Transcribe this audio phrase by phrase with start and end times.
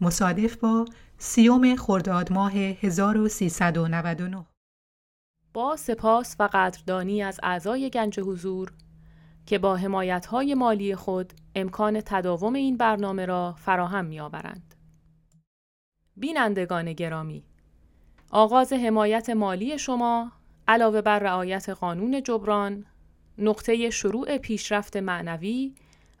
[0.00, 0.84] مصادف با
[1.18, 4.46] سیوم خرداد ماه 1399
[5.54, 8.72] با سپاس و قدردانی از اعضای گنج حضور
[9.46, 14.74] که با حمایت‌های مالی خود امکان تداوم این برنامه را فراهم می‌آورند.
[16.16, 17.44] بینندگان گرامی
[18.30, 20.32] آغاز حمایت مالی شما
[20.68, 22.84] علاوه بر رعایت قانون جبران
[23.38, 25.74] نقطه شروع پیشرفت معنوی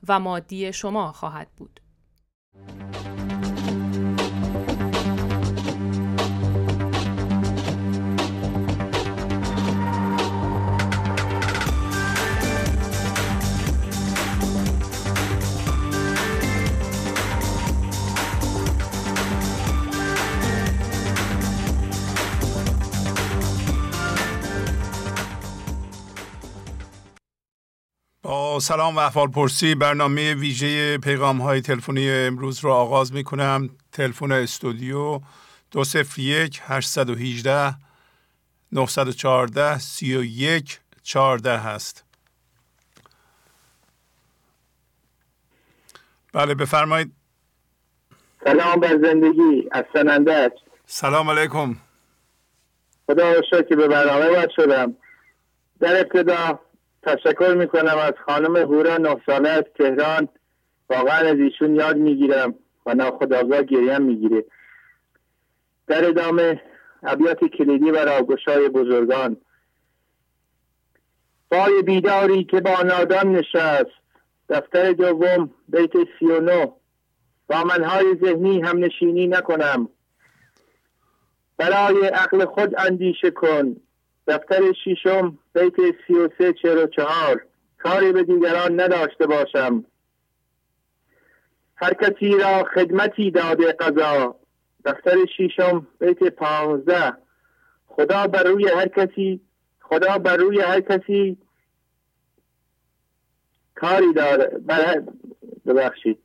[0.08, 1.80] و مادی شما خواهد بود.
[28.28, 29.74] با سلام و احوال پرسی.
[29.74, 35.20] برنامه ویژه پیغام های تلفنی امروز رو آغاز می کنم تلفن استودیو
[35.70, 37.74] 201 818
[38.72, 42.04] 914 31 14 هست.
[46.32, 47.12] بله بفرمایید.
[48.44, 49.68] سلام بر زندگی.
[49.72, 50.52] از سننده
[50.86, 51.76] سلام علیکم.
[53.06, 54.96] خدا که به برنامه باید شدم.
[55.80, 56.60] در ابتدا
[57.16, 60.28] تشکر می‌کنم از خانم هورا نه ساله از تهران.
[60.90, 62.54] واقعا از ایشون یاد می‌گیرم
[62.86, 64.44] و ناخداگاه گریم می‌گیره
[65.86, 66.62] در ادامه
[67.02, 69.36] ابیات کلیدی و راگشای بزرگان.
[71.50, 73.98] پای بیداری که با نادان نشست.
[74.48, 76.72] دفتر دوم بیت سی و نو
[77.46, 79.88] با منهای ذهنی هم نشینی نکنم.
[81.56, 83.76] برای عقل خود اندیشه کن.
[84.28, 85.74] دفتر شیشم بیت
[86.06, 87.44] سی و سه چهر و چهار.
[87.78, 89.84] کاری به دیگران نداشته باشم.
[91.76, 94.36] هر کسی را خدمتی داده قضا.
[94.84, 97.12] دفتر شیشم بیت پانزده.
[97.86, 99.40] خدا بر روی هر کسی
[99.80, 101.38] خدا بر روی هر کسی
[103.74, 104.60] کاری داره.
[105.66, 106.18] ببخشید.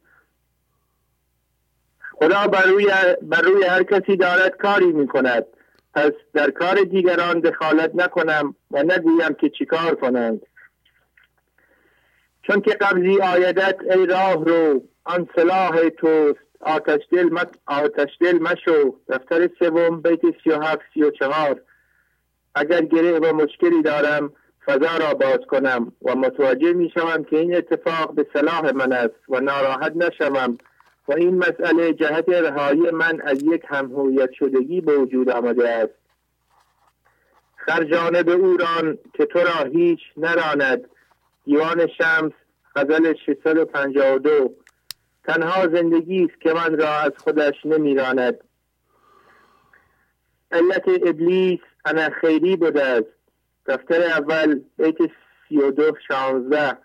[2.11, 2.87] خدا بر روی,
[3.21, 5.45] بر روی هر کسی دارد کاری می کند
[5.93, 10.41] پس در کار دیگران دخالت نکنم و نگویم که چیکار کنند.
[12.43, 16.39] چون که قبضی آیدت ای راه رو آن صلاح توست.
[16.59, 18.95] آتش دل, آتش دل مشو.
[19.09, 21.61] دفتر سوم بیت سی و هفت سی و چهار.
[22.55, 24.33] اگر گره و مشکلی دارم
[24.65, 29.15] فضا را باز کنم و متوجه می شوم که این اتفاق به صلاح من است
[29.29, 30.57] و ناراحت نشوم.
[31.07, 35.93] و این مسئله جهت رهایی من از یک همهویت شدگی به وجود آمده است.
[37.55, 40.89] خرجانه به او ران که تو را هیچ نراند.
[41.45, 42.31] دیوان شمس
[42.75, 44.55] غزل 652
[45.23, 48.39] تنها زندگی است که من را از خودش نمیراند.
[50.51, 53.13] علت ابلیس انا خیری بوده است.
[53.65, 54.97] دفتر اول بیت
[55.49, 56.77] 32 16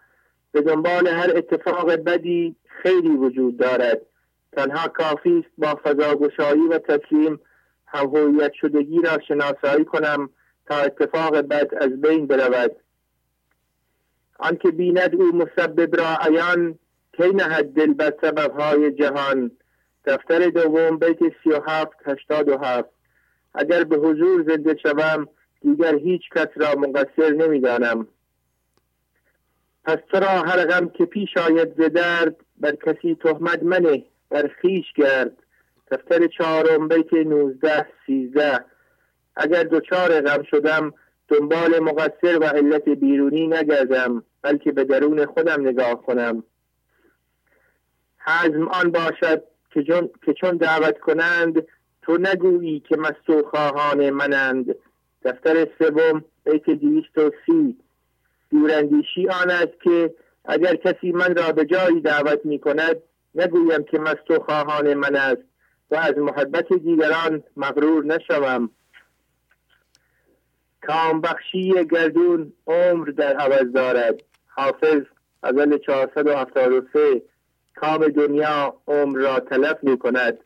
[0.53, 4.01] به دنبال هر اتفاق بدی خیلی وجود دارد.
[4.53, 7.41] تنها کافی است با فضاگشایی و تسلیم
[7.87, 10.31] هویت شدگی را شناسایی کنم
[10.67, 12.77] تا اتفاق بد از بین برود.
[14.39, 16.79] آنکه بیند او مسبب را عیان
[17.13, 19.51] کی نهد دل بر سببهای جهان؟
[20.05, 22.91] دفتر دوم بیت سی و هفت هشتاد و هفت.
[23.55, 25.29] اگر به حضور زنده شوم
[25.61, 28.09] دیگر هیچ کس را مقصر نمی‌دانم.
[29.85, 34.93] پس چرا هر غم که پیش آید ز درد بر کسی تهمت منه بر خیش
[34.93, 35.37] گرد.
[35.91, 38.65] دفتر چهارم بیت نوزده سیزده.
[39.37, 40.95] اگر دچار غم شدم
[41.29, 46.43] دنبال مقصر و علت بیرونی نگردم بلکه به درون خودم نگاه کنم.
[48.19, 49.43] حزم آن باشد
[50.25, 51.67] که چون دعوت کنند
[52.03, 54.75] تو نگویی که مستو خواهان منند.
[55.23, 57.77] دفتر سوم بیت دویست و سی.
[58.51, 60.15] دوراندیشی آن است که
[60.49, 62.97] اگر کسی من را به جایی دعوت می کند
[63.35, 65.43] نگویم که مست خواهان من است
[65.91, 68.71] و از محبت دیگران مغرور نشوم.
[70.81, 74.23] کام بخشی گردون عمر در عوض دارد.
[74.47, 75.03] حافظ
[75.43, 77.23] اول 473
[77.75, 80.39] کام دنیا عمر را تلف می کند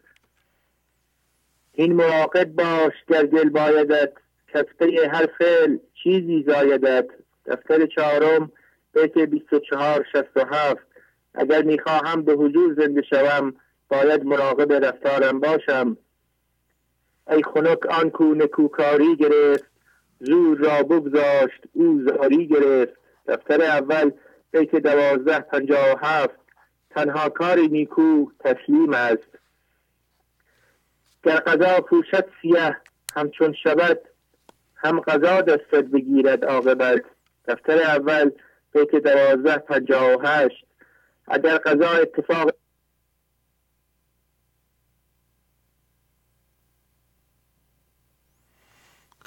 [1.73, 4.13] این مراقب باش در دل بایدت
[4.49, 7.07] کسته هر فعل چیزی زایدت.
[7.47, 8.53] دفتر چهارم
[8.95, 10.87] بیت 24 67
[11.35, 13.55] اگر می‌خواهم به حضور زنده شوم
[13.89, 15.97] باید مراقب رفتارم باشم.
[17.31, 19.65] ای خنک آن کو نکوکاری گرفت.
[20.21, 22.93] زور را بگذاشت او زاری گرفت.
[23.27, 24.11] دفتر اول
[24.51, 26.41] بیت دوازده پنجاه و هفت.
[26.91, 29.39] تنها کاری نیکو تسلیم است.
[31.25, 32.77] گر قضا پوشد سیه
[33.17, 34.01] همچون شود
[34.77, 37.03] هم قضا دستت بگیرد عاقبت.
[37.49, 38.31] دفتر اول
[38.73, 40.65] بیت دوازده پنجاه و هشت.
[41.29, 42.51] اگر قضا اتفاق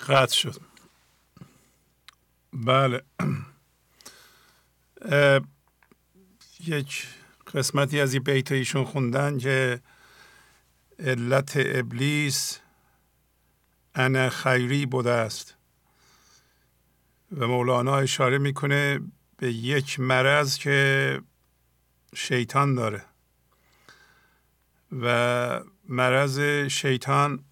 [0.08, 0.62] قطع شد.
[2.54, 3.02] بله.
[6.68, 7.08] یک
[7.54, 9.80] قسمتی از این بیت ایشون خوندن که
[11.00, 12.60] علت ابلیس
[13.96, 15.56] انا خیری بوده است.
[17.38, 19.00] و مولانا اشاره می‌کنه
[19.46, 21.22] به یک مرض که
[22.16, 23.06] شیطان داره
[25.02, 27.44] و مرض شیطان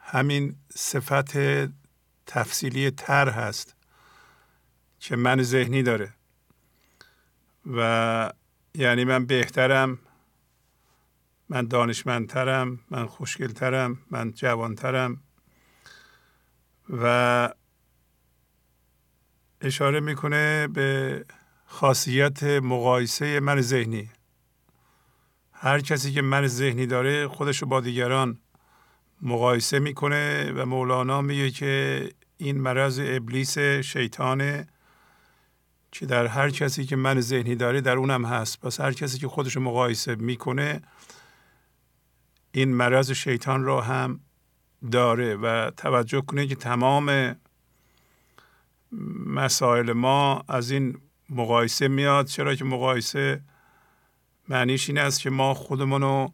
[0.00, 1.38] همین صفت
[2.26, 3.76] تفصیلی تر هست
[5.00, 6.14] که من ذهنی داره
[7.76, 8.32] و
[8.74, 9.98] یعنی من بهترم
[11.48, 15.22] من دانشمندترم من خوشگلترم من جوانترم
[16.90, 17.48] و
[19.60, 21.24] اشاره می‌کنه به
[21.66, 24.10] خاصیت مقایسه من ذهنی.
[25.52, 28.38] هر کسی که من ذهنی داره خودش رو با دیگران
[29.22, 34.66] مقایسه می‌کنه و مولانا میگه که این مرض ابلیس شیطانه
[35.92, 38.60] که در هر کسی که من ذهنی داره در اونم هست.
[38.60, 40.82] پس هر کسی که خودش مقایسه می‌کنه
[42.52, 44.20] این مرض شیطان را هم
[44.92, 47.36] داره و توجه کنه که تمام
[49.26, 50.98] مسائل ما از این
[51.30, 52.26] مقایسه میاد.
[52.26, 53.40] چرا که مقایسه
[54.48, 56.32] معنیش این است که ما خودمون رو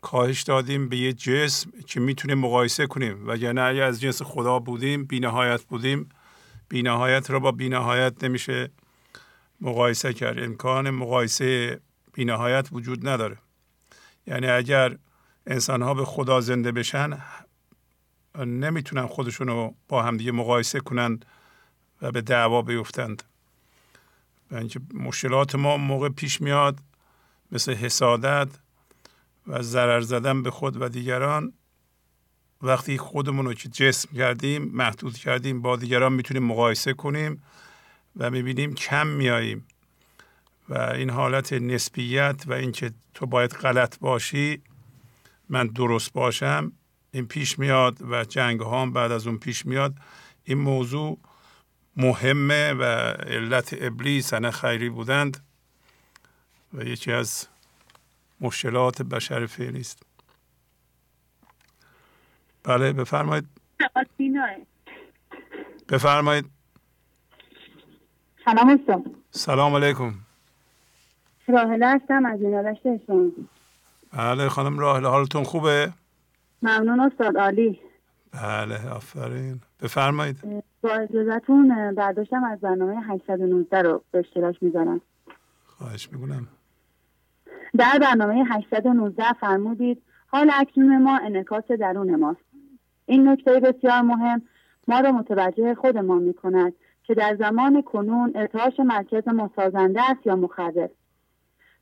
[0.00, 3.28] کاهش دادیم به یه جسم که می‌تونیم مقایسه کنیم.
[3.28, 6.08] و یعنی اگه از جنس خدا بودیم بینهایت بودیم
[6.68, 8.70] بینهایت را با بینهایت نمیشه
[9.60, 10.38] مقایسه کرد.
[10.38, 11.80] امکان مقایسه
[12.12, 13.38] بینهایت وجود نداره.
[14.26, 14.96] یعنی اگر
[15.46, 17.18] انسان ها به خدا زنده بشن
[18.38, 21.24] نمی‌تونن خودشون رو با همدیگه مقایسه کنند
[22.02, 23.22] و به دعوا بیفتند.
[24.50, 26.78] و اینکه مشکلات ما موقع پیش میاد
[27.52, 28.48] مثل حسادت
[29.46, 31.52] و ضرر زدن به خود و دیگران
[32.62, 37.42] وقتی خودمون رو که جسم کردیم محدود کردیم با دیگران می‌تونیم مقایسه کنیم
[38.16, 39.66] و می‌بینیم کم میاییم
[40.68, 44.62] و این حالت نسبیت و اینکه تو باید غلط باشی
[45.48, 46.72] من درست باشم
[47.10, 49.94] این پیش میاد و جنگ ها بعد از اون پیش میاد.
[50.44, 51.18] این موضوع
[51.96, 52.82] مهمه و
[53.26, 55.36] علت ابلیس نه خیری بودند
[56.74, 57.46] و یکی از
[58.40, 60.02] مشکلات بشر فعلی است.
[62.64, 63.46] بله بفرمایید.
[65.88, 66.50] بفرمایید.
[68.44, 68.80] سلام
[69.30, 70.14] سلام علیکم.
[71.48, 72.40] راهله هستم از
[73.06, 73.30] شما
[74.12, 75.92] بله خانم راهله حالتون خوبه؟
[76.62, 77.80] ممنون استاد عالی.
[78.32, 79.60] بله آفرین.
[79.82, 80.64] بفرمایید.
[80.84, 85.00] با اجازتون برداشتم از برنامه 819 رو به اشتراک می‌ذارم.
[85.66, 86.48] خواهش می‌کنم.
[87.76, 92.40] در برنامه 819 فرمودید حال اکنون ما انکاس درون ماست.
[93.06, 94.42] این نکته بسیار مهم
[94.88, 96.72] ما را متوجه خودمان می کند
[97.04, 100.90] که در زمان کنون ارتعاش مرکز ما سازنده است یا مخرب.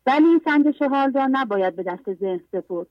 [0.06, 2.87] ولی این سنجش حال را نباید به دست ذهن سپرد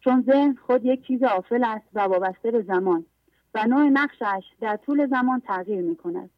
[0.00, 3.04] چون ذهن خود یک چیز آفل است و وابسته به زمان.
[3.54, 6.30] و نوع نقشش در طول زمان تغییر می کند.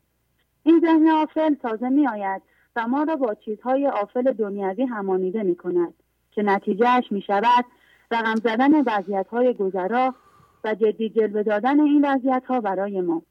[0.63, 2.43] این ذهن آفل تازه می آید
[2.77, 5.95] و ما را با چیزهای آفل دنیوی همانیده می کند
[6.31, 7.65] که نتیجهش می شود
[8.11, 10.15] رقم زدن وضعیت های گذرا
[10.65, 13.23] و جدی جلوه دادن این وضعیت ها برای ما.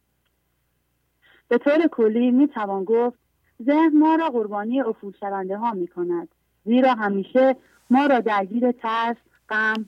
[1.47, 3.17] به طور کلی می توان گفت
[3.63, 6.27] ذهن ما را قربانی افول شونده ها می کند
[6.65, 7.55] زیرا همیشه
[7.89, 9.17] ما را درگیر ترس،
[9.49, 9.85] غم،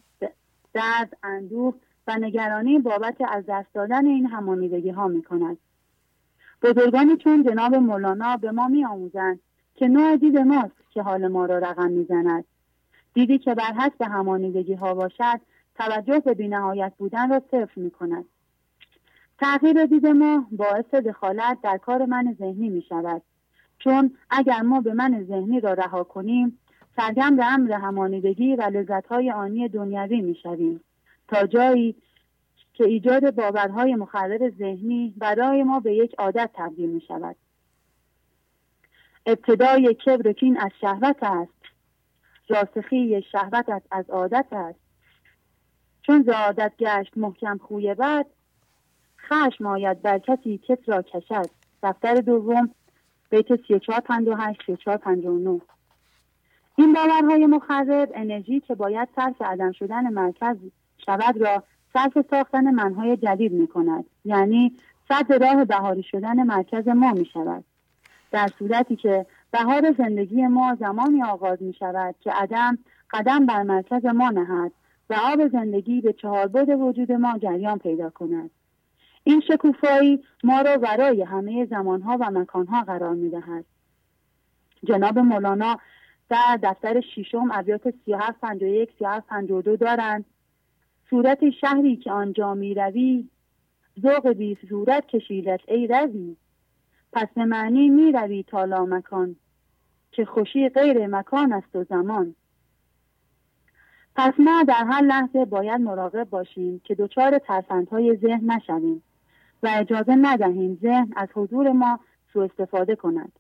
[0.74, 1.74] درد، اندوه
[2.08, 5.58] و نگرانی بابت از دست دادن این همانیدگی ها می کند.
[6.62, 9.40] بزرگانی چون جناب مولانا به ما می آموزند
[9.76, 12.46] که نوع دید ماست که حال ما را رقم می‌زند.
[13.14, 15.42] دیدی که بر حسب همانیدگی ها باشد
[15.76, 18.26] توجه به بینهایت بودن را صفر می کند
[19.40, 23.22] تغییر دید ما باعث دخالت در کار من ذهنی می شود
[23.80, 26.60] چون اگر ما به من ذهنی را رها کنیم
[26.96, 30.82] سرگم به امر همانیدگی و لذتهای آنی دنیوی می شویم
[31.28, 31.96] تا جایی
[32.74, 37.36] که ایجاد باورهای مخرب ذهنی برای ما به یک عادت تبدیل می شود
[39.26, 41.52] ابتدای کبر کین از شهوت است.
[42.48, 44.80] راسخی شهوت از عادت است.
[46.02, 48.26] چون ز عادت گشت محکم خوی بد
[49.20, 51.50] خشم آید بر کسی کس را کشد.
[51.84, 52.70] دفتر دوم
[53.30, 55.62] بیت 3458 3459
[56.76, 60.58] این باورهای مخرب انرژی که باید صرف عدم شدن مرکز
[61.08, 64.76] شود را صرف ساختن منهای جدید می کند یعنی
[65.10, 67.64] صد راه بهاری شدن مرکز ما می شود
[68.32, 72.78] در صورتی که بهار زندگی ما زمانی آغاز می شود که عدم
[73.12, 74.72] قدم بر مرکز ما نهد
[75.10, 78.50] و آب زندگی به چهار بود وجود ما جریان پیدا کند.
[79.24, 83.66] این شکوفایی ما را ورای همه زمانها و مکانها قرار می دهد.
[84.84, 85.80] جناب مولانا
[86.30, 90.26] در دفتر ششم ابیات 3751 3752 دارند.
[91.10, 93.30] صورت شهری که آنجا می روی
[94.02, 96.36] ذوق بی صورت کشیدت ای روی.
[97.14, 99.36] پس به معنی می روی تالا مکان
[100.12, 102.36] که خوشی غیر مکان است و زمان.
[104.16, 109.04] پس ما در هر لحظه باید مراقب باشیم که دچار ترفندهای ذهن نشویم
[109.64, 112.00] و اجازه ندهیم ذهن از حضور ما
[112.34, 113.32] سوء استفاده کند.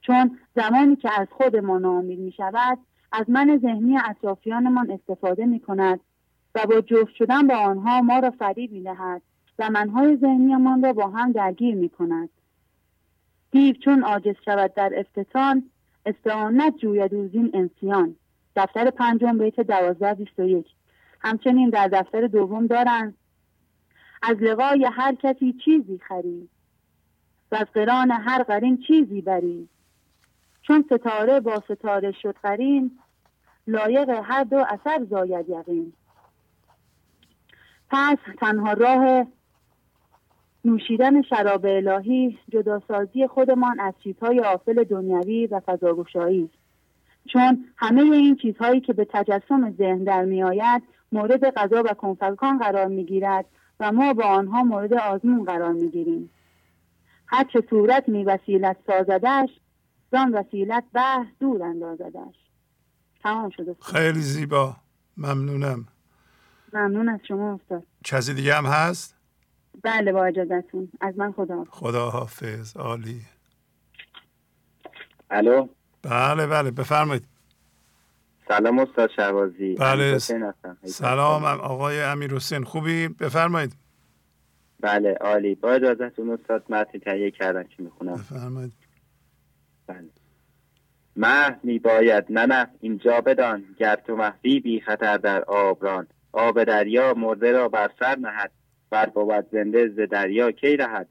[0.00, 2.78] چون زمانی که از خود ما ناامید می شود
[3.12, 6.00] از من ذهنی اطرافیانمان استفاده می کند
[6.56, 9.22] و با جفت شدن با آنها ما را فریب می دهد
[9.58, 12.28] و منهای ذهنیمان را با هم درگیر می کند
[13.50, 15.70] دیو چون عاجز شود در افتتان
[16.06, 18.16] استعانت جوید این انسیان.
[18.56, 20.66] دفتر پنجم بیت دوازده بیست و یک.
[21.20, 23.14] همچنین در دفتر دوم دارند
[24.22, 26.48] از لقای هر کسی چیزی خری
[27.52, 29.68] و از قران هر قرین چیزی بری
[30.62, 32.98] چون ستاره با ستاره شد قرین
[33.66, 35.92] لایق هر دو اثر زاید یقین.
[37.90, 39.26] پس تنها راه
[40.64, 46.54] نوشیدن شراب الهی جداسازی خودمان از چیزهای آفل دنیوی و فضاگوشایی است.
[47.32, 52.86] چون همه این چیزهایی که به تجسم ذهن در میآید مورد غذا و کنفکان قرار
[52.86, 53.44] می‌گیرد
[53.80, 56.30] و ما با آنها مورد آزمون قرار می‌گیریم.
[57.26, 59.50] هر چه صورت می وسیلت سازدش
[60.12, 61.00] زان وسیلت به
[61.40, 62.34] دور اندازدش
[63.22, 63.76] تمام شده.
[63.80, 64.76] خیلی زیبا.
[65.16, 65.86] ممنونم.
[66.72, 67.82] ممنون از شما استاد.
[68.04, 69.16] چیزی دیگه هم هست؟
[69.82, 72.76] بله با اجازتون از من خدا خدا حافظ.
[72.76, 73.20] عالی.
[75.30, 75.68] الو؟
[76.02, 76.70] بله بله.
[76.70, 77.24] بفرمایید.
[78.48, 79.74] سلام استاد شهبازی.
[79.74, 80.18] بله.
[80.84, 83.76] سلام آقای امیر حسین خوبی؟ بفرمایید.
[84.80, 85.54] بله عالی.
[85.54, 88.14] با اجازتون استاد متنی تهیه کردم که می‌خونم.
[88.14, 88.72] بفرمایید.
[89.86, 90.08] بله.
[91.16, 93.64] مه میباید نه اینجا بدان.
[93.78, 96.06] گر تو محوی بی خطر در آبران.
[96.36, 98.50] آب دریا مرده را بر سر نهد
[98.90, 101.08] بر بود زنده ز دریا کی رهد؟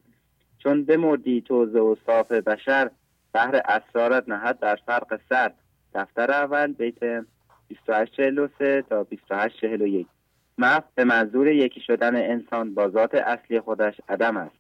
[0.58, 2.89] چون بمردی تو ز اوصاف بشر
[3.34, 5.51] بهر اسرارت نهد در فرق سر.
[5.94, 10.08] دفتر اول بیت 2843 تا 2841
[10.58, 14.55] محو به منظور یکی شدن انسان با ذات اصلی خودش عدم است.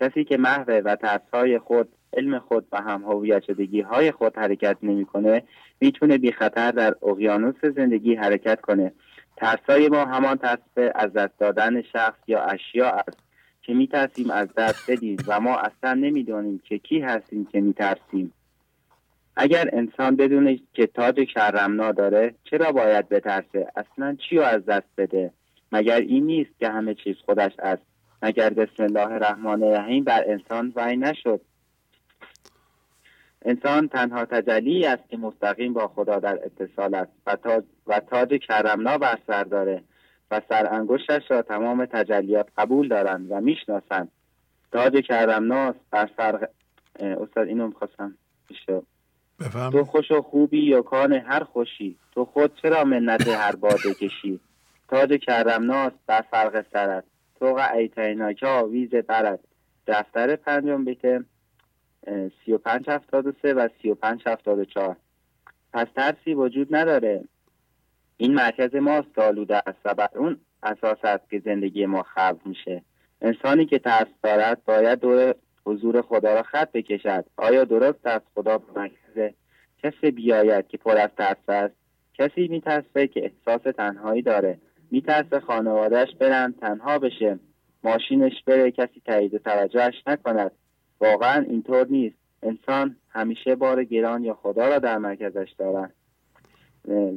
[0.00, 4.76] کسی که محو و ترسهای خود علم خود و هم هویت شدگی های خود حرکت
[4.82, 5.42] نمی‌کنه
[5.80, 8.92] می‌تونه بی خطر در اقیانوس زندگی حرکت کنه.
[9.42, 13.18] ترسای ما همان ترس از دست دادن شخص یا اشیا است
[13.62, 18.32] که میترسیم از دست بدیم و ما اصلا نمی‌دانیم که کی هستیم که میترسیم.
[19.36, 24.88] اگر انسان بدونه که تاج کرمنا داره چرا باید بترسه؟ اصلا چی رو از دست
[24.96, 25.32] بده؟
[25.72, 27.82] مگر این نیست که همه چیز خودش است؟
[28.22, 31.40] مگر بسم الله الرحمن الرحیم بر انسان وحی نشد؟
[33.44, 38.34] انسان تنها تجلی است که مستقیم با خدا در اتصال است و تاج, و تاج
[38.34, 39.82] کرمنا بر سر داره
[40.30, 44.08] و سر انگشتش را تمام تجلیات قبول دارند و می‌شناسند.
[44.72, 46.48] تاج کرمناست بر سر
[47.00, 48.14] استاد اینو می‌خواستم
[49.72, 54.40] تو خوش و خوبی یا کان هر خوشی؟ تو خود چرا منت هر باده کشی؟
[54.88, 57.04] تاج کرمناست بر فرق سرت
[57.38, 59.40] تو ایتیناکا آویز برد.
[59.86, 61.24] دفتر پنجم بیت
[62.44, 64.96] سی و پنج هفتاد و سه و سی و پنج هفتاد و چهار.
[65.72, 67.24] پس ترسی وجود نداره.
[68.16, 72.82] این مرکز ماست آلوده است و بر اون اساس است که زندگی ما خلق میشه.
[73.20, 75.34] انسانی که ترس دارد باید دور
[75.66, 77.24] حضور خدا را خط بکشد.
[77.36, 79.34] آیا درست است خدا به مرکز
[79.82, 81.74] کسی بیاید که پر از ترس است؟
[82.14, 84.58] کسی میترسه که احساس تنهایی داره.
[84.90, 87.38] میترسه خانوادهش برن تنها بشه.
[87.84, 90.50] ماشینش بره کسی تایید توجهش نکند.
[91.02, 92.16] واقعا اینطور نیست.
[92.42, 95.92] انسان همیشه بار گران یا خدا را در مرکزش دارد.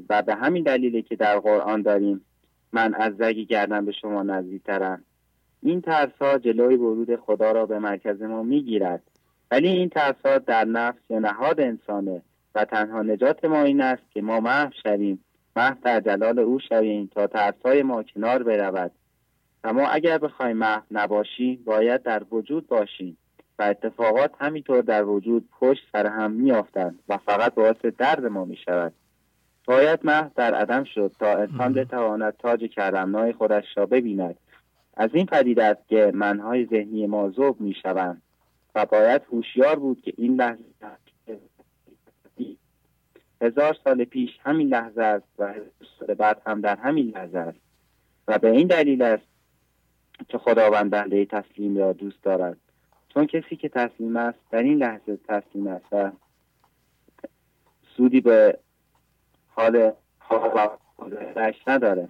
[0.09, 2.25] و به همین دلیلی که در قرآن داریم
[2.73, 5.03] من از زگی گردن به شما نزدیکترم.
[5.61, 9.03] این ترس ها جلوی ورود خدا را به مرکز ما می‌گیرد.
[9.51, 12.21] ولی این ترس ها در نفس یا نهاد انسانه
[12.55, 15.23] و تنها نجات ما این است که ما محو شویم.
[15.55, 18.91] محو در جلال او شویم تا ترس های ما کنار برود.
[19.63, 23.17] و ما اگر بخوایم محو نباشیم باید در وجود باشیم.
[23.59, 28.57] و اتفاقات همینطور در وجود پشت سر هم میافتند و فقط باعث درد ما می
[28.57, 28.93] شود
[29.65, 34.35] باید محو در عدم شد تا انسان بتواند تاج کرمنای خودش را ببیند.
[34.97, 38.21] از این پدید است که منهای ذهنی ما ذوب می شوند
[38.75, 40.63] و باید هوشیار بود که این لحظه
[43.41, 47.57] هزار سال پیش همین لحظه است و هزار سال بعد هم در همین لحظه است.
[48.27, 49.27] و به این دلیل است
[50.29, 52.57] که خداوند بنده تسلیم را دوست دارد.
[53.15, 56.11] چون کسی که تسلیم است در این لحظه تسلیم است و
[57.97, 58.59] سودی به
[59.47, 60.79] حال خواب
[61.67, 62.09] نداره.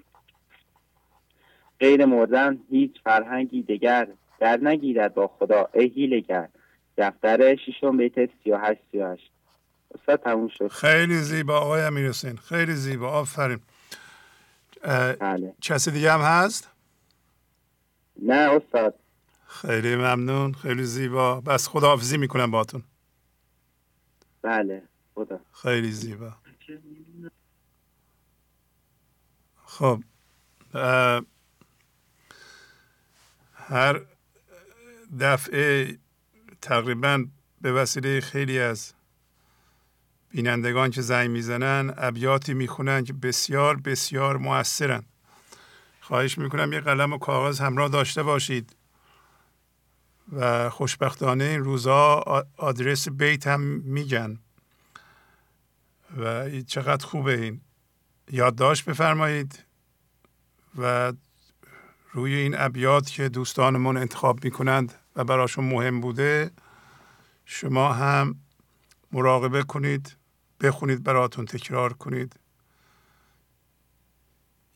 [1.80, 4.08] غیر مردن هیچ فرهنگی دیگر
[4.40, 5.70] در نگیرد با خدا.
[5.74, 6.50] ای هیلگر
[6.98, 9.32] دفتر ششم بیت 38 38
[9.96, 10.68] استاد تموم شد.
[10.68, 12.12] خیلی زیبا آقای امیر
[12.50, 13.10] خیلی زیبا.
[13.10, 13.60] آفرین.
[15.20, 15.54] بله.
[15.62, 16.72] کسی دیگه هم هست؟
[18.22, 18.94] نه استاد.
[19.62, 21.42] خیلی ممنون خیلی زیبا.
[21.42, 22.84] بس خداحافظی می‌کنم باتون
[24.42, 24.84] بله
[25.16, 25.40] خدا.
[25.54, 26.34] خیلی زیبا.
[29.66, 30.04] خب
[33.54, 34.02] هر
[35.20, 35.98] دفعه
[36.62, 37.26] تقریبا
[37.62, 38.94] به وسیله خیلی از
[40.30, 45.04] بینندگان که زنگ می‌زنن ابیاتی می‌خونن که بسیار بسیار موثرن
[46.02, 48.76] خواهش می‌کنم یه قلم و کاغذ همراه داشته باشید.
[50.32, 54.40] و خوشبختانه این روزها آدرس بیت هم میگن.
[56.18, 57.62] و چقدر خوبه این.
[58.32, 59.64] یادداشت بفرمایید
[60.78, 61.14] و
[62.12, 66.52] روی این ابیات که دوستانمون انتخاب می‌کنند و براشون مهم بوده
[67.46, 68.36] شما هم
[69.12, 70.18] مراقبه کنید
[70.62, 72.40] بخونید براتون تکرار کنید.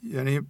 [0.04, 0.42] یعنی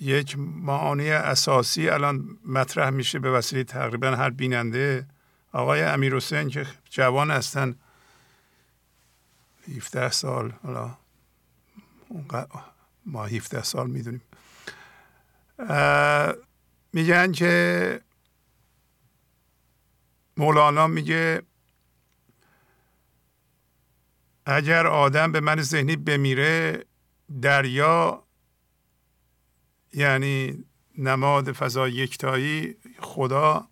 [0.00, 5.06] یک معانی اساسی الان مطرح میشه به وسیله تقریبا هر بیننده.
[5.52, 7.76] آقای امیر حسین که جوان هستن.
[9.76, 10.96] 17 سال حالا
[13.06, 14.22] ما 17 سال می‌دونیم.
[16.92, 18.00] میگن که
[20.36, 21.42] مولانا میگه
[24.46, 26.84] اگر آدم به من ذهنی بمیره
[27.42, 28.23] دریا
[29.94, 30.64] یعنی
[30.98, 33.68] نماد فضا یکتایی خدا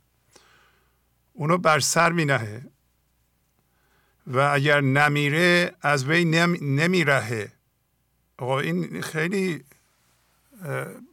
[1.32, 2.66] اونو بر سر می نهه
[4.26, 7.52] و اگر نمیره از وی نم نمیرهه.
[8.36, 9.64] آقا این خیلی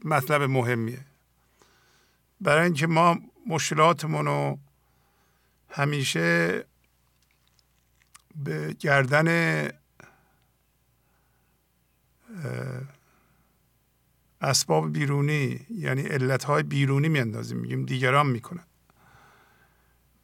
[0.05, 1.05] مطلب مهمیه.
[2.41, 4.59] برای اینکه ما مشکلاتمون رو
[5.69, 6.63] همیشه
[8.35, 9.69] به گردن
[14.41, 17.57] اسباب بیرونی یعنی علتهای بیرونی میاندازیم.
[17.57, 18.63] میگیم دیگران می‌کنن.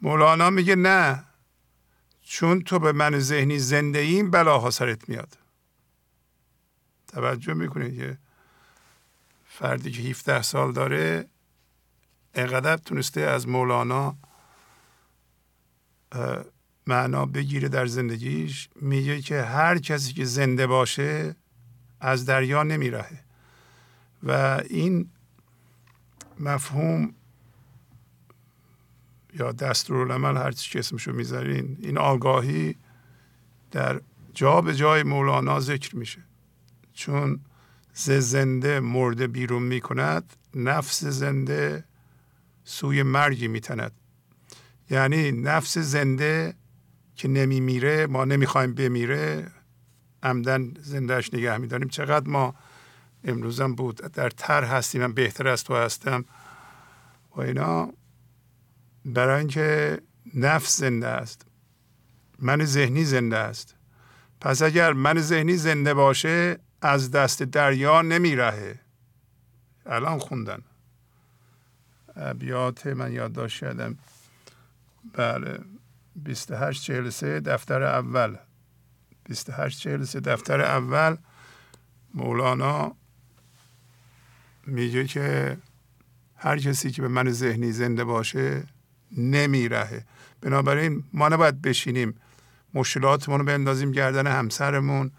[0.01, 1.23] مولانا میگه نه
[2.21, 5.38] چون تو به من ذهنی زنده این بلاها سرت میاد.
[7.08, 8.17] توجه می‌کنید که
[9.45, 11.30] فردی که 17 سال داره
[12.34, 14.17] انقدر تونسته از مولانا
[16.88, 18.69] معنا بگیره در زندگیش.
[18.75, 21.36] میگه که هر کسی که زنده باشه
[21.99, 23.24] از دریا نمیرهه.
[24.25, 25.09] و این
[26.39, 27.13] مفهوم
[29.33, 32.75] یا دستورالعمل هر چی که اسمشو می‌ذارین این آگاهی
[33.71, 34.01] در
[34.33, 36.23] جا به جای مولانا ذکر میشه.
[36.93, 37.39] چون
[37.93, 41.83] ز زنده مرده بیرون می‌کند نفس زنده
[42.63, 43.91] سوی مرگی میتند.
[44.89, 46.55] یعنی نفس زنده
[47.15, 49.51] که نمیمیره ما نمی‌خوایم بمیره
[50.23, 51.88] عمدن زندهش نگه میداریم.
[51.88, 52.55] چقدر ما
[53.25, 53.95] امروزم بود.
[53.95, 56.25] در تر هستیم من بهتر از تو هستم.
[57.35, 57.93] و اینا.
[59.05, 60.01] برای اینکه
[60.33, 61.45] نفس زنده است.
[62.39, 63.75] من ذهنی زنده است.
[64.41, 68.79] پس اگر من ذهنی زنده باشه از دست دریا نمیرهه.
[69.85, 70.61] الان خوندن.
[72.15, 73.97] ابیات من یادداشت کردم.
[75.13, 75.59] بله.
[76.25, 78.38] 2843 دفتر اول.
[79.25, 81.17] 2843 دفتر اول.
[82.13, 82.95] مولانا
[84.67, 85.58] میگه که
[86.36, 88.63] هر کسی که به من ذهنی زنده باشه
[89.17, 90.06] نمیرهه.
[90.41, 92.15] بنابراین ما نباید بشینیم
[92.73, 95.12] مشکلاتمون رو بندازیم گردن همسرمون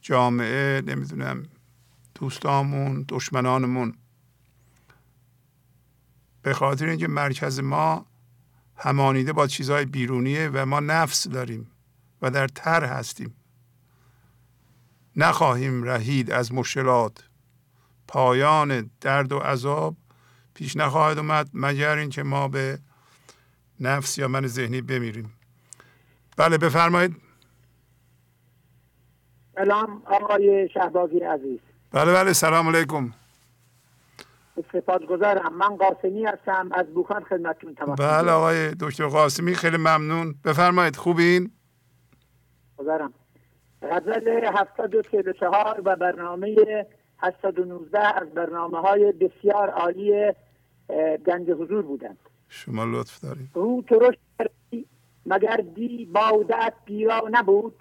[0.00, 1.46] جامعه نمی‌دونم
[2.14, 3.94] دوستامون دشمنانمون.
[6.42, 8.06] به خاطر اینکه مرکز ما
[8.76, 11.70] همانیده با چیزهای بیرونیه و ما نفس داریم
[12.22, 13.34] و در تر هستیم.
[15.16, 17.24] نخواهیم رهید از مشکلات.
[18.08, 19.96] پایان درد و عذاب
[20.54, 22.78] پیش نخواهد اومد مگر اینکه ما به
[23.80, 25.32] نفس یا من ذهنی بمیریم.
[26.36, 27.16] بله بفرمایید.
[29.54, 31.58] سلام آقای شهبازی عزیز.
[31.92, 33.12] بله بله سلام علیکم.
[34.72, 35.56] سپاسگزارم.
[35.56, 40.34] من قاسمی هستم از بوخان خدمتتون تماس بله آقای دکتر قاسمی خیلی ممنون.
[40.44, 41.50] بفرمایید خوبین؟
[42.78, 43.12] گذارم
[43.82, 46.56] غزل 744 و برنامه
[47.26, 50.32] 819 از برنامه های بسیار عالی
[51.26, 52.18] گنج حضور بودند.
[52.48, 53.48] شما لطف دارید.
[53.54, 54.14] رو ترش
[55.26, 57.74] مگر دی بودت بیرا نبود؟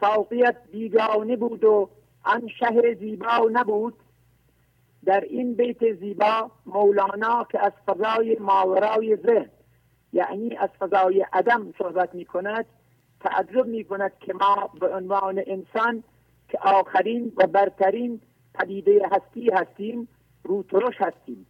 [0.00, 1.88] ساقیت بیگانه بود و
[2.22, 3.94] آن شهر زیبا نبود.
[5.04, 9.50] در این بیت زیبا مولانا که از فضای ماورای ذهن
[10.12, 12.66] یعنی از فضای عدم صحبت می کند
[13.20, 16.02] تعجب می کند که ما به عنوان انسان
[16.48, 18.20] که آخرین و برترین
[18.54, 20.08] پدیده هستی هستیم
[20.44, 21.46] رو ترش هستیم.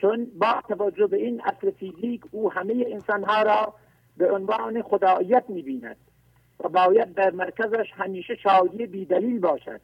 [0.00, 3.74] چون با توجه به این اصل فیزیک او همه انسانها را
[4.16, 5.96] به عنوان خدایت می بیند
[6.60, 9.80] و باید در مرکزش همیشه شادی بیدلیل باشد.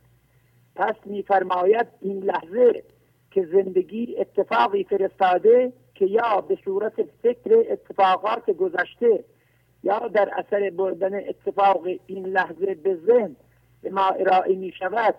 [0.76, 2.82] پس میفرماید این لحظه
[3.30, 9.24] که زندگی اتفاقی فرستاده که یا به صورت فکر اتفاقات گذشته
[9.82, 13.36] یا در اثر بردن اتفاق این لحظه به ذهن
[13.82, 15.14] به ما ارائه می شود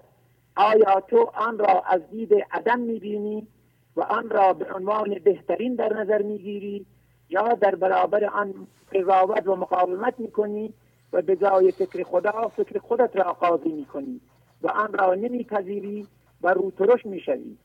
[0.56, 3.47] آیا تو آن را از دید عدم می بینی
[3.95, 6.86] و آن را به عنوان بهترین در نظر می گیری
[7.30, 10.74] یا در برابر آن قضاوت و مقاومت می کنی
[11.13, 14.21] و به جای فکر خدا فکر خودت را قاضی می کنی
[14.62, 16.08] و آن را نمیپذیری
[16.41, 17.58] و روترش می‌شوی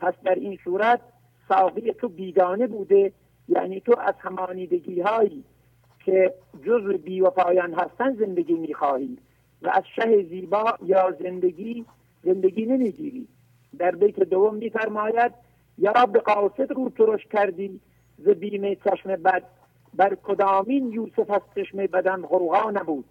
[0.00, 1.00] پس در این صورت
[1.48, 3.12] ساقی تو بیگانه بوده
[3.48, 5.44] یعنی تو از همانیدگی هایی
[6.04, 6.34] که
[6.66, 9.18] جزء بی و پایان هستن زندگی می‌خواهی
[9.62, 11.84] و از شه زیبا یا زندگی
[12.24, 13.28] زندگی نمی‌گیری.
[13.78, 15.32] در بیت دوم میفرماید
[15.78, 17.80] یا به قاصد رو ترش کردی
[18.18, 19.42] ز بیم چشم بد
[19.94, 23.04] بر کدامین یوسف از چشم بدن غوغا نبود.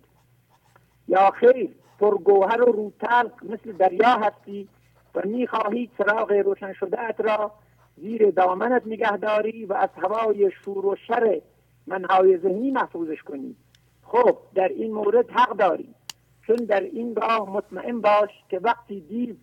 [1.07, 4.67] یا خیر پرگوهر و روتلق مثل دریا هستی
[5.15, 7.51] و می‌خواهی چراغ روشن شده را
[7.97, 11.41] زیر دامنت نگهداری و از هوای شور و شر
[11.87, 13.55] منهای ذهنی محفوظش کنی.
[14.03, 15.95] خب در این مورد حق داری.
[16.47, 19.35] چون در این راه مطمئن باش که وقتی دیو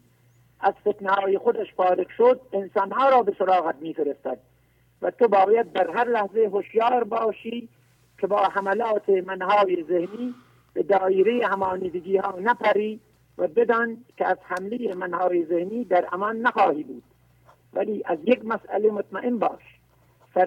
[0.60, 4.38] از فتنه خودش فارغ شد انسانها را به سراغت میفرستد.
[5.02, 7.68] و تو باید در هر لحظه هوشیار باشی
[8.20, 10.34] که با حملات منهای ذهنی
[10.74, 13.00] به دایره همانیدگی ها نپری
[13.38, 17.02] و بدان که از حمله منهای ذهنی در امان نخواهی بود.
[17.72, 19.78] ولی از یک مسئله مطمئن باش.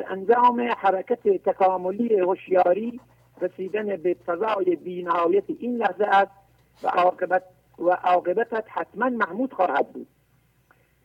[0.10, 3.00] انجام حرکت تکاملی هوشیاری
[3.42, 6.32] رسیدن به فضای بینهایت این لحظه است
[6.84, 7.44] و عاقبت
[7.80, 10.08] و عاقبتت حتما محمود خواهد بود.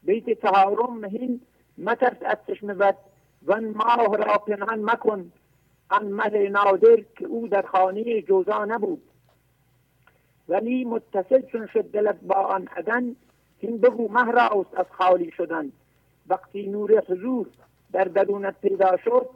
[0.02, 1.40] بیت چهارم مهین
[1.78, 2.96] مترس از چشم بد
[3.46, 5.32] و ماه را پنهان مکن.
[5.90, 9.02] آن مه نادر که او در خانه جوزا نبود.
[10.48, 13.16] ولی متصل چون شد دلت با آن عدن
[13.58, 14.40] این بگو مه
[14.76, 15.72] از خالی شدن.
[16.28, 17.46] وقتی نور حضور
[17.92, 19.28] در درونت پیدا شد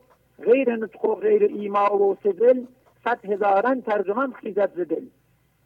[0.43, 2.65] غیر نطق و غیر ایما و سدل
[3.05, 5.05] صد هزاران ترجمان خیزد زدل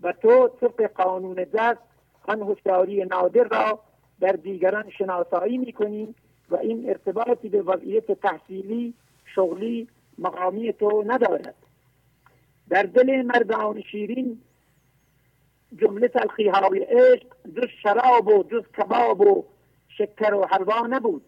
[0.05, 1.81] و تو طبق قانون دست
[2.29, 3.81] آن هوشیاری نادر را
[4.21, 6.15] در دیگران شناسایی می‌کنی
[6.51, 8.95] و این ارتباطی به وضعیت تحصیلی
[9.35, 9.89] شغلی
[10.19, 11.55] مقامی تو ندارد.
[12.69, 14.41] در دل مردان شیرین
[15.77, 19.45] جمله تلخی های عشق جز شراب و جز کباب و
[19.89, 21.25] شکر و حلوا نبود.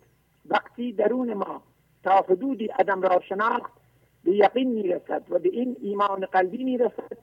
[0.46, 1.62] وقتی درون ما
[2.04, 3.72] تا حدودی عدم را شناخت
[4.24, 7.18] به یقین می‌رسد و به این ایمان قلبی می‌رسد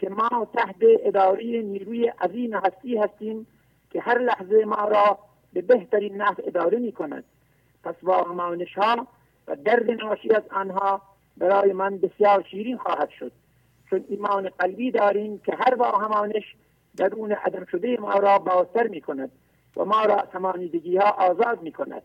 [0.00, 3.46] که ما تحت اداره نیروی عظیم هستی هستیم
[3.90, 5.18] که هر لحظه ما را
[5.52, 7.24] به بهترین نحو اداره می کند
[7.84, 9.06] پس واهمانش ها
[9.48, 11.02] و درد ناشی از آنها
[11.36, 13.32] برای من بسیار شیرین خواهد شد.
[13.90, 16.56] چون ایمان قلبی داریم که هر واهمانش
[16.96, 19.30] درون عدم شده ما را بازتر می کند
[19.76, 22.02] و ما را تمانیدگی ها آزاد می کند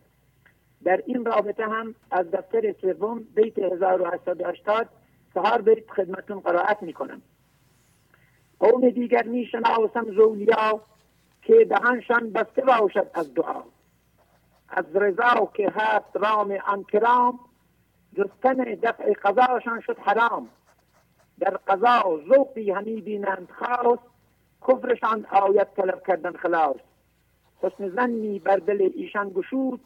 [0.84, 4.90] در این رابطه هم از دفتر سوم بیت 1880
[5.34, 7.22] چهار بیت خدمتون قرائت می کنم
[8.60, 10.82] قوم دیگر می شناسم زولیا
[11.42, 13.62] که دهنشان بسته باشد از دعا.
[14.70, 17.40] از رضا که هست رام انکرام
[18.18, 20.50] جستن دفع قضاشان شد حرام.
[21.40, 24.00] در قضا ذوقی همی بینند خاص
[24.68, 26.76] کفرشان آیت طلب کردن خلاص.
[27.62, 29.80] حسن زنی بر دل ایشان گشود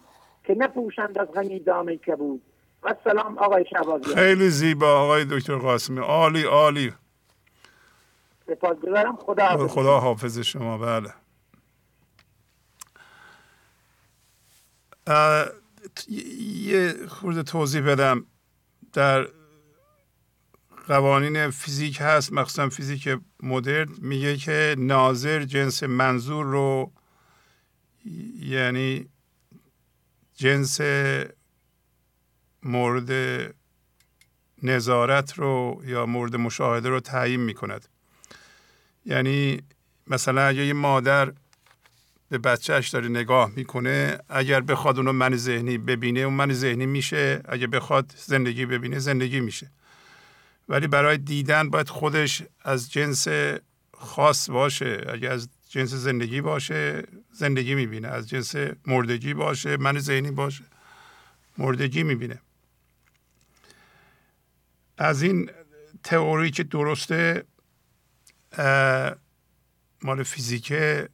[0.43, 2.41] که نپوشند از غمی دامه کبود.
[2.84, 5.99] و سلام آقای شعبازی خیلی زیبا آقای دکتر قاسمی.
[5.99, 6.93] عالی عالی.
[8.49, 9.73] سپاسگزارم خدا حافظ.
[9.73, 10.77] خدا حافظ شما.
[10.77, 11.13] بله.
[16.49, 18.25] یه خورده توضیح بدم.
[18.93, 19.27] در
[20.88, 26.91] قوانین فیزیک هست مخصوصا فیزیک مدرن میگه که ناظر جنس منظور رو
[28.39, 29.09] یعنی
[30.35, 30.81] جنس
[32.63, 33.12] مورد
[34.63, 37.88] نظارت رو یا مورد مشاهده رو تعیین می کند
[39.10, 39.62] یعنی
[40.08, 41.34] مثلا اگه یه مادر
[42.30, 47.41] به بچهش داره نگاه می‌کنه اگر بخواد اونو من ذهنی ببینه اون من ذهنی میشه.
[47.45, 49.72] اگه بخواد زندگی ببینه زندگی میشه.
[50.69, 53.28] ولی برای دیدن باید خودش از جنس
[53.98, 55.06] خاص باشه.
[55.10, 58.08] اگه از جنس زندگی باشه زندگی می‌بینه.
[58.08, 60.63] از جنس مردگی باشه من ذهنی باشه
[61.58, 62.39] مردگی می‌بینه.
[64.98, 65.50] از این
[66.04, 67.43] تئوری که درسته
[70.01, 71.09] مال فیزیکه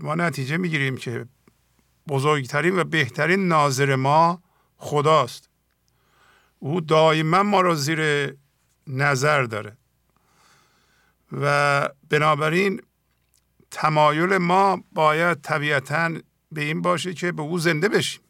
[0.00, 1.26] ما نتیجه می‌گیریم که
[2.08, 4.42] بزرگترین و بهترین ناظر ما
[4.76, 5.48] خداست.
[6.58, 8.32] او دائما ما را زیر
[8.86, 9.76] نظر داره.
[11.32, 12.82] و بنابراین
[13.70, 16.18] تمایل ما باید طبیعتا
[16.52, 18.22] به این باشه که به او زنده بشیم.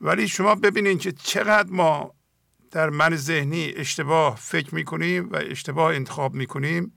[0.00, 2.14] ولی شما ببینید که چقدر ما
[2.70, 6.94] در من ذهنی اشتباه فکر می‌کنیم و اشتباه انتخاب می‌کنیم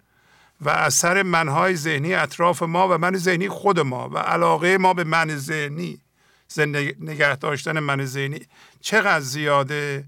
[0.61, 5.03] و اثر منهای ذهنی اطراف ما و من ذهنی خود ما و علاقه ما به
[5.03, 6.01] من ذهنی
[6.47, 8.39] زنده نگه داشتن من ذهنی
[8.81, 10.05] چقدر زیاده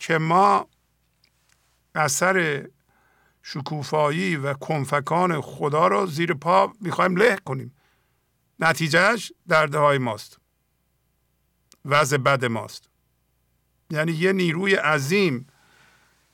[0.00, 0.68] که ما
[1.94, 2.66] اثر
[3.42, 7.76] شکوفایی و کنفکان خدا رو زیر پا می‌خوایم له کنیم.
[8.60, 10.38] نتیجهش درده های ماست.
[11.84, 12.93] وضع بد ماست.
[13.90, 15.46] یعنی یه نیروی عظیم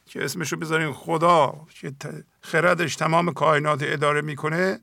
[0.06, 1.92] که اسمشو بذاریم خدا که
[2.40, 4.80] خردش تمام کائنات اداره می‌کنه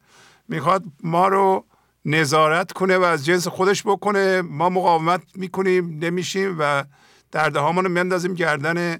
[0.48, 1.66] می‌خواد ما رو
[2.06, 4.42] نظارت کنه و از جنس خودش بکنه.
[4.42, 6.84] ما مقاومت می‌کنیم نمیشیم و
[7.32, 9.00] درده رو مندازیم گردن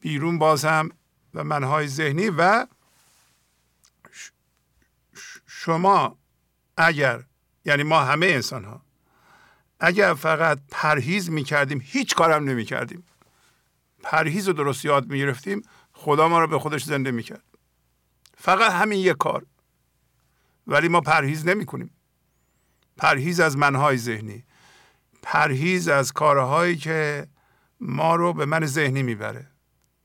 [0.00, 0.90] بیرون باز هم
[1.34, 2.30] و منهای ذهنی.
[2.30, 2.66] و
[5.46, 6.18] شما
[6.76, 7.24] اگر
[7.64, 8.85] یعنی ما همه انسان ها
[9.80, 13.04] اگر فقط پرهیز می‌کردیم هیچ کارم نمی‌کردیم.
[14.02, 15.62] پرهیز رو درست یاد می‌گرفتیم
[15.92, 17.44] خدا ما رو به خودش زنده می‌کرد.
[18.38, 19.46] فقط همین یک کار.
[20.66, 21.90] ولی ما پرهیز نمی کنیم
[22.96, 24.44] پرهیز از منهای ذهنی.
[25.22, 27.26] پرهیز از کارهایی که
[27.80, 29.46] ما رو به من ذهنی می‌بره.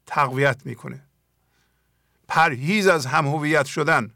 [0.06, 1.04] تقویت می‌کنه.
[2.28, 4.12] پرهیز از هم شدن.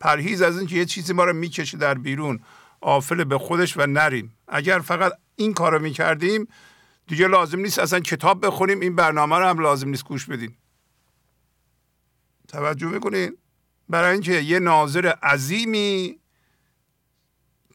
[0.00, 2.40] پرهیز از اینکه یه چیزی ما رو می‌کشه در بیرون.
[2.82, 4.36] آفل به خودش و نریم.
[4.48, 6.48] اگر فقط این کار رو می‌کردیم
[7.06, 10.58] دیگه لازم نیست اصلا کتاب بخونیم این برنامه رو هم لازم نیست گوش بدیم
[12.48, 13.36] توجه می‌کنین؟
[13.88, 16.18] برای اینکه یه ناظر عظیمی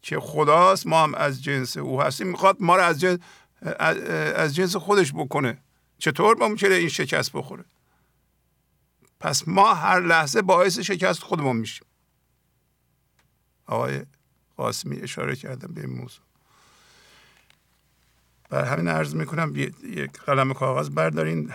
[0.02, 3.20] که خداست ما هم از جنس او هستیم می‌خواد ما رو از جنس,
[4.36, 5.58] از جنس خودش بکنه.
[5.98, 7.66] چطور ممکنه این شکست بخوره؟
[9.20, 11.88] پس ما هر لحظه باعث شکست خودمون میشیم.
[13.66, 14.06] آقای
[14.58, 16.24] قاسمی اشاره کردم به این موضوع.
[18.50, 21.52] بر همین عرض می‌کنم یک قلم کاغذ بردارین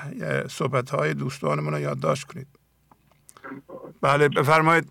[0.48, 2.46] صحبت های دوستانمون رو یادداشت کنید.
[4.00, 4.88] بله بفرمایید.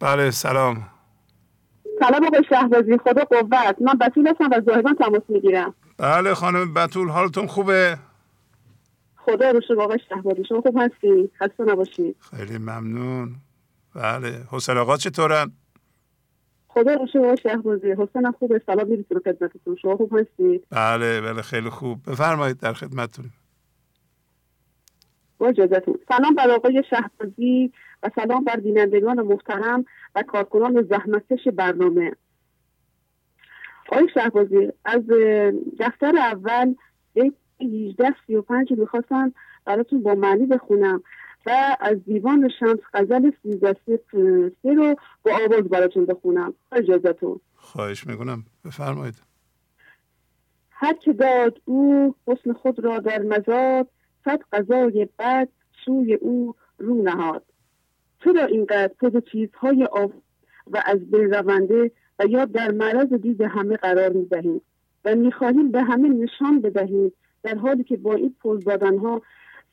[0.00, 0.88] بله سلام.
[1.98, 3.76] سلام آقای شهبازی خدا قوت.
[3.80, 5.74] من بطول هستم و زاهدان تماس می‌گیرم.
[5.98, 7.98] بله خانم بطول حالتون خوبه؟
[9.24, 10.44] خدا رو شما آقای شهبازی.
[10.48, 13.34] شما خوب هستی؟ خسته نباشید خیلی ممنون.
[13.94, 14.44] بله.
[14.50, 15.52] حسین آقا چطورن؟
[16.68, 17.90] خدا رو شما شهبازی.
[17.90, 18.62] حسین خوبه.
[18.66, 19.76] سلام میرسونه خدمتتون.
[19.76, 21.42] شما خوب هستید بله بله.
[21.42, 21.98] خیلی خوب.
[22.06, 23.32] بفرمایید در خدمتتونیم
[25.38, 32.12] با اجازتون سلام بر آقای شهبازی و سلام بر بینندگان محترم و کارکنان زحمتکش برنامه.
[33.92, 35.02] آقای شهبازی از
[35.80, 36.74] دفتر اول
[37.14, 39.32] بیت 18 35 می‌خواستم
[39.64, 41.02] براتون با معنی بخونم
[41.46, 44.00] و از دیوان شمس غزل سیزدسته
[44.62, 46.54] سه رو با آواز براتون بخونم.
[46.72, 48.44] اجازتون خواهش می‌کنم.
[48.64, 49.14] بفرمایید.
[50.70, 53.88] هر که داد او حسن خود را در مزاد
[54.24, 55.48] صد غذای بد
[55.84, 57.44] سوی او رو نهاد.
[58.24, 60.10] چرا اینقدر تو چیزهای آف
[60.66, 64.60] و از بین رونده و یا در معرض دید همه قرار می‌دهیم
[65.04, 69.22] و می‌خواهیم به همه نشان بدهیم در حالی که با این پوز دادن ها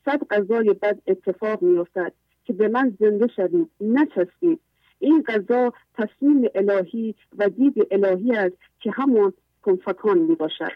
[0.04, 2.12] صد غذای بد اتفاق میافتد
[2.44, 4.60] که به من زنده شوید نچستید
[4.98, 10.72] این غذا تصمیم الهی و دید الهی است که همون کنفکان می باشد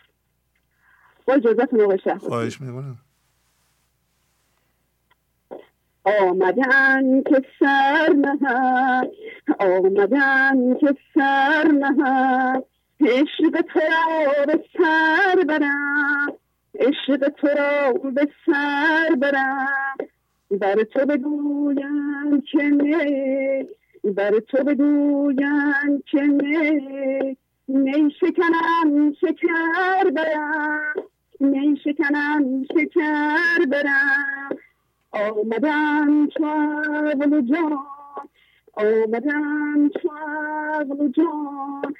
[1.26, 2.98] با اجازت آقای خواهش می‌کنم.
[6.04, 9.10] آمدن که سر نهد
[9.58, 12.64] آمدن که سر نهد.
[13.00, 16.32] عشق تو را به سر برم.
[16.78, 19.96] عشق تو را به سر برم.
[20.50, 23.66] بر تو بگویم که نه.
[24.04, 27.36] بر تو بگویم که نه.
[27.68, 30.94] می شکنم شکر برم.
[31.40, 34.58] می شکنم شکر برم.
[35.12, 37.78] آمدم چاول جان.
[38.72, 41.94] آمدم چاول جان.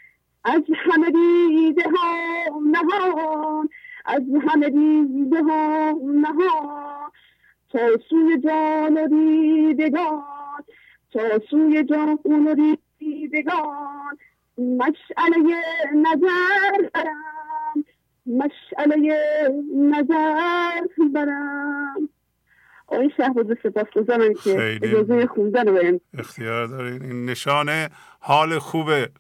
[0.45, 3.69] از همه دیده ها نهان.
[4.05, 7.11] از همه دیده ها نهان
[7.73, 7.79] تا
[8.11, 10.65] سوی جان و دیدگان
[11.13, 14.19] تا سوی جان و دیدگان.
[14.59, 15.57] مشعله
[15.95, 17.85] نظر برم
[18.27, 19.19] مشعله
[19.77, 20.81] نظر
[21.15, 22.09] برم.
[22.87, 27.03] آقای شهباز سپاس گذارم که اجازه خوندن رو اختیار دارین.
[27.03, 27.89] این نشان
[28.21, 29.11] حال خوبه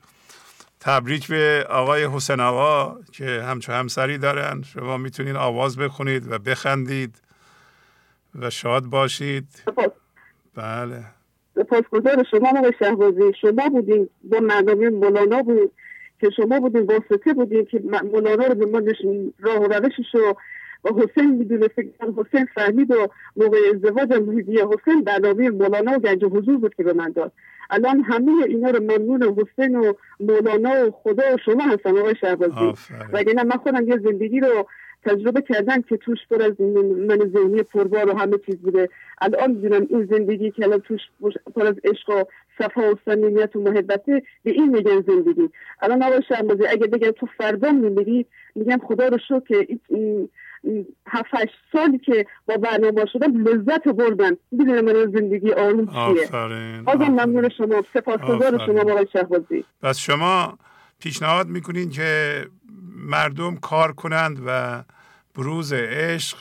[0.84, 4.62] تبریک به آقای حسین آقا که همچو همسری دارن.
[4.62, 7.22] شما می‌تونین آواز بخونید و بخندید
[8.40, 9.48] و شاد باشید.
[9.66, 9.90] سپاس.
[10.54, 11.04] بله.
[11.54, 13.32] سپاسگزار شما آقای شهبازی.
[13.40, 15.72] شما بودین با مردمی مولانا بود
[16.20, 18.80] که شما بودین واسطه بودین که مولانا رو به ما
[19.40, 20.36] راه و روشش رو
[20.84, 26.24] و حسین می‌دونه فکر حسین فهمید و موقع ازدواج محیدی حسین برنامه مولانا و گنج
[26.24, 27.32] حضور بود که به من داد.
[27.70, 32.74] الان همه اینا رو ممنون حسین و مولانا و خدا و شما هستم آقای شهبازی.
[33.12, 34.66] وگرنه من خودم یه زندگی رو
[35.04, 36.60] تجربه کردم که توش پر از
[37.08, 38.88] من ذهنی پربار و همه چیز بوده.
[39.20, 41.00] الان می‌دونم این زندگی که الان توش
[41.54, 42.24] پر از عشق و
[42.58, 45.50] صفا و صمیمیت و محبته به این میگن زندگی.
[45.82, 49.66] الان آقای شهبازی اگه بگم تو فردا میمیری میگم خدا رو شو که
[51.06, 51.28] هفت
[51.72, 54.36] سالی که با برنامه شدم لذت بردم.
[54.52, 59.64] می‌دونه من زندگی آروم چیه؟ بازم ممنون شما سپاسگزار شما آقای شهبازی.
[59.82, 60.58] پس شما
[61.00, 62.40] پیشنهاد می‌کنین که
[62.96, 64.82] مردم کار کنند و
[65.34, 66.38] بروز عشق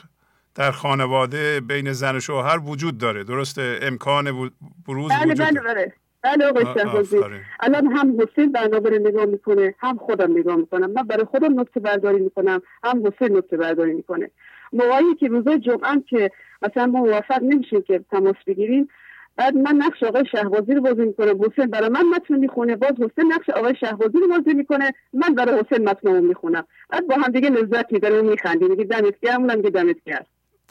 [0.55, 3.23] در خانواده بین زن و شوهر وجود داره.
[3.23, 4.51] درسته؟ امکان
[4.87, 5.93] بروز بله وجود بله بله.
[6.23, 7.17] بله آقای شهبازی.
[7.59, 10.91] الان هم حسین برنامه رو نگاه می‌کنه هم خودم نگاه می‌کنم.
[10.91, 14.31] من برای خودم نکته برداری می‌کنم هم حسین نکته برداری می‌کنه.
[14.73, 16.31] موقعی که روزای جمعه که
[16.61, 18.89] مثلا ما موفق نمیشیم که تماس بگیریم
[19.35, 21.41] بعد من نقش آقای شهبازی رو بازی می‌کنم.
[21.41, 25.59] حسین برای من متن می‌خونه باز حسین نقش آقای شهبازی رو بازی می‌کنه من برای
[25.59, 26.63] حسین متن رو می‌خونم.
[26.89, 28.69] بعد با هم دیگه لذت می‌بریم میخندیم.
[28.69, 30.25] میگه دمت گرم اونم دمت گرم.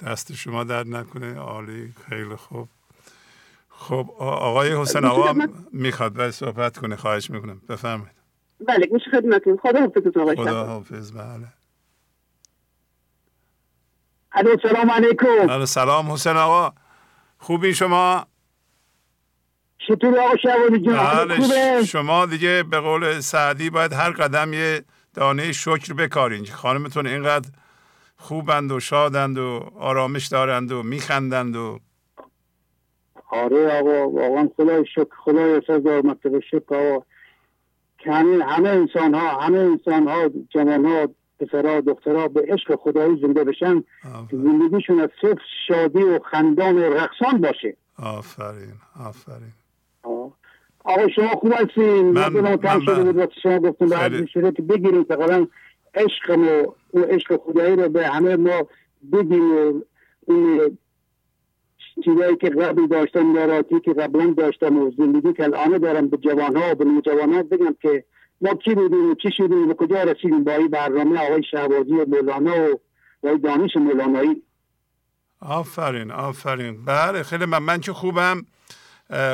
[0.06, 1.38] دست شما درد نکنه.
[1.38, 2.68] عالی خیلی خوب.
[3.82, 7.62] خب آقای حسین آقا می‌خواد باید صحبت کنه خواهش می‌کنم.
[7.68, 8.16] بفرمایید.
[8.68, 11.46] بله گوش خدمتون خدا حافظ آقای خدا حافظ بله.
[14.32, 15.64] الو سلام علیکم.
[15.64, 16.72] سلام حسین آقا.
[17.38, 18.26] خوبی شما؟
[19.88, 25.52] چطور آقا شوانی جان؟ بله شما دیگه به قول سعدی باید هر قدم یه دانه
[25.52, 26.46] شکر بکارین.
[26.46, 27.48] خانمتون اینقدر
[28.16, 31.80] خوبند و شادند و آرامش دارند و میخندند و
[33.32, 37.04] آره آقا واقعا خدای شکر خدای سزار مرتبه شکر آقا.
[37.98, 41.08] که همه همه انسان ها همه انسان ها جوان ها
[41.40, 43.84] پسرها دخترها به عشق خدایی زنده بشن.
[44.32, 47.76] زندگیشون از صرف شادی و خندان و رقصان باشه.
[47.98, 48.74] آفرین
[49.06, 49.52] آفرین.
[50.84, 52.02] آقا شما خوب هستین.
[52.02, 52.56] من من
[53.12, 53.32] بود.
[53.42, 55.46] شما گفتم بعد شده که بگیریم تقریبا
[55.94, 58.66] عشق و اون عشق خدایی رو به همه ما
[59.12, 59.82] بگیم و
[60.26, 60.78] اون
[62.04, 66.56] چیزایی که قبل داشتم ناراتی که قبلا داشتم و زندگی که الان دارم به جوان
[66.56, 68.04] ها و به جوان ها بگم که
[68.40, 72.06] ما کی بودیم و چی شدیم و کجا رسیدیم با این برنامه آقای شهبازی و
[72.06, 72.78] مولانا و
[73.22, 74.42] با دانش مولانایی.
[75.40, 76.84] آفرین آفرین.
[76.84, 78.46] بله خیلی من من که خوبم.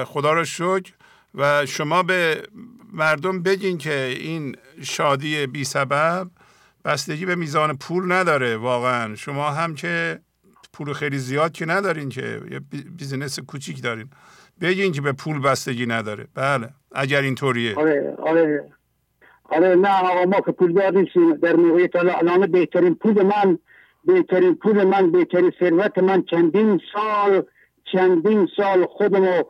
[0.04, 0.92] خدا رو شکر.
[1.34, 2.42] و شما به
[2.92, 6.30] مردم بگین که این شادی بی سبب
[6.84, 9.14] بستگی به میزان پول نداره واقعا.
[9.14, 10.20] شما هم که
[10.78, 12.60] پول خیلی زیاد که ندارین که یه
[12.98, 14.08] بیزینس کوچیک دارین.
[14.60, 16.26] بگین که به پول بستگی نداره.
[16.34, 17.74] بله اگر اینطوریه.
[17.74, 18.64] آره آره.
[19.44, 21.34] آره نه آقا ما که پول نیستیم.
[21.34, 23.58] در موقعیت الان بهترین پول من
[24.04, 27.42] بهترین پول من بهترین ثروت من چندین سال
[27.92, 29.42] چندین سال خودمو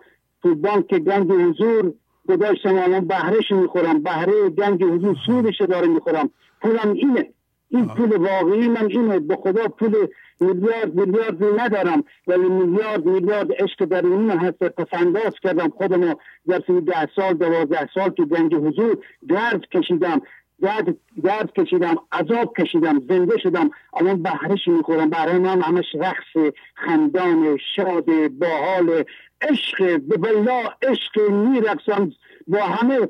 [0.42, 1.94] تو بانک گنج حضور
[2.28, 2.76] گذاشتم.
[2.76, 4.02] الان بهرهش می‌خورم.
[4.02, 6.30] بهره گنج حضور سودش داره می‌خورم.
[6.62, 7.28] پولم اینه.
[7.68, 9.18] این پول واقعی من اینه.
[9.18, 10.06] به خدا پول
[10.40, 14.62] میلیارد میلیارد ندارم ولی میلیارد میلیارد عشق درونی هست.
[14.62, 16.14] پسنداز کردم خودمو
[16.46, 20.22] در ده سال دوازده سال که گنج حضور درد کشیدم.
[20.62, 23.70] درد, درد کشیدم عذاب کشیدم زنده شدم.
[23.96, 25.10] الان بهرش می‌خورم.
[25.10, 29.04] برای من همش رقص خندان شاد باحال
[29.50, 30.00] عشق.
[30.00, 32.12] به بلا عشق میرقصم.
[32.46, 33.08] با همه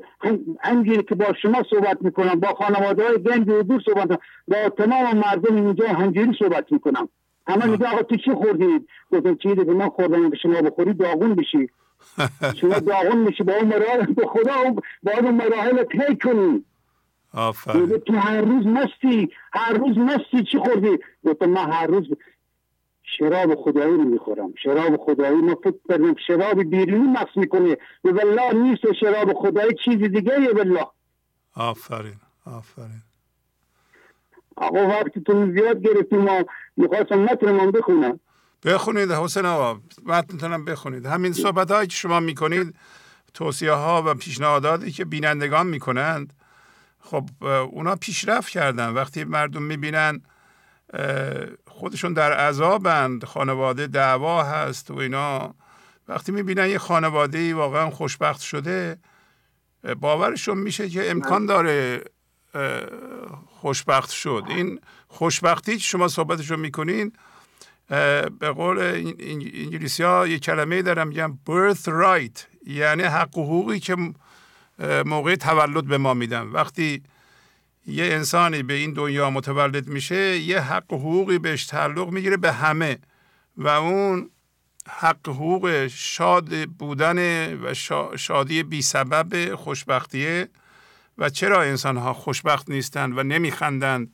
[0.61, 5.55] همگیری که با شما صحبت می‌کنم با خانواده های گنج و صحبت با تمام مردم
[5.55, 7.09] اینجا همجوری صحبت می‌کنم.
[7.49, 11.35] همه میگه آقا تو چی خوردید؟ گفتم چیزی که من خوردم که شما بخوری داغون
[11.35, 11.69] بشی.
[12.61, 16.65] شما داغون میشی با اون مراحل به خدا با اون مراحل طی کنی.
[17.33, 17.97] آفرین.
[17.97, 22.07] تو هر روز مستی هر روز مستی چی خوردی؟ گفتم من هر روز
[23.03, 24.53] شراب خدایی رو می‌خورم.
[24.63, 27.77] شراب خدایی ما فکر کردم شراب بیرونی مقص می‌کنه.
[28.03, 30.85] به والله نیست شراب خدایی چیزی دیگه یه بالله
[31.55, 33.01] آفرین آفرین.
[34.59, 36.45] آقا وقتی تو زیاد گرفتیم ما
[36.77, 38.19] می‌خواستم متن بخونم.
[38.65, 41.05] بخونید حسین آقا متنتونم بخونید.
[41.05, 42.75] همین صحبت هایی که شما می‌کنید
[43.33, 46.33] توصیه ها و پیشنهاداتی که بینندگان می‌کنند
[46.99, 47.29] خب
[47.71, 48.89] اونا پیشرفت کردن.
[48.89, 50.21] وقتی مردم می‌بینن
[51.67, 55.55] خودشون در عذابند خانواده دعوا هست و اینا.
[56.07, 58.97] وقتی می‌بینن یه خانواده واقعا خوشبخت شده
[59.99, 62.03] باورشون میشه که امکان داره
[63.47, 64.43] خوشبخت شد.
[64.49, 67.11] این خوشبختی که شما صحبتشو می‌کنین
[68.39, 73.95] به قول انگلیسی ها یه کلمه دارم میگم birth right یعنی حق و حقوقی که
[75.05, 76.41] موقع تولد به ما میدن.
[76.41, 77.03] وقتی
[77.87, 82.51] یه انسانی به این دنیا متولد میشه یه حق و حقوقی بهش تعلق می‌گیره به
[82.51, 82.97] همه.
[83.57, 84.29] و اون
[84.87, 87.73] حق حقوق شاد بودن و
[88.17, 90.49] شادی بی سبب خوشبختیه.
[91.19, 94.13] و چرا انسان ها خوشبخت نیستند و نمیخندند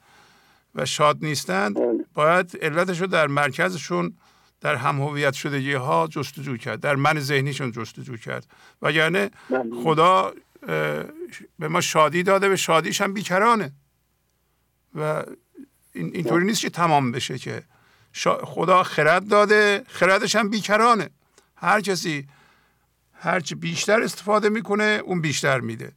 [0.76, 1.78] و شاد نیستند؟
[2.14, 4.18] باید علتش رو در مرکزشون
[4.62, 8.48] در هم هویت شدگی ها جستجو کرد در من ذهنیشون جستجو کرد.
[8.82, 9.30] و یعنی
[9.84, 10.34] خدا
[11.60, 13.72] به ما شادی داده به شادیش هم بیکرانه.
[14.96, 15.24] و
[15.94, 17.64] این اینطوری نیست که تمام بشه که.
[18.44, 21.10] خدا خرد داده خردش هم بیکرانه.
[21.56, 22.28] هر کسی
[23.14, 25.92] هرچی بیشتر استفاده می‌کنه اون بیشتر میده.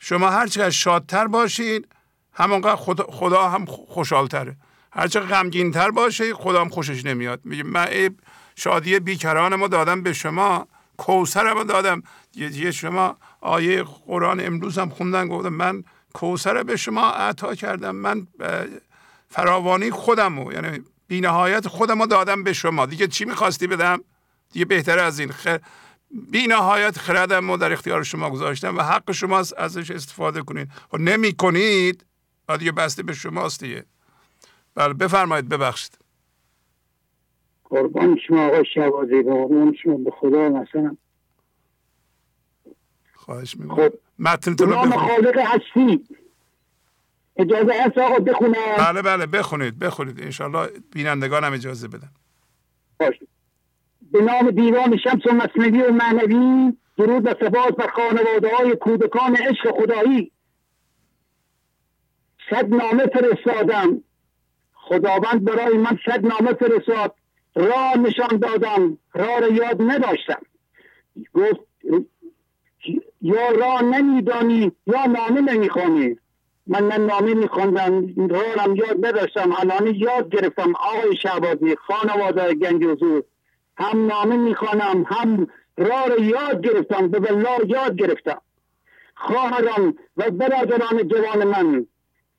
[0.00, 1.86] شما هرچقدر شادتر باشین
[2.32, 4.56] همونقدر خدا, خدا هم خوشحالتره.
[4.92, 7.40] هرچقدر غمگینتر باشه خدا هم خوشش نمیاد.
[7.44, 8.10] میگه من
[8.56, 12.02] شادی بیکران ما دادم به شما کوسر ما دادم.
[12.34, 17.96] یه شما آیه قرآن امروز هم خوندن گفتم من کوسر به شما عطا کردم.
[17.96, 18.26] من
[19.28, 22.86] فراوانی خودم رو یعنی بینهایت خودم رو دادم به شما.
[22.86, 24.00] دیگه چی می‌خواستی بدم؟
[24.52, 25.32] دیگه بهتر از این.
[25.32, 25.56] خ...
[26.10, 30.68] بی نهایت خردم رو در اختیار شما گذاشتم و حق شما ازش استفاده کنید.
[30.68, 32.04] و خب نمی کنید
[32.58, 33.84] دیگه بسته به شماست دیگه.
[34.74, 35.98] بله بفرمایید ببخشید.
[37.64, 40.96] قربان شما آقای شوازی قربان شما به خدا مثلا
[43.14, 43.88] خواهش می‌کنم.
[43.88, 46.04] خب متنتون رو خالق هستی.
[47.36, 50.20] اجازه هست آقا بخونم؟ بله بله بخونید بخونید.
[50.20, 52.10] انشالله بینندگان هم اجازه بدن.
[53.00, 53.26] باشه.
[54.12, 59.36] به نام دیوان شمس و مصنوی و معنوی درود و سپاس بر خانواده های کودکان
[59.36, 60.32] عشق خدایی.
[62.50, 64.02] صد نامه فرستادم.
[64.72, 67.14] خداوند برای من صد نامه فرستاد.
[67.54, 68.98] راه نشان دادم.
[69.14, 70.42] راه را یاد نداشتم.
[71.34, 71.60] گفت
[73.22, 76.16] یا راه نمیدانی یا نامه نمی‌خوانی.
[76.66, 79.52] من نه نامه میخوندم راهم یاد نداشتم.
[79.52, 80.72] الان یاد گرفتم.
[80.76, 83.24] آقای شعبازی خانواده گنج حضور.
[83.80, 88.40] هم نامه می‌خوانم هم راه را یاد گرفتم به بلا یاد گرفتم.
[89.14, 91.86] خواهران و برادران جوان من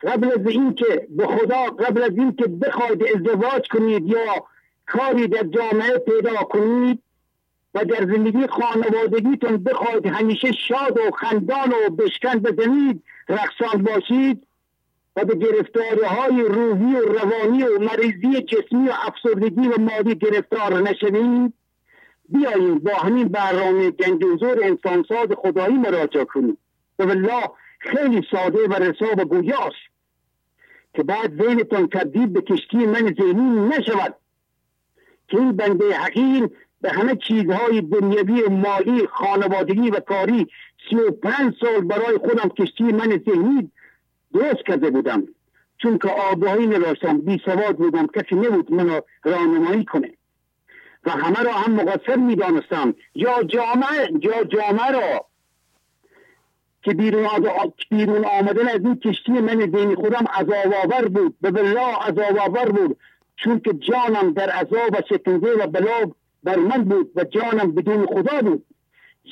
[0.02, 4.46] قبل از اینکه به خدا قبل از اینکه بخواید ازدواج کنید یا
[4.86, 7.04] کاری در جامعه پیدا کنید
[7.74, 14.48] و در زندگی خانوادگیتون بخواید همیشه شاد و خندان و بشکن بزنید رقصان باشید
[15.16, 20.82] و به گرفتاری های روحی و روانی و مریضی جسمی و افسردگی و مادی گرفتار
[20.82, 21.54] نشوید.
[22.30, 26.58] بیایید با همین برنامه گنجوزور انسانساز خدایی مراجعه کنید
[27.00, 27.44] و والله
[27.80, 29.92] خیلی ساده و رسا و گویاست
[30.94, 34.16] که بعد ذهنتان تبدیل به کشتی من ذهنی نشود.
[35.28, 36.50] که این بنده حقیر
[36.82, 40.48] به همه چیزهای دنیوی مالی خانوادگی و کاری
[40.90, 43.72] سی و پنج سال برای خودم کشتی من ذهنی
[44.34, 45.28] درست کرده بودم.
[45.78, 50.12] چون که آگاهی نداشتم بی سواد بودم کسی نبود منو راهنمایی کنه.
[51.06, 52.96] و همه را هم مقصر می‌دانستم.
[53.16, 55.26] یا جامعه یا جامعه را.
[56.84, 57.28] که بیرون,
[57.90, 61.36] بیرون آمدن از این کشتی من دین خودم عذاب آور بود.
[61.42, 62.98] به بلا عذاب آور بود.
[63.36, 66.12] چون که جانم در عذاب و شکنجه و بلا
[66.44, 68.66] بر من بود و جانم بدون خدا بود.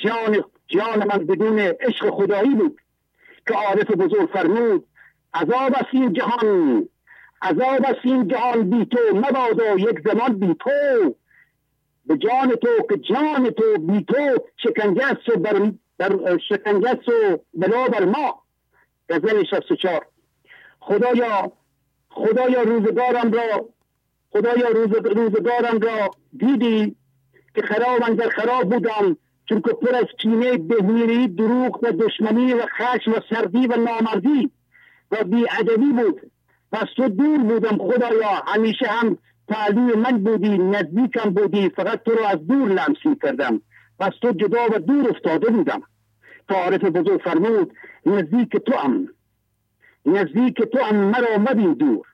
[0.03, 2.79] جان جان من بدون عشق خدایی بود.
[3.47, 4.85] که عارف بزرگ فرمود
[5.33, 6.89] عذاب است این جهان.
[7.41, 8.69] عذاب است این جهان.
[8.69, 11.15] بی تو مبادا یک زمان بی تو.
[12.05, 17.87] به جان تو که جان تو بی تو شکنجه و بر, بر شکنجه و بلا
[17.87, 18.43] بر ما.
[19.09, 20.05] غزل 64
[20.79, 21.51] خدایا
[22.09, 23.69] خدایا روزگارم را
[24.31, 26.95] خدایا روز روزگارم را دیدی
[27.55, 32.65] که خراب در خراب بودم چون که پر از کینه بهمیری دروغ و دشمنی و
[32.77, 34.51] خشم و سردی و نامردی.
[35.11, 36.31] و بیادبی بود.
[36.71, 38.43] پس تو دور بودم خدایا.
[38.47, 43.61] همیشه هم تعلیم من بودی نزدیکم بودی فقط تو رو از دور لمسی کردم.
[43.99, 45.81] پس تو جدا و دور افتاده بودم.
[46.47, 47.73] تا عارف بزرگ فرمود
[48.05, 49.07] نزدیک تو هم
[50.05, 52.05] نزدیک تو هم مرا مبین دور.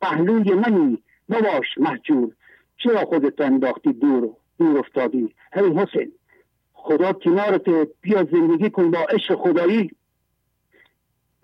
[0.00, 2.32] پهلوی منی نباش محجور.
[2.76, 6.12] چرا خودت انداختی دور دور افتادی؟ هی حسین
[6.72, 7.68] خدا کنارت
[8.00, 9.90] بیا زندگی کن با عشق خدایی.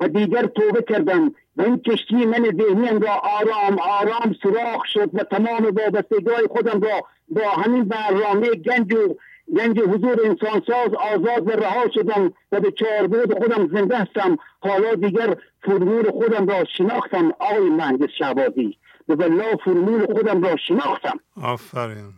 [0.01, 1.34] و دیگر توبه کردم.
[1.57, 7.03] و این کشتی من ذهنیم را آرام آرام سراخ شد و تمام وابستگی خودم را
[7.28, 9.16] با همین برنامه گنج و
[9.57, 14.36] گنج حضور انسانساز آزاد و رها شدم و به چاربود خودم زنده هستم.
[14.61, 17.32] حالا دیگر فرمول خودم را شناختم.
[17.38, 21.20] آقای مهندس شعبازی به بلا فرمول خودم را شناختم.
[21.42, 22.12] آفرین.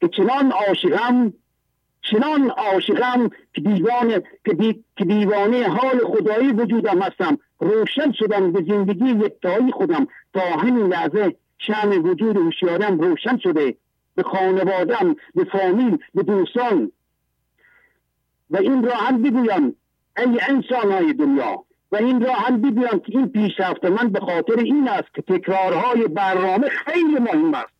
[0.00, 1.32] که چنان عاشقم
[2.10, 4.22] چنان عاشقم که دیوانه
[4.96, 7.38] که, دیوانه حال خدایی وجودم هستم.
[7.60, 10.06] روشن شدم به زندگی یکتایی خودم.
[10.34, 13.76] تا همین لحظه شم وجود هوشیارم روشن شده.
[14.14, 16.92] به خانوادم به فامیل به دوستان.
[18.50, 19.76] و این را هم بگویم
[20.16, 21.64] ای انسان های دنیا.
[21.92, 26.08] و این را هم بگویم که این پیشرفت من به خاطر این است که تکرارهای
[26.08, 27.72] برنامه خیلی مهم است.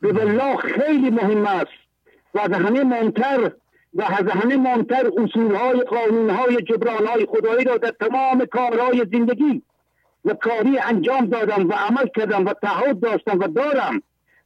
[0.00, 1.87] به والله خیلی مهم است.
[2.34, 3.52] و از همه مهمتر
[3.94, 9.62] و از همه مهمتر اصولهای قانونهای جبرانهای خدایی را در تمام کارهای زندگی
[10.24, 14.02] و کاری انجام دادم و عمل کردم و تعهد داشتم و دارم.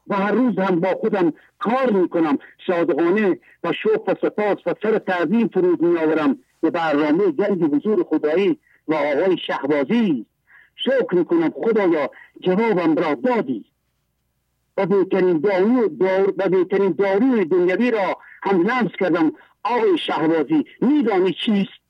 [0.09, 2.39] و هر روز هم با خودم کار می‌کنم.
[2.66, 6.39] صادقانه و شوق و سپاس و سر تعظیم فرود میآورم.
[6.61, 8.59] به برنامه گنج حضور خدایی
[8.89, 10.26] و آقای شهبازی.
[10.76, 12.11] شکر می‌کنم خدایا
[12.41, 13.72] جوابم را دادی.
[14.77, 19.33] و بهترین دارو دار و بهترین داروی دنیوی را هم لمس کردم.
[19.64, 21.83] آقای شهبازی میدانی چیست؟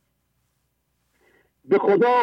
[1.64, 2.22] به خدا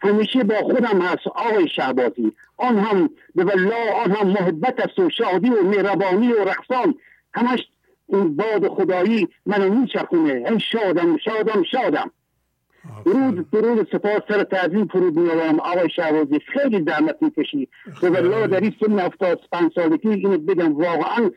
[0.00, 2.32] همیشه با خودم هست آقای شهبازی.
[2.56, 6.94] آن هم به والله آن هم محبت است و شادی و مهربانی و رقصان.
[7.34, 7.68] همش
[8.06, 10.32] این باد خدایی منو میچرخونه.
[10.50, 12.10] ای شادم شادم شادم.
[13.04, 16.40] درود درود سپاس سر تعظیم فرود میارم آقای شهبازی.
[16.52, 17.68] خیلی زحمت می‌کشی.
[18.02, 21.30] به والله در این سن افتاد پنج سالگی اینو بگم واقعا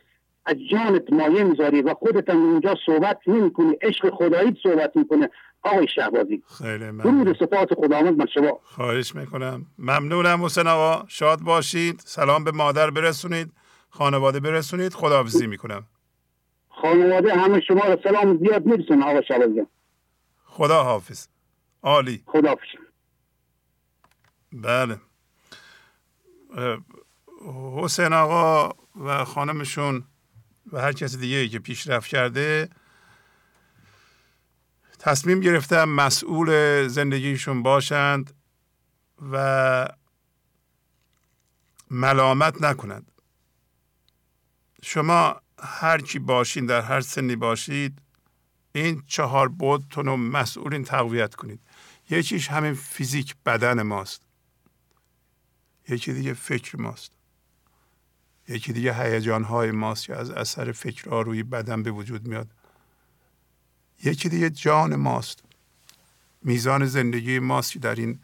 [0.46, 3.78] از جانت مایه می‌ذاری و خودت هم اونجا صحبت نمی‌کنی.
[3.82, 5.30] عشق خدایی صحبت می‌کنه.
[5.64, 6.44] آقای شهبازی.
[6.58, 7.24] خیلی ممنون.
[7.24, 8.60] درود سپاس خداوند من شما.
[8.64, 9.66] خواهش می‌کنم.
[9.80, 11.06] ممنونم حسین آقا.
[11.08, 12.02] شاد باشید.
[12.06, 13.52] سلام به مادر برسونید.
[13.90, 14.94] خانواده برسونید.
[14.94, 15.84] خداحافظی می‌کنم.
[16.70, 19.62] خانواده همه شما رو سلام زیاد میرسون آقا شهبازی.
[20.46, 21.28] خدا حافظ
[21.84, 22.24] عالی.
[22.26, 22.56] خدا
[24.54, 25.02] بله.
[27.76, 28.76] حسین آقا
[29.06, 30.04] و خانمشون
[30.72, 32.70] و هر کسی دیگه که پیشرفت کرده
[35.00, 38.34] تصمیم گرفتم مسئول زندگیشون باشند
[39.32, 39.88] و
[41.92, 43.12] ملامت نکنند.
[44.84, 48.02] شما هر کی باشین در هر سنی باشید
[48.76, 51.60] این چهار بودتون رو مسئولین تقویت کنید.
[52.12, 54.22] یکیش همین فیزیک بدن ماست.
[55.90, 57.12] یکی دیگه فکر ماست.
[58.48, 62.48] یکی دیگه هیجان های ماست که از اثر فکرها روی بدن به وجود میاد.
[64.04, 65.44] یکی دیگه جان ماست.
[66.44, 68.20] میزان زندگی ماست که در این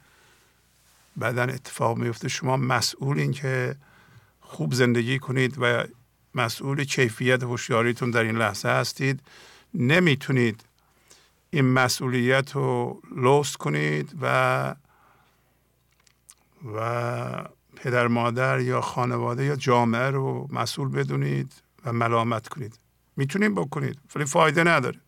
[1.22, 2.28] بدن اتفاق میفته.
[2.28, 3.76] شما مسئولین که
[4.42, 5.84] خوب زندگی کنید و
[6.36, 9.20] مسئول کیفیت هوشیاریتون در این لحظه هستید.
[9.74, 10.64] نمی‌تونید
[11.58, 14.76] این مسئولیت رو لوس کنید و
[16.76, 21.54] و پدر مادر یا خانواده یا جامعه رو مسئول بدونید
[21.86, 22.80] و ملامت کنید.
[23.16, 25.00] می‌تونید بکنید ولی فایده نداره.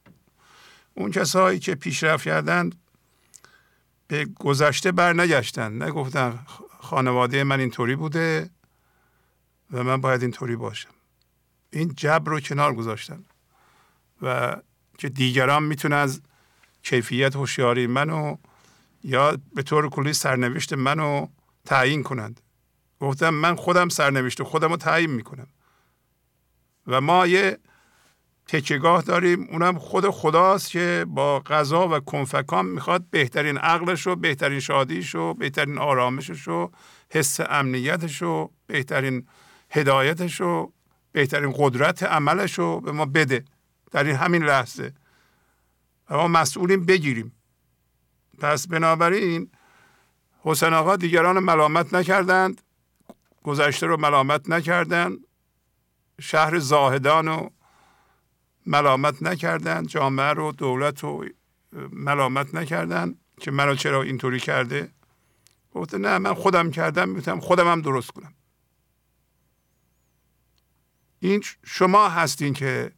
[0.93, 2.69] اون کسایی که پیشرفت کردن
[4.07, 6.39] به گذشته بر نگشتن نگفتن
[6.79, 8.49] خانواده من اینطوری بوده
[9.71, 10.89] و من باید اینطوری باشم.
[11.69, 13.25] این جبر رو کنار گذاشتن
[14.21, 14.57] و
[14.97, 16.21] که دیگران می‌تونه از
[16.89, 18.35] کیفیت هوشیاری منو
[19.03, 21.27] یا به طور کلی سرنوشت منو
[21.65, 22.41] تعیین کنند
[22.99, 25.47] گفتم من خودم سرنوشت خودم رو تعیین می‌کنم.
[26.87, 27.57] و ما یه
[28.47, 34.59] تکیگاه داریم اونم خود خداست که با غذا و کنفکان می‌خواد بهترین عقلش رو بهترین
[34.59, 36.71] شادیش رو بهترین آرامشش رو
[37.11, 39.27] حس امنیتش رو بهترین
[39.69, 40.73] هدایتش رو
[41.11, 43.45] بهترین قدرت عملش رو به ما بده.
[43.91, 44.93] در این همین لحظه.
[46.09, 47.35] و ما مسئولیم بگیریم.
[48.39, 49.51] پس بنابراین
[50.41, 52.61] حسین آقا دیگران ملامت نکردند
[53.43, 55.17] گذشته رو ملامت نکردند
[56.21, 57.51] شهر زاهدان رو
[58.65, 61.25] ملامت نکردند جامعه رو دولت رو
[61.91, 64.91] ملامت نکردند که منو چرا اینطوری کرده؟
[65.71, 68.33] گفته نه من خودم کردم می‌تونم خودم هم درست کنم.
[71.19, 72.91] این شما هستین که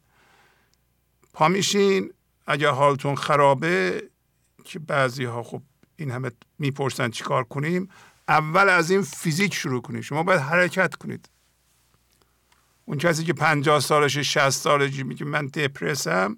[1.32, 2.12] پا میشین
[2.46, 4.02] اگر حالتون خرابه
[4.64, 5.62] که بعضی ها خب
[5.96, 7.88] این همه می‌پرسن چیکار کنیم
[8.28, 10.02] اول از این فیزیک شروع کنید.
[10.02, 11.28] شما باید حرکت کنید.
[12.84, 16.36] اون کسی که پنجاه سالش شست سالشی میگه من دپرسم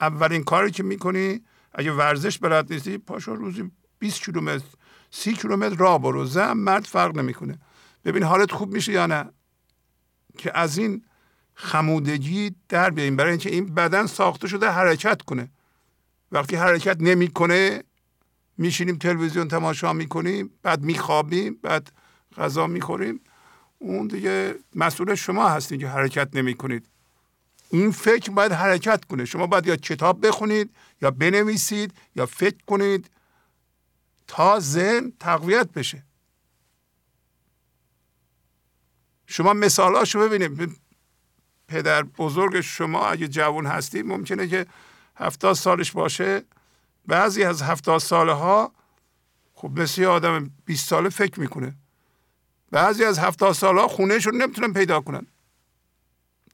[0.00, 4.64] اولین کاری که می‌کنی اگه ورزش بلد نیستی پاشو روزی 20 کیلومتر
[5.10, 6.24] سی کیلومتر راه برو.
[6.24, 7.58] زن مرد فرق نمی‌کنه.
[8.04, 9.30] ببین حالت خوب میشه یا نه؟
[10.38, 11.04] که از این
[11.62, 15.50] خمودگی در بیاییم برای اینکه این بدن ساخته شده حرکت کنه.
[16.32, 17.84] وقتی حرکت نمی‌کنه
[18.58, 21.92] میشینیم تلویزیون تماشا می‌کنیم بعد میخوابیم بعد
[22.36, 23.20] غذا می‌خوریم.
[23.78, 26.86] اون دیگه مسئول شما هستید که حرکت نمی کنید
[27.70, 29.24] این فکر باید حرکت کنه.
[29.24, 30.70] شما باید یا کتاب بخونید
[31.02, 33.10] یا بنویسید یا فکر کنید
[34.26, 36.04] تا ذهن تقویت بشه.
[39.26, 40.81] شما مثالاشو ببینید.
[41.72, 44.66] پدر بزرگ شما اگه جوان هستید ممکنه که
[45.16, 46.42] هفتاد سالش باشه.
[47.06, 48.72] بعضی از هفتاد ساله ها
[49.54, 51.74] خب مثل آدم 20 ساله فکر می‌کنه.
[52.70, 55.26] بعضی از هفتاد سال ها خونهشون نمی‌تونن پیدا کنن.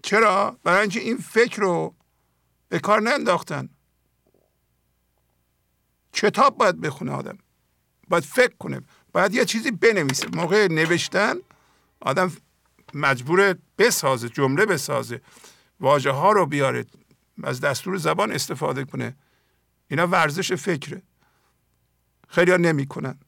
[0.02, 1.94] چرا؟ برای اینکه این فکر رو
[2.68, 3.68] به کار ننداختن.
[6.12, 7.38] کتاب باید بخونه آدم.
[8.08, 8.80] باید فکر کنه.
[9.12, 10.28] باید یه چیزی بنویسه.
[10.32, 11.34] موقع نوشتن
[12.00, 12.32] آدم
[12.94, 15.20] مجبور بسازه جمله بسازه
[15.80, 16.86] واژه ها رو بیاره
[17.42, 19.16] از دستور زبان استفاده کنه.
[19.88, 21.02] اینا ورزش فکره.
[22.28, 23.18] خیلی ها نمی کنن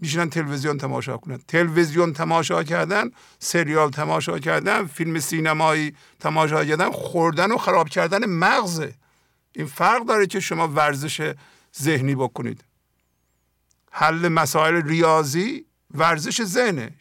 [0.00, 1.38] میشینن تلویزیون تماشا کنن.
[1.48, 8.94] تلویزیون تماشا کردن سریال تماشا کردن فیلم سینمایی تماشا کردن خوردن و خراب کردن مغزه.
[9.52, 11.34] این فرق داره که شما ورزش
[11.80, 12.64] ذهنی بکنید.
[13.90, 16.94] حل مسائل ریاضی ورزش ذهنه.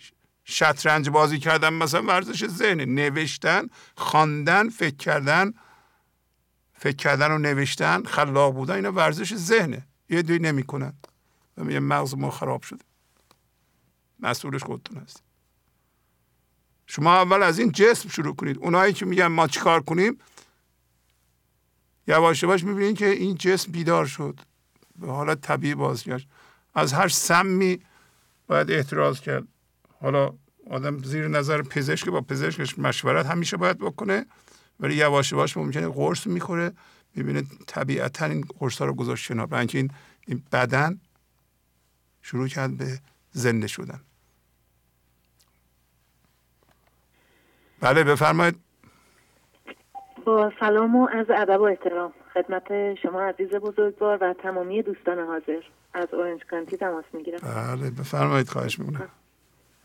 [0.45, 3.67] شطرنج بازی کردن مثلا ورزش ذهنه نوشتن
[3.97, 5.53] خواندن فکر کردن
[6.73, 9.87] فکر کردن و نوشتن خلاق بودن اینا ورزش ذهنه.
[10.09, 10.93] یه دوی نمی‌کنن.
[11.57, 12.85] و میگه مغز ما خراب شده.
[14.19, 15.23] مسئولش خودتون هست.
[16.87, 18.57] شما اول از این جسم شروع کنید.
[18.57, 20.17] اونایی که میگن ما چیکار کنیم
[22.07, 24.39] یواش یواش می‌بینید که این جسم بیدار شد.
[24.95, 26.27] به حالت طبیعی بازگشت.
[26.73, 27.81] از هر سمی
[28.47, 29.47] باید احتراز کرد.
[30.01, 30.33] حالا
[30.69, 34.25] آدم زیر نظر پزشک با پزشکش مشورت همیشه باید بکنه
[34.79, 36.71] ولی یواش یواش ممکنه قرص می‌خوره
[37.15, 40.99] می‌بینه طبیعتا این قرص ها رو گذاشت کنار برای این بدن
[42.21, 42.99] شروع کرد به
[43.31, 44.01] زنده شدن.
[47.79, 48.55] بله بفرمایید.
[50.25, 52.13] با سلام و از ادب و احترام.
[52.33, 55.61] خدمت شما عزیز بزرگوار و تمامی دوستان حاضر.
[55.93, 57.39] از اورنج کانتی تماس می‌گیرم.
[57.39, 59.09] بله بفرمایید خواهش می‌کنم.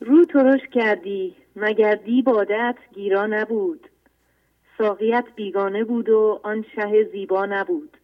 [0.01, 3.89] رو ترش کردی مگر دی بادت گیرا نبود.
[4.79, 7.97] ساقیت بیگانه بود و آن شه زیبا نبود.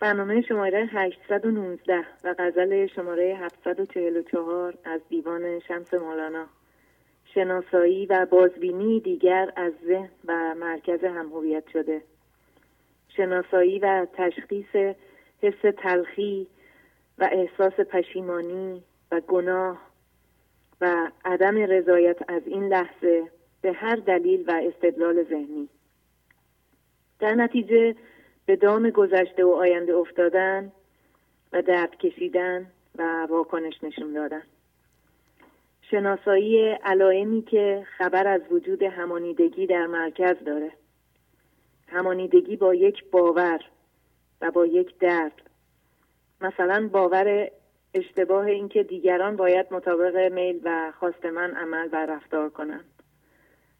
[0.00, 6.46] برنامه شماره 819 و غزل شماره 744 از دیوان شمس مولانا.
[7.34, 12.02] شناسایی و بازبینی دیگر از ذهن و مرکز همهویت شده.
[13.16, 14.94] شناسایی و تشخیص
[15.42, 16.46] حس تلخی
[17.18, 19.87] و احساس پشیمانی و گناه
[20.80, 23.28] و عدم رضایت از این لحظه
[23.62, 25.68] به هر دلیل و استدلال ذهنی.
[27.18, 27.94] در نتیجه
[28.46, 30.72] به دام گذشته و آینده افتادن
[31.52, 32.66] و درد کشیدن
[32.98, 34.42] و واکنش نشون دادن.
[35.90, 40.72] شناسایی علائمی که خبر از وجود همانیدگی در مرکز داره.
[41.88, 43.60] همانیدگی با یک باور
[44.40, 45.42] و با یک درد.
[46.40, 47.50] مثلا باور
[47.94, 52.84] اشتباه اینکه دیگران باید مطابق میل و خواست من عمل و رفتار کنند.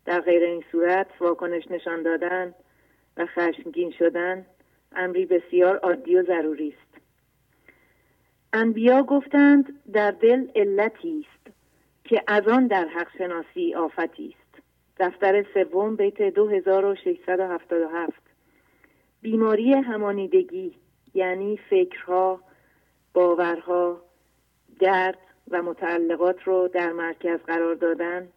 [0.05, 2.55] در غیر این صورت واکنش نشان دادن
[3.17, 4.47] و خشمگین شدن
[4.93, 7.03] امری بسیار عادی و ضروری است.
[8.53, 11.57] انبیا گفتند در دل علتی است
[12.05, 14.63] که از آن در حق شناسی آفتی است.
[14.99, 18.23] دفتر سوم بیت 2677
[19.23, 20.75] بیماری همانیدگی
[21.15, 22.41] یعنی فکرها
[23.13, 24.01] باورها
[24.81, 25.19] درد
[25.51, 28.29] و متعلقات رو در مرکز قرار دادن.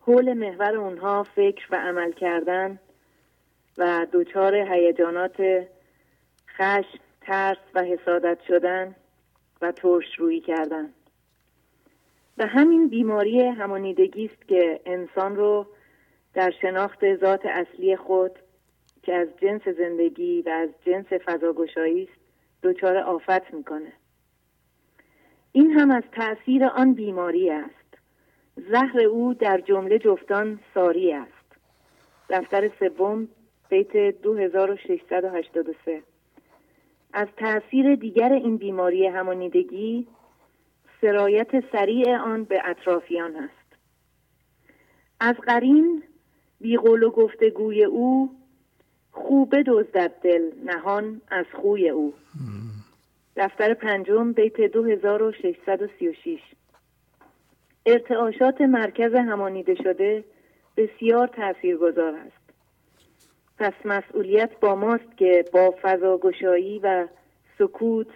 [0.00, 2.78] حول محور اونها فکر و عمل کردن
[3.78, 5.66] و دچار هیجانات
[6.56, 8.94] خشم ترس و حسادت شدن
[9.62, 10.92] و ترش روی کردن.
[12.38, 15.66] و همین بیماری همانیدگی است که انسان رو
[16.34, 18.38] در شناخت ذات اصلی خود
[19.02, 22.23] که از جنس زندگی و از جنس فضاگشایی است
[22.64, 23.92] دچار آفت می‌کنه.
[25.52, 27.98] این هم از تأثیر آن بیماری است.
[28.56, 31.56] زهر او در جمله جفتان ساری است.
[32.30, 33.28] دفتر سوم
[33.68, 36.02] بیت 2683
[37.12, 40.06] از تأثیر دیگر این بیماری همانیدگی
[41.00, 43.76] سرایت سریع آن به اطرافیان است.
[45.20, 46.02] از قرین
[46.60, 48.30] بیقول و گفتگوی او
[49.12, 52.14] خوبه دزدد دل نهان از خوی او.
[53.36, 56.40] دفتر پنجم بیت 2636
[57.86, 60.24] ارتعاشات مرکز همانیده شده
[60.76, 62.44] بسیار تاثیرگذار است.
[63.58, 67.08] پس مسئولیت با ماست که با فضاگشایی و
[67.58, 68.08] سکوت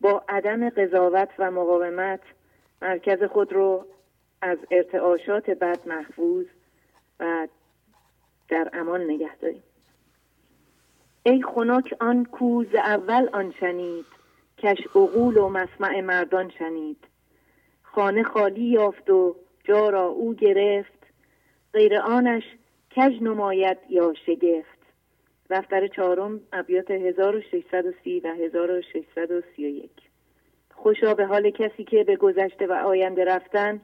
[0.00, 2.20] با عدم قضاوت و مقاومت
[2.82, 3.86] مرکز خود رو
[4.42, 6.46] از ارتعاشات بد محفوظ
[7.20, 7.48] و
[8.48, 9.62] در امان نگه داریم.
[11.22, 14.17] ای خنک آن کوز اول آن شنید.
[14.58, 17.04] کش اغول و مسمع مردان شنید.
[17.82, 21.06] خانه خالی یافت و جا را او گرفت.
[21.72, 22.42] غیر آنش
[22.96, 24.78] کج نماید یا شگفت.
[25.50, 29.90] دفتر چهارم ابیات 1630 و 1631
[30.74, 33.80] خوشا به حال کسی که به گذشته و آینده رفتن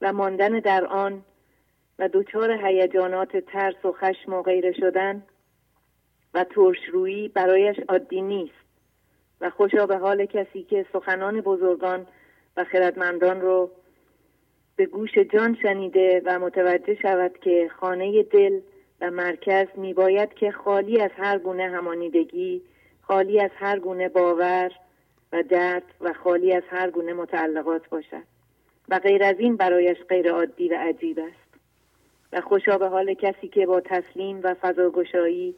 [0.00, 1.24] و ماندن در آن
[1.98, 5.22] و دچار هیجانات ترس و خشم و غیره شدن
[6.34, 8.69] و ترشرویی برایش عادی نیست.
[9.40, 12.06] و خوشا به حال کسی که سخنان بزرگان
[12.56, 13.70] و خردمندان رو
[14.76, 18.60] به گوش جان شنیده و متوجه شود که خانه دل
[19.00, 22.62] و مرکز میباید که خالی از هر گونه همانیدگی
[23.02, 24.72] خالی از هر گونه باور
[25.32, 28.22] و درد و خالی از هر گونه متعلقات باشد.
[28.88, 31.60] و غیر از این برایش غیر عادی و عجیب است.
[32.32, 35.54] و خوشا به حال کسی که با تسلیم و فضاگشایی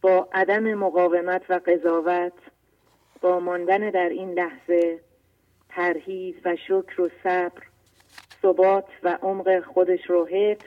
[0.00, 2.32] با عدم مقاومت و قضاوت
[3.20, 5.00] با ماندن در این لحظه
[5.68, 7.62] پرهیز و شکر و صبر
[8.42, 10.64] ثبات و عمق خودش رو حفظ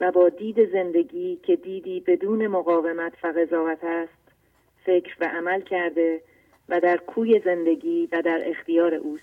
[0.00, 4.32] و با دید زندگی که دیدی بدون مقاومت و قضاوت است
[4.84, 6.22] فکر و عمل کرده
[6.68, 9.22] و در کوی زندگی و در اختیار اوست.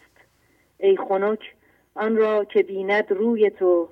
[0.77, 1.55] ای خنک
[1.95, 3.89] آن را که بیند روی تو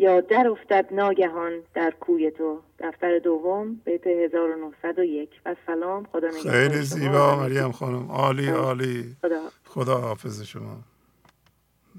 [0.00, 2.60] یا در افتد ناگهان در کوی تو.
[2.78, 8.10] دفتر دوم بیت 1901 و سلام خدا نگهدار خیلی زیبا مریم خانم.
[8.10, 9.16] عالی عالی.
[9.22, 10.76] خدا, خدا حافظ شما.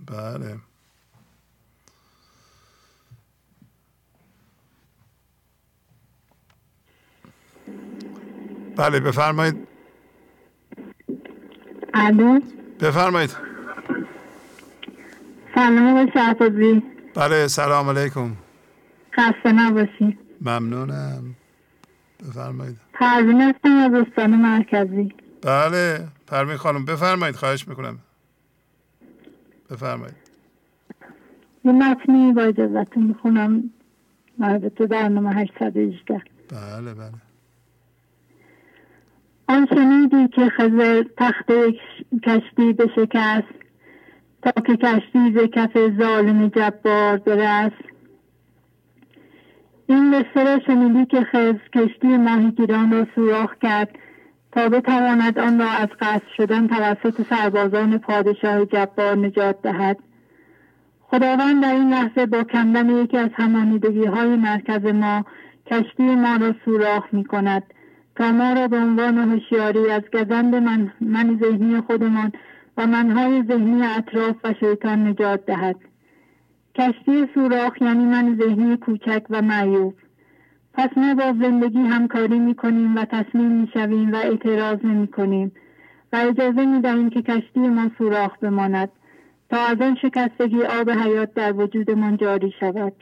[0.08, 0.56] بله.
[8.76, 9.68] بله بفرمایید.
[11.94, 12.40] الو.
[12.80, 13.38] بفرمایید.
[15.56, 16.82] سلام آقای
[17.16, 18.32] بله سلام علیکم.
[19.16, 20.18] خسته نباشی.
[20.42, 21.36] ممنونم.
[22.20, 22.78] بفرمایید.
[22.94, 25.14] پروین هستم از استان مرکزی.
[25.42, 28.00] بله پروین خانم بفرمایید خواهش می‌کنم.
[29.72, 30.16] بفرمایید.
[31.66, 33.64] یه متنی با اجازتون می‌خونم.
[34.38, 37.12] مربوط برنامه 818 بله بله.
[39.48, 41.52] آن شنیدی که خزر تخت
[42.24, 43.54] کشتی بشکست
[44.42, 47.92] تا که کشتی ز کف ظالم جبار برست
[49.88, 53.90] این قصه را شنیدی که خز کشتی ماهیگیران را سوراخ کرد
[54.52, 59.98] تا بتواند آن را از قصد شدن توسط سربازان پادشاه جبار نجات دهد.
[61.02, 65.26] خداوند در این لحظه با کندن یکی از همانیدگی های مرکز ما
[65.66, 67.64] کشتی ما را سوراخ می کند
[68.16, 72.32] تا ما را به عنوان هوشیاری از گزند من, من ذهنی خودمان
[72.78, 75.76] و منهای ذهنی اطراف و شیطان نجات دهد.
[76.76, 79.94] کشتی سوراخ یعنی من ذهنی کوچک و معیوب.
[80.74, 85.52] پس ما با زندگی همکاری می کنیم و تصمیم می شویم و اعتراض نمی کنیم
[86.14, 88.90] و اجازه می دهیم که کشتی ما سوراخ بماند
[89.50, 92.94] تا از آن شکستگی آب حیات در وجودمان جاری شود.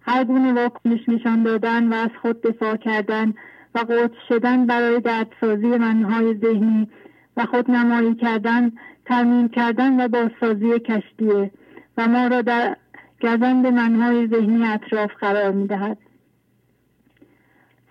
[0.00, 3.34] هر گونه واکنش نشان دادن و از خود دفاع کردن
[3.74, 6.88] و قدس شدن برای دردسازی منهای ذهنی
[7.36, 8.72] و خود نمایی کردن
[9.10, 11.50] ترمیم کردن و بازسازی کشتیه
[11.96, 12.76] و ما را در
[13.22, 15.98] گزند منهای ذهنی اطراف قرار می دهد.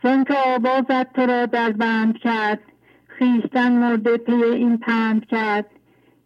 [0.01, 2.59] چون که آوازت تو را در بند کرد.
[3.07, 5.65] خیشتن مرده پی این پند کرد.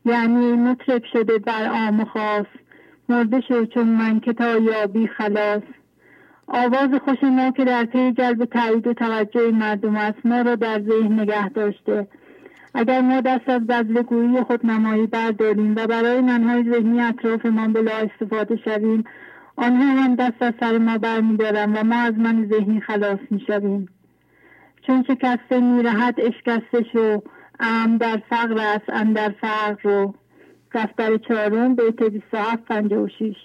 [0.05, 2.45] یعنی مطرب شده بر آم خاص.
[3.09, 5.63] مرده شو چون من که تا یابی خلاص.
[6.47, 10.81] آواز خوش ما که در پی جلب تایید و توجه مردم است ما را در
[10.81, 12.07] ذهن نگه داشته.
[12.73, 18.55] اگر ما دست از بزلگویی خود نمایی برداریم و برای منهای ذهنی اطرافمان بلا استفاده
[18.55, 19.03] شویم
[19.55, 23.89] آنها هم دست از سر ما برمیدارند و ما از من ذهنی خلاص می‌شویم.
[24.87, 27.21] چون شکسته میرهد اشکسته شو
[27.59, 30.13] ام در فقر است اندر فقر رو.
[30.73, 33.35] دفتر چهارم بیت 27 56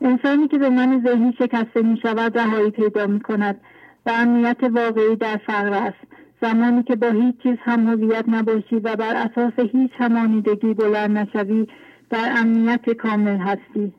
[0.00, 3.60] انسانی که به من ذهنی شکسته می شود رهایی پیدا می کند
[4.06, 6.09] و امنیت واقعی در فقر است.
[6.42, 11.66] زمانی که با هیچ چیز هم هویت نباشی و بر اساس هیچ همانیدگی بلند نشوی
[12.10, 13.92] در امنیت کامل هستی.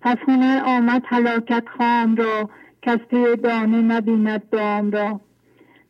[0.00, 2.50] پس هنر آمد حلاکت خام را
[2.82, 5.20] کس پی دانه نبیند دام را.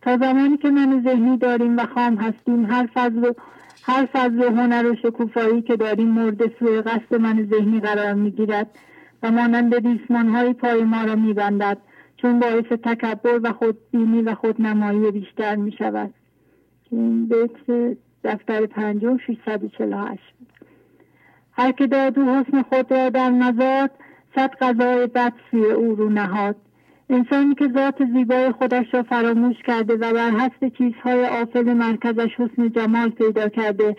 [0.03, 3.33] تا زمانی که من ذهنی داریم و خام هستیم هر فضل
[3.83, 8.71] هر فضل هنر و شکوفایی که داریم مورد سوی قصد من ذهنی قرار می‌گیرد
[9.23, 11.79] و مانند ریسمان های پای ما را میبندد.
[12.23, 16.15] چون باعث تکبر و خودبینی و خودنمایی بیشتر می شود
[16.91, 20.23] این بیت دفتر پنجم 648
[21.53, 23.91] هر که داد و حسن خود را در نزاد
[24.35, 26.57] صد غذای بد سوی او رو نهاد.
[27.11, 32.73] انسانی که ذات زیبای خودش را فراموش کرده و بر حسب چیزهای آفل مرکزش حسن
[32.73, 33.97] جمال پیدا کرده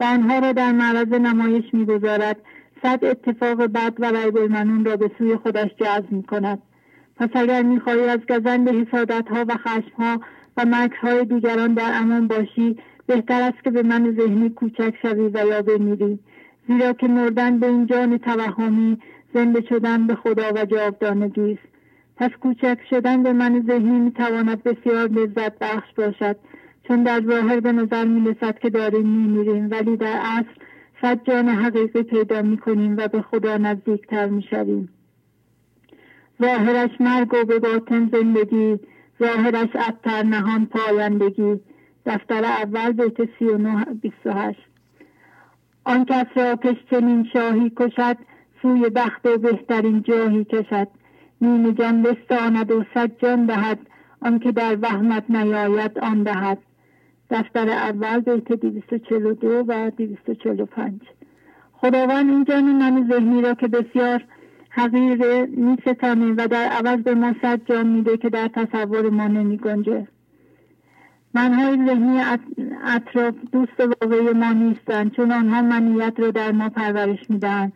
[0.00, 2.36] و آنها را در معرض نمایش می‌گذارد
[2.82, 6.62] صد اتفاق بد و ریب المنون را به سوی خودش جذب می کند
[7.16, 10.20] پس اگر می‌خواهی از گزند حسادت ها و خشم ها
[10.56, 15.30] و مکر های دیگران در امان باشی بهتر است که به من ذهنی کوچک شوی
[15.34, 16.18] و یا بمیری.
[16.68, 18.98] زیرا که مردن به این جان توهمی
[19.34, 21.76] زنده شدن به خدا و جاودانگی است
[22.16, 26.36] پس کوچک شدن به من ذهنی می‌تواند بسیار لذت بخش باشد.
[26.88, 30.60] چون در ظاهر به نظر می رسد که داریم میمیریم ولی در اصل
[31.02, 34.88] صد جان حقیقی پیدا می کنیم و به خدا نزدیکتر می شویم.
[36.42, 38.78] ظاهرش مرگ و به باطن زندگی
[39.22, 41.60] ظاهرش ابتر نهان پایندگی.
[42.06, 44.66] دفتر اول بیت سی و نه بیست و هشت.
[45.84, 48.16] آن کس را که چنین شاهی کشد
[48.62, 50.88] سوی بخت و بهترین جاهی کشد.
[51.40, 53.78] نیم جان بستاند و صد جان دهد
[54.22, 56.58] آنکه در وهمت نیاید آن دهد.
[57.30, 61.00] دفتر اول بیت دویست و چل و دو و دویست و چل و پنج.
[61.72, 64.24] خداوند این جان من ذهنی را که بسیار
[64.76, 69.56] حقیر میستانه و در عوض به ما صد جان میده که در تصور ما نمی
[69.56, 70.06] گنجه
[71.34, 72.20] منهای ذهنی
[72.84, 75.12] اطراف دوست واقعی ما نیستند.
[75.12, 77.72] چون آنها منیت را در ما پرورش می‌دهند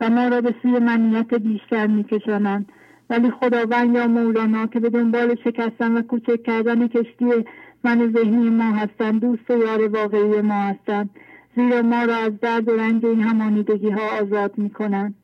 [0.00, 2.72] و ما را به سوی منیت بیشتر میکشانند.
[3.10, 7.44] ولی خداوند یا مولانا که به دنبال شکستن و کوچک کردن کشتی
[7.84, 11.10] من ذهنی ما هستند دوست و یار واقعی ما هستند.
[11.56, 15.14] زیرا ما را از درد و رنج این همانیدگی ها آزاد می‌کنند.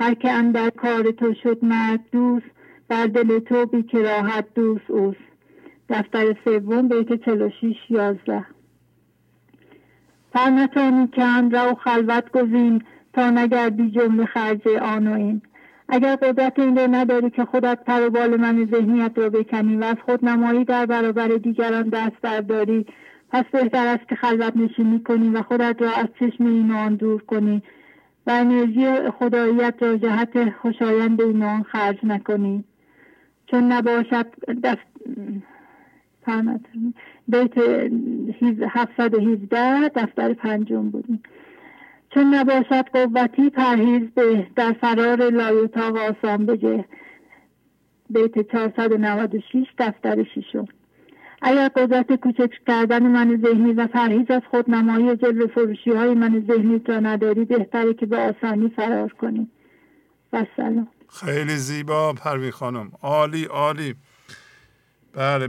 [0.00, 2.46] هر که اندر کار تو شد مرد دوست
[2.88, 5.18] بر دل تو بی کراهت دوست اوست.
[5.88, 8.46] دفتر سوم بیت چلو شیش یازده.
[10.32, 12.82] فرنتانی کند رو خلوت گزین
[13.12, 15.42] تا نگردی جمله خرج آن و این.
[15.88, 19.84] اگر قدرت این را نداری که خودت پر و بال من ذهنیت را بکنی و
[19.84, 22.86] از خود نمایی در برابر دیگران دست برداری
[23.30, 27.22] پس بهتر است که خلوت نشینی کنی و خودت را از چشم این آن دور
[27.22, 27.62] کنی.
[28.30, 32.64] و انرژی خداییت را جهت خوشایند این خرج نکنی.
[33.46, 34.26] چون نباشد
[34.64, 34.78] دست
[37.28, 37.58] بیت
[38.68, 41.22] 717 دفتر پنجم بودیم
[42.14, 46.84] چون نباشد قوتی پرهیز به در فرار لایوتاق آسان بجه.
[48.10, 50.64] بیت 496 دفتر ششم.
[51.42, 56.14] اگر قدرت کوچک کردن من ذهنی و پرهیز از خود نمایی و جلو فروشی های
[56.14, 59.50] من ذهنی را نداری بهتره که به آسانی فرار کنی.
[60.32, 62.92] و سلام خیلی زیبا پروی خانم.
[63.02, 63.94] عالی عالی.
[65.12, 65.46] بله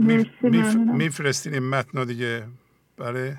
[0.93, 2.43] میفرستین این متن دیگه.
[2.97, 3.37] بله.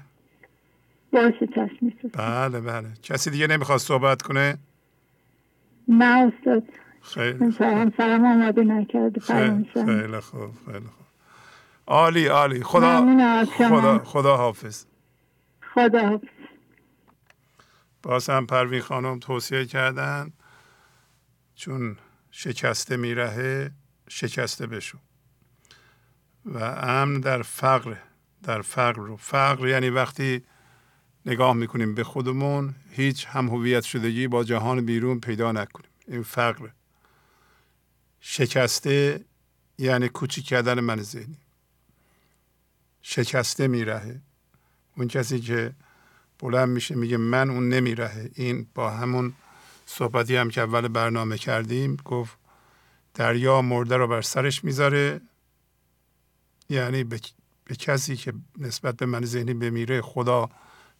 [1.12, 2.88] باشه چشم بله بله.
[3.02, 4.58] کسی دیگه نمی‌خواد صحبت کنه؟
[5.88, 6.62] نه استاد.
[7.02, 7.52] خیلی
[7.96, 9.20] سلام آماده نکرده.
[9.20, 11.01] خیلی خوب خیلی خوب.
[11.86, 12.62] عالی عالی.
[12.62, 14.84] خدا خدا خدا حافظ
[15.74, 16.28] خدا حافظ
[18.02, 20.32] باز هم پروین خانم توصیه کردن
[21.54, 21.96] چون
[22.30, 23.70] شکسته میرهه
[24.08, 24.98] شکسته بشو.
[26.44, 27.96] و امن در فقر
[28.42, 29.16] در فقر رو.
[29.16, 30.42] فقر یعنی وقتی
[31.26, 35.90] نگاه می‌کنیم به خودمون هیچ هم هویت شدگی با جهان بیرون پیدا نکنیم.
[36.08, 36.68] این فقر.
[38.20, 39.24] شکسته
[39.78, 41.41] یعنی کوچیک کردن من ذهنی.
[43.02, 44.20] شکسته میرهه.
[44.96, 45.72] اون کسی که
[46.38, 48.30] بلند میشه میگه من اون نمیرهه.
[48.34, 49.32] این با همون
[49.86, 52.38] صحبتی هم که اول برنامه کردیم گفت
[53.14, 55.20] دریا مرده رو بر سرش می‌ذاره.
[56.68, 57.20] یعنی به,
[57.64, 60.50] به کسی که نسبت به من ذهنی بمیره خدا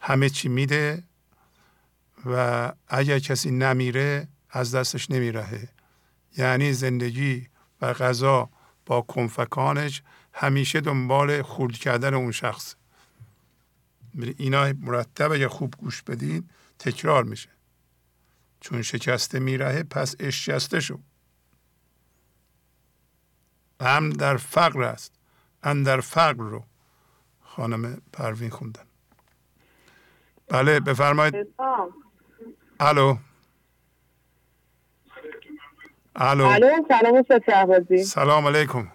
[0.00, 1.05] همه چی میده
[2.26, 5.68] و اگر کسی نمیره از دستش نمیرهه.
[6.36, 7.48] یعنی زندگی
[7.80, 8.50] و غذا
[8.86, 10.03] با کنفکانش
[10.33, 12.74] همیشه دنبال خورد کردن اون شخص.
[14.37, 17.49] اینا مرتب اگر خوب گوش بدین تکرار میشه.
[18.61, 20.99] چون شکسته میرهه پس اشکسته شو.
[23.80, 25.12] هم در فقر است
[25.62, 26.64] در فقر رو
[27.41, 28.85] خانم پروین خوندن.
[30.49, 31.35] بله بفرمایید.
[32.80, 33.16] الو.
[36.16, 36.45] الو.
[36.45, 38.89] الو سلام استاد سلام علیکم.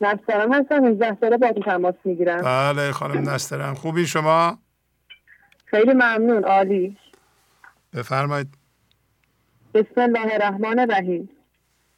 [0.00, 2.42] نسترم هستم 18 ساله با تماس می‌گیرم.
[2.42, 4.58] بله خانم نسترم خوبی شما؟
[5.66, 6.96] خیلی ممنون عالی.
[7.94, 8.48] بفرمایید.
[9.74, 11.30] بسم الله الرحمن الرحیم.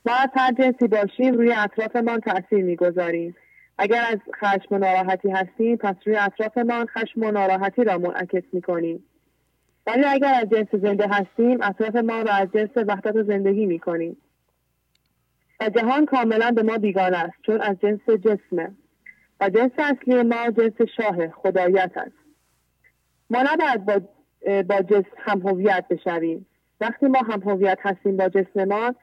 [0.07, 3.37] ما از هر جنسی باشیم روی اطرافمان تاثیر می‌گذاریم.
[3.79, 9.05] اگر از خشم و ناراحتی هستیم پس روی اطرافمان خشم و ناراحتی را منعکس می‌کنیم.
[9.87, 14.17] ولی اگر از جنس زنده هستیم اطرافمان را از جنس وحدت زندگی می‌کنیم.
[15.71, 18.71] جهان کاملا به ما بیگانه است چون از جنس جسمه.
[19.41, 22.17] و جنس اصلی ما جنس شاه خدایت است.
[23.31, 24.01] ما نباید با,
[24.63, 26.47] با جسم هم هویت بشویم.
[26.81, 28.95] وقتی ما هم هویت هستیم با جسممان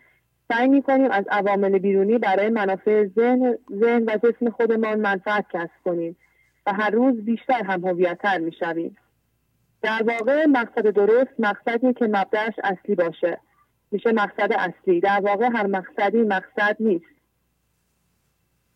[0.52, 6.16] سعی می‌کنیم از عوامل بیرونی برای منافع ذهن, ذهن و جسم خودمان منفعت کسب کنیم
[6.66, 8.98] و هر روز بیشتر هم هویتتر می‌شویم.
[9.82, 13.38] در واقع مقصد درست مقصدی که مبدعش اصلی باشه.
[13.92, 15.00] میشه مقصد اصلی.
[15.00, 17.06] در واقع هر مقصدی مقصد نیست.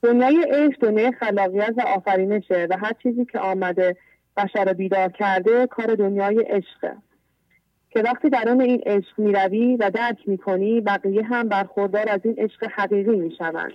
[0.01, 3.97] دنیای عشق دنیای خلاقیت و آفرینشه و هر چیزی که آمده
[4.37, 6.95] بشر بیدار کرده کار دنیای عشقه.
[7.89, 12.63] که وقتی درون این عشق می‌روی و درک می‌کنی بقیه هم برخوردار از این عشق
[12.71, 13.73] حقیقی می‌شوند.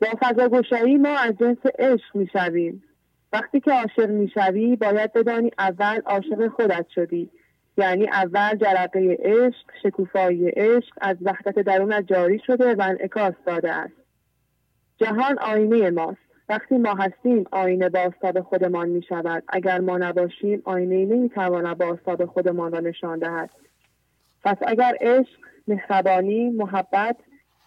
[0.00, 2.84] با فضاگشایی ما از جنس عشق می‌شویم.
[3.32, 7.30] وقتی که عاشق می‌شوی باید بدانی اول عاشق خودت شدی.
[7.76, 13.94] یعنی اول جرقه عشق شکوفایی عشق از وحدت درونت جاری شده و انعکاس داده است.
[14.98, 16.18] جهان آینه ماست.
[16.48, 22.24] وقتی ما هستیم آینه باستاب خودمان می شود اگر ما نباشیم آینه نمی تواند باستاب
[22.24, 23.50] خودمان را نشان دهد.
[24.44, 27.16] پس اگر عشق مهربانی محبت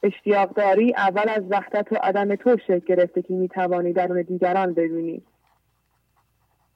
[0.04, 4.74] اشتیاق داری اول از وحدت و عدم تو شکل گرفته که می توانی درون دیگران
[4.74, 5.22] ببینی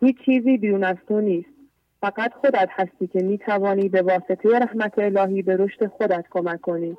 [0.01, 1.58] هیچ چیزی بیرون از تو نیست.
[2.01, 6.97] فقط خودت هستی که می توانی به واسطه رحمت الهی به رشد خودت کمک کنی.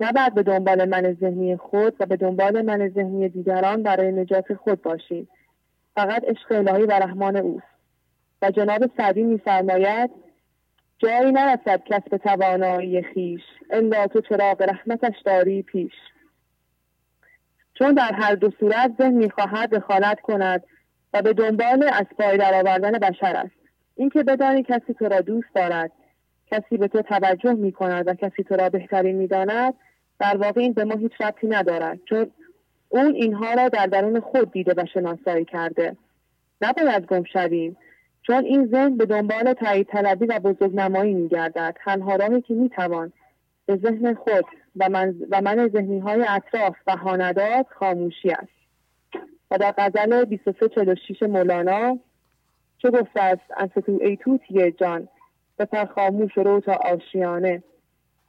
[0.00, 4.82] نباید به دنبال من ذهنی خود و به دنبال من ذهنی دیگران برای نجات خود
[4.82, 5.28] باشیم
[5.94, 7.66] فقط عشق الهی و رحمان اوست.
[8.42, 10.10] و جناب سعدی میفرماید
[10.98, 15.92] جایی نرسد کسب توانایی خیش الا تو چراغ رحمتش داری پیش.
[17.74, 20.64] چون در هر دو صورت ذهن می‌خواهد دخالت کند
[21.12, 23.55] و به دنبال از پای درآوردن بشر است.
[23.96, 25.92] اینکه بدانی کسی تو را دوست دارد
[26.50, 29.74] کسی به تو توجه می کند و کسی تو را بهترین می داند
[30.18, 32.30] در واقع این به ما هیچ ربطی ندارد چون
[32.88, 35.96] اون اینها را در درون خود دیده و شناسایی کرده.
[36.60, 37.76] نباید گم شویم
[38.22, 42.54] چون این ذهن به دنبال تایید طلبی و بزرگ نمایی می گردد تنها راهی که
[42.54, 43.12] می توان
[43.66, 44.44] به ذهن خود
[44.76, 46.96] و من, و من ذهنی های اطراف و
[47.78, 48.56] خاموشی است.
[49.50, 51.98] و در غزل 2346 مولانا
[52.78, 55.08] چه گفته است؟ انستو ای توتی جان.
[55.58, 57.62] بپر خاموش رو تا آشیانه.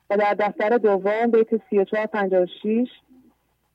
[0.09, 2.87] و در دفتر دوم بیت 3456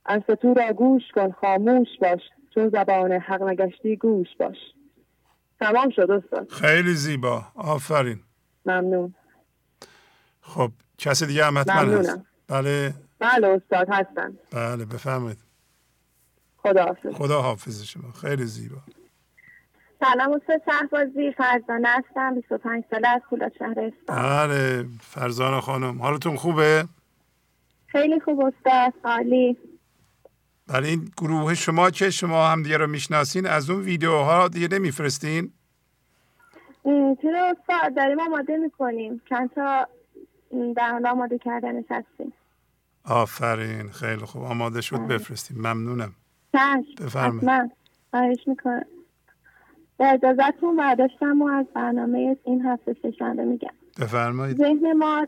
[0.06, 2.20] انستو را گوش کن خاموش باش.
[2.54, 4.56] چون زبان حق نگشتی گوش باش.
[5.60, 6.50] تمام شد استاد.
[6.50, 7.42] خیلی زیبا.
[7.54, 8.20] آفرین.
[8.66, 9.14] ممنون.
[10.40, 12.20] خب کسی دیگه هم حتما هست.
[12.48, 12.94] بله.
[13.18, 15.38] بله استاد هستن بله بفهمید
[16.56, 18.12] خدا حافظ خدا حافظ شما.
[18.12, 18.78] خیلی زیبا.
[20.04, 24.16] سلام استاد شهبازی فرزانه هستم 25 ساله از پولاد شهر اسفان.
[24.16, 26.02] بله فرزانه خانم.
[26.02, 26.84] حالتون خوبه؟
[27.86, 29.56] خیلی خوب استاد عالی.
[30.68, 35.52] بله این گروه شما که شما هم دیگه رو می‌شناسین از اون ویدیوها دیگه نمیفرستین؟
[37.22, 39.22] چرا استاد؟ داریم آماده می‌کنیم.
[39.28, 39.88] چند تا
[40.76, 42.32] در حال آماده کردنش هستیم.
[43.04, 44.42] آفرین خیلی خوب.
[44.42, 45.06] آماده شد بله.
[45.06, 46.14] بفرستیم ممنونم.
[47.00, 47.70] بفرمایید.
[48.10, 48.84] خواهش می‌کنم.
[50.02, 53.70] به اجازتون برداشتم و از برنامه این هفته سشنبه میگم.
[54.00, 54.56] بفرمایید.
[54.56, 55.26] ذهن ما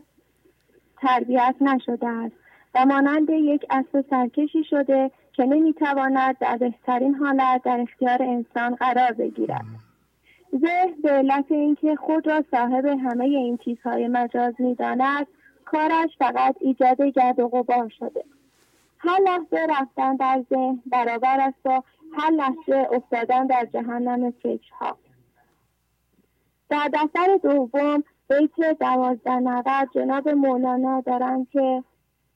[1.01, 2.35] تربیت نشده است
[2.75, 9.11] و مانند یک اسب سرکشی شده که نمی‌تواند در بهترین حالت در اختیار انسان قرار
[9.11, 9.65] بگیرد.
[10.51, 15.27] ذهن به علت اینکه خود را صاحب همه این چیزهای مجاز می‌داند
[15.65, 18.23] کارش فقط ایجاد گرد و غبار شده.
[18.97, 21.83] هر لحظه رفتن در ذهن برابر است با
[22.17, 24.97] هر لحظه افتادن در جهنم فکرها.
[26.69, 31.83] در دفتر دوم بیت دوازده نود جناب مولانا دارند که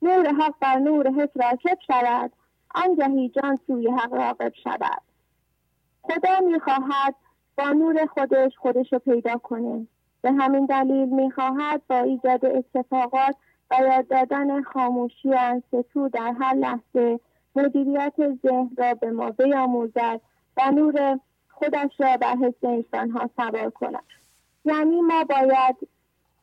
[0.01, 2.31] نور حق بر نور حق راکب شود.
[2.75, 5.01] آنگهی جان سوی حق راقب شود.
[6.01, 7.15] خدا می‌خواهد
[7.57, 9.87] با نور خودش خودش رو پیدا کنه.
[10.21, 13.35] به همین دلیل می‌خواهد با ایجاد اتفاقات
[13.71, 17.19] و یاد دادن خاموشی و انستو در هر لحظه
[17.55, 20.21] مدیریت ذهن را به ما بیاموزد
[20.57, 21.19] و نور
[21.49, 24.03] خودش را بر حس انسانها سوار کند.
[24.65, 25.75] یعنی ما باید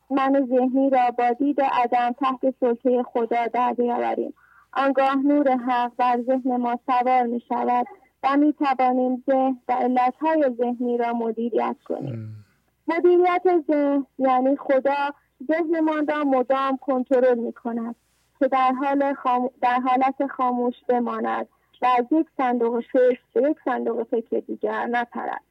[0.09, 4.33] من ذهنی را با دید عدم تحت سلطه خدا در بیاوریم.
[4.73, 7.87] آنگاه نور حق بر ذهن ما سوار می شود
[8.23, 12.45] و می توانیم ذهن و علتهای ذهنی را مدیریت کنیم.
[12.87, 15.13] مدیریت ذهن یعنی خدا
[15.47, 17.95] ذهنمان را مدام کنترل می کند
[18.39, 19.15] که در, حال
[19.61, 21.47] در حالت خاموش بماند
[21.81, 25.41] و از یک صندوق فکر به یک صندوق فکر دیگر نپرد.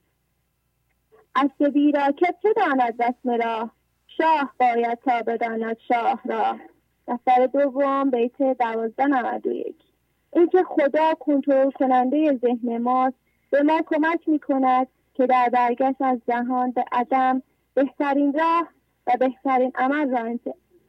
[1.35, 1.51] از
[2.13, 3.71] که چه داند رسم را
[4.07, 6.57] شاه باید تا بداند شاه را.
[7.09, 9.77] دفتر دوم بیت دوازده نود و یک.
[10.33, 13.17] اینکه خدا کنترل کننده ذهن ماست
[13.51, 17.43] به ما کمک می کند که در برگشت از جهان به عدم
[17.75, 18.69] بهترین راه
[19.07, 20.39] و بهترین عمل را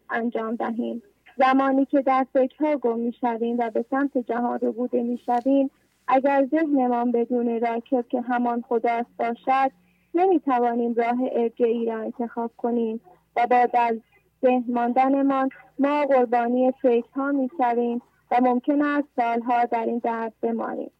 [0.09, 1.03] انجام دهیم.
[1.37, 5.71] زمانی که در فکرها گم می‌شویم و به سمت جهان رو بوده می‌شویم
[6.07, 9.71] اگر ذهنمان بدون راکب که همان خداست باشد
[10.13, 13.01] نمی‌توانیم راه ارجعی را انتخاب کنیم
[13.35, 13.97] و با در
[14.41, 20.91] ذهن ماندنمان ما قربانی فکرها می‌شویم و ممکن است سالها در این درد بمانیم.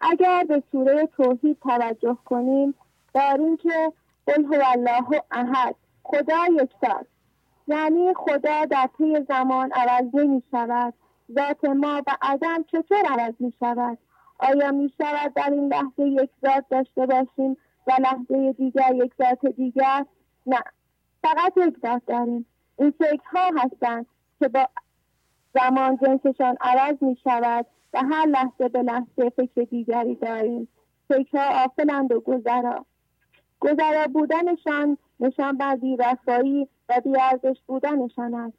[0.00, 2.74] اگر به سوره توحید توجه کنیم
[3.14, 3.92] داریم که
[4.26, 7.11] قل هو الله احد خدا یکتاست.
[7.66, 10.94] یعنی خدا در طی زمان عوض نمی شود
[11.34, 13.98] ذات ما و عدم چطور عوض می شود
[14.38, 17.56] آیا می شود در این لحظه یک ذات داشته باشیم
[17.86, 20.06] و لحظه دیگر یک ذات دیگر؟
[20.46, 20.58] نه.
[21.22, 22.46] فقط یک ذات داریم.
[22.78, 24.06] این فکرها هستند
[24.38, 24.68] که با
[25.54, 30.68] زمان جنسشان عوض می شود و هر لحظه به لحظه فکر دیگری داریم.
[31.08, 32.84] فکرها آفلند و گذرا.
[33.62, 38.56] گذرا بودنشان نشان بر بیوفایی و بیارزش بودنشان است.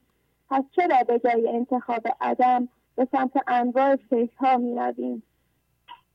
[0.49, 5.23] پس چرا به جای انتخاب عدم به سمت انواع فکرها می رویم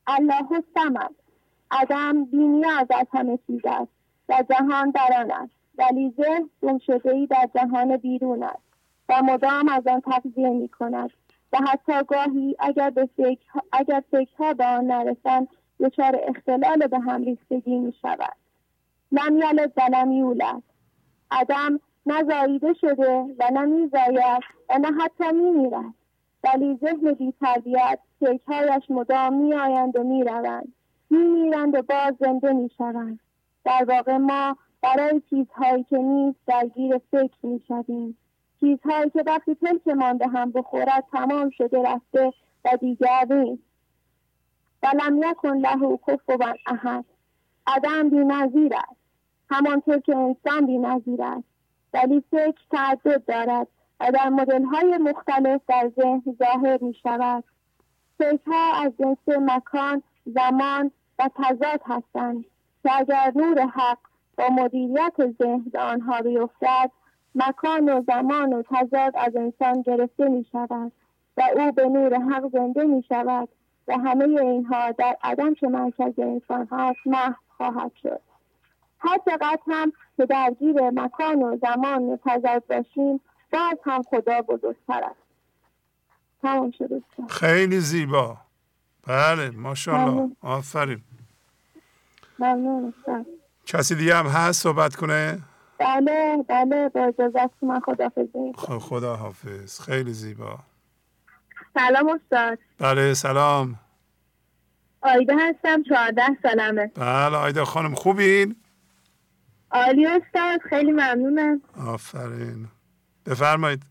[0.07, 1.15] الله سمد
[1.71, 3.91] عدم بینیاز از همه چیز است
[4.29, 5.53] و جهان در آن است.
[5.77, 8.63] ولی ذهن گم ای در جهان بیرون است
[9.09, 11.09] و مدام از آن تفضیه می کند
[11.53, 15.47] و حتی گاهی اگر, به فکر اگر فکرها به آن نرسند
[15.79, 18.38] دچار اختلال به هم ریختگی می شود
[19.11, 20.61] لم یلد و
[21.31, 25.93] عدم نه شده و نه میزاید و نه حتی میمیرد.
[26.43, 30.73] ولی ذهن بی تربیت فکرهایش مدام میآیند و می‌روند.
[31.09, 33.19] میمیرند و باز زنده می‌شوند.
[33.65, 38.17] در واقع ما برای چیزهایی که نیست درگیر فکر می‌شویم.
[38.59, 42.33] چیزهایی که وقتی تلکمان به هم بخورد تمام شده رفته
[42.65, 43.63] و دیگر نیست.
[44.83, 47.05] و لم یکن له کفوا احد.
[47.67, 48.98] عدم بینظیر است.
[49.49, 51.47] همانطور که انسان بی نظیر است.
[51.93, 53.67] ولی فکر تعدد دارد.
[53.99, 57.43] و در مدل های مختلف در ذهن ظاهر می شود
[58.17, 62.45] فکرها از جنس مکان زمان و تضاد هستند
[62.83, 63.97] که اگر نور حق
[64.37, 66.91] با مدیریت ذهن به آنها بیفتد
[67.35, 70.91] مکان و زمان و تضاد از انسان گرفته می شود
[71.37, 73.49] و او به نور حق زنده می شود
[73.87, 78.21] و همه اینها در عدم که مرکز انسان هاست محو خواهد شد.
[78.99, 83.21] هر چقدر هم که درگیر مکان و زمان متضاد باشیم
[83.53, 85.15] باز هم خدا بزرگتر است.
[86.41, 88.37] تمام شد خیلی زیبا.
[89.07, 90.31] بله ماشاءالله.
[90.41, 91.01] آفرین.
[92.39, 92.93] ممنون
[93.65, 95.39] کسی دیگه هم هست صحبت کنه؟
[95.79, 100.59] بله بله با اجازت من خداحافظی خب خدا حافظ خیلی زیبا.
[101.73, 102.59] سلام استاد.
[102.79, 103.75] بله سلام.
[105.01, 106.91] آیده هستم چهارده سالمه.
[106.95, 108.55] بله آیده خانم خوبین؟
[109.71, 111.61] عالی استاد خیلی ممنونم.
[111.87, 112.67] آفرین.
[113.25, 113.81] بفرمایید.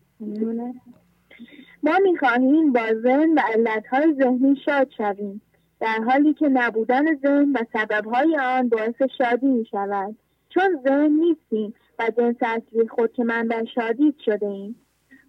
[1.83, 5.41] ما می‌خواهیم با ذهن و علتهای ذهنی شاد شویم
[5.79, 10.15] در حالی که نبودن ذهن و سببهای آن باعث شادی می شود
[10.49, 14.75] چون ذهن نیستیم و جنس اصلی خود که من در شادی شده ایم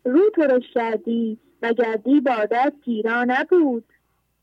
[0.05, 3.85] رو ترش کردی و گردی بادت گیرا نبود.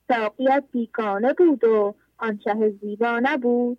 [0.07, 3.77] ساقیت بیگانه بود و آن شه زیبا نبود.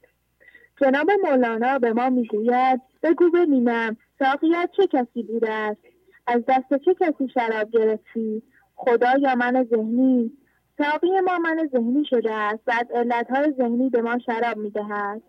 [0.80, 5.80] جناب مولانا به ما می‌گوید بگو ببینم ساقیت چه کسی بوده است؟
[6.26, 8.42] از دست چه کسی شراب گرفتی؟
[8.76, 10.32] خدا یا من ذهنی؟
[10.78, 15.22] ساقی ما من ذهنی شده است و از علتهای ذهنی به ما شراب می‌دهد.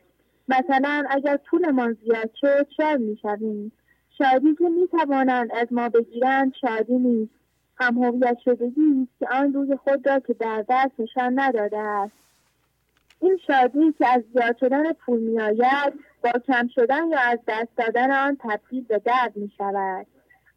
[0.47, 3.71] مثلا اگر پولمان زیاد شد شاد می‌شویم.
[4.17, 7.31] شادی که می‌توانند از ما بگیرند شادی نیست.
[7.77, 12.13] هم هویت شدگی که آن روی خود را که در دست نشان نداده است.
[13.21, 15.93] این شادی که از زیاد شدن پول میآید
[16.23, 20.07] با کم شدن یا از دست دادن آن تبدیل به درد می شود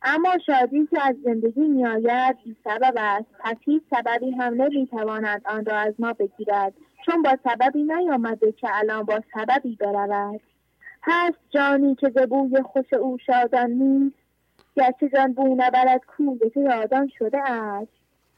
[0.05, 3.27] اما شادی که از زندگی میآید بی سبب است.
[3.39, 6.73] پس هیچ سببی هم نمی‌تواند آن را از ما بگیرد
[7.07, 10.41] چون با سببی نیامده که الان با سببی برود.
[11.03, 14.17] هست جانی که زبوی خوش او شادان نیست
[14.77, 17.93] گرچه جان بو نبرد کو که یادان شده است.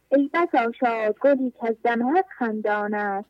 [0.09, 3.29] ای بسا شاد گلی که از دمهت خندان است.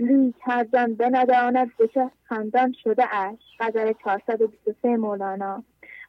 [0.00, 5.64] لیک هر جان بنداند به چه خندان شده است غزل 423 مولانا.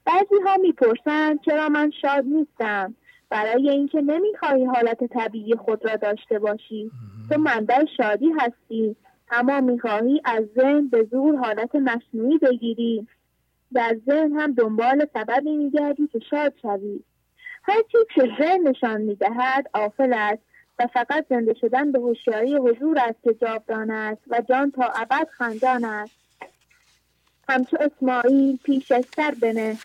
[0.06, 2.95] بعضی ها می‌پرسند چرا من شاد نیستم؟
[3.30, 6.91] برای اینکه نمی‌خواهی حالت طبیعی خود را داشته باشی.
[7.30, 8.95] تو منبع شادی هستی.
[9.32, 13.07] اما می‌خواهی از ذهن به زور حالت مصنوعی بگیری.
[13.74, 16.99] در ذهن هم دنبال سببی میگردی که شاد شوی.
[17.64, 20.49] هر چیز که ذهن نشان می‌دهد آفل است.
[20.80, 25.27] و فقط زنده شدن به هوشیاری حضور است که جاودان است و جان تا ابد
[25.38, 26.15] خندان است.
[27.49, 29.77] همچو اسماعیل پیشش سر بنه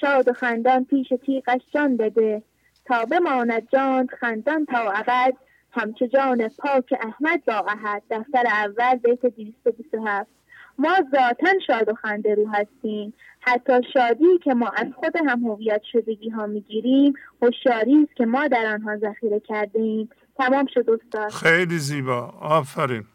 [0.00, 2.42] شاد و خندان پیش تیغش جان بده.
[2.84, 5.34] تا بماند جان خندان تا ابد
[5.72, 10.30] همچو جان پاک احمد با احد دفتر اول بیت 227
[10.78, 13.14] ما ذاتا شاد و خنده رو هستیم.
[13.40, 18.48] حتی شادی که ما از خود هم هویت شدگی ها می‌گیریم هوشیاری است که ما
[18.48, 20.08] در آنها ذخیره کرده ایم
[20.38, 21.30] تمام شد استاد.
[21.30, 22.20] خیلی زیبا.
[22.40, 23.06] آفرین.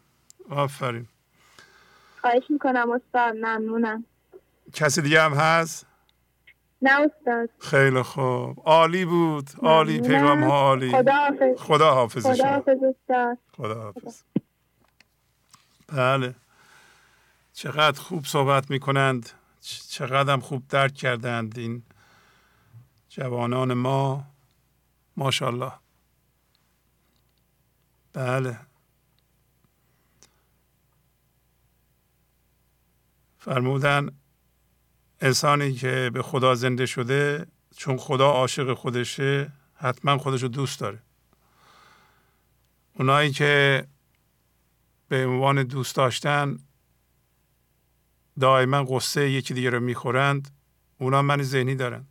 [0.50, 1.08] آفرین.
[2.20, 3.34] خواهش می‌کنم استاد.
[3.34, 4.04] ممنونم.
[4.72, 5.86] کسی دیگه هم هست؟
[6.82, 7.50] نه استاد.
[7.58, 8.62] خیلی خوب.
[8.64, 9.50] عالی بود.
[9.62, 10.00] عالی.
[10.00, 10.92] پیغام ها عالی.
[10.92, 11.56] خدا حافظ.
[11.58, 13.38] خدا حافظ خدا حافظ استاد.
[13.56, 14.22] خدا حافظ.
[15.88, 16.34] بله.
[17.52, 19.30] چقدر خوب صحبت می‌کنند.
[19.88, 21.82] چقدر هم خوب درک کردند این
[23.08, 24.24] جوانان ما.
[25.16, 25.72] ماشاءالله.
[28.12, 28.58] بله.
[33.38, 34.10] فرمودن
[35.20, 41.02] انسانی که به خدا زنده شده چون خدا عاشق خودشه حتما خودشو دوست داره.
[42.94, 43.86] اونایی که
[45.08, 46.58] به عنوان دوست داشتن
[48.40, 50.50] دائما قصه یکی دیگه رو می‌خورند
[50.98, 52.06] اونا من ذهنی دارن.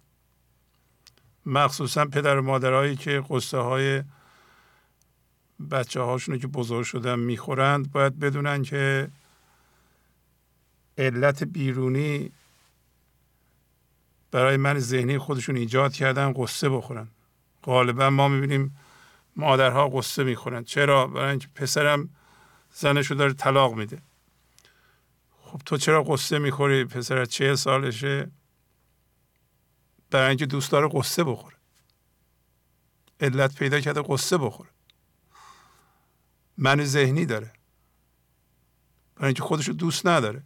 [1.45, 4.03] مخصوصا پدر و مادرهایی که قصه های
[5.69, 9.11] بچه هاشونو که بزرگ شدن می‌خورند باید بدونن که
[10.97, 12.31] علت بیرونی
[14.31, 17.07] برای من ذهنی خودشون ایجاد کردن قصه بخورن.
[17.63, 18.77] غالبا ما می‌بینیم
[19.35, 20.63] مادرها قصه می‌خورن.
[20.63, 22.09] چرا؟ برای اینکه پسرم
[22.73, 24.01] زنشو داره طلاق میده.
[25.41, 28.31] خب تو چرا قصه می‌خوری؟ پسرت چه سالشه.
[30.11, 31.55] برای اینکه دوست داره قصه بخوره.
[33.19, 34.69] علت پیدا کرده قصه بخوره.
[36.61, 37.53] من ذهنی داره.
[39.15, 40.43] برای اینکه خودشو دوست نداره.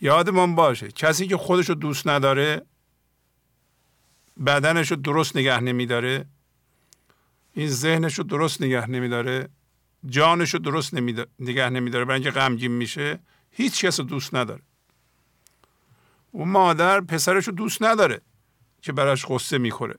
[0.00, 2.62] یادمان باشه کسی که خودشو دوست نداره
[4.46, 6.26] بدنش رو درست نگه نمیداره.
[7.52, 9.48] این ذهنش رو درست نگه نمیداره.
[10.06, 10.94] جانش رو درست
[11.38, 12.04] نگه نمیداره.
[12.04, 13.18] برای اینکه غمگین میشه
[13.50, 14.62] هیچ کس رو دوست نداره.
[16.30, 18.20] اون مادر پسرش رو دوست نداره
[18.82, 19.94] که براش قصه می‌خوره.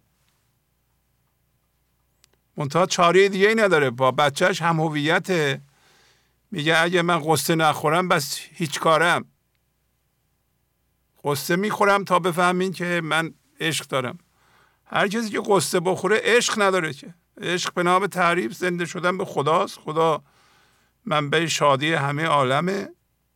[2.57, 3.89] منتها چاره دیگه ای نداره.
[3.89, 5.59] با بچهش هم هویت
[6.51, 9.25] میگه اگه من قصه نخورم بس هیچ کارم.
[11.23, 14.17] قصه می‌خورم تا بفهمین که من عشق دارم.
[14.85, 17.13] هر کسی که قصه بخوره عشق نداره که.
[17.41, 19.79] عشق به نام تعریف زنده شدن به خداست.
[19.79, 20.23] خدا
[21.05, 22.89] منبع شادی همه عالمه.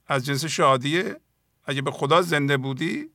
[0.07, 1.19] از جنس شادیه.
[1.65, 3.09] اگه به خدا زنده بودی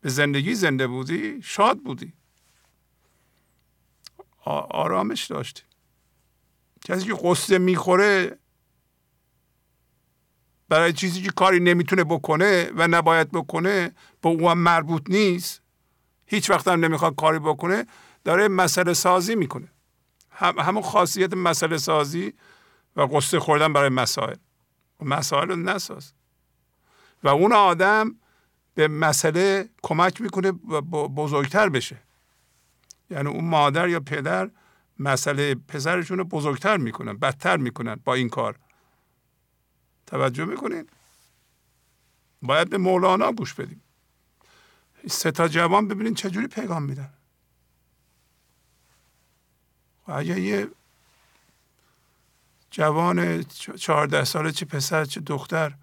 [0.00, 2.12] به زندگی زنده بودی شاد بودی.
[4.44, 5.62] آرامش داشتی.
[6.84, 8.38] کسی که قصه می‌خوره
[10.68, 13.92] برای چیزی که کاری نمی‌تونه بکنه و نباید بکنه
[14.22, 15.62] به او مربوط نیست
[16.26, 17.86] هیچ وقت هم نمی‌خواد کاری بکنه
[18.24, 19.68] داره مسئله سازی می‌کنه.
[20.30, 22.32] هم همون خاصیت مسئله سازی
[22.96, 24.36] و قصه خوردن برای مسائل.
[25.00, 26.12] مسائل رو نساز.
[27.22, 28.16] و اون آدم
[28.74, 30.52] به مسئله کمک می‌کنه
[31.16, 31.96] بزرگتر بشه.
[33.10, 34.50] یعنی اون مادر یا پدر
[34.98, 38.58] مسئله پسرشون رو بزرگتر می‌کنن بدتر می‌کنن با این کار.
[40.06, 40.88] توجه می‌کنین؟
[42.42, 43.82] باید به مولانا گوش بدیم.
[45.08, 47.10] سه تا جوان ببینین چجوری پیغام میدن.
[50.06, 50.68] اگه یه
[52.70, 53.42] جوان
[53.78, 55.74] چهارده ساله چه پسر چه دختر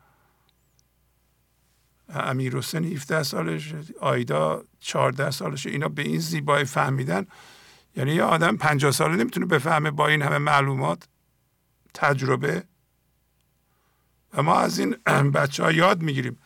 [2.10, 7.26] امیر حسین 17 سالش آیدا 14 سالش اینا به این زیبایی فهمیدن.
[7.96, 11.08] یعنی یه آدم 50 ساله نمی‌تونه بفهمه با این همه معلومات
[11.94, 12.64] تجربه.
[14.34, 14.96] و ما از این
[15.36, 16.40] بچه ها یاد می‌گیریم.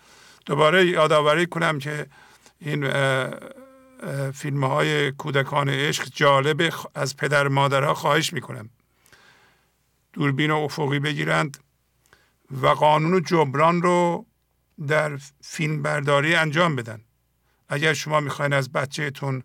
[0.46, 2.08] دوباره یادآوری کنم که
[2.60, 2.92] این
[4.32, 8.70] فیلم های کودکان عشق جالب از پدر مادرها خواهش می‌کنم.
[10.14, 11.58] دوربین افقی بگیرند
[12.62, 14.26] و قانون جبران رو
[14.88, 17.02] در فیلم برداری انجام بدن.
[17.70, 19.44] اگر شما می‌خواین از بچهتون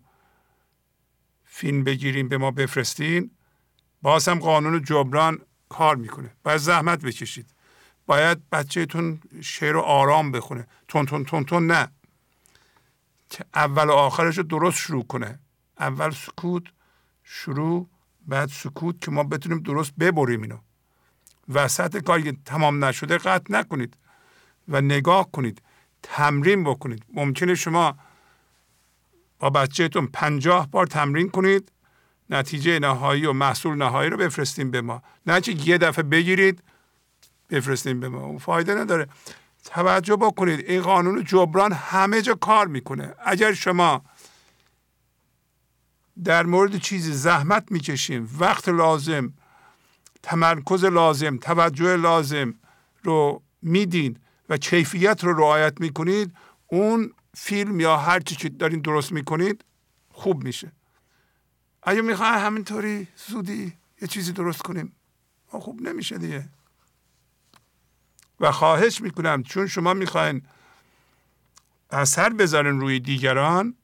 [1.45, 3.31] فیلم بگیریم به ما بفرستین.
[4.01, 5.39] باز هم قانون جبران
[5.69, 6.31] کار می‌کنه.
[6.43, 7.49] باید زحمت بکشید.
[8.05, 10.67] باید بچهتون شعر رو آرام بخونه.
[10.87, 11.91] تون تون تون تون نه.
[13.29, 15.39] که اول و آخرش رو درست شروع کنه.
[15.79, 16.63] اول سکوت
[17.23, 17.87] شروع
[18.27, 20.57] بعد سکوت که ما بتونیم درست ببریم اینو.
[21.49, 23.97] وسط کاری تمام نشده قطع نکنید.
[24.67, 25.61] و نگاه کنید
[26.03, 27.03] تمرین بکنید.
[27.13, 27.97] ممکنه شما
[29.39, 31.71] با بچهتون پنجاه بار تمرین کنید
[32.29, 35.01] نتیجه نهایی و محصول نهایی رو بفرستیم به ما.
[35.25, 36.63] نه که یه دفعه بگیرید
[37.49, 38.25] بفرستیم به ما.
[38.25, 39.07] اون فایده نداره.
[39.63, 40.59] توجه بکنید.
[40.59, 43.13] این قانون جبران همه جا کار می‌کنه.
[43.25, 44.05] اگر شما
[46.23, 49.33] در مورد چیزی زحمت می‌کشیم وقت لازم
[50.23, 52.53] تمرکز لازم توجه لازم
[53.03, 54.19] رو میدین
[54.49, 56.33] و کیفیت رو رعایت می‌کنید
[56.67, 59.65] اون فیلم یا هر چی که دارین درست می‌کنید
[60.09, 60.71] خوب میشه.
[61.83, 64.95] اگه می‌خوای همینطوری زودی یه چیزی درست کنیم
[65.47, 66.49] خوب نمیشه دیگه.
[68.39, 70.41] و خواهش می‌کنم چون شما می‌خواین
[71.91, 73.75] اثر بذارین روی دیگران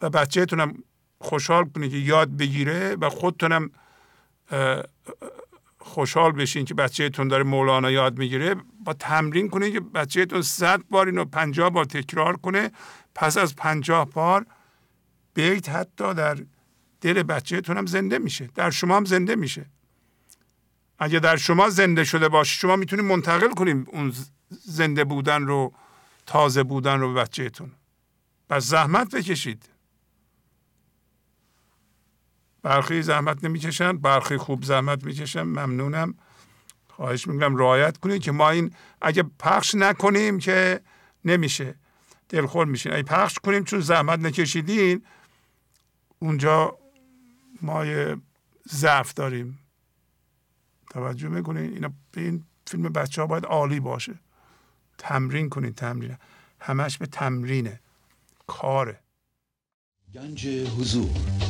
[0.00, 0.84] و بچهتونم
[1.18, 3.70] خوشحال کنید که یاد بگیره و خودتونم
[5.80, 8.54] خوشحال بشین که بچهتون داره مولانا یاد می‌گیره.
[8.84, 12.70] با تمرین کنید که بچهتون صد بار اینو پنجاه بار تکرار کنه.
[13.14, 14.46] پس از پنجاه بار
[15.34, 16.38] بیت حتی در
[17.00, 18.48] دل بچهتون هم زنده میشه.
[18.54, 19.66] در شما هم زنده میشه.
[20.98, 24.14] اگه در شما زنده شده باشه شما می‌تونید منتقل کنیم اون
[24.50, 25.72] زنده بودن رو
[26.26, 27.72] تازه بودن رو به بچهتون.
[28.48, 29.69] پس زحمت بکشید.
[32.62, 36.14] برخی زحمت نمی‌کشن برخی خوب زحمت می‌کشن ممنونم.
[36.88, 40.80] خواهش می‌کنم رعایت کنید که ما این اگه پخش نکنیم که
[41.24, 41.74] نمیشه
[42.28, 42.92] دلخور میشین.
[42.92, 45.02] اگه پخش کنیم چون زحمت نکشیدین
[46.18, 46.78] اونجا
[47.62, 48.16] ما یه
[48.68, 49.58] ضعف داریم.
[50.90, 54.14] توجه می‌کنین؟ اینا این فیلم بچه ها باید عالی باشه.
[54.98, 56.16] تمرین کنین تمرین.
[56.60, 57.80] همش به تمرینه.
[58.46, 59.00] کاره.
[60.14, 61.49] گنج حضور.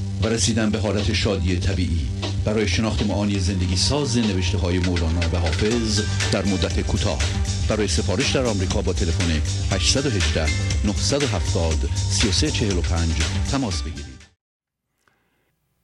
[0.23, 2.07] و رسیدن به حالت شادی طبیعی.
[2.45, 6.01] برای شناخت معانی زندگی ساز نوشته های مولانا و حافظ
[6.33, 7.19] در مدت کوتاه.
[7.69, 9.31] برای سفارش در آمریکا با تلفن
[9.75, 10.45] 818
[10.85, 13.09] 970 3345
[13.51, 14.21] تماس بگیرید.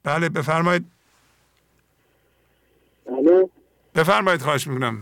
[0.03, 0.85] بله بفرمایید.
[3.07, 3.47] الو.
[3.95, 4.97] بفرمایید خواهش می‌کنم.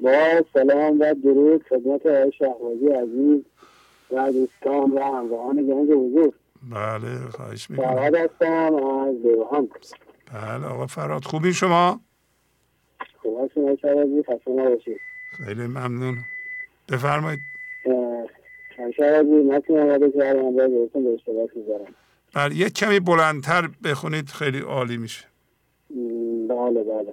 [0.00, 3.42] با سلام و درود خدمت آقای شهبازی عزیز
[4.10, 6.32] و دوستان و همراهان گنج حضور.
[6.62, 7.94] بله خواهش می‌کنم.
[7.94, 9.68] فراد هستم از دیوان
[10.32, 12.00] بله آقا فراد خوبی شما؟
[13.22, 15.00] خوب هستیم شبازی خسته نباشید.
[15.44, 16.16] خیلی ممنون.
[16.92, 17.40] بفرمایید.
[18.96, 21.94] شبازی متن آماده کردم باید بهتون به اشتراک می‌ذارم.
[22.34, 25.24] بله یک کمی بلندتر بخونید خیلی عالی میشه.
[26.48, 27.12] بله بله.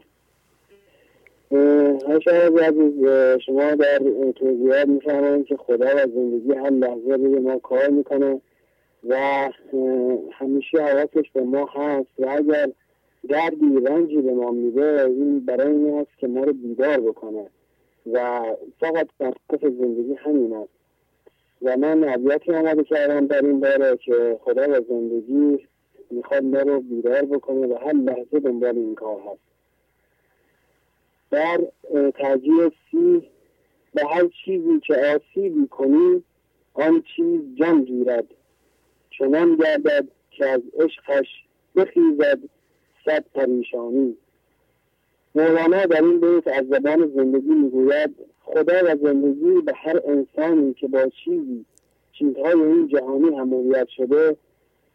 [2.25, 3.05] شاید عزیز
[3.45, 3.99] شما در
[4.35, 8.41] توضیحات می‌فهمید که خدا و زندگی هر لحظه روی ما کار می‌کنه.
[9.09, 9.49] و
[10.31, 12.71] همیشه حواسش به ما هست و اگر
[13.29, 17.45] دردی رنجی به ما میده این برای این است که ما رو بیدار بکنه
[18.11, 18.43] و
[18.79, 20.69] فقط منطقه زندگی همین است.
[21.61, 25.67] و من عبیتی آمده کردم در این باره که خدا و زندگی
[26.11, 29.45] می‌خواد ما رو بیدار بکنه و هر لحظه دنبال این کار هست.
[31.31, 31.61] در
[32.11, 33.29] ترجیح سی
[33.93, 36.23] به هر چیزی که آسیبی کنی
[36.73, 38.25] آن چیز جان گیرد.
[39.17, 41.27] چنان گردد که از عشقش
[41.75, 42.39] بخیزد
[43.05, 44.17] صد پریشانی.
[45.35, 50.87] مولانا در این بیت از زبان زندگی می‌گوید خدا و زندگی به هر انسانی که
[50.87, 51.65] با چیزی
[52.11, 54.37] چیزهای این جهانی هموریت شده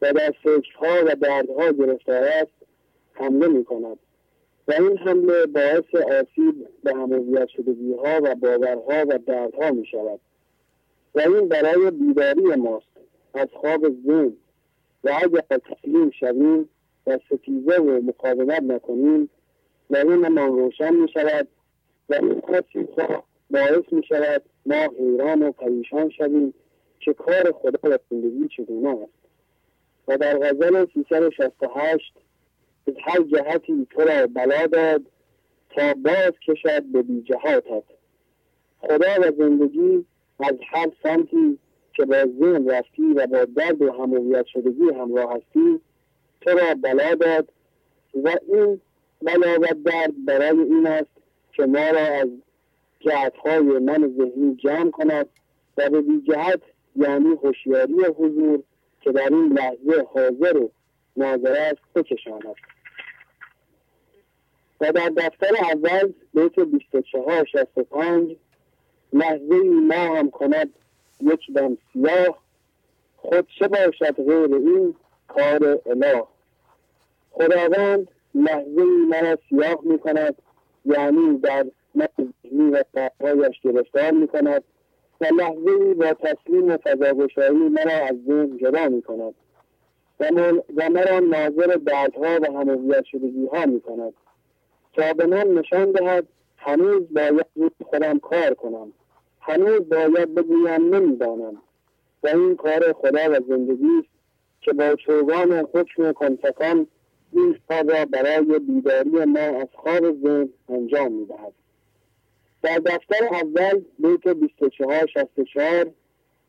[0.03, 2.53] و در فکرها و دردها گرفتار است
[3.13, 3.99] حمله می کند
[4.69, 10.21] و این حمله باعث آسیب به هموریت شدگی ها و باورها و دردها می شود
[11.15, 12.87] و این برای بیداری ماست.
[13.35, 14.33] از خواب ذهن
[15.05, 16.69] و اگر تسلیم شویم
[17.07, 19.31] و ستیزه و مقاومت نکنیم
[19.91, 21.49] درونمان روشن می شود
[22.09, 22.43] و این
[23.51, 26.55] باعث می شود ما حیران و پریشان شویم
[27.01, 29.13] که کار خدا و زندگی چگونه است.
[30.09, 32.15] و در غزل 368
[32.87, 35.03] از هر جهتی تو را بلا داد
[35.71, 37.85] تا باز کشد به بی جهاتت
[38.79, 40.05] خدا و زندگی
[40.39, 41.59] از هر سمتی
[41.93, 45.81] که با ذهن رفتی و با درد و همویت شدگی همراه هستی
[46.41, 47.49] تو را بلا داد
[48.15, 48.81] و این
[49.23, 51.11] بلا و درد برای این است
[51.53, 52.29] که ما را از
[53.01, 55.29] جهتهای من ذهنی جمع کند
[55.77, 56.61] و به جهت
[56.97, 58.63] یعنی هوشیاری حضور
[59.01, 60.71] که در این لحظه حاضر و
[61.17, 62.55] ناظر است بکشاند.
[64.81, 68.37] و در دفتر اول بیت 24 65
[69.13, 70.71] لحظه ای ما هم کند
[71.23, 72.39] یک دم سیاه
[73.17, 74.95] خود چه باشد غیر این
[75.29, 76.25] کار اله؟
[77.31, 80.35] خداوند لحظه مرا سیاه می کند
[80.85, 81.67] یعنی در
[81.97, 84.65] ذهنی و طرحهایش گرفتار می کند
[85.21, 89.35] و لحظه ای با تسلیم و فضاگشایی مرا از ذهن جدا می کند
[90.77, 94.13] و مرا ناظر دردها و همویت شدگی ها می کند
[94.93, 96.27] تا به من نشان دهد
[96.57, 98.93] هنوز باید خودم کار کنم.
[99.41, 101.63] هنوز باید بگویم نمی‌دانم
[102.23, 104.09] و این کار خدا و زندگی
[104.61, 106.87] که با چوگان حکم کنتکان
[107.33, 111.53] این را برای بیداری ما از خواب ذهن انجام می‌دهد.
[112.63, 115.91] در دفتر اول بیت 24 64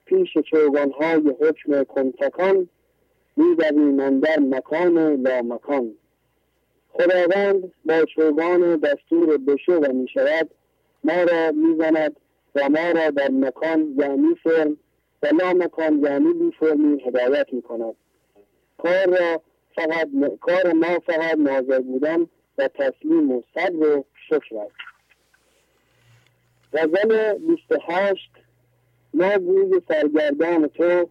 [0.06, 2.70] پیش چوگانهای حکم کنتکان
[3.38, 5.94] میدویم اندر مکان لا مکان.
[6.94, 10.50] خداوند با چوگان دستور بشو و می‌شود
[11.04, 12.16] ما را می‌زند
[12.56, 14.78] و ما را در مکان یعنی فرم
[15.24, 17.96] و لا مکان یعنی بی فرمی هدایت می‌کند.
[18.78, 19.42] کار را
[19.76, 20.10] فقط
[20.42, 24.76] کار ما فقط ناظر بودن و تسلیم و صبر و شکر است.
[26.74, 28.32] غزل 28
[29.14, 31.10] ما گوی سرگردان تو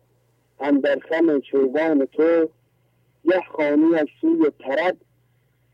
[0.60, 2.48] اندر خم چوگان تو
[3.24, 4.96] یه خانی از سوی طرد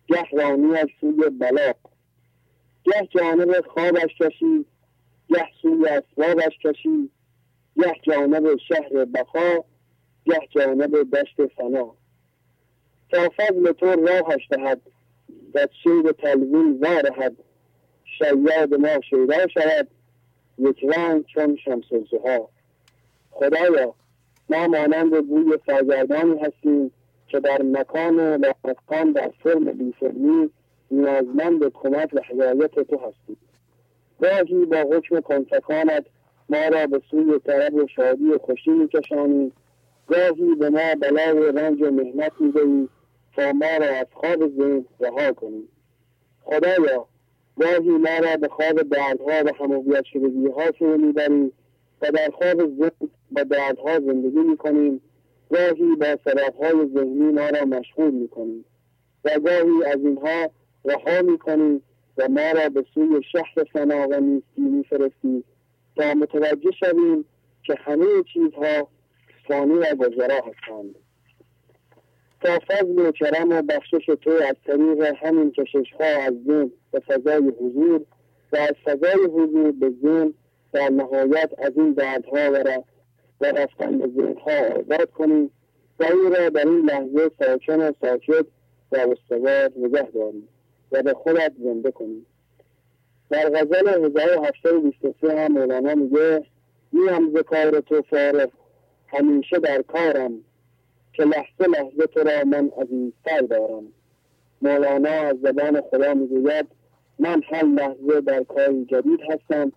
[0.07, 1.73] گه رانی از سوی بلا
[2.85, 4.67] گه جانب خوابش کشی
[5.29, 7.11] گه سوی اسبابش کشی
[7.77, 9.65] گه جانب شهر بخا
[10.25, 11.95] گه جانب دشت فنا.
[13.11, 14.81] تا فضل تو راهش دهد
[15.55, 17.37] و شیر تلوین وارهد.
[18.19, 19.89] شیاد ما شیدا شود
[20.59, 22.49] یک رنگ چون شمس الزها
[23.31, 23.95] خدایا
[24.51, 26.93] ما مانند بوی سرگردانی هستیم
[27.29, 30.51] که در مکان و مکان در فرم بیفرمی
[30.91, 33.37] نیازمند کمک و هدایت تو هستیم.
[34.21, 36.05] گاهی با حکم کنتکانت
[36.49, 39.53] ما را به سوی طرب و شادی و خوشی میکشانی.
[40.07, 42.89] گاهی به ما بلا و رنج و محنت می‌دهی
[43.37, 45.69] تا ما را از خواب ذهن رها کنی.
[46.45, 47.07] خدایا
[47.61, 51.53] گاهی ما را به خواب دردها و همویت شدگی ها فرو می‌بری
[52.03, 55.01] و در خواب ذهن با دردها زندگی می‌کنیم.
[55.51, 58.65] گاهی با سببهای ذهنی ما را مشغول می‌کنیم
[59.25, 60.51] و گاهی از اینها
[60.85, 61.83] رها می‌کنیم
[62.19, 65.45] و ما را به سوی شهر فنا و نیستی میفرستی.
[65.97, 67.25] تا متوجه شویم
[67.63, 68.89] که همه چیزها
[69.49, 70.95] فانی و گذرا هستند.
[72.41, 77.01] تا فضل و کرم و بخشش تو از طریق همین کشش ها از ذهن به
[77.01, 78.01] فضای حضور
[78.53, 80.35] و از فضای حضور به ذهن
[80.73, 82.83] در نهایت از این دردها و
[83.41, 85.51] و رفتن به ذهنها آزاد کنیم
[86.01, 88.47] و او را در این لحظه ساکن و ساکت
[88.93, 90.49] و استوار نگه داریم.
[91.03, 92.27] به خودت زنده کنیم
[93.31, 96.45] در غزل 1723 هم مولانا میگه
[97.11, 98.51] هم ز کار تو فارغ
[99.07, 100.33] همیشه در کارم
[101.13, 103.85] که لحظه لحظه تو را من عزیزتر دارم.
[104.63, 106.67] مولانا از زبان خدا می‌گوید
[107.19, 109.73] من هر لحظه در کاری جدید هستم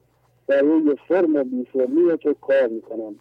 [0.50, 3.16] و روی فرم و بیفرمی تو کار می‌کنم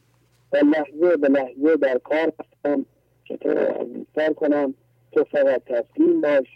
[0.53, 2.87] و لحظه به لحظه در کار هستم
[3.25, 4.75] که تو را عزیزتر کنم.
[5.13, 6.47] تو فقط تسلیم باش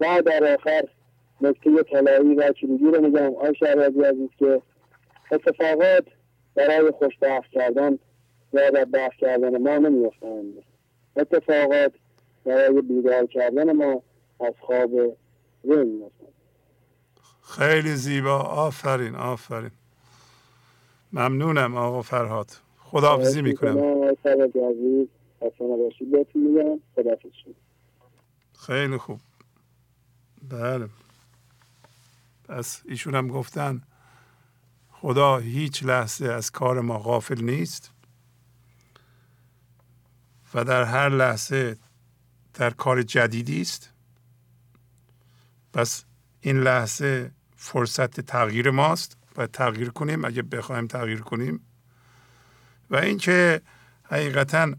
[0.00, 0.88] و در آخر
[1.40, 3.34] نکته طلایی و چیزی رو میگم.
[3.34, 4.62] آی شهرازی عزیز که
[5.32, 6.04] اتفاقات
[6.54, 7.92] برای خوشبخت کردن
[8.52, 10.54] و بدبخت کردن ما نمیافتند.
[11.16, 11.92] اتفاقات
[12.44, 14.02] برای بیدار کردن ما
[14.40, 14.90] از خواب
[15.66, 16.28] ذهن میافتند.
[17.42, 18.38] خیلی زیبا.
[18.38, 19.70] آفرین آفرین.
[21.12, 22.50] ممنونم آقا فرهاد.
[22.78, 24.14] خداحافظی می‌کنم.
[28.66, 29.20] خیلی خوب.
[30.48, 30.88] بله.
[32.44, 33.82] پس ایشون هم گفتن
[34.90, 37.90] خدا هیچ لحظه از کار ما غافل نیست
[40.54, 41.76] و در هر لحظه
[42.54, 43.90] در کار جدیدی است.
[45.72, 46.04] پس
[46.40, 51.60] این لحظه فرصت تغییر ماست و تغییر کنیم اگه بخوایم تغییر کنیم.
[52.90, 53.62] و اینکه
[54.04, 54.74] حقیقتا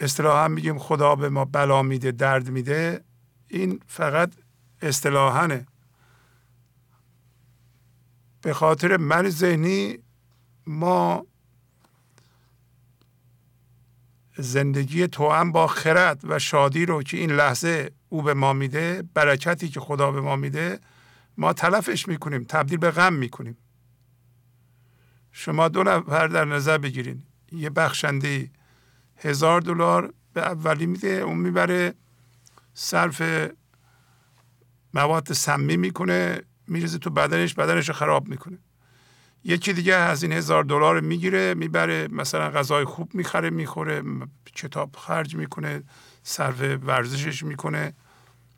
[0.00, 3.04] اصطلاحا میگیم خدا به ما بلا میده درد میده.
[3.48, 4.32] این فقط
[4.82, 5.66] اصطلاحانه
[8.42, 9.98] به خاطر من ذهنی
[10.66, 11.26] ما
[14.38, 19.68] زندگی توأم با خرد و شادی رو که این لحظه او به ما میده برکتی
[19.68, 20.80] که خدا به ما میده
[21.36, 23.56] ما تلفش می‌کنیم تبدیل به غم می‌کنیم.
[25.32, 27.22] شما دو نفر در نظر بگیرین.
[27.52, 28.50] یه بخشنده
[29.18, 31.94] هزار دلار به اولی میده اون می‌بره
[32.74, 33.22] صرف
[34.94, 38.58] مواد سمی می‌کنه میریزه تو بدنش بدنش رو خراب می‌کنه.
[39.44, 44.02] یکی دیگه از این هزار دلار می‌گیره می‌بره مثلا غذای خوب می‌خره می‌خوره
[44.54, 45.82] کتاب خرج می‌کنه
[46.22, 47.92] صرف ورزشش می‌کنه.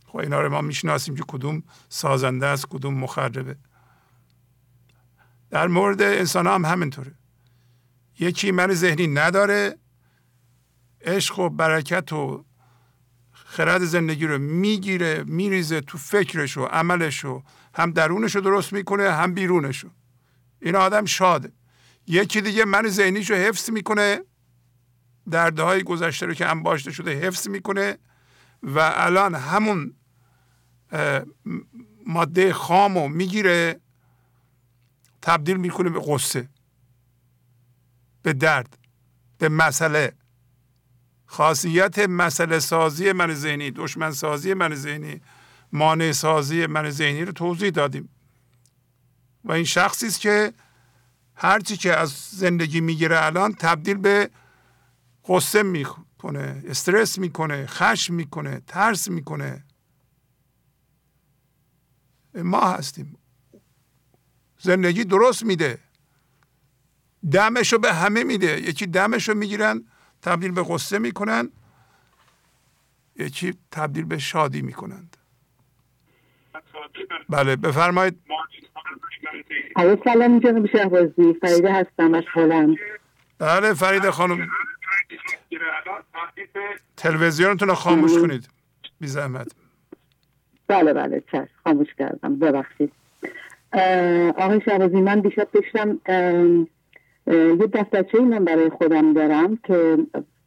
[0.06, 3.56] خب اینا رو ما می‌شناسیم که کدوم سازنده است کدوم مخربه.
[5.50, 7.14] در مورد انسان هم همینطوره.
[8.18, 9.76] یکی من ذهنی نداره
[11.04, 12.44] عشق و برکت و
[13.32, 17.42] خرد زندگی رو می‌گیره میریزه تو فکرش و عملش رو
[17.74, 19.90] هم درونش رو درست می‌کنه هم بیرونش رو.
[20.62, 21.52] این آدم شاده.
[22.06, 24.20] یکی دیگه من ذهنیش رو حفظ می‌کنه
[25.30, 27.98] درده های گذشته رو که انباشته شده حفظ می‌کنه
[28.62, 29.94] و الان همون
[32.06, 33.80] ماده خام رو می‌گیره
[35.22, 36.48] تبدیل می‌کنه به قصه
[38.22, 38.78] به درد
[39.38, 40.12] به مسئله.
[41.30, 45.20] خاصیت مسئله سازی من ذهنی دشمن سازی من ذهنی
[45.72, 48.08] مانع سازی من ذهنی رو توضیح دادیم.
[49.44, 50.52] و این شخصی است که
[51.34, 54.30] هرچی که از زندگی می‌گیره الان تبدیل به
[55.28, 59.64] قصه می‌کنه استرس می‌کنه خشم می‌کنه ترس می‌کنه.
[62.34, 63.18] ما هستیم.
[64.58, 65.78] زندگی درست میده.
[67.32, 68.60] دمش رو به همه میده.
[68.60, 69.84] یکی دمش رو می‌گیرن
[70.22, 71.50] تبدیل به قصه می‌کنن
[73.16, 75.16] یکی تبدیل به شادی می‌کنند.
[77.28, 78.20] بله بفرمایید.
[80.04, 81.34] سلام جناب شهبازی.
[81.40, 82.76] فریده هستم از هلند.
[83.38, 84.48] بله فریده خانم.
[86.96, 88.48] تلویزیونتون رو خاموش کنید.
[89.00, 89.52] بی زحمت.
[90.66, 91.48] بله بله چشم.
[91.64, 92.38] خاموش کردم.
[92.38, 92.92] ببخشید.
[94.38, 96.00] آقای شهبازی من دیشب داشتم
[97.30, 99.98] یه دفترچه من برای خودم دارم که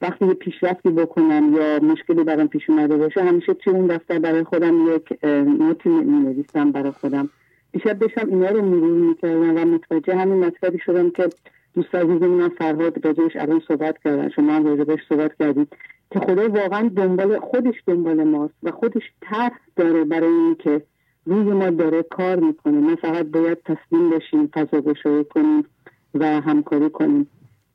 [0.01, 4.43] وقتی یه پیشرفتی بکنم یا مشکلی برام پیش اومده باشه همیشه توی اون دفتر برای
[4.43, 5.25] خودم یک
[5.59, 7.29] نوتی می برای خودم.
[7.71, 11.29] دیشب داشتم اینا رو مرور می‌کردم و متوجه همین مطلبی شدم که
[11.75, 15.67] دوست عزیزمون فرهاد راجبش الان صحبت کردن شما هم راجبش صحبت کردید
[16.11, 20.81] که خدا واقعا دنبال خودش دنبال ماست و خودش طرح داره برای اینکه
[21.25, 22.79] روی ما داره کار می‌کنه.
[22.79, 24.81] ما فقط باید تسلیم بشیم فضا
[25.23, 25.65] کنیم.
[26.13, 27.27] و همکاری کنیم.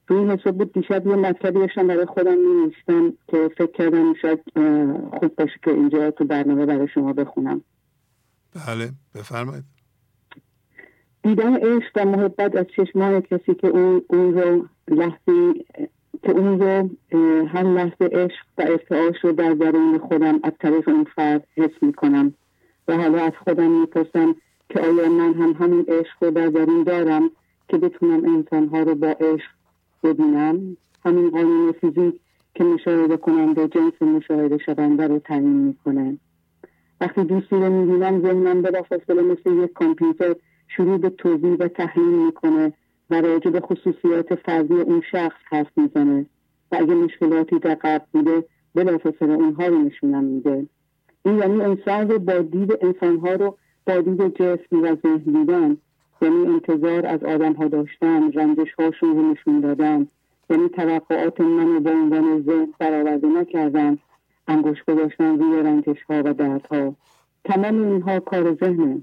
[0.08, 2.72] روی این حساب بود دیشب یه مطلبی داشتم برای خودم می
[3.28, 4.40] که فکر کردم شاید
[5.18, 7.60] خوب باشه که اینجا تو برنامه برای شما بخونم.
[8.66, 9.64] بله بفرمایید.
[11.22, 15.64] دیدن عشق و محبت از چشمان کسی که اون, اون رو لحظی
[16.22, 16.90] که اون رو
[17.46, 22.34] هر لحظه عشق و ارتعاش رو در درون خودم از طریق اون فرد حس می‌کنم.
[22.88, 24.36] و حالا از خودم می‌پرسم
[24.68, 27.30] که آیا من هم همین عشق رو در درون دارم؟
[27.68, 29.50] که بتونم انسانها رو با عشق
[30.02, 30.76] ببینم.
[31.04, 32.20] همین قانون فیزیک
[32.54, 36.18] که مشاهده کننده جنس مشاهده شونده رو تعیین می‌کنه.
[37.00, 40.34] وقتی دوستی رو می‌بینم ذهنم بلافاصله مثل یک کامپیوتر
[40.68, 42.72] شروع به توضیح و تحلیل می‌کنه
[43.10, 46.26] و راجع به خصوصیات فردی اون شخص حرف می‌زنه.
[46.72, 50.66] و اگه مشکلاتی در قبل بوده بلافاصله اونها رو نشونم میده.
[51.24, 55.76] این یعنی انسان رو با دید انسانها رو با دید جسم و ذهن دیدن.
[56.22, 60.08] یعنی انتظار از آدم ها داشتن رنجش هاشون رو نشون دادن.
[60.50, 63.98] یعنی توقعات من به عنوان ذهن برآورده نکردن.
[64.48, 66.94] انگوش گذاشتن روی رنجش ها و دردها.
[67.44, 69.00] تمام اینها کار ذهنه.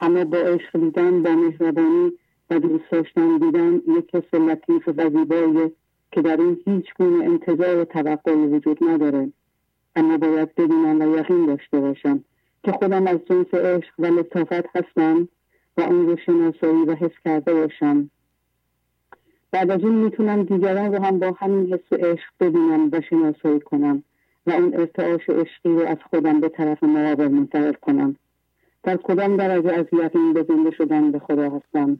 [0.00, 2.12] اما با عشق دیدن با مهربانی
[2.50, 5.72] و دوست داشتن دیدن یک حس لطیف و زیبایی
[6.12, 9.32] که در این هیچ گونه انتظار و توقعی وجود نداره.
[9.96, 12.24] اما باید ببینم و یقین داشته باشم
[12.64, 15.28] که خودم از جنس عشق و لطافت هستم.
[15.80, 18.10] و اون رو شناسایی و حس کرده باشم.
[19.52, 24.02] بعد از اون می‌تونم دیگران رو هم با همین حس عشق ببینم و شناسایی کنم
[24.46, 28.16] و اون ارتعاش عشقی رو از خودم به طرف مقابل منتقل کنم.
[28.82, 31.98] در کدام درجه از یقین به زنده شدن به خدا هستم؟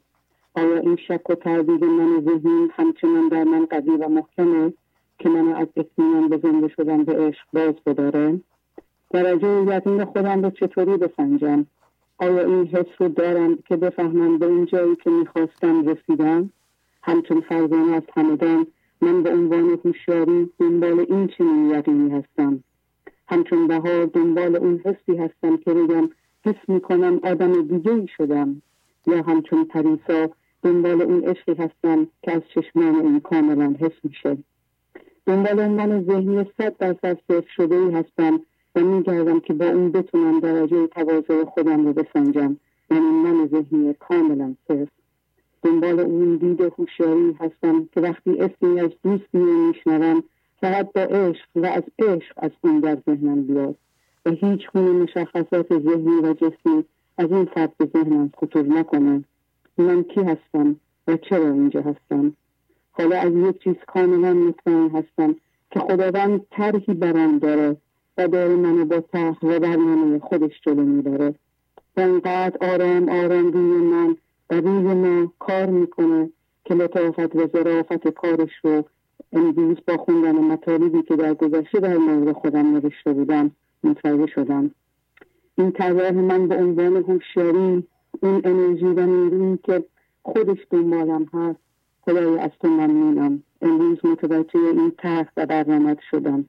[0.55, 4.73] آیا این شک و تردید من ذهنی همچنان در من قوی و محکمه
[5.19, 8.41] که من از اطمینان به زنده شدن به عشق باز بداره
[9.11, 11.67] درجه یقین خودم رو چطوری بسنجم؟
[12.21, 16.51] آیا این حس رو دارم که بفهمم به این جایی که می‌خواستم رسیدم
[17.03, 18.67] همچون فرزانه از همدان
[19.01, 22.65] من به عنوان هوشیاری دنبال این چنین یقینی هستم.
[23.29, 26.11] همچون بهار دنبال اون حسی هستم که بگم
[26.47, 28.63] حس می‌کنم آدم دیگه ای شدم.
[29.07, 30.29] یا همچون پریسا
[30.63, 34.39] دنبال اون عشقی هستم که از چشمان این کاملا حس میشه.
[35.27, 38.41] دنبال من ذهنی صد درصد صرف شده ای هستم
[38.81, 42.57] و میگردم که با اون بتونم درجه تواضع خودم رو بسنجم.
[42.91, 44.89] یعنی من ذهنی کاملا صرف
[45.63, 50.23] دنبال اون دید هوشیاری هستم که وقتی اسمی از دوستی میشنوم
[50.61, 53.77] فقط با عشق و از عشق از اون در ذهنم بیاد.
[54.27, 56.85] و هیچ گونه مشخصات ذهنی و جسمی
[57.19, 59.25] از این فرد به ذهنم خطور نکنه.
[59.79, 60.77] من کی هستم
[61.09, 62.33] و چرا اینجا هستم؟
[62.91, 65.37] حالا از یک چیز کاملا مطمئن هستم
[65.71, 67.77] که خداوند طرحی برام داره
[68.21, 69.03] و داره منو با
[69.43, 71.35] و برنامه خودش جلو می‌بره.
[71.97, 74.17] و اینقدر آرام آرام روی من
[74.51, 76.31] و روی ما کار می‌کنه
[76.65, 78.85] که لطافت و ظرافت کارش رو
[79.33, 83.51] امروز با خوندن مطالبی که در گذشته در مورد خودم نوشته بودم
[83.85, 84.71] متوجه شدم.
[85.59, 87.85] این طراح من به عنوان هوشیاری
[88.23, 89.85] این انرژی و نیرویی که
[90.23, 91.59] خودش دنبالم هست
[92.03, 93.43] خدای از تو ممنونم.
[93.63, 96.45] امروز متوجه این طرح و برنامه شدم.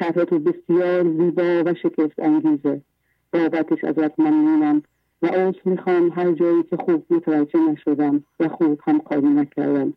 [0.00, 2.80] تو بسیار زیبا و شکست انگیزه.
[3.32, 4.82] بابتش ازت ممنونم
[5.22, 9.92] و اوز می‌خوام هر جایی که خوب متوجه نشدم و خوب هم کاری نکردم.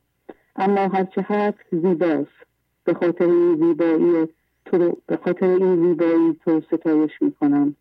[0.55, 2.45] اما هرچه هست زیباست.
[2.83, 4.27] به خاطر این زیبایی
[4.65, 7.75] تو به خاطر این زیبایی تو ستایش می‌کنم.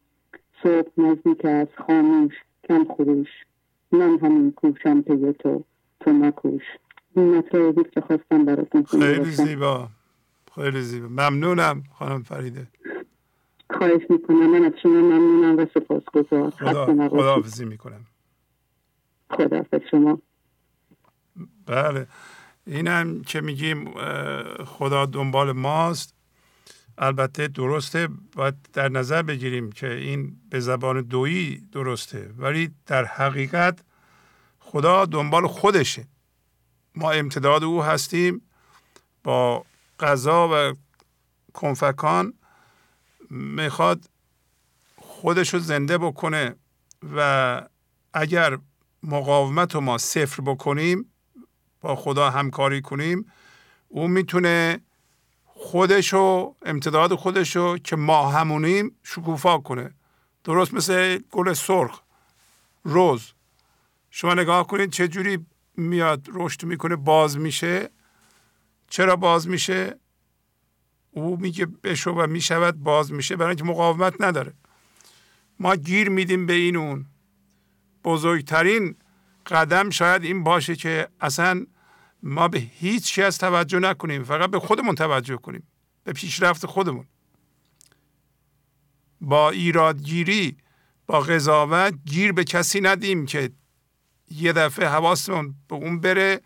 [0.63, 2.35] صبح نزدیک است خاموش
[2.69, 3.29] کم خروش.
[3.93, 5.65] من همین کوشم پی تو.
[6.01, 6.63] تو نکوش.
[7.17, 9.89] این مطلب بود که خواستم براتون خیلی زیبا.
[10.55, 11.09] خیلی زیبا.
[11.09, 12.67] ممنونم خانم فریده.
[13.71, 14.51] خواهش می‌کنم.
[14.51, 18.07] من از شما ممنونم و سپاس گذار خدا خداحافظی می‌کنم.
[19.31, 20.19] خدا شما.
[21.67, 22.07] بله.
[22.67, 23.95] اینم که میگیم
[24.65, 26.15] خدا دنبال ماست.
[26.99, 33.85] البته درسته باید در نظر بگیریم که این به زبان دویی درسته ولی در حقیقت
[34.59, 36.07] خدا دنبال خودشه.
[36.95, 38.43] ما امتداد او هستیم
[39.25, 39.65] با
[40.01, 40.77] غذا و
[41.53, 42.35] کنفکان
[43.31, 44.11] می‌خواد
[44.97, 46.55] خودش رو زنده بکنه
[47.17, 47.63] و
[48.15, 48.59] اگر
[49.03, 51.13] مقاومت رو ما صفر بکنیم
[51.81, 53.33] با خدا همکاری کنیم
[53.89, 54.81] او می‌تونه
[55.45, 59.95] خودش و امتداد خودش رو که ما همونیم شکوفا کنه.
[60.45, 62.01] درست مثل گل سرخ.
[62.85, 63.33] روز.
[64.11, 65.47] شما نگاه کنید چه جوری
[65.77, 67.91] میاد رشد می‌کنه باز میشه.
[68.91, 69.99] چرا باز میشه؟
[71.11, 74.55] او میگه بشو و می‌شود باز میشه برای اینکه مقاومت نداره.
[75.61, 77.07] ما گیر میدیم به این اون.
[78.05, 78.97] بزرگترین
[79.47, 81.67] قدم شاید این باشه که اصلا
[82.23, 85.69] ما به هیچ چی از توجه نکنیم فقط به خودمون توجه کنیم
[86.05, 87.07] به پیشرفت خودمون.
[89.21, 90.57] با ایرادگیری
[91.07, 93.51] با قضاوت گیر به کسی ندیم که
[94.31, 96.41] یه دفعه حواسمون به اون بره.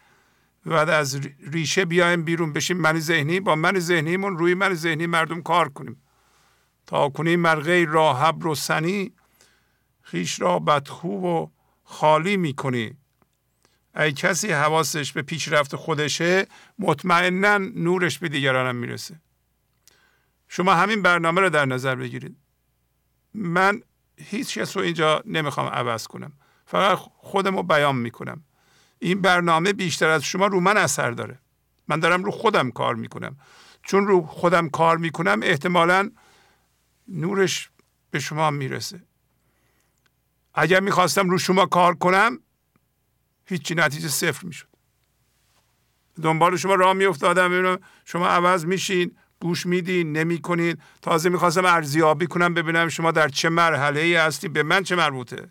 [0.67, 1.21] بعد از
[1.53, 6.03] ریشه بیایم بیرون بشیم من ذهنی با من ذهنیمون روی من ذهنی مردم کار کنیم.
[6.87, 9.13] تا کنیم مرغی را حبر و سنی
[10.03, 11.47] خیش را بدخو و
[11.85, 12.97] خالی می‌کنی.
[13.97, 16.47] ای کسی حواسش به پیشرفت خودشه
[16.79, 19.21] مطمئنا نورش به دیگرانم می‌رسه.
[20.49, 22.37] شما همین برنامه رو در نظر بگیرید.
[23.35, 23.81] من
[24.17, 26.33] هیچ کس رو اینجا نمی‌خوام عوض کنم.
[26.67, 28.45] فقط خودم رو بیان می‌کنم.
[29.03, 31.39] این برنامه بیشتر از شما رو من اثر داره.
[31.89, 33.37] من دارم رو خودم کار می‌کنم.
[33.83, 36.11] چون رو خودم کار می‌کنم احتمالا
[37.09, 37.71] نورش
[38.11, 39.03] به شما می‌رسه.
[40.55, 42.39] اگر می‌خواستم رو شما کار کنم
[43.47, 44.69] هیچی نتیجه صفر می‌شد.
[46.23, 50.77] دنبال شما راه میافتادم شما عوض میشین گوش میدین نمی‌کنین.
[51.03, 55.51] تازه می‌خواستم ارزیابی کنم ببینم شما در چه مرحله ای هستی به من چه مربوطه.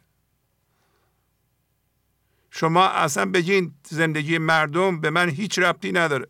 [2.52, 6.28] شما اصلا بگین زندگی مردم به من هیچ ربطی نداره.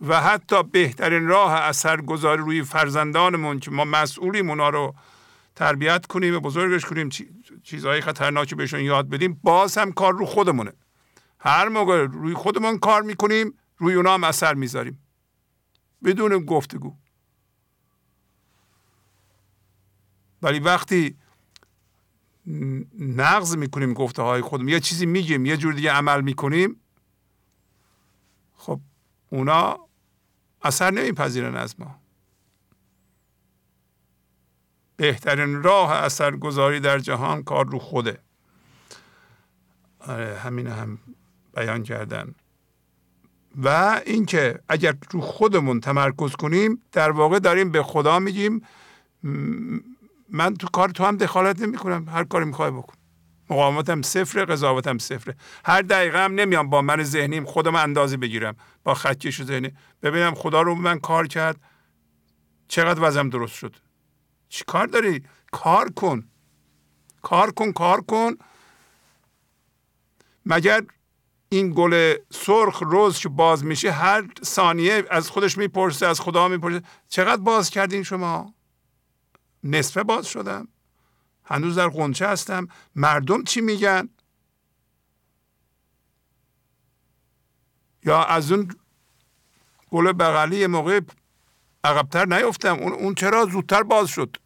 [0.00, 4.94] و حتی بهترین راه اثرگذاری روی فرزندانمون که ما مسئولیم اونا رو
[5.54, 7.08] تربیت کنیم و بزرگش کنیم
[7.62, 10.72] چیزهای خطرناکی بهشون یاد بدیم باز هم کار رو خودمونه.
[11.40, 15.02] هر موقع روی خودمون کار می‌کنیم روی اونا هم اثر می‌ذاریم.
[16.04, 16.96] بدون گفتگو.
[20.42, 21.16] ولی وقتی
[22.98, 26.80] نقض می‌کنیم گفته های خودم یه چیزی میگیم یه جور دیگه عمل می‌کنیم.
[28.54, 28.80] خب
[29.30, 29.78] اونا
[30.62, 32.00] اثر نمیپذیرن از ما.
[34.96, 38.18] بهترین راه اثرگذاری در جهان کار رو خوده.
[39.98, 40.98] آره همین هم
[41.54, 42.34] بیان کردن.
[43.62, 48.62] و اینکه اگر رو خودمون تمرکز کنیم در واقع داریم به خدا میگیم
[50.28, 52.94] من تو کار تو هم دخالت نمی کنم هر کاری می‌خوای بکن.
[53.50, 55.36] مقاومتم صفر قضاوتم صفره.
[55.64, 58.56] هر دقیقه هم نمیام با من ذهنیم خودم اندازه بگیرم.
[58.84, 59.72] با خطکش ذهنی.
[60.02, 61.60] ببینم خدا رو من کار کرد.
[62.68, 63.76] چقدر وزم درست شد.
[64.48, 65.22] چی کار داری؟
[65.52, 66.28] کار کن.
[67.22, 68.32] کار کن کار کن.
[70.46, 70.82] مگر
[71.48, 76.82] این گل سرخ روز که باز میشه هر ثانیه از خودش می‌پرسه از خدا می‌پرسه
[77.08, 78.54] چقدر باز کردین شما؟
[79.64, 80.68] نصفه باز شدم.
[81.44, 82.68] هنوز در قنچه هستم.
[82.94, 84.08] مردم چی میگن؟
[88.04, 88.76] یا از اون
[89.90, 91.00] گل بغلی موقع
[91.84, 92.76] عقبتر نیفتم.
[92.76, 94.36] اون, اون چرا زودتر باز شد؟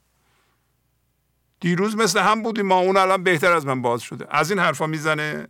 [1.60, 2.66] دیروز مثل هم بودیم.
[2.66, 4.26] ما اون الان بهتر از من باز شده.
[4.30, 5.48] از این حرفا می‌زنه؟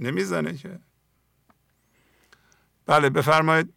[0.00, 0.80] نمی‌زنه که.
[2.86, 3.74] بله بفرمایید.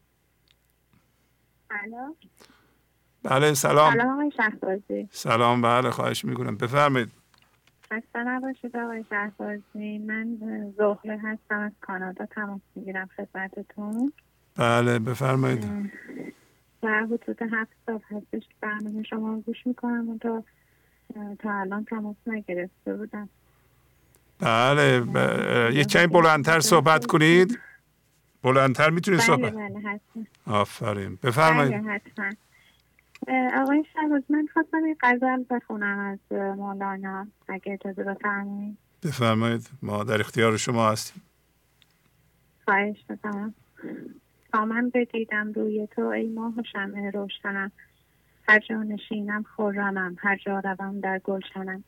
[3.30, 3.94] بله سلام.
[3.94, 5.10] سلام آقای شهبازی.
[5.12, 6.58] سلام بله خواهش می‌کنم.
[6.58, 7.12] بفرمایید.
[7.86, 9.98] خسته نباشید آقای شهبازی.
[9.98, 10.38] من
[10.78, 14.14] زهره هستم از کانادا تماس می‌گیرم خدمتتون.
[14.58, 15.92] بله بفرمایید.
[16.82, 20.10] در حدود هفت سال هستش برنامه شما گوش می‌کنم.
[20.10, 20.44] و تا
[21.40, 23.30] تا الان تماس نگرفته بودم.
[24.40, 25.04] بله
[25.74, 27.60] یه کمی بلندتر صحبت کنید.
[28.44, 30.24] بلندتر می‌تونید بله صحبت بله حتما.
[30.46, 31.20] آفرین.
[31.24, 31.74] بفرمایید.
[31.74, 32.30] بله حتما.
[33.62, 38.78] آقای شهباز من خواستم این غزل بخونم از مولانا اگه اجازه بفرمایید.
[39.04, 39.70] بفرمایید.
[39.82, 41.22] ما در اختیار شما هستیم.
[42.66, 43.54] خواهش می‌کنم.
[44.54, 47.72] تا من بدیدم روی تو ای ماه و شمع روشنم.
[48.50, 50.16] هر جا نشینم خرمم.
[50.20, 51.84] هر جا روم در گلشنم.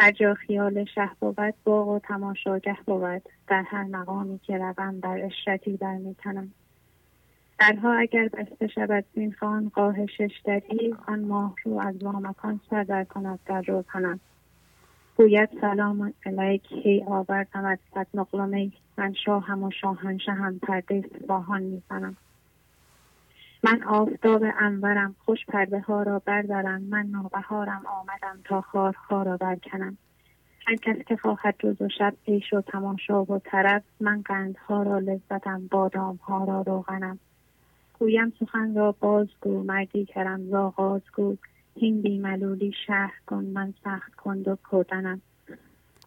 [0.00, 3.22] هر جا خیال شه بود باغ و تماشاگه بود.
[3.48, 6.52] در هر مقامی که روم در اشرتی در میتنم
[7.60, 13.04] درها اگر بسته شود زین خان قاه ششدری آن ماه رو از وامکان سر در
[13.04, 14.20] کند در روزنم
[15.16, 22.16] گوید سلام علیک هی آوردم از صد نقلمه من شاهم و شاهنشهم پرده سپاهان می‌زنم.
[23.64, 26.82] من آفتاب انورم خوش پرده ها را بردارم.
[26.82, 29.96] من نوبهارم آمدم تا خارها را برکنم.
[30.66, 34.98] هر کس که خواهد روز و شب عیش و تماشا و طرب من قندها را
[34.98, 37.18] لذتم بادام ها را روغنم.
[38.00, 41.36] گویم سخن را بازگو مردی کرم زاغازگو
[41.76, 45.22] هین بی ملولی شهر کن من سخت کند و کودنم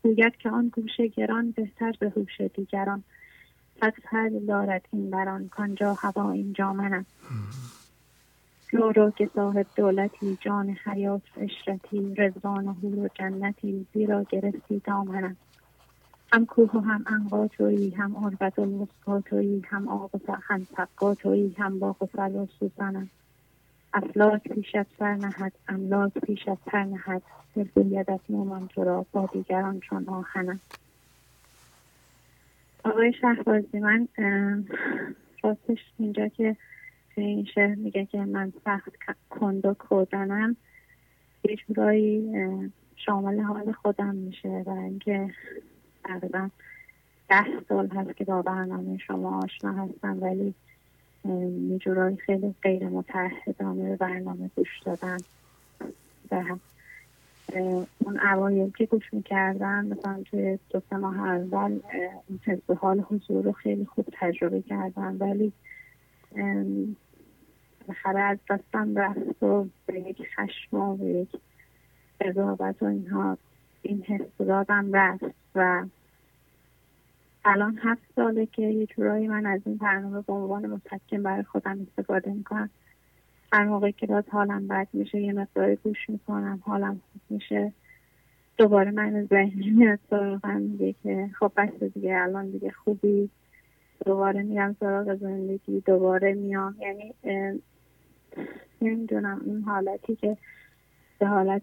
[0.04, 3.04] گوید که آن گوش گران بهتر به هوش دیگران.
[3.82, 7.06] پس هر دارد این بران کانجا هوا اینجا منم.
[8.72, 14.80] رو رو که صاحب دولتی جان حیات اشرتی رزوان و حور و جنتی زیرا گرفتی
[14.80, 15.38] دامنم.
[16.34, 20.12] هم کوه و هم انقا تویی هم عربت الوسقا تویی هم آب
[20.44, 23.10] هم سقا تویی هم باغ و سر و سوزنم
[23.94, 27.22] افلاک پیشت سر نهد املاک پیشت پر نهد.
[27.56, 30.60] دل گویدت مومن تو را با دیگران چون آهنم
[32.84, 34.08] آقای شهبازی من
[35.44, 36.56] راستش اینجا که
[37.16, 38.92] این شهر میگه که من سخت
[39.30, 40.56] کند و کودنم
[41.44, 42.32] یه جورایی
[42.96, 45.34] شامل حال خودم میشه و اینکه
[46.04, 46.50] تقریبا
[47.30, 50.54] ده سال هست که با برنامه شما آشنا هستم ولی
[51.70, 55.18] یه جورایی خیلی غیر متحدانه به برنامه گوش دادم
[56.32, 56.44] و
[58.00, 61.80] اون اوایل که گوش می‌کردم مثلا توی دو سه ماه اول
[62.30, 65.54] اون حفظ حال حضور رو خیلی خوب تجربه کردم ولی
[67.88, 71.30] بالاخره از دستم رفت و به یک خشم و به یک
[72.22, 73.38] قضاوت و اینها
[73.84, 75.86] این حس دادم رفت و
[77.46, 81.88] الان هفت ساله که یه جورایی من از این برنامه به عنوان مسکن برای خودم
[81.88, 82.70] استفاده می‌کنم.
[83.52, 87.74] هر موقع که باز حالم بد میشه یه مقداری گوش می‌کنم حالم خوب میشه
[88.58, 93.30] دوباره من ذهنی میاد سراغم میگه که خب بس دیگه الان دیگه خوبی.
[94.06, 96.76] دوباره میرم سراغ زندگی دوباره میام.
[96.80, 97.14] یعنی
[98.82, 100.38] نمی‌دونم این حالتی که
[101.24, 101.62] به حالت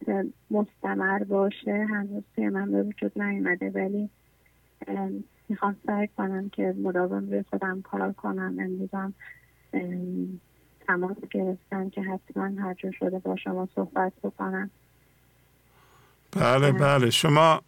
[0.51, 1.87] مستمر باشه.
[1.91, 4.11] هنوز توی من به وجود نیومده ولی
[5.49, 8.57] می‌خوام سعی کنم که مداوم روی خودم کار کنم.
[8.61, 9.15] امروزم
[10.87, 14.70] تماس گرفتم که حتما هر جا شده با شما صحبت بکنم.
[16.32, 17.11] بله بله.
[17.11, 17.62] شما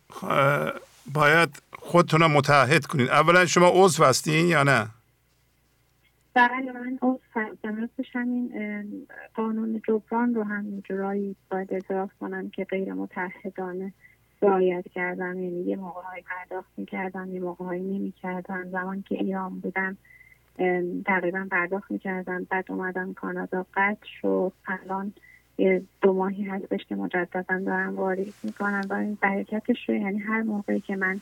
[1.13, 4.89] باید خودتون رو متحد کنید اولا شما عضو هستین یا نه؟
[6.35, 7.19] بله من عضو
[8.15, 8.53] همین
[9.35, 13.93] قانون جبران رو هم جورایی باید اعتراف کنم که غیر متحدانه
[14.43, 15.39] رعایت کردم.
[15.39, 18.71] یعنی یه موقع های پرداخت می‌کردم یه موقع های نمی‌کردم.
[18.71, 19.97] زمان که ایران بودم
[21.07, 22.47] تقریبا پرداخت می‌کردم.
[22.51, 23.67] بعد اومدم کانادا.
[23.75, 24.53] قطع شد.
[24.67, 25.13] الان
[26.03, 28.83] دو ماهی هستش که مجددا دارم واریز می‌کنم.
[28.91, 31.21] و این برکتش رو یعنی هر موقعی که من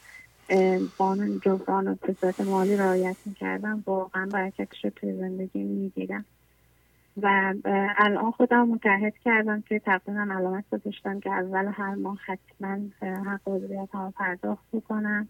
[0.99, 3.83] قانون جبران و به مالی رعایت می‌کردم.
[3.87, 6.25] واقعا برکتش رو توی زندگی می‌دیدم.
[7.23, 7.55] و
[7.99, 13.89] الان خودم متحد کردم که تقریبا علامت گذاشتم که اول هر ماه حتما حق عضویت
[13.93, 15.29] ها پرداخت بکنم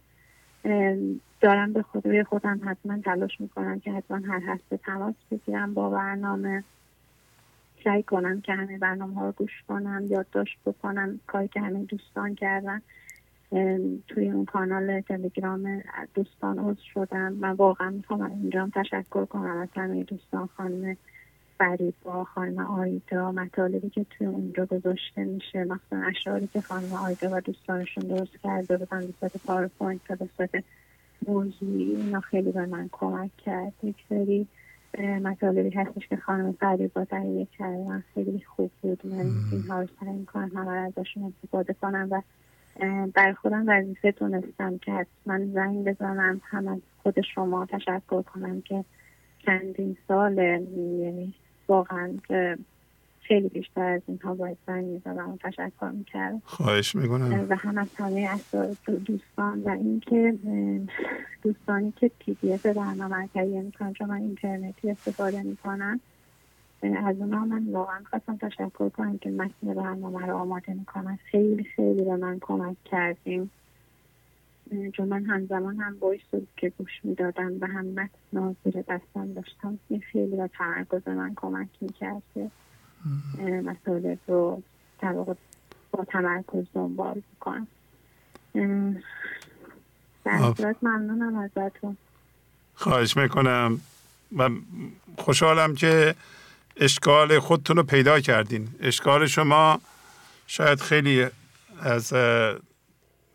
[1.41, 6.65] دارم به خود خودم حتما تلاش می‌کنم که حتما هر هفته تماس بگیرم با برنامه.
[7.85, 12.35] سعی کنم که همه برنامه ها رو گوش کنم یادداشت بکنم کاری که همه دوستان
[12.35, 12.83] کردن.
[14.09, 15.83] توی اون کانال تلگرام
[16.15, 17.33] دوستان عضو شدم.
[17.33, 20.97] من واقعا می‌خوام اینجا تشکر کنم از همه دوستان خانم
[21.59, 25.65] فریبا خانم آیدا مطالبی که توی اونجا گذاشته میشه.
[25.65, 30.29] مثلا اشعاری که خانم آیدا و دوستانشون درست کرده بودن به صورت پاورپوینت و به
[30.37, 30.65] صورت
[31.29, 33.73] موضوعی اینا خیلی به من کمک کرد.
[33.83, 34.47] یک سری
[34.99, 39.07] مطالبی هستش که خانم فریبا تهیه کردن خیلی خوب بود.
[39.07, 42.23] من اینها رو سعی می‌کنم همه ازشون استفاده کنم و
[43.15, 48.85] برای خودم وظیفه تونستم که حتما زنگ بزنم هم از خود شما تشکر کنم که
[49.47, 51.35] چندین سال یعنی
[51.69, 52.13] واقعا
[53.21, 56.43] خیلی بیشتر از اینها باید زنگ می‌زدم و تشکر می‌کردم.
[56.45, 57.47] خواهش می‌کنم.
[57.49, 58.31] و هم از همه
[59.07, 60.35] دوستان و اینکه
[61.43, 66.01] دوستانی که پی دی اف برنامه تهیه می‌کنن چون من اینترنتی استفاده می‌کنم
[66.83, 71.19] از اونا من واقعا خواستم تشکر کنم که متن برنامه رو آماده می‌کنن.
[71.31, 73.51] خیلی خیلی به من کمک کردیم
[74.93, 79.79] چون من همزمان هم بایش رو که گوش می‌دادم و هم متن زیر دستم داشتم.
[79.89, 82.51] این خیلی به تمرکز من کمک می‌کرد که
[83.65, 84.63] مسائل رو
[85.91, 87.67] با تمرکز دنبال بکنم
[90.25, 91.97] در صورت ممنونم ازتون.
[92.75, 93.81] خواهش می‌کنم.
[94.37, 94.51] و
[95.19, 96.15] خوشحالم که
[96.77, 98.75] اشکال خودتون رو پیدا کردین.
[98.81, 99.81] اشکال شما
[100.47, 101.27] شاید خیلی
[101.81, 102.13] از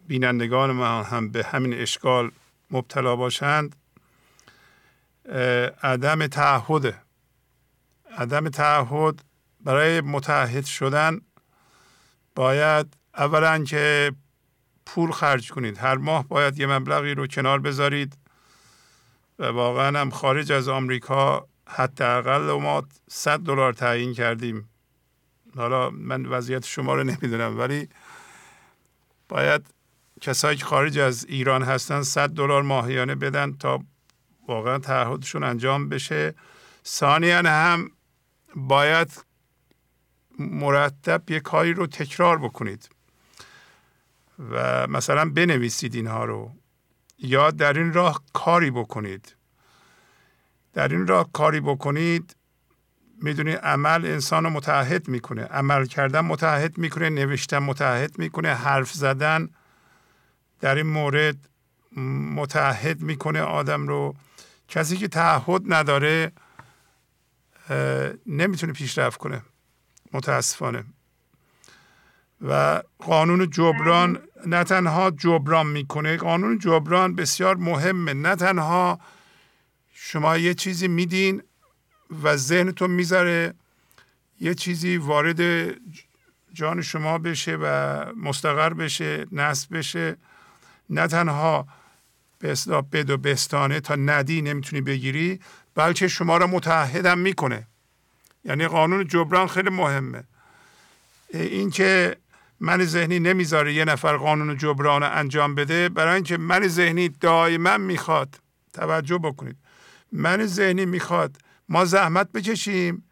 [0.07, 2.31] بینندگان ما هم به همین اشکال
[2.71, 3.75] مبتلا باشند.
[5.83, 7.01] عدم تعهد.
[8.17, 9.23] عدم تعهد
[9.61, 11.21] برای متحد شدن
[12.35, 14.11] باید اولا که
[14.85, 15.77] پول خرج کنید.
[15.77, 18.17] هر ماه باید یه مبلغی رو کنار بذارید
[19.39, 24.69] و واقعا هم خارج از آمریکا حداقل ما 100 دلار تعیین کردیم.
[25.55, 27.89] حالا من وضعیت شما رو نمی‌دونم ولی
[29.29, 29.73] باید
[30.21, 33.79] کسایی که خارج از ایران هستن 100 دلار ماهیانه بدن تا
[34.47, 36.35] واقعا تعهدشون انجام بشه.
[36.85, 37.91] ثانیا هم
[38.55, 39.23] باید
[40.39, 42.89] مرتب یه کاری رو تکرار بکنید
[44.51, 46.51] و مثلا بنویسید اینها رو.
[47.19, 49.34] یا در این راه کاری بکنید.
[50.75, 52.35] در این راه کاری بکنید
[53.21, 55.43] می‌دونید عمل انسان رو متحد می‌کنه.
[55.43, 59.49] عمل کردن متحد می‌کنه نوشتن متحد می‌کنه حرف زدن
[60.61, 61.37] در این مورد
[62.35, 64.15] متحد می‌کنه آدم رو.
[64.67, 66.31] کسی که تعهد نداره
[68.25, 69.41] نمی‌تونه پیشرفت کنه.
[70.13, 70.83] متاسفانه.
[72.41, 74.23] و قانون جبران بله.
[74.45, 78.13] نه تنها جبران می‌کنه قانون جبران بسیار مهمه.
[78.13, 78.99] نه تنها
[80.07, 81.43] شما یه چیزی میدین
[82.23, 83.53] و ذهنتون می‌ذاره
[84.39, 85.71] یه چیزی وارد
[86.53, 87.65] جان شما بشه و
[88.15, 90.17] مستقر بشه نصب بشه.
[90.89, 91.67] نه تنها
[92.39, 95.39] به اصلاح بد و بستانه تا ندی نمی‌تونی بگیری
[95.75, 97.67] بلکه شما را متحدم می‌کنه.
[98.43, 100.23] یعنی قانون جبران خیلی مهمه.
[101.33, 102.15] اینکه
[102.59, 108.39] من ذهنی نمی‌ذاره یه نفر قانون جبران انجام بده برای اینکه من ذهنی دائما می‌خواد
[108.73, 109.64] توجه بکنید.
[110.11, 111.37] من ذهنی می‌خواد
[111.69, 113.03] ما زحمت بکشیم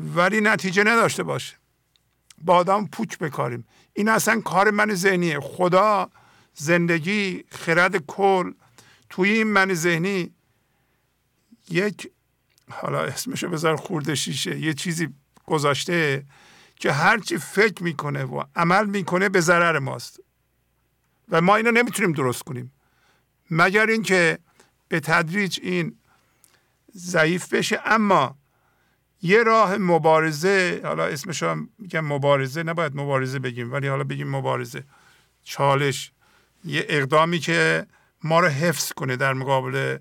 [0.00, 1.56] ولی نتیجه نداشته باشه
[2.42, 3.64] با آدم پوچ بکاریم.
[3.92, 5.40] این اصلا کار من ذهنیه.
[5.40, 6.10] خدا
[6.54, 8.52] زندگی خرد کل.
[9.10, 10.30] توی این من ذهنی
[11.70, 12.10] یک
[12.70, 15.08] حالا اسمشو بذار خورده شیشه یه چیزی
[15.46, 16.24] گذاشته
[16.76, 20.20] که هرچی فکر می‌کنه و عمل می‌کنه به ضرر ماست.
[21.28, 22.72] و ما اینو نمی‌تونیم درست کنیم.
[23.50, 24.38] مگر اینکه
[24.88, 25.96] به تدریج این
[26.96, 27.80] ضعیف بشه.
[27.84, 28.36] اما
[29.22, 34.84] یه راه مبارزه حالا اسمش هم میگم مبارزه نباید مبارزه بگیم ولی حالا بگیم مبارزه.
[35.44, 36.12] چالش
[36.64, 37.86] یه اقدامی که
[38.24, 39.98] ما رو حفظ کنه در مقابل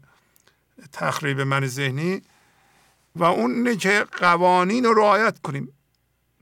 [0.91, 2.21] تخریب من ذهنی.
[3.15, 5.73] و اون اینه که قوانین رو رعایت کنیم.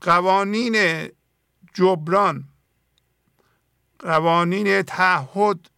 [0.00, 1.08] قوانین
[1.74, 2.44] جبران
[3.98, 5.70] قوانین تعهد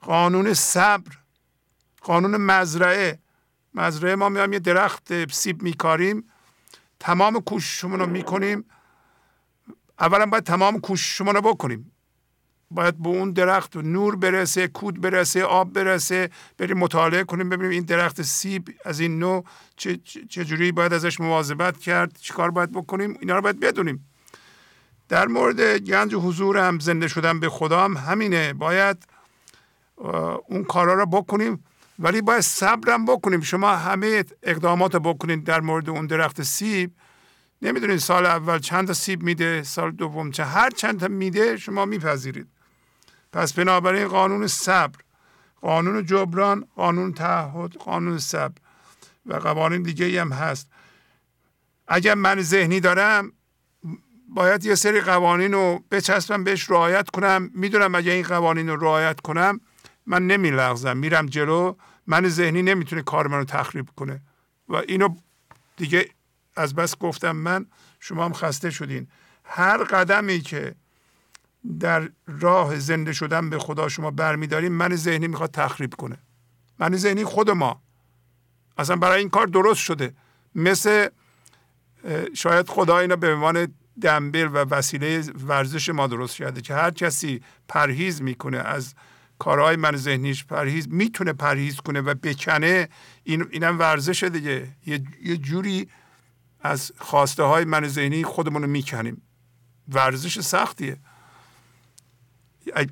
[0.00, 1.18] قانون صبر
[2.00, 3.21] قانون مزرعه.
[3.74, 6.24] مزرعه ما میام یه درخت سیب میکاریم.
[7.00, 8.64] تمام کوششمون رو می‌کنیم.
[10.00, 11.92] اولا باید تمام کوششمون رو بکنیم.
[12.70, 17.82] باید به اون درخت نور برسه کود برسه آب برسه بریم مطالعه کنیم ببینیم این
[17.82, 19.44] درخت سیب از این نوع
[20.28, 23.16] چجوری باید ازش مواظبت کرد چیکار باید بکنیم.
[23.20, 24.08] اینا رو باید بدونیم.
[25.08, 28.52] در مورد گنج حضور هم زنده شدن به خدا هم همینه.
[28.52, 29.06] باید
[30.46, 31.64] اون کارا رو بکنیم.
[32.02, 33.40] ولی باید صبرم بکنیم.
[33.40, 36.90] شما همه اقدامات بکنید در مورد اون درخت سیب.
[37.62, 41.84] نمی‌دونید سال اول چند تا سیب میده سال دوم چه هر چند تا میده شما
[41.84, 42.46] میپذیرید.
[43.32, 44.98] پس بنابراین قانون صبر
[45.60, 48.54] قانون جبران قانون تعهد قانون صبر
[49.26, 50.68] و قوانین دیگه هم هست.
[51.88, 53.32] اگر من ذهنی دارم
[54.28, 57.50] باید یه سری قوانین رو بچسبم بهش رعایت کنم.
[57.54, 59.60] می‌دونم اگر این قوانین رو رعایت کنم
[60.06, 61.74] من نمیلغزم میرم جلو.
[62.06, 64.20] من ذهنی نمی‌تونه کار منو تخریب کنه.
[64.68, 65.16] و اینو
[65.76, 66.08] دیگه
[66.56, 67.66] از بس گفتم من
[68.00, 69.08] شما هم خسته شدین.
[69.44, 70.74] هر قدمی که
[71.80, 76.18] در راه زنده شدن به خدا شما برمیداریم من ذهنی می‌خواد تخریب کنه.
[76.78, 77.82] من ذهنی خود ما.
[78.78, 80.14] اصلا برای این کار درست شده.
[80.54, 81.08] مثل
[82.34, 87.42] شاید خدا اینا به عنوان دنبل و وسیله ورزش ما درست کرده که هر کسی
[87.68, 88.94] پرهیز می‌کنه از
[89.42, 92.88] کارهای من ذهنیش پرهیز می‌تونه پرهیز کنه و بکنه
[93.24, 94.68] این اینم ورزش دیگه.
[94.86, 95.88] یه, یه جوری
[96.60, 99.22] از خواسته های من ذهنی خودمون رو می‌کنیم.
[99.88, 100.98] ورزش سختیه.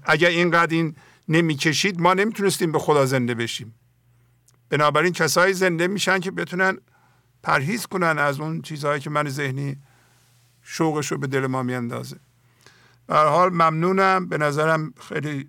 [0.02, 0.96] اگر اینقدر این
[1.28, 3.74] نمی‌کشید ما نمی‌تونستیم به خدا زنده بشیم.
[4.68, 6.78] بنابراین کسایی زنده میشن که بتونن
[7.42, 9.76] پرهیز کنن از اون چیزهایی که من ذهنی
[10.62, 12.16] شوقش رو به دل ما میاندازه.
[13.06, 14.26] به حال ممنونم.
[14.28, 15.48] به نظرم خیلی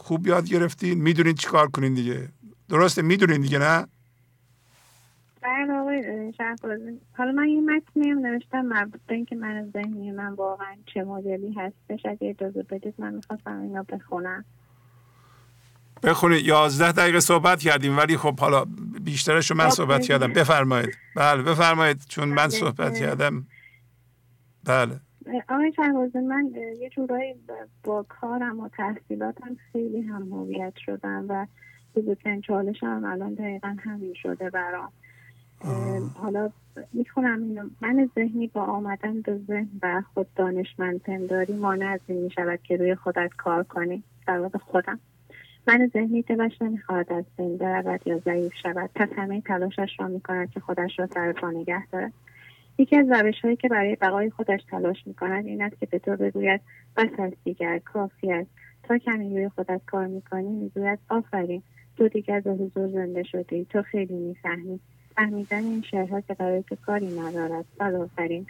[0.00, 2.28] خوب یاد گرفتین می‌دونین چیکار کنین دیگه.
[2.68, 3.86] درسته؟ می‌دونین دیگه نه؟
[5.42, 6.32] بله آقای
[7.18, 12.06] حالا من یه متنی نوشتم مربوط به اینکه من ذهنی من واقعا چه مدلی هستش.
[12.06, 14.44] اگه اجازه بدید من می‌خواستم اینا بخونم.
[16.02, 18.64] بخونید یازده دقیقه صحبت کردیم ولی خب حالا
[19.04, 20.32] بیشترش رو من صحبت کردم.
[20.32, 20.98] بفرمایید.
[21.16, 23.46] بله بفرمایید چون من بله، صحبت کردم.
[24.64, 25.00] بله.
[25.48, 26.50] آقای شهبازی من
[26.80, 27.34] یه جورایی
[27.84, 31.46] با کارم و تحصیلاتم خیلی هم هویت شدم و
[31.94, 34.92] بزرگترین چالش هم الان دقیقا همین شده برام.
[36.14, 36.50] حالا
[36.92, 37.68] می‌خونم اینو.
[37.80, 42.76] من ذهنی با آمدن به ذهن و خود دانشمند پنداری مانع از این می‌شود که
[42.76, 44.02] روی خودت کار کنی.
[44.26, 45.00] در واقع خودم.
[45.66, 48.90] من ذهنی دلش نمی‌خواهد از بین برود یا ضعیف شود.
[48.94, 52.12] پس همه تلاشش را می‌کند که خودش را سر پا نگه دارد.
[52.78, 56.16] یکی از روش هایی که برای بقای خودش تلاش می‌کند این است که به تو
[56.16, 56.60] بگوید
[56.96, 58.50] بس از دیگر کافی است.
[58.82, 61.62] تا کمی روی خودت کار می‌کنی می‌گوید آفرین
[61.96, 64.80] تو دیگر به حضور زنده شدی تو خیلی می‌فهمی.
[65.16, 67.64] فهمیدن این شعرها که برای تو کاری ندارد.
[67.80, 68.46] آفرین.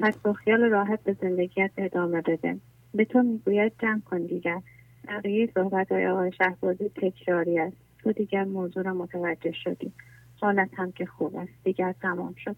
[0.00, 2.56] پس با خیال راحت به زندگیت ادامه بده.
[2.94, 4.60] به تو می‌گوید جمع کن دیگر.
[5.08, 7.76] بقیه صحبت های آقای شهبازی تکراری است.
[8.02, 9.92] تو دیگر موضوع را متوجه شدی.
[10.40, 11.52] حالت هم که خوب است.
[11.64, 12.56] دیگر تمام شد.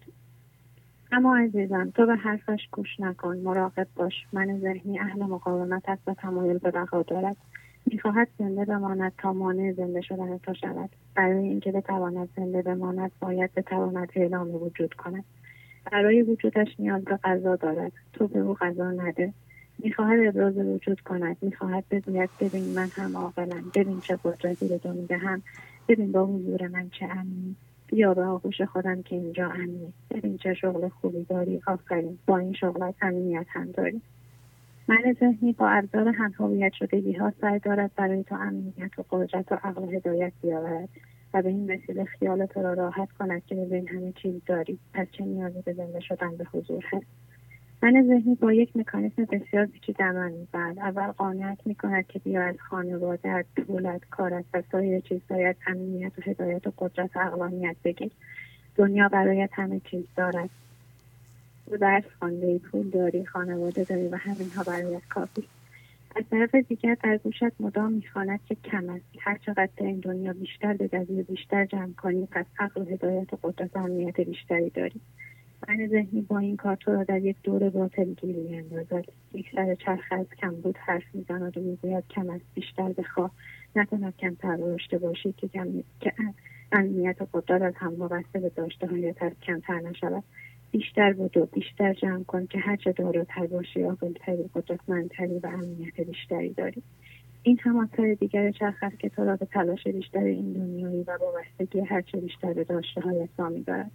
[1.11, 4.13] اما عزیزم تو به حرفش گوش نکن مراقب باش.
[4.33, 7.37] من ذهنی اهل مقاومت است و تمایل به بقا دارد.
[7.85, 10.89] می‌خواهد زنده بماند تا مانع زنده شدن تو شود.
[11.15, 15.25] برای اینکه بتواند زنده بماند باید بتواند اعلام وجود کند.
[15.91, 17.91] برای وجودش نیاز به غذا دارد.
[18.13, 19.33] تو به او غذا نده.
[19.79, 21.37] می‌خواهد ابراز وجود کند.
[21.41, 23.71] می‌خواهد بگوید ببین من هم عاقلم.
[23.75, 25.43] ببین چه قدرتی به تو می‌دهم.
[25.87, 27.55] ببین با حضور من چه امنی.
[27.91, 32.17] بیا به آغوش خودم که اینجا امنی ببین چه شغل خوبی داری آفرین.
[32.25, 34.01] با این شغلت امنیت هم داری.
[34.87, 39.51] من ذهنی با ابزار هم هویت شدگی ها سعی دارد برای تو امنیت و قدرت
[39.51, 40.89] و عقل هدایت بیاورد
[41.33, 44.79] و به این وسیله خیال تو را راحت کند که ببین همه چیز داری.
[44.93, 47.05] پس چه نیازی به زنده شدن به حضور هست؟
[47.81, 52.55] من ذهنی با یک مکانیسم بسیار پیچیده عمل می‌برد اول قانعت می‌کند که بیا از
[52.69, 58.11] خانواده دولت کارت و سایر چیزهایت امنیت و هدایت و قدرت و اقلانیت بگیر.
[58.75, 60.49] دنیا برایت همه چیز دارد.
[61.69, 65.43] تو درس خوانده پول داری خانواده داری و همینها برایت کافی.
[66.15, 69.05] از طرف دیگر در گوشت مدام می‌خواند که کم است.
[69.19, 73.37] هر در این دنیا بیشتر بدوی و بیشتر جمع کنی پس عقل و هدایت و
[73.43, 75.01] قدرت و امنیت بیشتری داری.
[75.67, 79.05] من ذهنی با این کار تو را در یک دور باطل گیری میاندازد.
[79.33, 83.31] یک سر چرخ از کم بود حرف می‌زند و می‌گوید کم از بیشتر بخواه
[83.75, 86.13] نکند کمتر رشته باشی که کم که
[86.71, 90.23] امنیت و قدرت هم وابسته به داشته هایت از کمتر نشود.
[90.71, 96.53] بیشتر بود و بیشتر جمع کن که هرچه داراتر باشی عاقلتری قدرتمندتری و امنیت بیشتری
[96.53, 96.83] داری.
[97.43, 101.17] این هم سر دیگر چرخ است که تو را به تلاش بیشتر این دنیایی و
[101.17, 103.91] وابستگی هرچه بیشتر به داشته هایت دارد.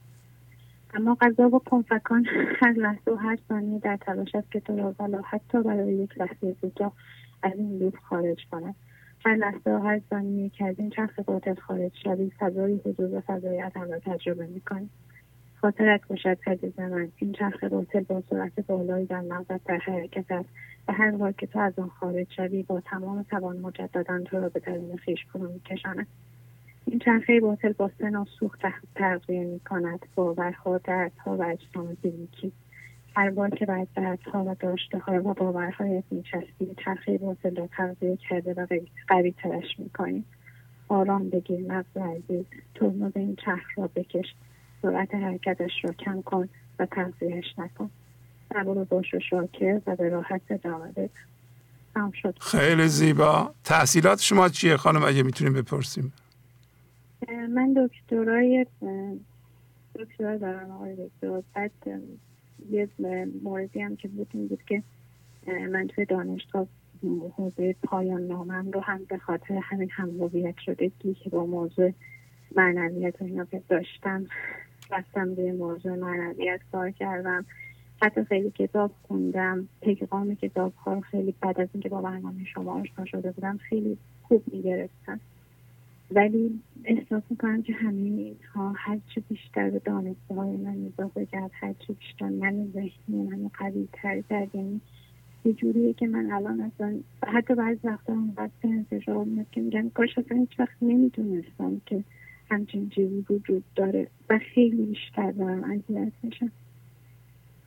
[0.94, 2.26] اما غذا و کنفکان
[2.60, 6.54] هر لحظه و هر ثانیه در تلاش است که تو را حتی برای یک لحظه
[6.60, 6.92] کوتاه
[7.42, 8.74] از این لوپ خارج کند
[9.24, 13.20] هر لحظه و هر ثانیه که از این چرخ باطل خارج شوی فضای حضور و
[13.20, 14.90] فضای عدم را تجربه می‌کنی.
[15.60, 20.48] خاطرت باشد عزیز من این چرخ باطل با سرعت بالایی در مغزت در حرکت است
[20.88, 24.48] و هر بار که تو از آن خارج شوی با تمام توان مجددا تو را
[24.48, 26.06] به درون خویش فرو میکشاند.
[26.86, 28.60] این چرخه باطل با سن و سوخت
[28.94, 32.52] تغذیه می کند باورها دردها و اجسام فیزیکی.
[33.16, 38.18] هر بار که بر دردها و داشته ها و باورهایت میچسبی چرخه باطل را تغذیه
[38.28, 38.66] کرده و
[39.08, 40.24] قوی ترش می‌کنی.
[40.88, 42.44] آرام بگیر مغز عزیز
[42.74, 44.34] ترمز این چرخ را بکش.
[44.82, 46.48] سرعت حرکتش را کم کن
[46.78, 47.90] و تغذیهش نکن.
[48.54, 51.10] صبور باش و شاکر و به راحت ادامه بده
[52.40, 53.54] خیلی زیبا.
[53.64, 56.12] تحصیلات شما چیه خانم؟ اگه می‌تونیم بپرسیم.
[57.28, 58.66] من دکترای
[59.94, 61.42] دکترا دارم آقای دکتر.
[61.54, 61.70] بعد
[62.70, 62.88] یه
[63.42, 64.82] موردی هم که بود این بود که
[65.46, 66.66] من توی دانشگاه
[67.36, 71.92] حوزه پایان نامم رو هم به خاطر همین هم هویت شدگی که با موضوع
[72.56, 74.26] معنویت و اینا داشتم
[74.90, 77.44] رفتم به موضوع معنویت کار کردم.
[78.02, 79.68] حتی خیلی کتاب خوندم.
[79.80, 84.42] پیغام کتاب ها خیلی بعد از اینکه با برنامه شما آشنا شده بودم خیلی خوب
[84.52, 85.20] می‌گرفتم.
[86.10, 91.92] ولی احساس می‌کنم که همه اینها هرچی بیشتر به دانسته های من اضافه کرد هرچی
[91.92, 94.54] بیشتر من ذهنی من قوی تر کرد.
[94.54, 94.80] یعنی
[95.44, 99.90] یه جوریه که من الان اصلا حتی بعض وقتا اونقدر به انتظار میاد که میگم
[99.90, 102.04] کاش اصلا هیچ وقت نمی‌دونستم که
[102.50, 106.52] همچین چیزی وجود داره و خیلی بیشتر دارم اذیت میشم.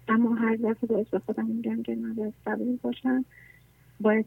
[0.08, 3.26] اما هر دفعه باعث به خودم میگم که من باید باشم
[4.02, 4.26] باید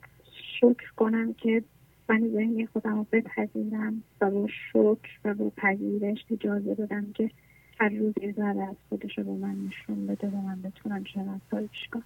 [0.60, 1.62] شکر کنم که
[2.10, 4.02] من ذهنی خودم رو بپذیرم.
[4.20, 7.30] و با شکر و با پذیرش اجازه بدم که
[7.80, 11.88] هر روز یه ذره از خودش رو به من نشون بده و من بتونم شناساییش
[11.92, 12.02] کنم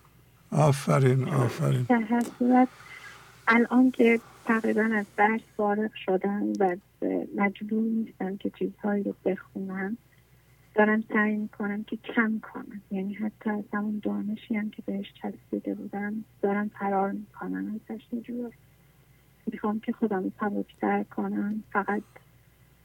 [0.50, 1.86] آفرین آفرین.
[1.88, 2.68] در هر صورت
[3.48, 6.76] الان که تقریبا از درس فارغ شدم و
[7.36, 9.96] مجبور نیستم که چیزهایی رو بخونم
[10.74, 12.80] دارم سعی می‌کنم که کم کنم.
[12.90, 18.20] یعنی حتی از همون دانشی هم که بهش چسبیده بودم دارم فرار می‌کنم ازش یه
[19.52, 21.62] می‌خوام که خودم سبکتر کنم.
[21.72, 22.02] فقط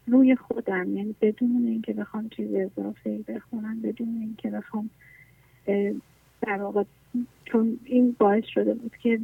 [0.07, 4.89] روی خودم یعنی بدون اینکه بخوام چیز اضافه بخونم بدون اینکه بخوام
[6.41, 6.83] در واقع
[7.45, 9.19] چون این باعث شده بود که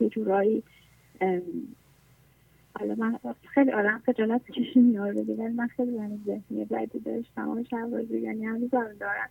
[0.00, 0.62] یه جورایی
[2.78, 3.18] حالا من
[3.54, 7.48] خیلی آدم خجالت کشی میار بگی ولی من خیلی من ذهنی بدی داشتم.
[7.48, 9.28] و شبازی یعنی هنوز دارم.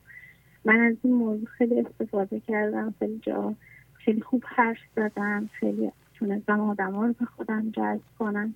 [0.65, 3.55] من از این موضوع خیلی استفاده کردم خیلی جا
[3.93, 5.91] خیلی خوب حرف زدم خیلی
[6.21, 8.53] تونستم آدم ها رو به خودم جذب کنم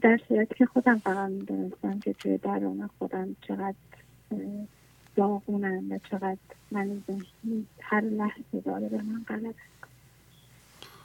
[0.00, 3.74] در صورتی که خودم فقط می‌دونستم که توی درون خودم چقدر
[5.16, 6.38] داغونم و چقدر
[6.70, 7.02] من
[7.80, 9.54] هر لحظه داره به من غلط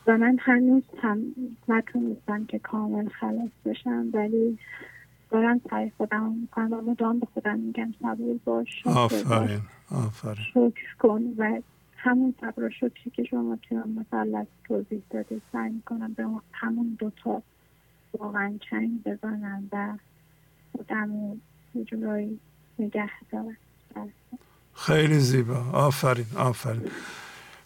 [0.08, 1.20] و من هنوز هم
[1.68, 4.58] نتونستم که کامل خلاص بشم ولی
[5.30, 8.88] دارم سعی خودم می‌کنم و مدام به خودم میگم صبور باش.
[8.88, 10.46] آفرین آفرین.
[10.54, 11.62] شکر کن و
[12.06, 17.42] همون صبر و شکری که شما توی مثلث توضیح داده سعی می‌کنم به همون دوتا
[18.20, 19.98] واقعا چنگ بزنم و
[20.72, 21.38] خودم
[21.74, 22.40] رو جورایی
[22.80, 23.58] نگه دارم.
[24.74, 25.66] خیلی زیبا.
[25.74, 26.92] آفرین آفرین.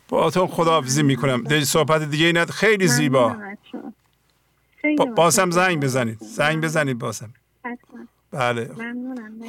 [0.10, 1.44] با آتون خداحافظی می‌کنم.
[1.44, 3.36] دیگه صحبت دیگه اینا خیلی زیبا.
[4.98, 6.18] با باسم زنگ بزنید.
[6.22, 7.34] زنگ بزنید باسم.
[8.32, 8.70] بله.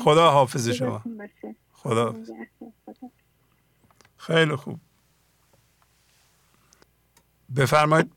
[0.04, 1.02] خدا حافظ شما.
[1.72, 2.14] خدا
[4.30, 4.80] خیلی خوب.
[7.56, 8.12] بفرمایید.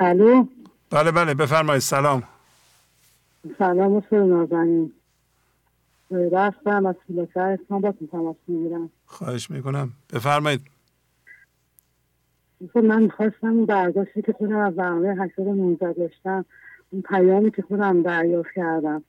[0.00, 0.46] الو؟
[0.90, 1.82] بله بله بفرمایید.
[1.82, 2.22] سلام.
[3.58, 4.92] سلام استاد نازنین.
[6.10, 9.92] رفتم از فیلوسه اسلام تماس می‌گیرم خواهش می‌کنم.
[10.12, 10.60] بفرمایید.
[12.74, 16.44] من می‌خواستم اون برداشتی که خودم از برنامه 819 داشتم
[16.90, 19.04] اون پیامی که خودم دریافت کردم.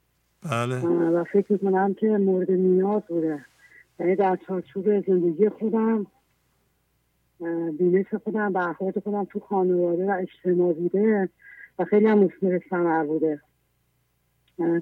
[0.52, 0.80] بله.
[0.86, 3.46] و فکر می‌کنم که مورد نیاز بوده.
[4.00, 6.06] یعنی در چارچوب زندگی خودم
[7.78, 11.30] بینش خودم برخورد خودم تو خانواده و اجتماع بوده
[11.80, 13.42] و خیلی هم مثمر ثمر بوده.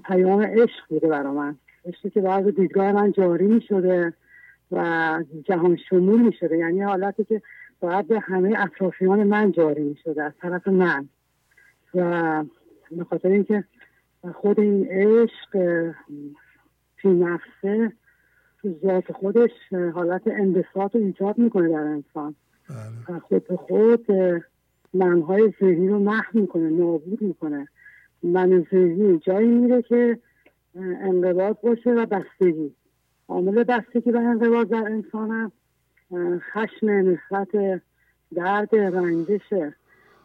[0.05, 1.55] پیام عشق بوده برا من.
[1.85, 4.13] عشقی که بعض دیدگاه من جاری می شده
[4.71, 7.41] و جهان شمول می شده یعنی حالتی که
[7.79, 11.09] باید به همه اطرافیان من جاری می شده از طرف من.
[11.95, 12.43] و
[12.91, 13.63] به خاطر اینکه
[14.33, 15.51] خود این عشق
[16.95, 17.91] فی نفسه
[18.61, 19.51] تو ذات خودش
[19.93, 22.35] حالت انبساط رو ایجاد می‌کنه در انسان.
[23.09, 24.05] و خود به خود
[24.93, 27.67] منهای ذهنی رو محو می‌کنه نابود می‌کنه.
[28.23, 30.19] من ذهنی جایی میره که
[30.75, 32.71] انقباض باشه و بستگی.
[33.27, 35.51] عامل بستگی و انقباض در انسان هم
[36.53, 37.81] خشم نسبت
[38.35, 39.53] درد رنجش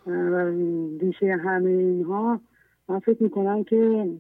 [0.06, 0.52] و
[1.00, 2.40] ریشه همه اینها
[2.88, 4.10] من فکر می‌کنم که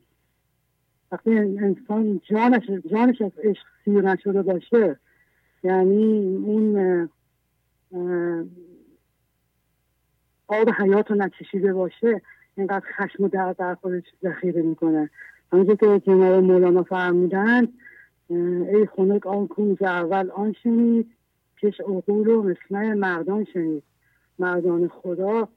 [1.12, 4.96] وقتی انسان جانش, جانش از عشق سیر نشده باشه
[5.62, 7.08] یعنی اون
[10.48, 12.22] آب حیات رو نچشیده باشه
[12.56, 15.10] اینقدر خشم و درد در خودش ذخیره می‌کنه.
[15.52, 17.68] همونجور که کنار مولانا فرمودن
[18.28, 21.10] ای خونک آن کوز اول آن شنید
[21.62, 23.82] کش عقول و مثل مردان شنید.
[24.38, 25.48] مردان خدا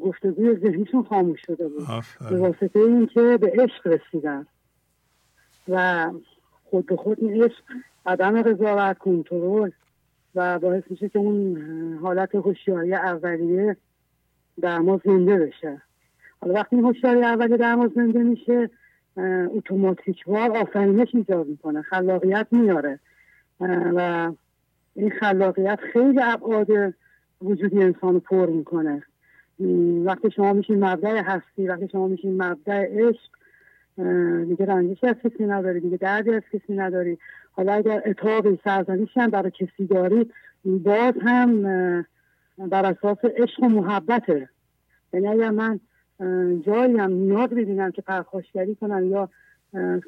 [0.00, 1.86] گفتگوی ذهنیشون خاموش شده بود.
[2.30, 4.46] به واسطه اینکه به عشق رسیدن.
[5.68, 6.10] و
[6.64, 7.62] خود به خود این عشق
[8.06, 9.70] عدم قضاوت کنترل
[10.34, 11.58] و باعث میشه که اون
[12.02, 13.76] حالت هوشیاری اولیه
[14.60, 15.82] در ما زنده بشه.
[16.40, 18.70] حالا وقتی این هوشیاری اولیه در ما زنده میشه
[19.56, 23.00] اتوماتیکوار آفرینش ایجاد می‌کنه خلاقیت میاره.
[23.60, 24.32] و
[24.94, 26.94] این خلاقیت خیلی ابعاد
[27.42, 29.02] وجودی انسان رو پر می‌کنه.
[30.04, 33.30] وقتی شما میشین مبدع هستی وقتی شما میشین مبدع عشق
[34.48, 37.18] دیگه رنجش از کسی نداری دیگه دردی از کسی نداری.
[37.52, 40.30] حالا اگر اتاقی سرزنیشی هم برای کسی داری
[40.64, 41.62] باز هم
[42.58, 44.48] بر اساس عشق و محبته.
[45.12, 45.80] یعنی اگر من
[46.66, 49.28] جایی هم نیاز ببینم که پرخاشگری کنم یا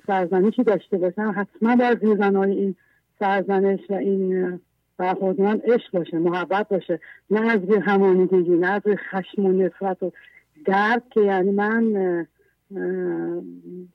[0.07, 2.75] سرزنشی داشته باشم حتما در زیرزنهای این
[3.19, 4.61] سرزنش و این
[4.99, 7.01] برخورد من عشق باشه محبت باشه.
[7.31, 10.13] نه از همانیدگی نه از خشم و نفرت و
[10.65, 11.93] درد که یعنی من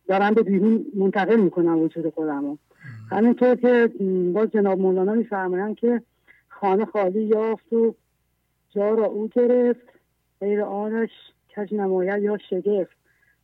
[0.07, 2.57] دارم به بیرون منتقل می‌کنم وجود خودم
[3.11, 3.89] همینطور که
[4.33, 6.01] باز جناب مولانا میفرمایند که
[6.49, 7.95] خانه خالی یافت و
[8.69, 9.93] جا را او گرفت.
[10.41, 11.09] غیر آنش
[11.55, 12.97] کج نماید یا شگفت.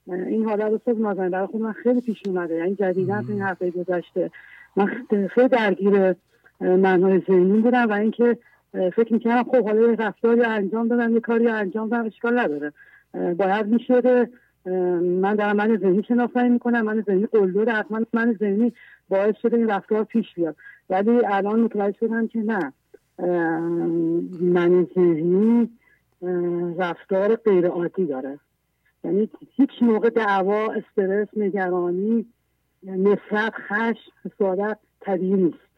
[0.08, 2.56] این حالت رو نازنی برای خود من خیلی پیش اومده.
[2.56, 4.32] یعنی جدیدا این هفته گذشته.
[4.76, 4.88] من
[5.28, 6.16] خیلی درگیر
[6.62, 8.38] معنای ذهنی بودم و اینکه
[8.72, 12.74] فکر می‌کردم خب حالا رفتاری انجام دادم یه کاری انجام دادم اشکال نداره.
[13.14, 14.30] باید می‌شده
[15.02, 18.74] من در من ذهنی شناسایی می‌کنم من ذهنی قلدر حتما من ذهنی
[19.10, 20.56] باعث شده این رفتار پیش بیاد.
[20.90, 22.74] ولی الان متوجه شدم که نه.
[24.42, 25.70] من ذهنی
[26.78, 28.40] رفتار غیر عادی داره.
[29.04, 32.26] یعنی هیچ موقع دعوا استرس نگرانی
[32.84, 35.69] نفرت خشم حسادت طبیعی نیست.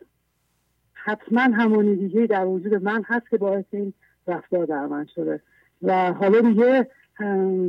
[1.03, 3.93] حتما همونی دیگه در وجود من هست که باعث این
[4.27, 5.41] رفتار در من شده.
[5.81, 6.87] و حالا دیگه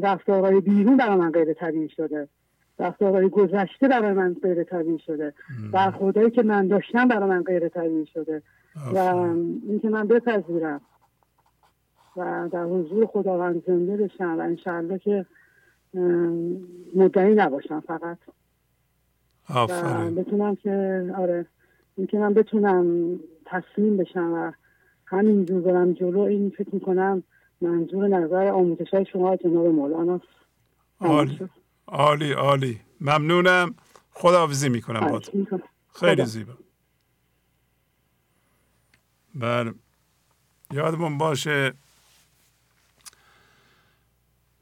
[0.03, 2.29] رفتارهای بیرون برای من غیر طبیعی شده.
[2.79, 5.35] رفتارهای گذشته برای من غیر طبیعی شده.
[5.73, 8.43] برخوردهایی که من داشتم برای من غیر طبیعی شده.
[8.95, 8.99] و
[9.69, 10.81] اینکه من بپذیرم.
[12.17, 15.27] و در حضور خداوند زنده بشم و انشاءالله که
[16.95, 18.19] مدعی نباشم فقط.
[19.49, 20.19] آفرین.
[20.19, 21.47] و بتونم که آره.
[21.97, 23.17] اینکه من بتونم
[23.47, 24.53] تسلیم بشم و
[25.07, 27.23] همینجور برم جلو این فکر می‌کنم
[27.61, 30.21] منظور نظر آموزش های شما جناب مولانا
[31.01, 31.39] عالی.
[31.87, 32.81] عالی عالی.
[33.01, 33.75] ممنونم.
[34.11, 35.21] خداحافظی می‌کنم با
[35.95, 36.53] خیلی زیبا.
[39.35, 39.75] بله.
[40.73, 41.73] یادمون باشه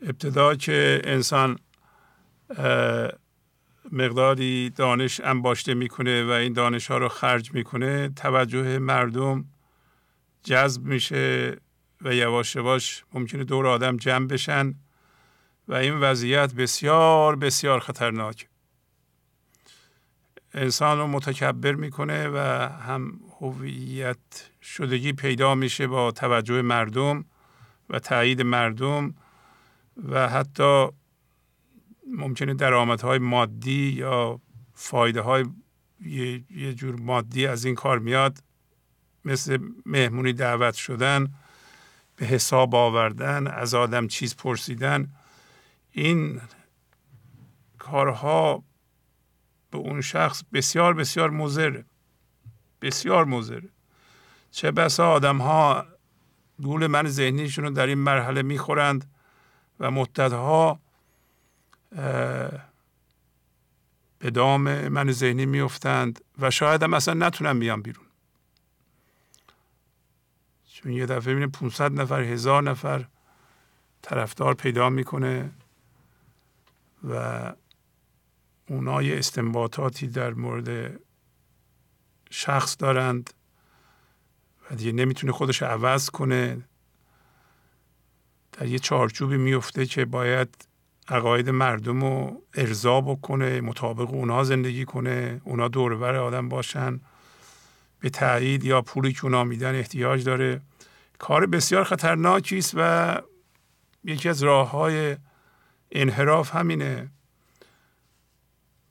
[0.03, 1.59] ابتدا که انسان
[3.93, 9.45] مقداری دانش انباشته می‌کنه و این دانش ها رو خرج می‌کنه توجه مردم
[10.43, 11.57] جذب میشه
[12.03, 14.75] و یواش یواش ممکنه دور آدم جمع بشن
[15.69, 18.49] و این وضعیت بسیار بسیار خطرناک.
[20.55, 22.39] انسان رو متکبر می‌کنه و
[22.69, 27.25] هم هویت شدگی پیدا میشه با توجه مردم
[27.91, 29.15] و تایید مردم
[30.09, 30.89] و حتی
[32.17, 34.41] ممکنه درآمدهای مادی یا
[34.75, 35.45] فایده های
[36.51, 38.39] یه جور مادی از این کار میاد.
[39.25, 41.35] مثل مهمونی دعوت شدن
[42.17, 45.13] به حساب آوردن از آدم چیز پرسیدن.
[45.91, 46.41] این
[47.79, 48.65] کارها
[49.71, 51.83] به اون شخص بسیار بسیار مضر.
[52.83, 53.61] بسیار مضر.
[54.51, 55.87] چه بسا آدم ها
[56.63, 59.11] گول من ذهنیشون رو در این مرحله می‌خورند
[59.81, 60.81] و مدتها
[64.19, 68.07] به دام من ذهنی میفتند و شاید هم اصلا نتونم بیام بیرون.
[70.73, 73.07] چون یه دفعه می‌بینه 500 نفر هزار نفر
[74.03, 75.51] طرفدار پیدا می‌کنه
[77.09, 77.53] و
[78.69, 81.01] اونا یه استنباطاتی در مورد
[82.31, 83.31] شخص دارند
[84.71, 86.65] و دیگه نمی‌تونه خودش عوض کنه.
[88.53, 90.70] در یه چارچوبی میفته که باید
[91.11, 97.01] عقاید مردم رو ارضا بکنه مطابق اونا زندگی کنه اونا دوربر آدم باشن.
[98.01, 100.61] به تایید یا پولی که اونا میدن احتیاج داره.
[101.19, 103.21] کار بسیار خطرناکی است و
[104.05, 105.17] یکی از راه های
[105.93, 107.11] انحراف همینه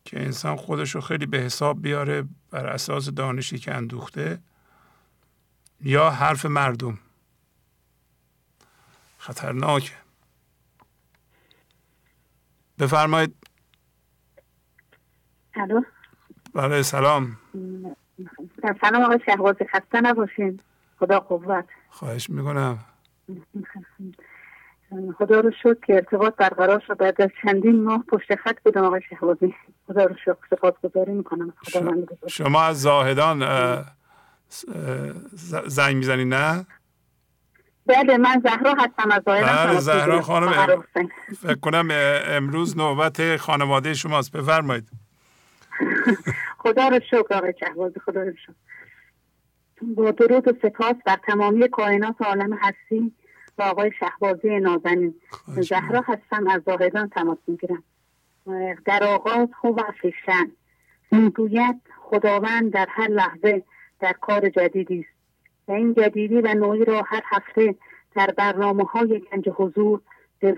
[0.06, 4.40] که انسان خودش رو خیلی به حساب بیاره بر اساس دانشی که اندوخته
[5.82, 7.00] یا حرف مردم.
[9.18, 10.09] خطرناکه.
[12.80, 13.36] بفرمایید.
[15.56, 15.82] الو.
[16.54, 17.38] بله سلام.
[18.82, 20.60] سلام آقای شهبازی خسته نباشین.
[21.00, 21.66] خدا قوت.
[21.90, 22.80] خواهش می‌کنم.
[25.18, 26.98] خدا رو شد که ارتباط برقرار شد.
[26.98, 29.56] بعد از چندین ماه پشت خط بودم آقای شهبازی.
[29.88, 31.54] خدا رو شکر سپاس گذاری می‌کنم.
[31.58, 31.92] خدا
[32.28, 33.46] شما از زاهدان
[35.68, 36.66] زنگ می‌زنی نه؟
[37.90, 40.84] بله من زهرا هستم از بله زهرا خانم
[41.42, 41.88] فکر کنم
[42.28, 44.32] امروز نوبت خانواده شماست.
[44.32, 44.90] بفرمایید.
[46.64, 48.54] خدا رو شکر آقای شهبازی خدا رو شکر.
[49.96, 53.12] با درود و سپاس بر تمامی کائنات عالم هستی
[53.58, 55.16] و آقای شهبازی نازنین.
[55.48, 57.84] زهرا هستم از زاهدان تماس می‌گیرم.
[58.86, 60.52] در آغاز خوب و فیشن
[61.12, 63.64] می‌گوید خداوند در هر لحظه
[64.00, 65.19] در کار جدیدی است.
[65.74, 67.76] این جدیدی و نوعی را هر هفته
[68.16, 70.02] در برنامه های گنج حضور
[70.40, 70.56] به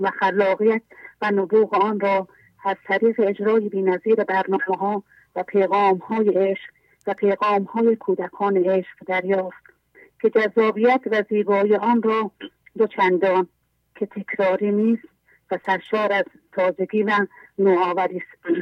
[0.00, 0.82] و خلاقیت
[1.22, 2.28] و نبوغ آن را
[2.64, 5.02] از طریق اجرای بینظیر برنامه ها
[5.36, 6.70] و پیغام های عشق
[7.06, 9.64] و پیغام های کودکان عشق دریافت
[10.20, 12.30] که جذابیت و زیبایی آن را
[12.78, 13.48] دو چندان
[13.94, 15.08] که تکراری نیست
[15.50, 17.26] و سرشار از تازگی و
[17.58, 18.56] نوآوری است.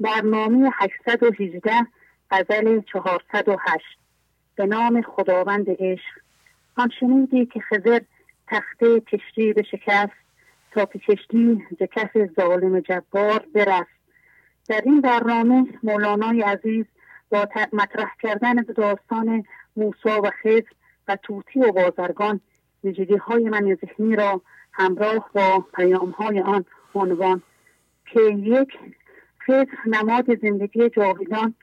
[0.00, 1.70] برنامه 818
[2.30, 4.03] غزل 408
[4.56, 6.20] به نام خداوند عشق.
[6.76, 8.00] آن شنیدی که خضر
[8.46, 10.12] تخته کشتی به شکست
[10.72, 13.88] تا که کشتی ز کف ظالم جبار برست
[14.68, 16.84] در این برنامه مولانای عزیز
[17.30, 19.44] با مطرح کردن داستان
[19.76, 20.62] موسا و خضر
[21.08, 22.40] و توتی و بازرگان
[22.84, 24.40] ویژگی های من ذهنی را
[24.72, 26.64] همراه با پیام های آن
[26.94, 27.42] عنوان.
[28.06, 28.78] که یک
[29.46, 31.54] خضر نماد زندگی جاویدان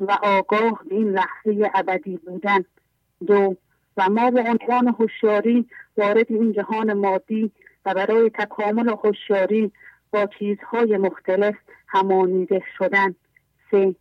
[0.00, 2.64] و آگاه به این لحظه ابدی بودن.
[3.26, 3.56] دو
[3.96, 7.50] و ما به عنوان هوشیاری وارد این جهان مادی
[7.84, 9.72] و برای تکامل هوشیاری
[10.10, 11.54] با چیزهای مختلف
[11.86, 13.14] همانیده شدن.
[13.70, 13.94] سه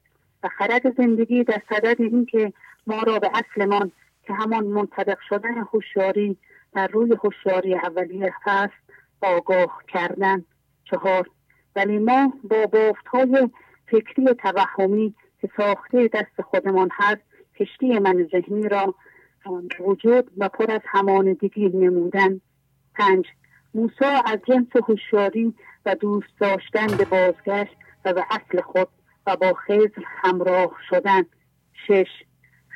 [0.43, 2.53] و خرد زندگی در صدد اینکه
[2.87, 3.91] ما را به اصلمان
[4.23, 6.37] که همان منطبق شدن هوشیاری
[6.73, 8.73] در روی هوشیاری اولیه هست
[9.21, 10.45] آگاه کردن.
[10.83, 11.29] چهار
[11.75, 13.49] ولی ما با بافت های
[13.87, 17.21] فکری توهمی که ساخته دست خودمان هست.
[17.59, 18.95] کشتی من ذهنی را
[19.79, 22.41] وجود و پر از همانندگی نمودن.
[22.95, 23.25] پنج
[23.73, 25.53] موسا از جنس هوشیاری
[25.85, 27.75] و دوست داشتن به بازگشت
[28.05, 28.87] و به اصل خود
[29.27, 31.23] و با خزر همراه شدن.
[31.87, 32.07] شش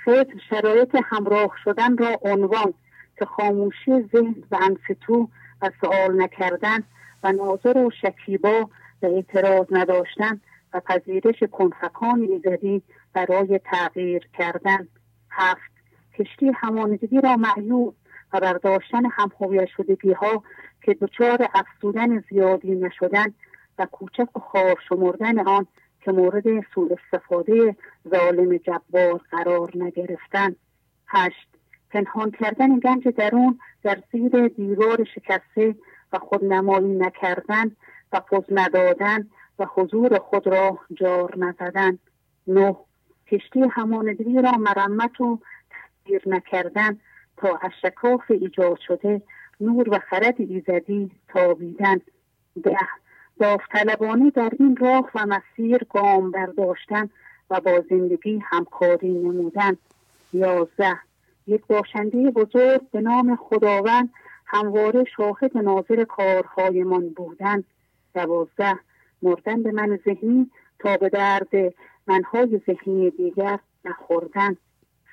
[0.06, 2.74] فکر شرایط همراه شدن را عنوان
[3.20, 5.30] که خاموشی ذهن و انفتو
[5.62, 6.84] و سوال نکردن
[7.24, 8.70] و ناظر و شکیبا
[9.02, 10.42] و اعتراض نداشتن.
[10.74, 12.82] و پذیرش کنفکان ایزدی
[13.14, 14.88] برای تغییر کردن.
[15.32, 15.72] هفت
[16.20, 17.96] کشتی همانگی را معیوب
[18.34, 20.44] و برداشتن همهویت شدگی ها
[20.82, 23.34] که دچار افزودن زیادی نشدن
[23.80, 25.68] و کوچک و خوار شمردن آن
[26.02, 26.44] که مورد
[26.76, 27.76] سوء استفاده
[28.10, 30.56] ظالم جبار قرار نگرفتن.
[31.08, 31.48] هشت
[31.90, 35.76] پنهان کردن گنج درون در زیر دیوار شکسته
[36.14, 37.72] و خودنمایی نکردن
[38.12, 39.28] و پوز ندادن
[39.60, 42.00] و حضور خود را جار نزدن.
[42.48, 42.76] نه
[43.28, 45.40] کشتی همانگی را مرمت و
[45.70, 47.00] تغییر نکردن.
[47.38, 47.72] تا از
[48.30, 49.22] ایجاد شده
[49.62, 52.02] نور و خرد ایزدی تابیدن.
[52.64, 52.78] ده
[53.40, 57.10] داوطلبانه در این راه و مسیر گام برداشتن
[57.50, 59.78] و با زندگی همکاری نمودن.
[60.34, 61.00] یازده
[61.48, 64.10] یک باشنده بزرگ به نام خداوند
[64.46, 67.64] همواره شاهد ناظر کارهایمان بودن.
[68.16, 68.80] دوازده
[69.24, 71.74] مردن به من ذهنی تا به درد
[72.08, 74.58] منهای ذهنی دیگر نخوردن.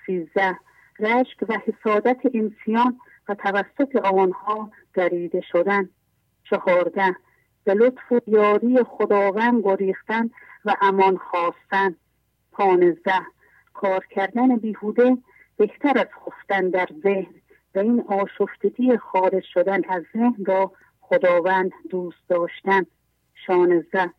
[0.07, 0.59] سیزده
[0.99, 5.89] رشک و حسادت انسیان و توسط آنها دریده شدن.
[6.45, 7.17] چهارده
[7.65, 10.31] به لطف و یاری خداوند گریختن
[10.65, 11.95] و امان خواستن.
[12.53, 13.27] پانزده
[13.75, 15.17] کار کردن بیهوده
[15.57, 17.35] بهتر از خفتن در ذهن.
[17.75, 22.87] و این آشفتگی خارج شدن از ذهن را خداوند دوست داشتن.
[23.47, 24.11] شانزده.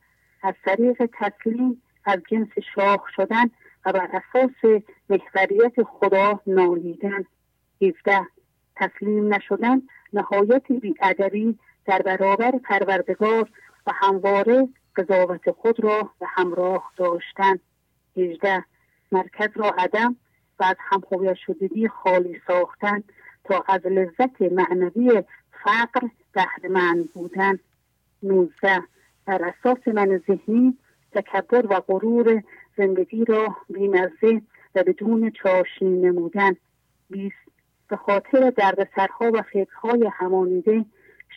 [0.43, 3.45] از طریق تسلیم از جنس شاخ شدن
[3.85, 7.25] و بر اساس محوریت خدا نالیدن.
[7.81, 8.27] 17
[8.75, 9.81] تسلیم نشدن
[10.13, 13.49] نهایت بیادبی در برابر پروردگار
[13.87, 17.59] و همواره قضاوت خود را به همراه داشتن.
[18.17, 18.63] 18
[19.11, 20.15] مرکز را عدم
[20.59, 23.03] و از همهویت شدگی خالی ساختن
[23.43, 25.23] تا از لذت معنوی
[25.63, 27.59] فقر بهرهمند بودن.
[28.23, 28.83] 19
[29.25, 30.77] بر اساس من ذهنی
[31.11, 32.43] تکبر و غرور
[32.77, 34.41] زندگی را بیمزه
[34.75, 36.55] و بدون چاشنی نمودن.
[37.09, 37.35] بیست
[37.87, 40.85] به خاطر دردسرها و فکرهای همانیده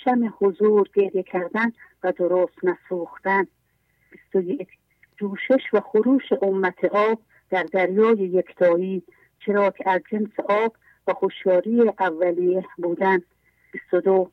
[0.04, 3.46] شم حضور گریه کردن و درست نسوختن.
[4.10, 4.68] بیست و یک
[5.16, 7.18] جوشش و خروش امت آب
[7.50, 9.02] در دریای یکتایی
[9.38, 13.22] چرا که از جنس آب و خوشیاری اولیه بودن.
[13.72, 14.30] بیست و دو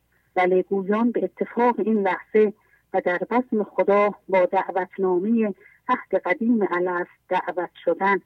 [0.70, 2.54] گویان به اتفاق این لحظه
[2.94, 5.54] و در بزم خدا با دعوتنامه
[5.88, 8.22] عهد قدیم الست دعوت شدن.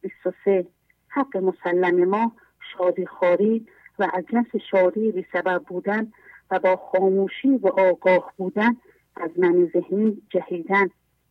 [0.00, 0.66] 23
[1.08, 2.32] حق مسلم ما
[2.72, 3.66] شادی خاری
[3.98, 6.12] و از جنس شادی بی سبب بودن
[6.50, 8.76] و با خاموشی و آگاه بودن
[9.16, 10.90] از من ذهنی جهیدن.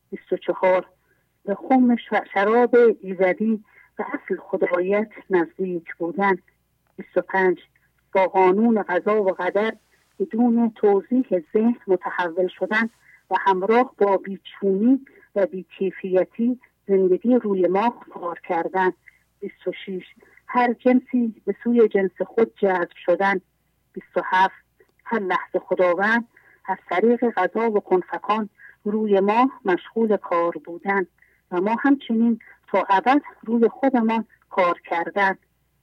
[0.10, 0.86] 24
[1.46, 1.96] به خم
[2.34, 3.64] شراب ایزدی
[4.00, 6.38] و اصل خدایت نزدیک بودن.
[6.98, 7.60] 25
[8.14, 9.74] با قانون قضا و قدر
[10.20, 12.90] بدون توضیح ذهن متحول شدن
[13.32, 15.06] و همراه با بیچونی
[15.36, 18.92] و بیکیفیتی زندگی روی ما کار کردن.
[19.40, 20.04] 26
[20.48, 23.42] هر جنسی به سوی جنس خود جذب شدن.
[23.94, 24.54] 27
[25.06, 26.28] هر لحظه خداوند
[26.66, 28.50] از طریق غذا و کنفکان
[28.84, 31.06] روی ما مشغول کار بودن
[31.52, 35.38] و ما همچنین تا ابد روی خودمان کار کردن.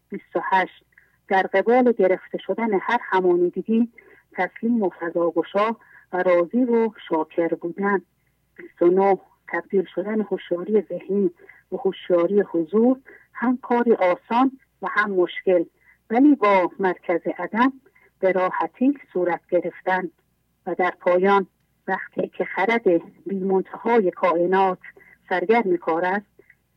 [0.08, 0.84] 28
[1.28, 3.88] در قبال گرفته شدن هر همانیدگی
[4.36, 5.76] تسلیم و فضاگشا
[6.12, 8.02] و راضی و شاکر بودن
[8.56, 9.18] 29
[9.48, 11.30] تبدیل شدن هوشیاری ذهنی
[11.72, 12.98] و هوشیاری حضور
[13.32, 14.52] هم کاری آسان
[14.82, 15.64] و هم مشکل
[16.10, 17.72] ولی با مرکز عدم
[18.20, 20.10] به راحتی صورت گرفتن.
[20.66, 21.46] و در پایان
[21.88, 22.82] وقتی که خرد
[23.26, 24.78] بیمنتهای کائنات
[25.28, 26.26] سرگرم کار است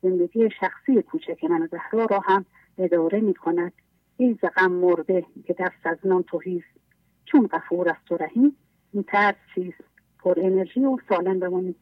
[0.01, 2.45] زندگی شخصی کوچک من زهرا را هم
[2.77, 3.73] اداره می کند
[4.17, 6.84] ایز غم مرده که دست از نان توهیست.
[7.25, 8.55] چون قفور است و رحیم
[8.93, 9.83] این ترس چیست؟
[10.19, 11.75] پر انرژی و سالم بمانید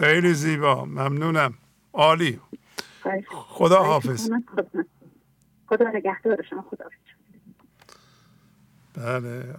[0.00, 0.84] خیلی زیبا.
[0.84, 1.54] ممنونم.
[1.92, 2.40] عالی.
[3.28, 4.30] خدا حافظ.
[5.66, 5.90] خدا.
[5.94, 6.62] نگهدار شما.
[6.62, 6.84] خدا
[8.94, 9.54] بله.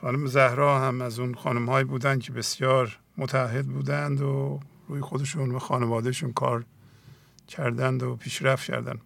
[0.00, 5.50] خانم زهرا هم از اون خانم هایی بودن که بسیار متحد بودند و روی خودشون
[5.50, 6.64] و خانوادهشون کار
[7.48, 9.00] کردند و پیشرفت کردند.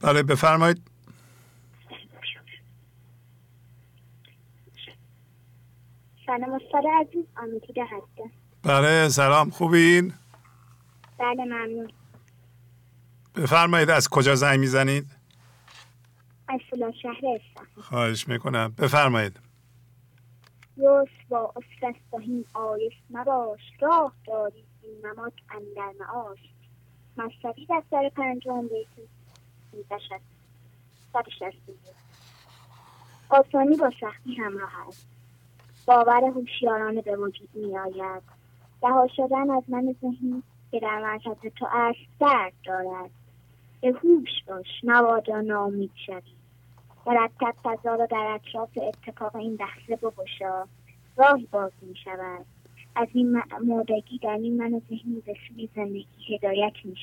[0.00, 0.82] بله بفرمایید.
[6.28, 7.24] سلام استاد عزیز.
[7.36, 8.30] آمیتیده هستم
[8.62, 9.50] بله سلام.
[9.50, 10.14] خوبین؟
[11.18, 11.92] بله ممنون.
[13.34, 15.06] بفرمایید از کجا زنگ می‌زنید؟
[16.48, 18.74] از فلان شهر استخدام خواهش می‌کنم.
[18.78, 19.40] بفرمایید.
[20.76, 22.04] یوس با افت
[22.54, 23.60] آیس مباش.
[23.80, 26.38] راه داری این نماد اندر معاش.
[27.16, 29.08] مصدی دفتر پنجم بیت
[33.30, 35.17] آسانی با سختی همراه است.
[35.88, 38.22] باور هوشیارانه به وجود می آید
[38.82, 43.10] رها شدن از من ذهنی که در مرکز تو است درد دارد.
[43.80, 46.22] به هوش باش مبادا ناامید شوی.
[47.06, 50.64] مرتب فضا را در اطراف اتفاق این لحظه بگشا.
[51.16, 52.46] راهی باز می شود
[52.96, 56.94] از این مردگی در این من ذهنی به سوی زندگی هدایت می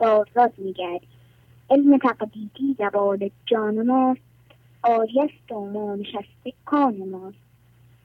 [0.00, 1.08] و آزاد می گردی
[1.70, 4.20] علم تقدیدی دوال جان ماست.
[4.82, 7.43] آری است و ما نشسته کان ماست.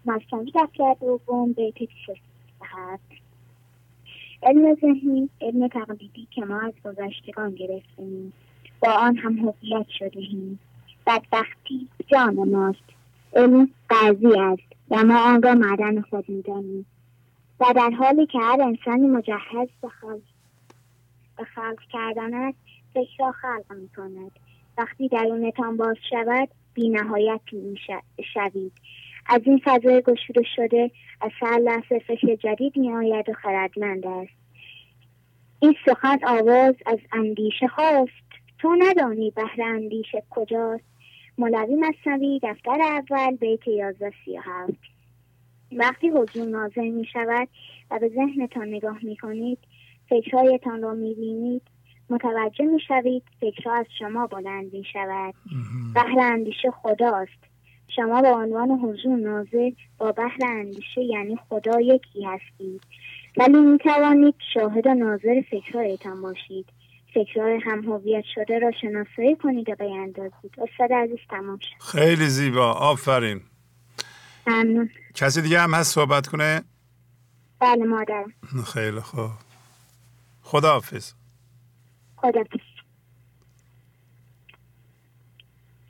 [0.10, 1.76] مصنوی دفتر دوم بیت
[2.62, 3.04] هست
[4.44, 8.34] علم ذهنی علم تقلیدی که ما از گذشتگان گرفتیم
[8.80, 10.60] با آن هم هویت شدهیم
[11.08, 12.80] بدبختی جان ماست.
[13.34, 16.86] علم قضی است و ما آن را معدن خود می‌دانیم.
[17.60, 20.22] و در حالی که هر انسانی مجهز به خلق,
[21.38, 22.58] به خلق کردن است
[22.94, 24.32] فکر را خلق می کند
[24.78, 27.80] وقتی درونتان باز شود بی نهایت می
[28.34, 28.72] شوید
[29.30, 30.92] از این فضای گشوده شده
[31.22, 34.40] از هر لحظه فکر جدید می آید و خردمند است.
[35.60, 38.30] این سخن آواز از اندیشه خواست.
[38.58, 40.84] تو ندانی بهر اندیشه کجاست.
[41.38, 44.82] مولوی مصنوی دفتر اول بیت یازده سی هفت.
[45.72, 47.48] وقتی حضور نازل می شود
[47.92, 49.60] و به ذهنتان نگاه می کنید
[50.10, 51.62] فکرهایتان را می بینید
[52.10, 55.34] متوجه می شوید فکرها از شما بلند می شود
[55.94, 57.49] بهر اندیشه خداست.
[57.96, 62.82] شما به عنوان حضور نازل با بحر اندیشه یعنی خدا یکی هستید.
[63.38, 66.66] ولی می توانید شاهد و ناظر فکرهایتان باشید.
[67.14, 71.98] فکرهای هم هویت شده را شناسایی کنید و بیاندازید استاد عزیز تمام شد.
[71.98, 72.72] خیلی زیبا.
[72.72, 73.42] آفرین.
[74.48, 74.90] ممنون.
[75.16, 76.64] کسی دیگه هم هست صحبت کنه؟
[77.60, 78.34] بله مادرم.
[78.74, 79.30] خیلی خوب.
[80.42, 81.14] خداحافظ.
[82.16, 82.60] خداحافظ.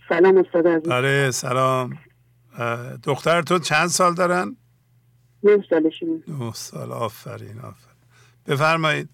[0.10, 0.91] سلام استاد عزیز.
[0.91, 1.98] آره سلام.
[3.03, 4.56] دختر تو چند سال دارن؟
[5.44, 6.91] نه سالشون نه سال.
[6.91, 7.99] آفرین آفرین.
[8.48, 9.10] بفرمایید.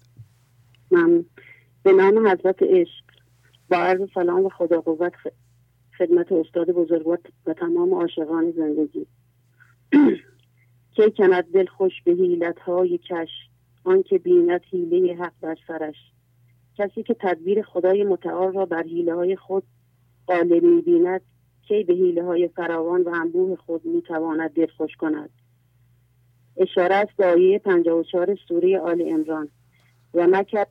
[0.90, 1.24] من
[1.82, 3.04] به نام حضرت عشق.
[3.68, 5.12] با عرض سلام و خدا قوت
[5.98, 9.06] خدمت استاد بزرگوار و تمام عاشقان زندگی.
[10.96, 13.28] که کند دل خوش به حیلت های کش
[13.84, 15.96] آنکه بیند حیله حق بر سرش.
[16.78, 19.62] کسی که تدبیر خدای متعال را بر حیله های خود
[20.26, 21.20] قالب می‌بیند
[21.68, 25.30] کی به حیله های فراوان و انبوه خود می‌تواند دل خوش کند.
[26.56, 29.48] اشاره است به آیه 54 سوره آل امران
[30.14, 30.68] و نکرد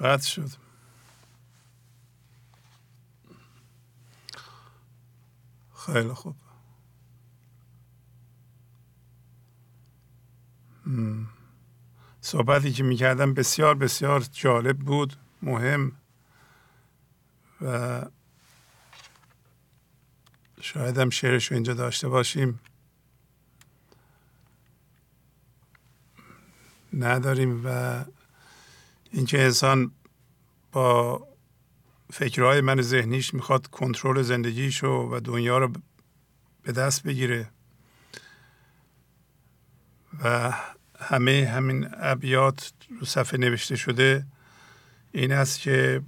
[0.00, 0.48] قطع شد.
[5.74, 6.34] خیلی خوب.
[12.20, 15.12] صحبتی که می‌کردم بسیار بسیار جالب بود
[15.42, 15.92] مهم.
[17.62, 18.02] و
[20.60, 22.60] شاید هم شعرش رو اینجا داشته باشیم.
[26.92, 28.04] نداریم و
[29.10, 29.92] اینکه انسان
[30.72, 31.28] با
[32.12, 35.72] فکرهای من ذهنیش می‌خواد کنترل زندگیشو و دنیا رو
[36.62, 37.50] به دست بگیره.
[40.24, 40.54] و
[40.98, 44.26] همه همین ابیات رو صفحه نوشته شده
[45.12, 46.02] این است که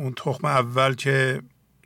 [0.00, 1.42] اون تخم اول که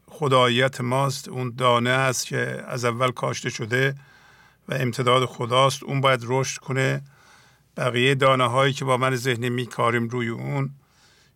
[0.06, 3.94] خداییت ماست اون دانه است که از اول کاشته شده
[4.68, 5.82] و امتداد خداست.
[5.82, 7.02] اون باید رشد کنه.
[7.76, 10.70] بقیه دانه هایی که با من ذهنی میکاریم روی اون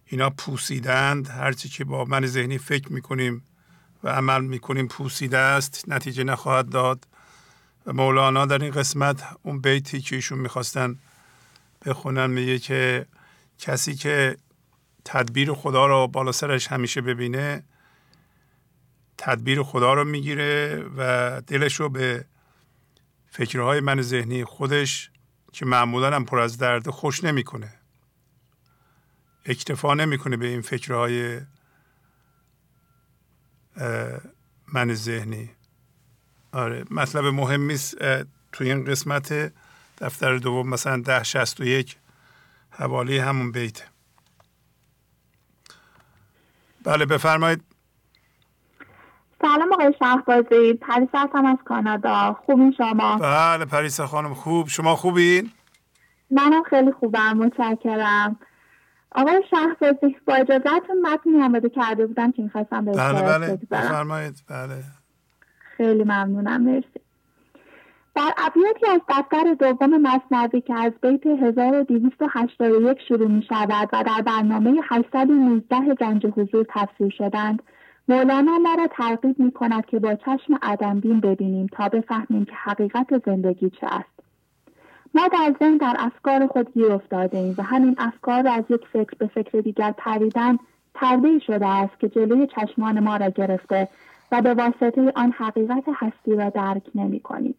[0.06, 1.28] اینا پوسیدند.
[1.28, 3.42] هرچی که با من ذهنی فکر می‌کنیم
[4.04, 7.06] و عمل می‌کنیم پوسیده است نتیجه نخواهد داد.
[7.86, 10.98] و مولانا در این قسمت اون بیتی که ایشون می‌خواستن
[11.86, 13.06] بخونن میگه که
[13.58, 14.36] کسی که
[15.10, 17.64] تدبیر خدا رو بالا سرش همیشه ببینه
[19.18, 22.24] تدبیر خدا رو می‌گیره و دلش رو به
[23.28, 25.10] فکرهای من ذهنی خودش
[25.52, 27.74] که معمولا هم پر از درد خوش نمی‌کنه
[29.46, 31.40] اکتفا نمی‌کنه به این فکرهای
[34.72, 35.50] من ذهنی.
[36.52, 37.96] آره مطلب مهمی است
[38.52, 39.52] توی این قسمت
[39.98, 41.96] دفتر دوم مثلا ده شست و یک
[42.70, 43.82] حوالی همون بیت
[46.84, 47.62] بله بفرمایید.
[49.42, 50.74] سلام آقای شهبازی.
[50.74, 52.36] پریسا هم از کانادا.
[52.46, 54.68] خوبین شما؟ بله پریسا خانم خوب.
[54.68, 55.50] شما خوبین؟
[56.30, 58.38] منم خیلی خوبم متشکرم.
[59.12, 63.58] آقای شهبازی با اجازهتون متنی آماده کرده بودم که می‌خواستم به بله بله.
[63.70, 64.42] بفرمایید.
[64.48, 64.84] بله.
[65.76, 67.00] خیلی ممنونم مرسی.
[68.18, 74.22] در ابیاتی از دفتر دوم مصنوی که از بیت 1281 شروع می شود و در
[74.22, 77.62] برنامه 819 گنج حضور تفسیر شدند
[78.08, 83.24] مولانا ما را ترغیب می کند که با چشم ادمبین ببینیم تا بفهمیم که حقیقت
[83.26, 84.20] زندگی چه است
[85.14, 88.86] ما در ذهن در افکار خود گیر افتاده ایم و همین افکار را از یک
[88.92, 90.58] فکر به فکر دیگر پریدن
[90.94, 93.88] پرده شده است که جلوی چشمان ما را گرفته
[94.32, 97.54] و به واسطه آن حقیقت هستی را درک نمی کنیم.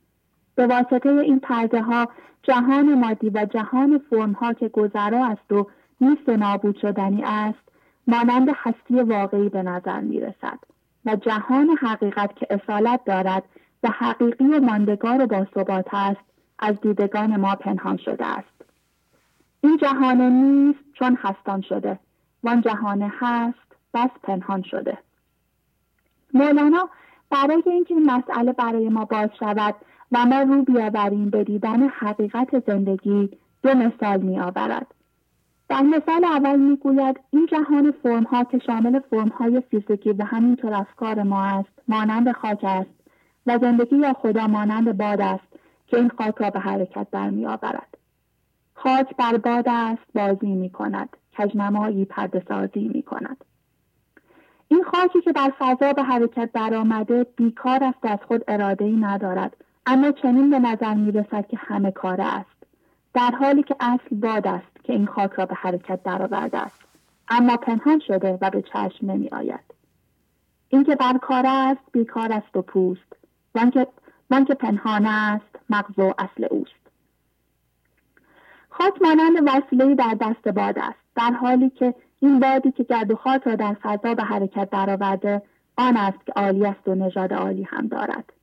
[0.59, 2.07] به واسطه این پرده ها
[2.43, 5.67] جهان مادی و جهان فرم ها که گذرا است و
[6.01, 7.59] نیست نابود شدنی است
[8.07, 10.59] مانند هستی واقعی به نظر می رسد
[11.05, 13.43] و جهان حقیقت که اصالت دارد
[13.83, 16.21] و حقیقی و ماندگار و باثبات است
[16.59, 18.61] از دیدگان ما پنهان شده است.
[19.61, 21.99] این جهان نیست چون هستان شده
[22.43, 24.97] وان جهان هست بس پنهان شده.
[26.33, 26.89] مولانا
[27.29, 29.75] برای اینکه این مسئله برای ما باز شود
[30.11, 33.29] و ما رو بیاوریم به دیدن حقیقت زندگی
[33.63, 34.87] دو مثال می آورد.
[35.69, 40.73] در مثال اول می‌گوید این جهان فرم ها که شامل فرم های فیزیکی و همینطور
[40.73, 42.89] افکار ما است مانند خاک است
[43.47, 45.47] و زندگی یا خدا مانند باد است
[45.87, 47.97] که این خاک را به حرکت در می آورد.
[48.73, 53.45] خاک بر باد است بازی می کند کجنمایی پرده سازی می کند
[54.67, 59.57] این خاکی که بر فضا به حرکت درآمده بیکار است از خود اراده ای ندارد
[59.91, 62.63] اما چنین به نظر می رسد که همه کاره است.
[63.13, 66.79] در حالی که اصل باد است که این خاک را به حرکت درآورده است.
[67.29, 69.73] اما پنهان شده و به چشم نمی آید
[70.69, 73.15] اینکه بر کار است بیکار است و پوست.
[74.29, 76.89] وان که پنهان است مغز و اصل اوست.
[78.69, 80.99] خاک مانند وسیله در دست باد است.
[81.15, 85.41] در حالی که این بادی که گرد و خاک را در فضا به حرکت درآورده
[85.77, 88.33] آن است که عالی است و نژاد عالی هم دارد.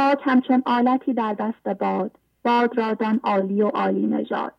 [0.00, 2.10] خاک همچون آلتی در دست باد
[2.44, 4.54] باد را دان عالی و عالی نژاد.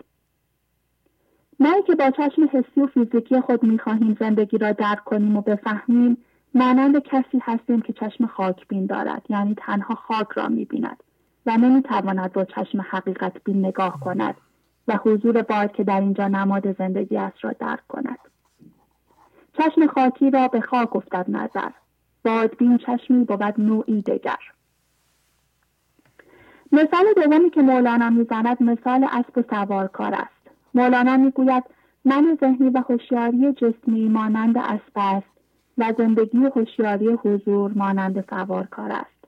[1.59, 6.17] ما که با چشم حسی و فیزیکی خود می‌خواهیم زندگی را درک کنیم و بفهمیم
[6.55, 11.03] مانند کسی هستیم که چشم خاک بین دارد یعنی تنها خاک را می‌بیند
[11.45, 14.35] و نمی‌تواند با چشم حقیقت بین نگاه کند
[14.87, 18.19] و حضور باد که در اینجا نماد زندگی است را درک کند.
[19.57, 21.69] چشم خاکی را به خاک افتد نظر.
[22.25, 24.58] بادبین چشمی بود نوعی دگر.
[26.71, 30.55] مثال دومی که مولانا می‌زند مثال اسب و سوارکار است.
[30.73, 31.63] مولانا می‌گوید
[32.05, 35.27] من ذهنی و هوشیاری جسمی مانند اسب است
[35.77, 39.25] و زندگی هوشیاری حضور مانند سوارکار است.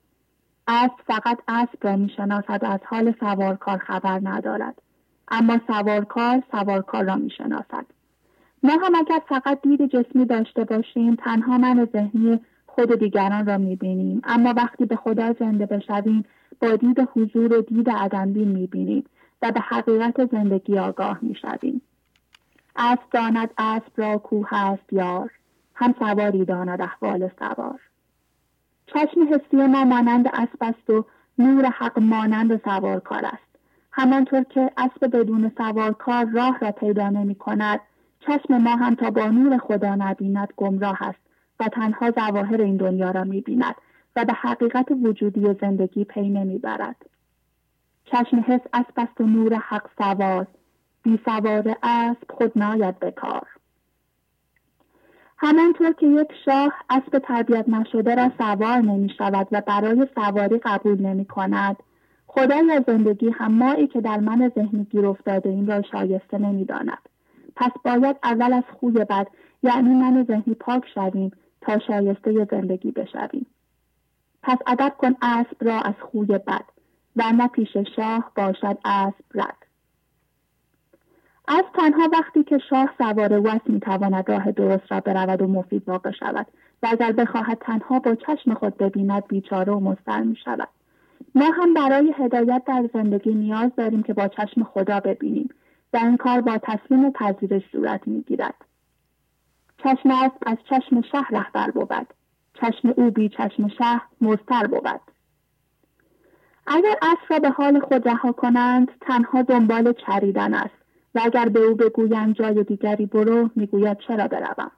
[0.68, 4.82] اسب فقط اسب را می‌شناسد از حال سوارکار خبر ندارد.
[5.28, 7.86] اما سوارکار سوارکار را می‌شناسد.
[8.64, 12.40] ما هم اگر فقط دید جسمی داشته باشیم تنها من ذهنی
[12.75, 14.22] خود دیگران را می‌بینیم.
[14.24, 16.25] اما وقتی به خدا زنده بشویم
[16.61, 19.03] با دید حضور و دید عدمبین می‌بینیم
[19.41, 21.82] و به حقیقت زندگی آگاه می‌شویم.
[22.75, 25.32] اسب داند اسب را کوه است یار.
[25.75, 27.80] هم سواری داند احوال سوار.
[28.88, 31.06] چشم حسی ما مانند اسب است و
[31.38, 33.51] نور حق مانند سوارکار است.
[33.91, 37.80] همانطور که اسب بدون سوارکار راه را پیدا نمی کند
[38.19, 41.19] چشم ما هم تا با نور خدا نبیند گمراه است.
[41.61, 43.75] و تنها ظواهر این دنیا را می بیند
[44.15, 47.06] و به حقیقت وجودی و زندگی پی نمی برد.
[48.06, 50.48] چشم حس اسب است و نور حق سوار
[51.03, 53.48] بی سوار اسب خود ناید به کار
[55.38, 61.01] همانطور که یک شاه اسب تربیت نشده را سوار نمی شود و برای سواری قبول
[61.01, 61.77] نمی کند
[62.27, 67.09] خدای از زندگی هم مایی که در من ذهنی گیر افتاده این را شایسته نمی‌داند
[67.56, 69.27] پس باید اول از خوی بد
[69.64, 71.31] یعنی من ذهنی پاک شویم
[71.61, 73.45] تا شایسته زندگی بشویم.
[74.43, 76.65] پس ادب کن اسب را از خوی بد
[77.15, 79.57] و پیش شاه باشد اسب رد.
[81.48, 86.11] از تنها وقتی که شاه سوار وس می‌تواند راه درست را برود و مفید واقع
[86.11, 86.48] شود
[86.83, 90.67] و اگر بخواهد تنها با چشم خود ببیند بیچاره و مستر می شود
[91.35, 95.49] ما هم برای هدایت در زندگی نیاز داریم که با چشم خدا ببینیم
[95.93, 98.65] و این کار با تسلیم و پذیرش صورت می‌گیرد.
[99.84, 102.08] چشم است از چشم شهر رهبر بود.
[102.53, 105.01] چشم او بی چشم شهر مستر بود.
[106.68, 110.82] اگر اسب را به حال خود رها کنند تنها دنبال چریدن است.
[111.16, 114.72] و اگر به او بگویند جای دیگری برو می‌گوید چرا بروم.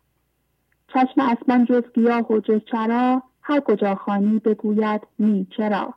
[0.87, 5.93] چشم اسبان جز گیاه و جز چرا هر کجا خانی بگوید نی چرا.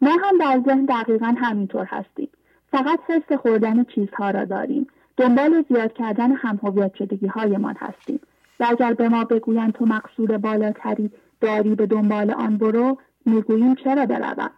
[0.00, 2.28] ما هم در ذهن دقیقا همینطور هستیم.
[2.70, 4.86] فقط حس خوردن چیزها را داریم.
[5.16, 8.20] دنبال زیاد کردن هم هویت شدگی هایمان هستیم
[8.60, 14.06] و اگر به ما بگویند تو مقصود بالاتری داری به دنبال آن برو می‌گوییم چرا
[14.06, 14.50] بروم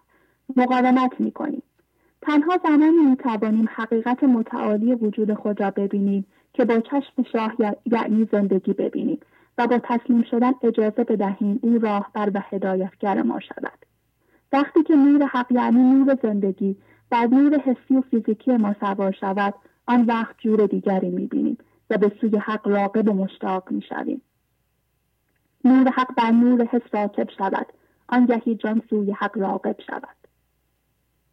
[0.56, 1.62] مقاومت می کنیم.
[2.22, 7.54] تنها زمانی می توانیم حقیقت متعالی وجود خود را ببینیم که با چشم شاه
[7.86, 9.20] یعنی زندگی ببینیم
[9.58, 13.86] و با تسلیم شدن اجازه بدهیم او راهبر و هدایتگر ما شود.
[14.52, 16.76] وقتی که نور حق یعنی نور زندگی
[17.10, 19.54] بر نور حسی و فیزیکی ما سوار شود
[19.86, 21.58] آن وقت جور دیگری می‌بینیم
[21.90, 24.22] و به سوی حق راقب و مشتاق می‌شویم.
[25.64, 27.66] نور حق بر نور حس راکب شود.
[28.08, 30.16] آنگهی جان سوی حق راقب شود.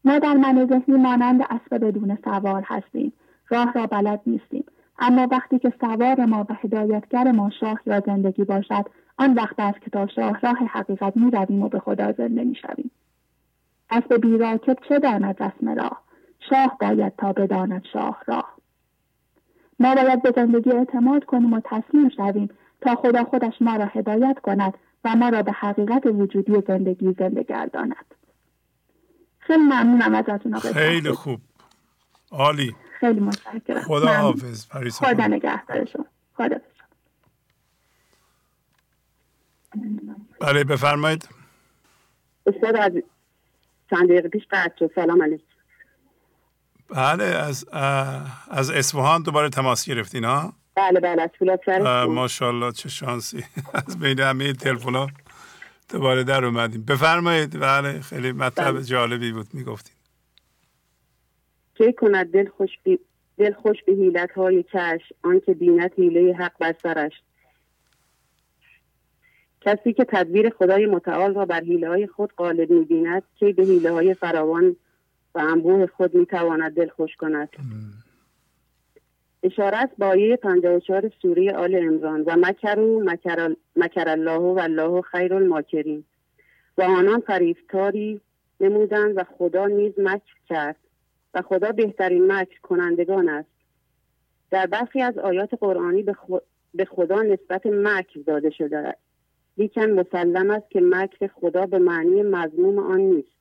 [0.06, 3.14] ما در من ذهنی مانند اسب بدون سوار هستیم.
[3.50, 4.64] راه را بلد نیستیم.
[5.00, 8.86] اما وقتی که سوار ما و هدایتگر ما شاه یا زندگی باشد
[9.18, 12.56] آن وقت است که تا شاه راه حقیقت می رویم و به خدا زنده می
[12.56, 12.92] شویم.
[13.90, 16.08] اسب بیراکب چه داند رسم راه؟
[16.50, 18.56] شاه باید تا بداند شاه راه
[19.80, 22.50] ما باید به زندگی اعتماد کنیم و تسلیم شویم
[22.82, 27.44] تا خدا خودش ما را هدایت کند و ما را به حقیقت وجودی زندگی زنده
[27.44, 28.16] گرداند.
[29.40, 31.40] خیلی ممنونم ازتون آقای خیلی خوب.
[32.32, 32.76] عالی.
[33.00, 33.82] خیلی متشکرم.
[33.82, 34.68] خدا حافظ.
[34.92, 36.58] خدا نگهدار شما خدا
[40.42, 41.30] بله بفرمایید.
[42.48, 42.92] استاد از
[43.90, 44.92] چند دقیقه پیش قطع شد.
[44.95, 45.49] سلام علیکم.
[46.90, 47.66] بله از
[48.51, 51.59] از اصفهان دوباره تماس گرفتین ها؟ بله بله از فولاد
[52.09, 53.45] ماشاءالله چه شانسی.
[53.88, 55.08] از بین همه تلفن
[55.90, 56.84] دوباره در اومدیم.
[56.84, 57.59] بفرمایید.
[57.59, 58.84] بله خیلی مطلب بله.
[58.84, 59.95] جالبی بود می‌گفتین.
[61.77, 63.00] چه کند دل خوش بی...
[63.38, 67.14] دل خوش به حیلت های کش آنکه بیند حیله حق بر سرش.
[69.61, 73.92] کسی که تدبیر خدای متعال را بر حیله های خود غالب می‌بیند که به حیله
[73.92, 74.76] های فراوان
[75.35, 77.49] و انبوه خود می‌تواند دل خوش کند
[79.43, 85.33] اشارت با آیه 54 سوره آل عمران و مکرو مکر, مکر الله و الله خیر
[85.33, 86.03] الماکرین.
[86.77, 88.22] و آنان فریفتاری
[88.59, 90.75] نمودند و خدا نیز مکر کرد
[91.33, 93.49] و خدا بهترین مکر کنندگان است.
[94.51, 96.03] در برخی از آیات قرآنی
[96.74, 98.99] به خدا نسبت مکر داده شده است.
[99.58, 103.39] لیکن مسلم است که مکر خدا به معنی مضموم آن نیست.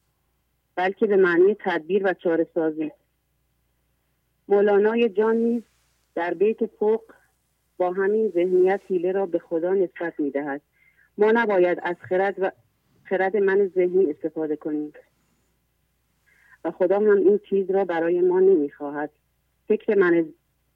[0.78, 2.92] بلکه به معنی تدبیر و چاره سازی
[4.48, 5.62] مولانای جان نیز
[6.14, 7.02] در بیت فوق
[7.76, 10.60] با همین ذهنیت حیله را به خدا نسبت می دهد.
[11.18, 12.50] ما نباید از خرد و
[13.04, 14.92] خرد من ذهنی استفاده کنیم
[16.64, 19.10] و خدا هم این چیز را برای ما نمی خواهد.
[19.68, 20.28] فکر من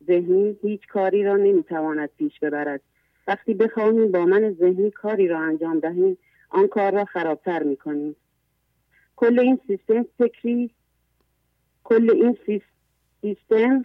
[0.06, 2.80] ذهنی هیچ کاری را نمی تواند پیش ببرد.
[3.26, 8.16] وقتی بخواهیم با من ذهنی کاری را انجام دهیم آن کار را خرابتر می کنیم.
[9.22, 10.70] کل این سیستم فکری
[11.84, 12.38] کل این
[13.20, 13.84] سیستم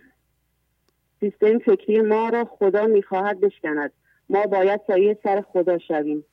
[1.19, 3.91] سیستم فکری ما را خدا می‌خواهد بشکند.
[4.29, 6.25] ما باید سایه سر خدا شویم.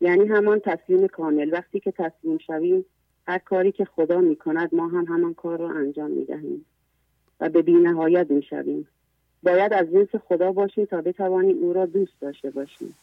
[0.00, 1.50] یعنی همان تسلیم کامل.
[1.52, 2.84] وقتی که تسلیم شویم
[3.26, 6.64] هر کاری که خدا می‌کند ما هم همان کار را انجام می‌دهیم
[7.40, 8.88] و به بینهایت می‌شویم.
[9.42, 12.94] باید از جنس خدا باشیم تا بتوانیم او را دوست داشته باشیم.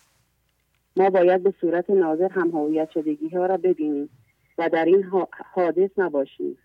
[0.98, 4.10] ما باید به صورت ناظر هم هویت شدگی ها را ببینیم.
[4.58, 5.04] و در این
[5.54, 6.58] حادث نباشیم.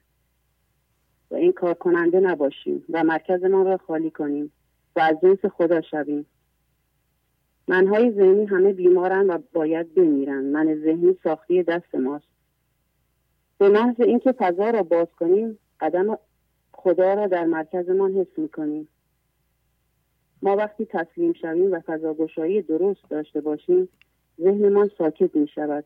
[1.31, 4.53] و این کار کننده نباشیم و مرکزمان را خالی کنیم
[4.97, 6.27] و از جنس خدا شویم.
[7.69, 10.45] منهای ذهنی همه بیمارن و باید بمیرن.
[10.45, 12.25] من ذهنی ساختی دست ماست.
[13.59, 16.19] به محض اینکه فضا را باز کنیم قدم
[16.73, 18.89] خدا را در مرکزمان حس می‌کنیم.
[20.43, 23.89] ما وقتی تسلیم شویم و فضا گشایی درست داشته باشیم
[24.41, 25.85] ذهنمان ساکت می شود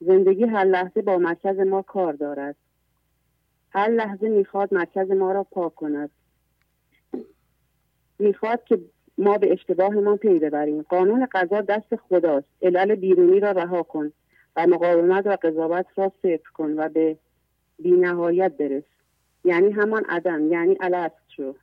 [0.00, 2.56] زندگی هر لحظه با مرکز ما کار دارد.
[3.70, 6.10] هر لحظه می‌خواد مرکز ما را پاک کند.
[8.18, 8.80] می‌خواد که
[9.18, 10.82] ما به اشتباهمان پی ببریم.
[10.82, 12.46] قانون قضا دست خداست.
[12.62, 14.12] علل بیرونی را رها کن
[14.56, 17.16] و مقاومت و قضاوت را صفر کن و به
[17.78, 18.84] بینهایت برس.
[19.44, 21.54] یعنی همان عدم یعنی الست شو.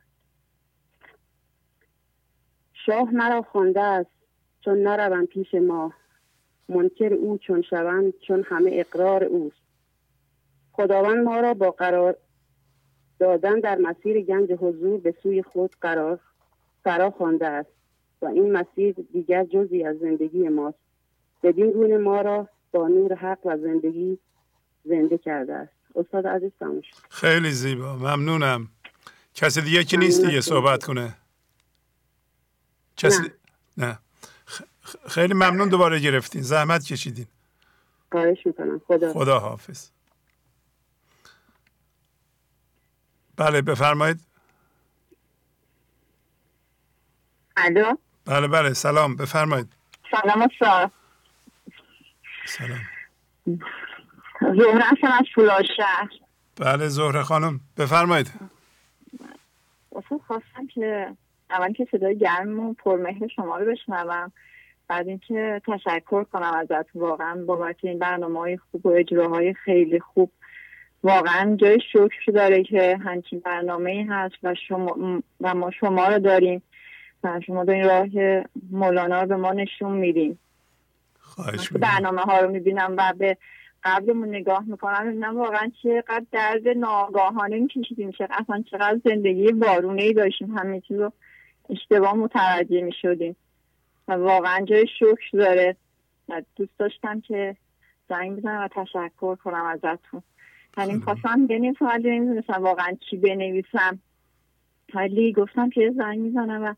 [2.72, 4.10] شاه مرا خوانده است
[4.60, 5.92] چون نروم پیش ما.
[6.68, 9.56] منکر او چون شوند چون همه اقرار اوست.
[10.72, 12.16] خداوند ما را با قرار
[13.18, 16.18] دادن در مسیر گنج حضور به سوی خود قرار
[16.84, 17.70] فرا خوانده است
[18.22, 20.78] و این مسیر دیگر جزی از زندگی ماست.
[21.42, 24.18] بدین گونه ما را با نور حق و زندگی
[24.84, 25.72] زنده کرده است.
[25.94, 26.52] استاد عزیز
[27.10, 27.96] خیلی زیبا.
[27.96, 28.68] ممنونم.
[29.34, 31.14] کسی دیگه که نیست دیگه صحبت کنه.
[32.96, 33.22] کسی
[33.76, 33.98] نه.
[35.08, 36.42] خیلی ممنون دوباره گرفتین.
[36.42, 37.26] زحمت کشیدین.
[38.12, 38.80] خواهش می‌کنم.
[38.86, 39.90] خدا خدا حافظ.
[43.36, 44.20] بله بفرمایید.
[47.56, 49.16] الو؟ بله بله سلام.
[49.16, 49.72] بفرمایید.
[50.10, 50.90] سلام استاد.
[52.46, 52.80] سلام.
[54.40, 56.08] زهره هستم از فولاد شهر.
[56.56, 57.60] بله زهره خانم.
[57.76, 58.32] بفرمایید.
[59.96, 61.16] اصلا خواستم که
[61.50, 64.32] اول که صدای گرم و پرمهر شما رو بشنوم.
[64.88, 70.30] بعد اینکه تشکر کنم ازت واقعا بابت این برنامه های خوب و اجراهای خیلی خوب.
[71.02, 76.62] واقعا جای شکر داره که همچین برنامه هست و شما و ما شما رو داریم
[77.24, 78.08] و شما این راه
[78.70, 80.38] مولانا رو به ما نشون میدیم.
[81.80, 83.36] برنامه ها رو می‌بینم و به
[83.84, 85.06] قبلمون نگاه می‌کنم.
[85.06, 88.10] می‌بینم واقعا چقدر درد ناگاهانه میکشیدیم.
[88.10, 90.58] چقدر اصلا چقدر زندگی بارونه ای داشتیم.
[90.58, 91.12] همه چیز رو
[91.70, 93.36] اشتباه متوجه می‌شدیم.
[94.16, 95.76] واقعا جای شکر داره.
[96.56, 97.56] دوست داشتم که
[98.08, 100.22] زنگ بزنم و تشکر کنم ازتون.
[100.78, 103.98] یعنی خواستم بنویسم ولی نمی‌دونستم واقعا چی بنویسم.
[104.94, 106.74] ولی گفتم که زنگ می‌زنم و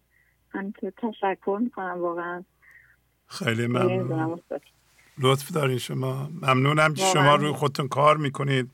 [0.59, 2.45] همینطور تشکر می‌کنم واقعا.
[3.27, 4.41] خیلی ممنون.
[5.19, 6.31] لطف دارین شما.
[6.43, 8.71] ممنونم که شما روی خودتون کار می‌کنید.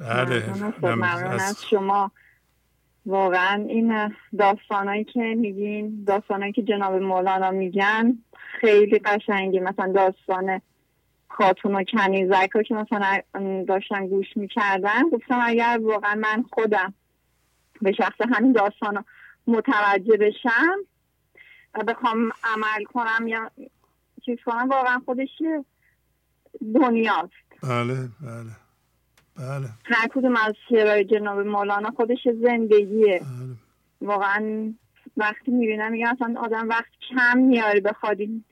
[0.00, 0.52] بله.
[0.82, 2.10] ممنون از شما.
[3.06, 8.18] واقعا این داستانهایی که میگین داستانهایی که جناب مولانا میگن
[8.60, 9.60] خیلی قشنگی.
[9.60, 10.60] مثلا داستان
[11.28, 13.20] خاتون و کنیزک که مثلا
[13.68, 15.08] داشتن گوش می‌کردن.
[15.12, 16.94] گفتم اگر واقعا من خودم
[17.82, 19.04] به شخص همین داستان
[19.46, 20.76] متوجه بشم
[21.74, 23.50] و بخوام عمل کنم یا
[24.24, 25.28] چیز کنم واقعا خودش
[26.74, 27.46] دنیاست.
[27.62, 28.65] بله بله.
[29.38, 29.68] بله.
[29.84, 33.18] هر کدوم از شعرهای جناب مولانا خودش زندگیه.
[33.18, 33.56] بله.
[34.00, 34.72] واقعا
[35.16, 38.44] وقتی می‌بینم میگم اصلا آدم وقت کم میاره بخوادیم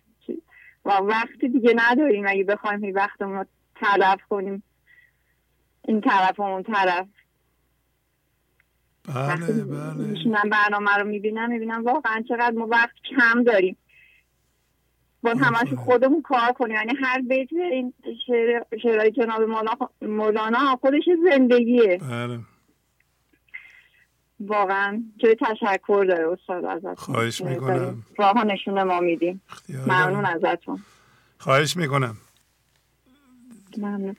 [0.85, 4.63] و وقتی دیگه نداریم اگه بخوایم این وقتمون رو تلف کنیم.
[5.85, 7.07] این طرف و اون طرف.
[9.09, 10.51] بله بله.
[10.51, 13.77] برنامه رو می‌بینم می‌بینم واقعا چقدر ما وقت کم داریم.
[15.25, 16.77] با همش خودمون کار کنیم.
[16.77, 17.95] یعنی هر بیت این
[18.83, 19.43] شعرهای جناب
[20.03, 21.99] مولانا خودش زندگیه.
[21.99, 22.39] بله.
[24.41, 26.95] واقعا جای تشکر داره استاد ازتون.
[26.95, 28.03] خواهش می‌کنم.
[28.19, 29.43] راه نشون ما میدیم.
[29.87, 30.83] ممنون ازتون.
[31.39, 32.17] خواهش می‌کنم.
[33.79, 34.17] ممنون.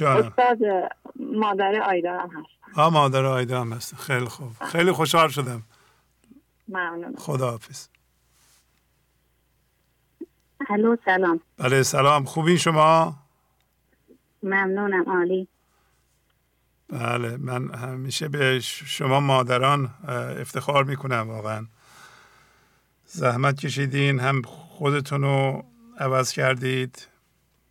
[0.00, 0.58] استاد
[1.16, 4.52] مادر آیدا هم هست ها مادر آیدا هم هست خیلی خوب.
[4.64, 5.62] خیلی خوشحال شدم.
[6.68, 7.16] ممنون.
[7.16, 7.88] خدا حافظ
[10.70, 11.40] الو سلام.
[11.58, 12.24] بله سلام.
[12.24, 13.16] خوبی شما؟
[14.42, 15.48] ممنونم عالی.
[16.88, 19.90] بله من همیشه به شما مادران
[20.40, 21.66] افتخار می‌کنم واقعا.
[23.06, 25.64] زحمت کشیدین هم خودتون رو
[25.98, 27.08] عوض کردید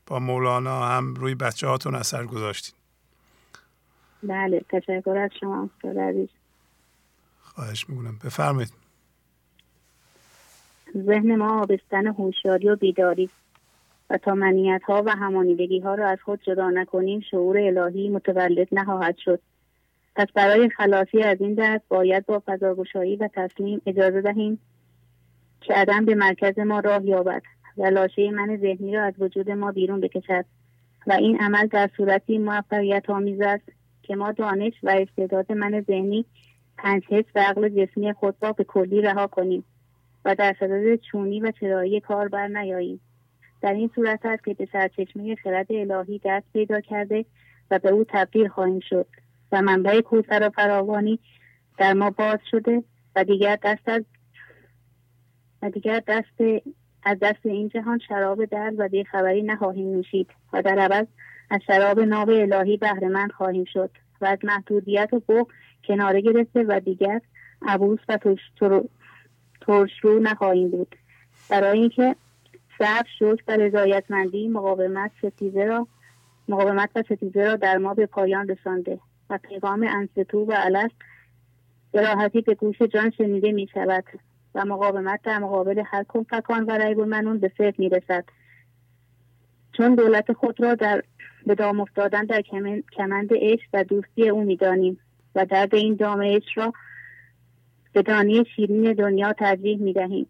[0.07, 2.75] با مولانا هم روی بچه هاتون اثر گذاشتین.
[4.23, 5.69] بله تشکر از شما
[7.41, 8.19] خواهش می‌کنم.
[8.23, 8.84] بفرمایید.
[11.03, 13.29] ذهن ما آبستن هوشیاری و بیداری
[14.09, 18.67] و تا منیت ها و همانیدگی ها را از خود جدا نکنیم شعور الهی متولد
[18.71, 19.39] نخواهد شد.
[20.15, 24.59] پس برای خلاصی از این درد باید با فضاگشایی و تسلیم اجازه دهیم
[25.61, 27.41] که عدم به مرکز ما راه یابد
[27.77, 30.45] و لاشه من ذهنی را از وجود ما بیرون بکشد
[31.07, 33.69] و این عمل در صورتی موفقیت آمیز است
[34.03, 36.25] که ما دانش و استعداد من ذهنی
[36.77, 39.63] پنج حس و عقل جسمی خود را به کلی رها کنیم.
[40.25, 43.01] و در صدد چونی و چرایی کار بر نیاییم.
[43.61, 47.25] در این صورت است که به سرچشمه خرد الهی دست پیدا کرده
[47.71, 49.07] و به او تبدیل خواهیم شد
[49.51, 51.19] و منبع کوسر و فراوانی
[51.77, 52.83] در ما باز شده
[53.15, 54.03] و دیگر دست از
[55.61, 56.65] و دیگر دست
[57.03, 61.07] از دست این جهان شراب درد و بیخبری نخواهیم نوشید و در عوض
[61.49, 63.89] از شراب ناب الهی بهرهمند خواهیم شد
[64.21, 65.47] و از محدودیت و بخ
[65.87, 67.21] کناره گرفته و دیگر
[67.67, 68.17] عبوس و
[69.61, 70.95] ترشرو نخواهیم بود.
[71.49, 72.15] برای اینکه
[72.77, 75.87] صبر شد و رضایتمندی مقاومت ستیزه را
[76.49, 80.91] مقاومت و ستیزه را در ما به پایان رسانده و پیغام انستو و علس
[81.91, 84.03] به راحتی به گوش جان شنیده می شود
[84.55, 88.25] و مقاومت در مقابل هر کنفکان و ریب منون به فکر می رسد
[89.77, 91.03] چون دولت خود را در
[91.45, 92.41] به دام افتادن در
[92.97, 94.99] کمند عشق و دوستی او می‌دانیم
[95.35, 96.73] و درد این دام عشق را
[97.95, 100.27] به دانی شیرین دنیا ترجیح می دهیم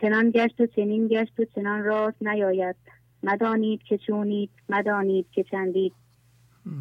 [0.00, 2.76] چنان گشت و چنین گشت و چنان راست نیاید.
[3.22, 5.92] مدانید که چونید مدانید که چندید.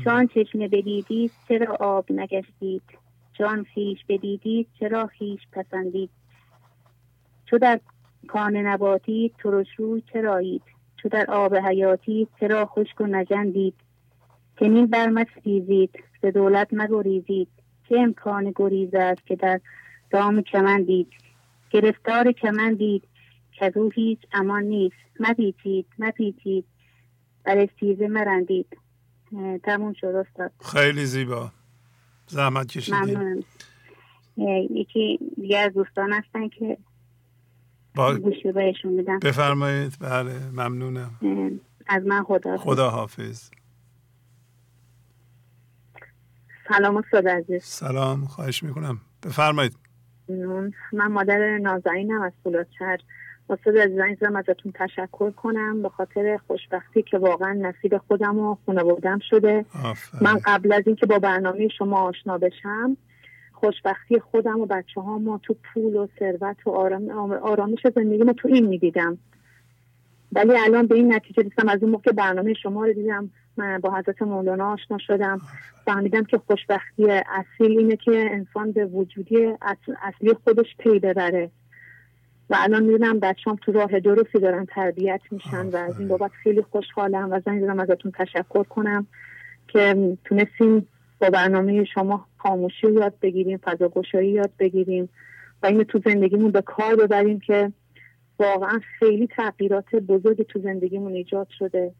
[0.04, 2.82] چون چشمه بدیدید چرا آب نگشتید؟
[3.38, 6.10] چون خیش بدیدید چرا خیش پسندید؟
[7.46, 7.80] چو در
[8.28, 10.64] کان نباتی ترش روی چرایید.
[10.98, 13.76] چو در آب حیاتی چرا خشک و نجندید؟
[14.60, 17.63] چنین برمستیزید به دولت مگریزید.
[17.90, 19.60] چه امکان گریز است که در
[20.10, 20.44] دام
[20.84, 21.08] دید؟
[21.72, 22.32] گرفتار
[22.74, 23.04] دید
[23.52, 24.96] که رو هیچ امان نیست.
[25.20, 26.66] مپیچید مپیچید.
[27.44, 28.78] بر استیزه مرندید.
[29.64, 30.52] تموم شد استاد.
[30.66, 31.52] خیلی زیبا.
[32.28, 33.46] زحمت کشیدید
[34.72, 36.78] یکی دیگه از دوستان هستن که
[37.96, 38.16] با...
[38.16, 39.94] گوشی بهشون میدم بفرمایید.
[40.00, 41.12] بله ممنونم.
[41.88, 43.50] از من خدا خدا حافظ
[46.68, 47.64] سلام استاد عزیز.
[47.64, 48.98] سلام خواهش می‌کنم.
[49.26, 49.74] بفرمایید.
[50.94, 52.98] من مادر نازنینم از فولادشهر
[53.50, 55.82] استاد عزیزم ازتون تشکر کنم.
[55.82, 59.66] به خاطر خوشبختی که واقعا نصیب خودم و خانوادم شده.
[60.22, 62.98] من قبل از اینکه با برنامه شما آشنا بشم
[63.54, 68.34] خوشبختی خودم و بچه ها ما تو پول و ثروت و آرام آرامش زندگی ما
[68.34, 69.18] تو این می‌دیدم.
[70.32, 71.70] ولی الان به این نتیجه رسیدم.
[71.70, 73.30] از اون موقع برنامه شما رو دیدم.
[73.58, 75.42] با حضرت مولانا آشنا شدم.
[75.86, 79.54] فهمیدم که خوشبختی اصیل اینه که انسان به وجودی
[80.02, 81.52] اصلی خودش پی ببره.
[82.50, 86.62] و الان می‌دونم بچه‌ام تو راه درستی دارن تربیت میشن و از این بابت خیلی
[86.62, 89.08] خوشحالم و زنگ زدم ازتون تشکر کنم
[89.68, 90.88] که تونستیم
[91.20, 95.10] با برنامه شما خاموشی یاد بگیریم فضاگشایی یاد بگیریم
[95.64, 97.72] و اینو تو زندگیمون به کار ببریم که
[98.40, 101.92] واقعا خیلی تغییرات بزرگی تو زندگیمون ایجاد شده.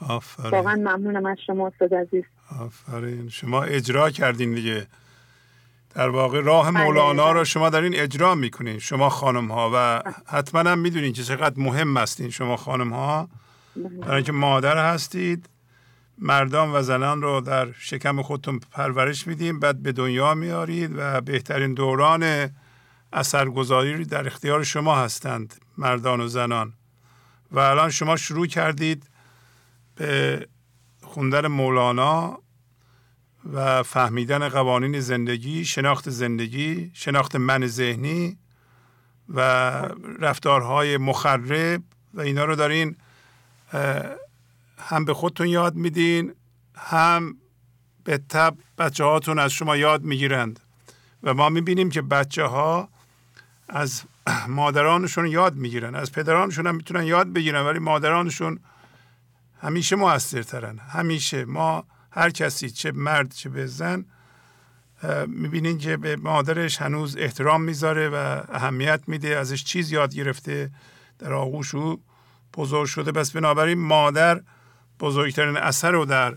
[0.00, 0.50] آفرین.
[0.50, 2.24] واقعا ممنونم از شما استاد عزیز.
[2.60, 3.28] آفرین.
[3.28, 4.86] شما اجرا کردین دیگه.
[5.94, 7.44] در واقع راه بله، مولانا رو بله.
[7.44, 12.30] شما دارین اجرا می‌کنین شما خانم ها و حتما هم می‌دونین که چقدر مهم هستین
[12.30, 13.28] شما خانم ها
[13.76, 14.14] برای بله.
[14.14, 15.48] اینکه مادر هستید
[16.18, 21.74] مردان و زنان رو در شکم خودتون پرورش میدیم بعد به دنیا میارید و بهترین
[21.74, 22.50] دوران
[23.12, 26.72] اثرگذاری در اختیار شما هستند مردان و زنان.
[27.50, 29.10] و الان شما شروع کردید
[29.96, 30.48] به
[31.02, 32.38] خوندن مولانا
[33.52, 38.38] و فهمیدن قوانین زندگی شناخت زندگی شناخت من ذهنی
[39.28, 39.40] و
[40.20, 41.82] رفتارهای مخرب
[42.14, 42.96] و اینا رو دارین
[44.78, 46.34] هم به خودتون یاد میدین
[46.74, 47.36] هم
[48.04, 50.60] به تب بچه هاتون از شما یاد می‌گیرند.
[51.22, 52.88] و ما می‌بینیم که بچه ها
[53.68, 54.02] از
[54.48, 58.60] مادرانشون یاد می‌گیرن از پدرانشون هم می‌تونن یاد بگیرن ولی مادرانشون
[59.64, 60.78] همیشه موثرترن.
[60.78, 64.04] همیشه ما هر کسی چه مرد چه به زن
[65.26, 70.70] می‌بینین که به مادرش هنوز احترام می‌ذاره و اهمیت میده ازش چیز یاد گرفته
[71.18, 72.02] در آغوش او
[72.56, 73.12] بزرگ شده.
[73.12, 74.40] بس بنابراین مادر
[75.00, 76.36] بزرگترین اثر رو در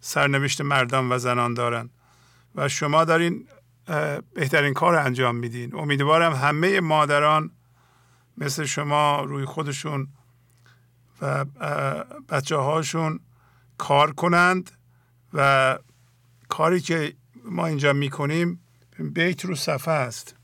[0.00, 1.90] سرنوشت مردان و زنان دارن.
[2.54, 3.46] و شما دارین
[4.34, 5.74] بهترین کار انجام میدین.
[5.74, 7.50] امیدوارم همه مادران
[8.38, 10.08] مثل شما روی خودشون
[11.22, 11.44] و
[12.28, 13.20] بچه هاشون
[13.78, 14.70] کار کنند
[15.34, 15.78] و
[16.48, 18.60] کاری که ما اینجا می‌کنیم
[18.98, 20.36] بیت رو صفحه است.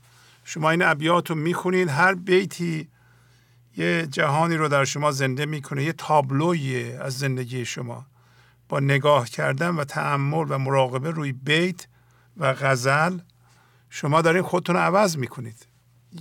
[0.43, 2.89] شما این ابیات رو می‌خونید هر بیتی
[3.77, 8.05] یه جهانی رو در شما زنده می‌کنه یه تابلویی از زندگی شما.
[8.69, 11.87] با نگاه کردن و تعمل و مراقبه روی بیت
[12.37, 13.19] و غزل
[13.89, 15.67] شما دارین خودتون رو عوض می‌کنید.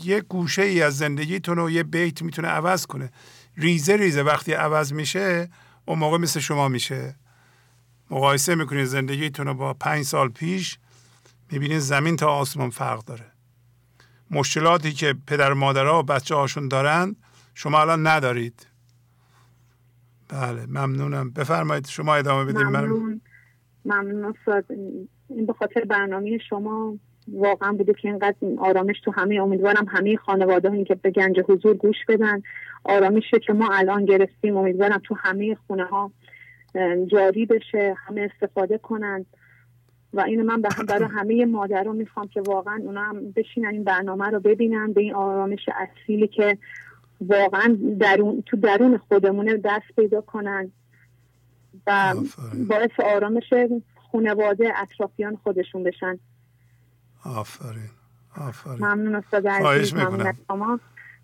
[0.04, 3.12] یه گوشه ای از زندگیتون رو یه بیت می‌تونه عوض کنه.
[3.58, 5.48] ریزه ریزه وقتی عوض میشه
[5.86, 7.14] اون موقع مثل شما میشه.
[8.10, 10.78] مقایسه می‌کنید زندگیتون رو با پنج سال پیش
[11.52, 13.24] می‌بینید زمین تا آسمان فرق داره.
[14.30, 17.16] مشکلاتی که پدر مادرها و بچه هاشون دارند
[17.54, 18.66] شما الان ندارید.
[20.28, 21.30] بله ممنونم.
[21.30, 23.20] بفرمایید شما ادامه بدید ممنون.
[23.84, 24.34] ممنون
[25.28, 26.98] این به خاطر برنامه شما
[27.32, 31.96] واقعا بوده که اینقدر آرامش تو همه امیدوارم همه خانواده که به گنج حضور گوش
[32.08, 32.42] بدن.
[32.84, 34.56] آرامشی که ما الان گرفتیم.
[34.56, 36.12] امیدوارم تو همه خونه ها
[37.06, 39.26] جاری بشه همه استفاده کنند
[40.12, 44.40] و اینو من برای همه مادران می‌خوام که واقعا اونا هم بشینن این برنامه رو
[44.40, 46.58] ببینن به این آرامش اصیلی که
[47.20, 50.72] واقعا درون تو درون خودمونه دست پیدا کنن.
[51.86, 52.14] و
[52.68, 53.54] باعث آرامش
[54.12, 56.18] خانواده اطرافیان خودشون بشن.
[57.24, 57.90] آفرین.
[58.36, 58.78] آفرین.
[58.78, 59.94] ممنون استاد عزیز.
[59.94, 60.80] ممنون شما.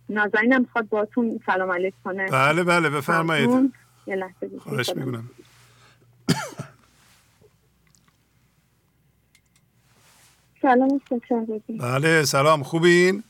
[0.08, 2.26] نازنینم می‌خواد باتون سلام علیک کنه.
[2.26, 3.72] بله بله بفرمایید.
[4.06, 5.30] یه لحظه خواهش می‌کنم.
[10.62, 12.62] سلام استاد بله سلام.
[12.62, 13.22] خوبین؟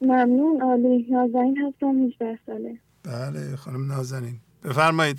[0.00, 1.06] ممنون عالی.
[1.10, 2.78] نازنین هستم 18 ساله.
[3.04, 4.36] بله خانم نازنین.
[4.64, 5.18] بفرمایید.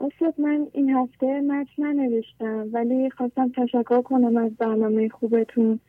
[0.00, 5.80] استاد من این هفته متن ننوشتم ولی خواستم تشکر کنم از برنامه خوبتون.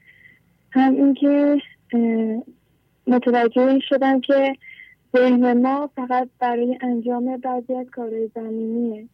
[0.71, 1.61] هم اینکه
[3.09, 4.55] متوجه شدم که
[5.17, 9.07] ذهن ما فقط برای انجام بعضی از کارهای زمینیه.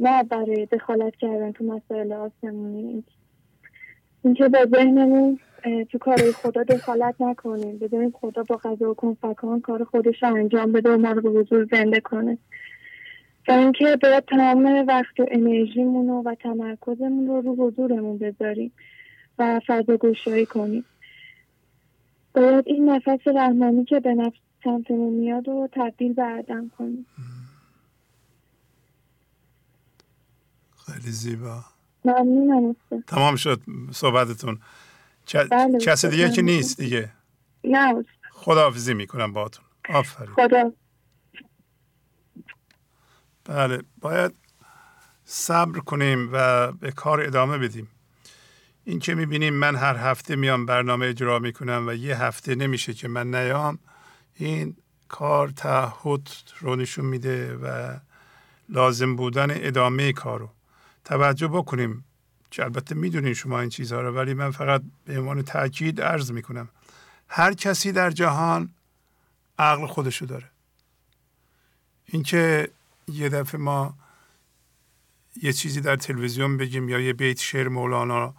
[0.00, 3.04] نه برای دخالت کردن تو مسائل آسمونی.
[4.24, 5.38] اینکه با ذهنمون
[5.92, 7.78] تو کار خدا دخالت نکنیم.
[7.78, 11.40] بذاریم خدا با قضا و کنفکان کار خودش رو انجام بده و ما رو به
[11.40, 12.38] حضور زنده کنه.
[13.48, 18.72] و اینکه باید تمام وقت و انرژیمون و تمرکزمون رو رو حضورمون بذاریم
[19.38, 20.84] و فضا گوشایی کنیم.
[22.36, 27.06] باید این نفس رحمانی که به نفس سمتمون میاد و تبدیل به عدم کنیم.
[30.86, 31.64] خیلی زیبا.
[32.04, 33.60] ممنونم تمام شد
[33.92, 34.60] صحبتتون.
[35.50, 37.12] بله کسی دیگه که نیست دیگه.
[37.64, 39.64] نه خداحافظی می‌کنم باهاتون.
[39.88, 40.34] آفرین.
[40.34, 40.72] خدا.
[43.44, 44.34] بله باید
[45.24, 47.88] صبر کنیم و به کار ادامه بدیم.
[48.88, 53.08] این که می‌بینیم من هر هفته میام برنامه اجرا می‌کنم و یه هفته نمیشه که
[53.08, 53.78] من نیام
[54.34, 54.76] این
[55.08, 56.28] کار تعهد
[56.60, 57.96] رو نشون میده و
[58.68, 60.50] لازم بودن ادامه کارو
[61.04, 62.04] توجه بکنیم.
[62.50, 66.68] که البته می‌دونین شما این چیزها رو ولی من فقط به عنوان تاکید عرض می‌کنم.
[67.28, 68.70] هر کسی در جهان
[69.58, 70.50] عقل خودشو داره.
[72.06, 72.68] اینکه
[73.08, 73.94] یه دفعه ما
[75.42, 78.34] یه چیزی در تلویزیون بگیم یا یه بیت شعر مولانا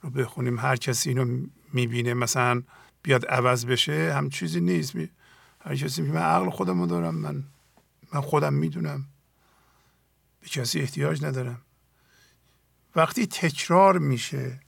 [0.00, 0.58] رو بخونیم.
[0.58, 2.62] هر کسی اینو می‌بینه مثلا
[3.02, 4.94] بیاد عوض بشه هم چیزی نیست.
[5.60, 7.44] هر کسی میگه من عقل خودمو دارم من
[8.14, 9.06] من خودم می‌دونم.
[10.40, 11.62] به کسی احتیاج ندارم.
[12.96, 14.60] وقتی تکرار میشه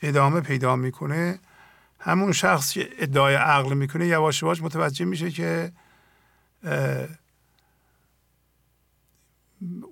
[0.00, 1.38] ادامه پیدا می‌کنه
[2.00, 5.72] همون شخص که ادعای عقل می‌کنه یواش یواش متوجه میشه که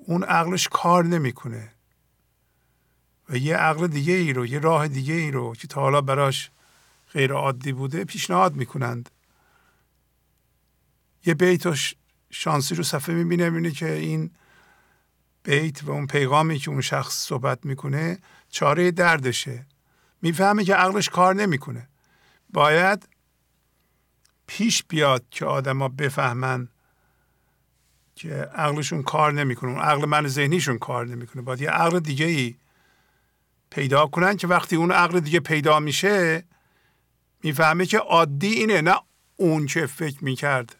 [0.07, 1.73] اون عقلش کار نمی‌کنه.
[3.29, 6.51] و یه عقل دیگه ای رو یه راه دیگه ای رو که تا حالا براش
[7.13, 9.11] غیر عادی بوده پیشنهاد می‌کنند.
[11.27, 11.95] یه بیت
[12.31, 14.31] شانسی رو صفحه می‌بینه می‌بینه که این
[15.43, 18.19] بیت و اون پیغامی که اون شخص صحبت می‌کنه
[18.51, 19.67] چاره دردشه.
[20.23, 21.89] می‌فهمه که عقلش کار نمی‌کنه.
[22.53, 23.09] باید
[24.47, 26.69] پیش بیاد که آدما بفهمن
[28.15, 29.71] که عقلشون کار نمی‌کنه.
[29.71, 31.43] اون عقل من ذهنیشون کار نمی‌کنه.
[31.43, 32.55] باید یه عقل دیگه ای
[33.71, 36.45] پیدا کنن که وقتی اون عقل دیگه پیدا میشه
[37.43, 38.97] می‌فهمه که عادی اینه نه
[39.37, 40.77] اون چه فکر می‌کرد.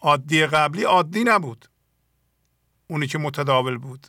[0.00, 1.68] عادی قبلی عادی نبود.
[2.86, 4.06] اونی که متداول بود.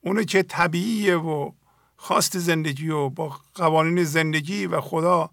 [0.00, 1.52] اونی که طبیعیه و
[1.96, 5.30] خواست زندگی و با قوانین زندگی و خدا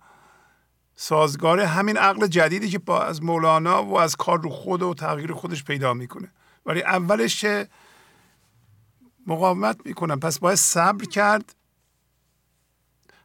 [0.95, 5.33] سازگار همین عقل جدیدی که با از مولانا و از کار رو خود و تغییر
[5.33, 6.32] خودش پیدا می‌کنه.
[6.66, 7.67] ولی اولش که
[9.27, 10.19] مقاومت می‌کنم.
[10.19, 11.56] پس باید صبر کرد.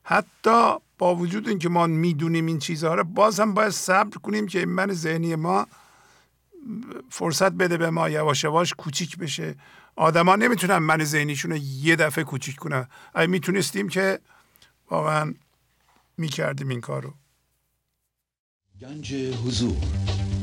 [0.02, 4.66] حتی با وجود اینکه ما می‌دونیم این چیزها رو باز هم باید صبر کنیم که
[4.66, 5.66] من ذهنی ما
[7.10, 9.54] فرصت بده به ما یواش یواش کوچیک بشه.
[9.96, 12.88] آدما نمی‌تونن من ذهنیشون رو یه دفعه کوچیک کنن.
[13.14, 14.18] اگه می‌تونستیم که
[14.90, 15.34] واقعا
[16.16, 17.14] می‌کردیم این کارو.
[18.80, 20.17] گنج حضور.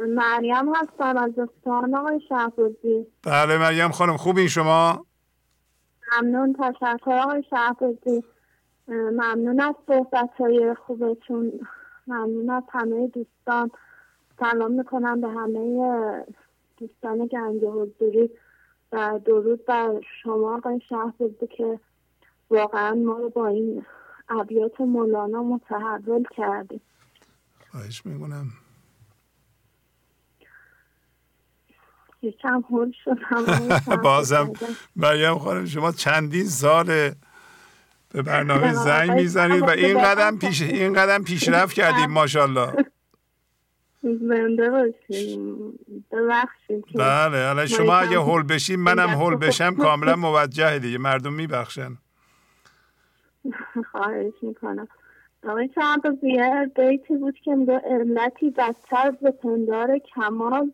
[0.00, 5.06] مریم هستم از دوستان آقای شهروزی بله مریم خانم خوبین شما؟
[6.12, 8.24] ممنون تشکر آقای شهروزی
[8.88, 11.52] ممنون از صحبت های خوبتون.
[12.06, 13.70] ممنون از همه دوستان.
[14.40, 16.24] سلام می‌کنم به همه
[16.76, 18.30] دوستان گنج حضوری
[18.92, 21.80] و درود بر شما آقای شهروزی که
[22.50, 23.86] واقعا ما رو با این
[24.28, 26.80] ابیات مولانا متحول کردیم
[27.70, 28.46] خواهش می‌کنم.
[32.26, 34.52] یکم هول شدم بازم
[34.96, 36.86] مریم خانم شما چندین سال
[38.08, 42.72] به برنامه زنگ می‌زنید و این قدم پیش این قدم پیشرفت کردیم ماشاءالله.
[46.94, 51.96] بله حالا شما اگه هول بشیم منم هول بشم کاملا موجه دیگه مردم میبخشن.
[53.92, 54.88] خواهش می‌کنم.
[55.48, 60.72] آقای شعبازیه بیتی بود که میگه علتی بدتر به پندار کمال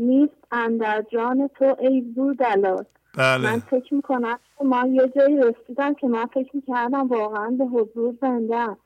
[0.00, 2.84] نیست اندر جان تو ای زو دلال.
[3.18, 3.50] بله.
[3.52, 8.76] من فکر می‌کنم ما یه جایی رسیدم که من فکر می‌کردم واقعا به حضور زنده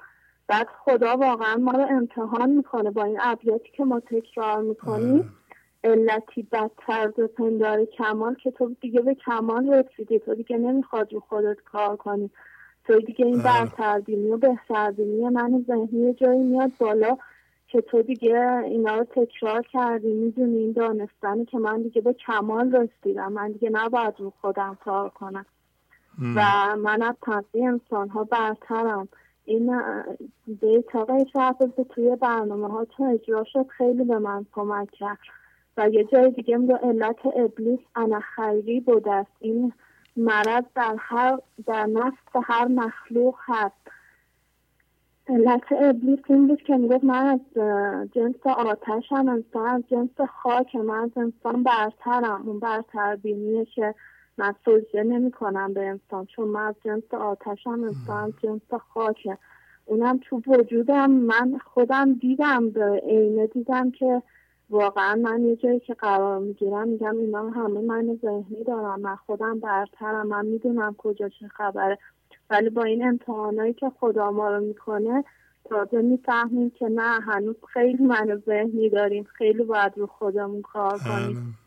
[0.49, 5.33] بعد خدا واقعا ما رو امتحان می‌کنه با این ابیاتی که ما تکرار می‌کنیم.
[5.84, 10.18] علتی بدتر به پندار کمال که تو دیگه به کمال رسیدی.
[10.18, 12.31] تو دیگه نمی‌خواد رو خودت کار کنی.
[12.84, 17.17] تو دیگه این برتر بینی و بهتر بینی من ذهنی جایی میاد بالا.
[17.75, 22.77] که تو دیگه اینا رو تکرار کردی؟ می‌دونی این دانستنی که من دیگه به کمال
[22.77, 23.33] رسیدم.
[23.33, 25.47] من دیگه نباید رو خودم کار کنم.
[26.36, 26.43] و
[26.77, 29.09] من از تنظی انسان ها برترم.
[29.44, 29.77] این
[30.47, 31.27] بیت آقای
[31.77, 35.19] به توی برنامه ها چون اجرا شد خیلی به من کمک کرد.
[35.77, 39.33] و یه جای دیگه میگه علت ابلیس انا خیری بوده است.
[39.41, 39.73] این
[40.17, 43.91] مرض در هر در نفس هر مخلوق هست.
[45.28, 47.41] علت ابلیس این بود که می‌گفت من از
[48.12, 52.43] جنس آتش هم انسان از جنس خاک من از انسان برترم.
[52.47, 53.94] اون برتر بینیه که
[54.39, 58.81] من سجده نمی کنم به انسان چون من از جنس آتش هم انسان از جنس
[58.94, 59.39] خاکه.
[59.86, 64.23] اونم تو وجودم من خودم دیدم به عینه دیدم که
[64.70, 69.61] واقعا من یه جایی که قرار می‌گیرم میگم اینا همه من ذهنی دارم من خودم
[69.61, 71.99] برترم من می‌دونم کجا چه خبره.
[72.50, 75.24] ولی با این امتحانایی که خدا ما رو می‌کنه
[75.64, 79.24] تازه می‌فهمیم که نه هنوز خیلی من ذهنی داریم.
[79.24, 81.58] خیلی باید رو خودمون کار کنیم.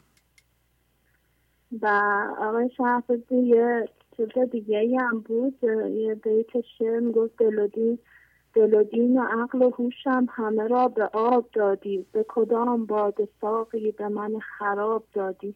[1.82, 1.88] و
[2.40, 5.64] آقای شهفزی یه چیز دیگه هم بود.
[5.92, 8.00] یه بیت شعر می‌گفت دلودی
[8.54, 8.74] دل
[9.18, 12.06] و عقل و هوشم همه را به آب دادی.
[12.12, 15.56] به کدام باد ساقی به من خراب دادی؟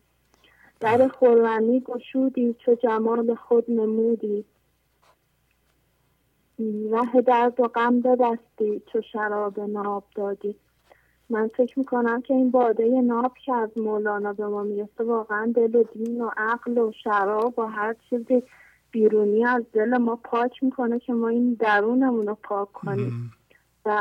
[0.80, 4.46] در خورمی گشودی چو جمال خود نمودی.
[6.92, 10.56] ره درد و غم ببستی چو شراب ناب دادی.
[11.30, 15.76] من فکر می‌کنم که این باده ناب که از مولانا به ما می‌رسه واقعا دل
[15.76, 18.44] و دین و عقل و شراب و هر چیزی
[18.92, 23.32] بیرونی از دل ما پاک می‌کنه که ما این درونمون رو پاک کنیم.
[23.86, 23.98] و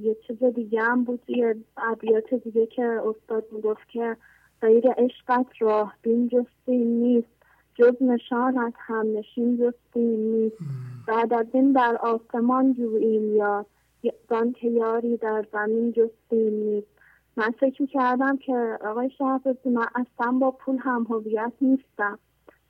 [0.00, 4.16] یه چیز دیگه هم بود یه عبیات دیگه که استاد می‌گفت که
[4.60, 7.28] غیر عشقت راه بین جستی نیست
[7.74, 10.56] جز نشان از همنشین جستی نیست.
[11.10, 13.66] بعد از این در آسمان جوییم یاد
[14.30, 16.86] زن که یاری در زمین جستی نیست.
[17.36, 22.18] من فکر کردم که آقای شهبازی من اصلا با پول هم هویت نیستم.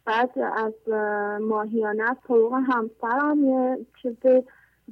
[0.05, 0.73] بعد از
[1.41, 4.43] ماهیانه از حقوق همسرم یه چیزی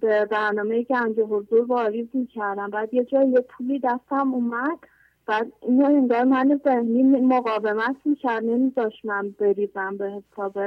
[0.01, 2.71] به برنامه گنج حضور واریز می‌کردم.
[2.71, 4.79] بعد یه جای یه پولی دستم اومد.
[5.27, 10.59] بعد اینو انگار من ذهنی مقاومت می‌کرد نمیذاش من بریزم به حساب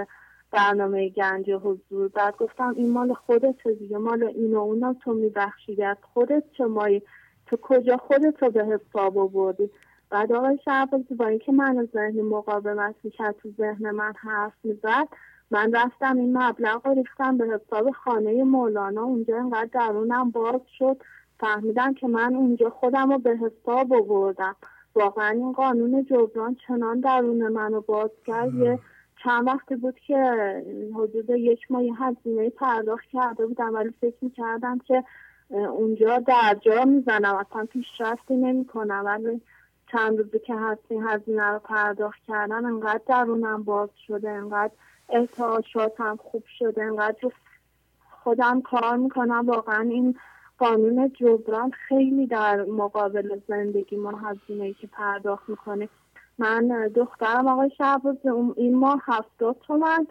[0.51, 2.07] برنامه گنج حضور.
[2.07, 5.83] بعد گفتم این مال خودت دیگه مال این و اونا تو میبخشیدی.
[5.83, 7.01] از خودت چه مایی؟
[7.45, 9.69] تو کجا خودت رو به حساب آوردی؟
[10.09, 15.07] بعد آقای شعبازی با اینکه من ذهنی مقاومت می‌کرد تو ذهن من حرف می‌زد
[15.51, 19.03] من رفتم این مبلغ رو ریختم به حساب خانه مولانا.
[19.03, 20.97] اونجا اینقدر درونم باز شد.
[21.39, 24.55] فهمیدم که من اونجا خودم رو به حساب آوردم.
[24.95, 28.79] واقعا این قانون جبران چنان درون منو باز کرد
[29.23, 30.17] چند وقتی بود که
[30.95, 35.03] حدود یک ماه هزینه پرداخت کرده بودم ولی فکر می‌کردم که
[35.49, 39.03] اونجا درجا می‌زنم اصلا پیشرفتی نمی‌کنم.
[39.05, 39.41] ولی
[39.91, 44.73] چند روزی که هستی هزینه رو پرداخت کردم انقدر درونم باز شده انقدر
[45.09, 47.31] ارتعاشاتم خوب شده انقدر
[48.23, 49.45] خودم کار می‌کنم.
[49.45, 50.15] واقعا این
[50.57, 55.89] قانون جبران خیلی در مقابل زندگی ما هزینه که پرداخت می‌کنه
[56.39, 58.15] من دخترم آقای شعباز
[58.55, 60.07] این ماه هفتاد تومن.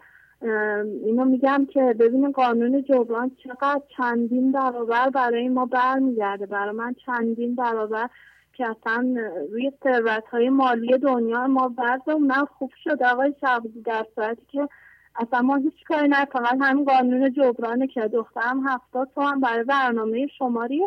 [1.05, 6.45] اینو میگم که ببین قانون جبران چقدر چندین برابر برای ما برمیگرده.
[6.45, 8.09] برای من چندین برابر
[8.53, 9.15] که اصلا
[9.51, 14.69] روی ثروت های مالی دنیا ما وضع نه خوب شد آقای شعبازی در صورتی که
[15.15, 20.27] اصلا ما هیچ کاری نه فقط همین قانون جبرانه که دخترم هفتاد تومن برای برنامه
[20.27, 20.81] شماری.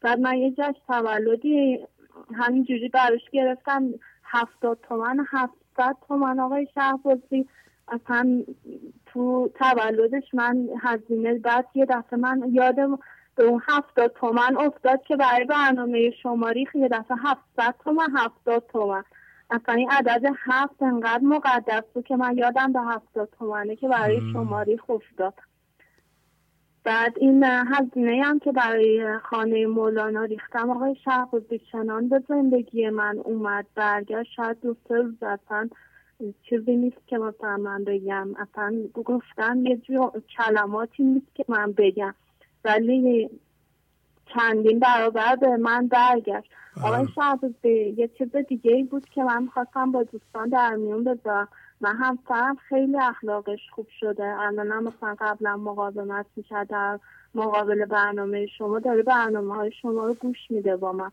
[0.00, 1.78] بعد من یه جشن تولدی
[2.34, 3.94] همینجوری براش گرفتم.
[4.26, 7.48] هفتاد تومن هفتاد تومن آقای شهبازی.
[7.88, 8.42] اصلا
[9.06, 12.98] تو تولدش من هزینه بعد یه دفعه من یادم
[13.34, 19.04] به اون هفتاد تومن افتاد که برای برنامه شماری یه دفعه هفتاد تومن هفتاد تومن.
[19.50, 24.20] اصلا این عدد هفت انقدر مقدس بود که من یادم به هفتاد تومنه که برای
[24.32, 24.78] شماری
[25.16, 25.34] داد.
[26.86, 33.18] بعد این هزینه هم که برای خانه مولانا ریختم آقای شهبازی چنان به زندگی من
[33.24, 35.68] اومد برگشت شاید دو سه روز اصلا
[36.42, 38.28] چیزی نیست که مثلا من بگم.
[38.38, 42.14] اصلا گفتم یه جو کلماتی نیست که من بگم.
[42.64, 43.30] ولی
[44.34, 46.50] چندین برابر به من برگشت.
[46.82, 51.48] آقای شعبازی یه چیز دیگه ای بود که من خواستم با دوستان در میون بذارم.
[51.80, 54.24] من همسرم خیلی اخلاقش خوب شده.
[54.24, 56.98] الان مثلا قبلا مقاومت می‌کرد در
[57.34, 61.10] مقابل برنامه شما داره برنامه های شما رو گوش میده با من.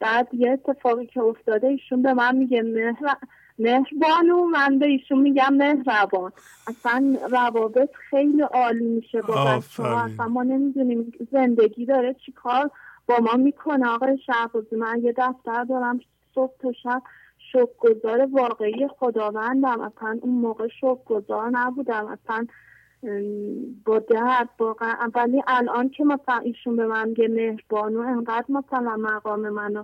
[0.00, 3.16] بعد یه اتفاقی که افتاده ایشون به من میگه مهر
[3.58, 6.32] مهربانو من به ایشون میگم مهربان.
[6.66, 12.70] اصلا روابط خیلی عالی میشه با بچه اصلا ما نمی‌دونیم زندگی داره چیکار
[13.06, 13.88] با ما می‌کنه.
[13.88, 16.00] آقای شهبازی من یه دفتر دارم
[16.34, 17.02] صبح تا شب
[17.78, 20.68] گذار واقعی خداوندم اصلا اون موقع
[21.06, 22.06] گذار نبودم.
[22.06, 22.46] اصلا
[23.84, 29.48] با درد واقعا ولی الان که مثلا ایشون به من میگه مهربانو انقدر مثلا مقام
[29.48, 29.82] منو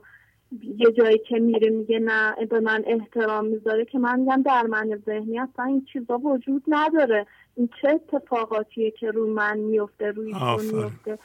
[0.62, 5.02] یه جایی که میره میگه نه به من احترام می‌ذاره که من میگم در من
[5.07, 7.26] ذهنی اصلا این چیزا وجود نداره.
[7.55, 10.34] این چه اتفاقاتیه که رو من میفته روی
[10.73, 11.18] میفته؟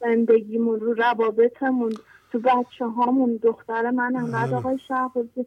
[0.00, 1.92] زندگیمون رو روابطمون
[2.32, 5.46] تو بچه هامون دختر من انقدر آقای شهبازی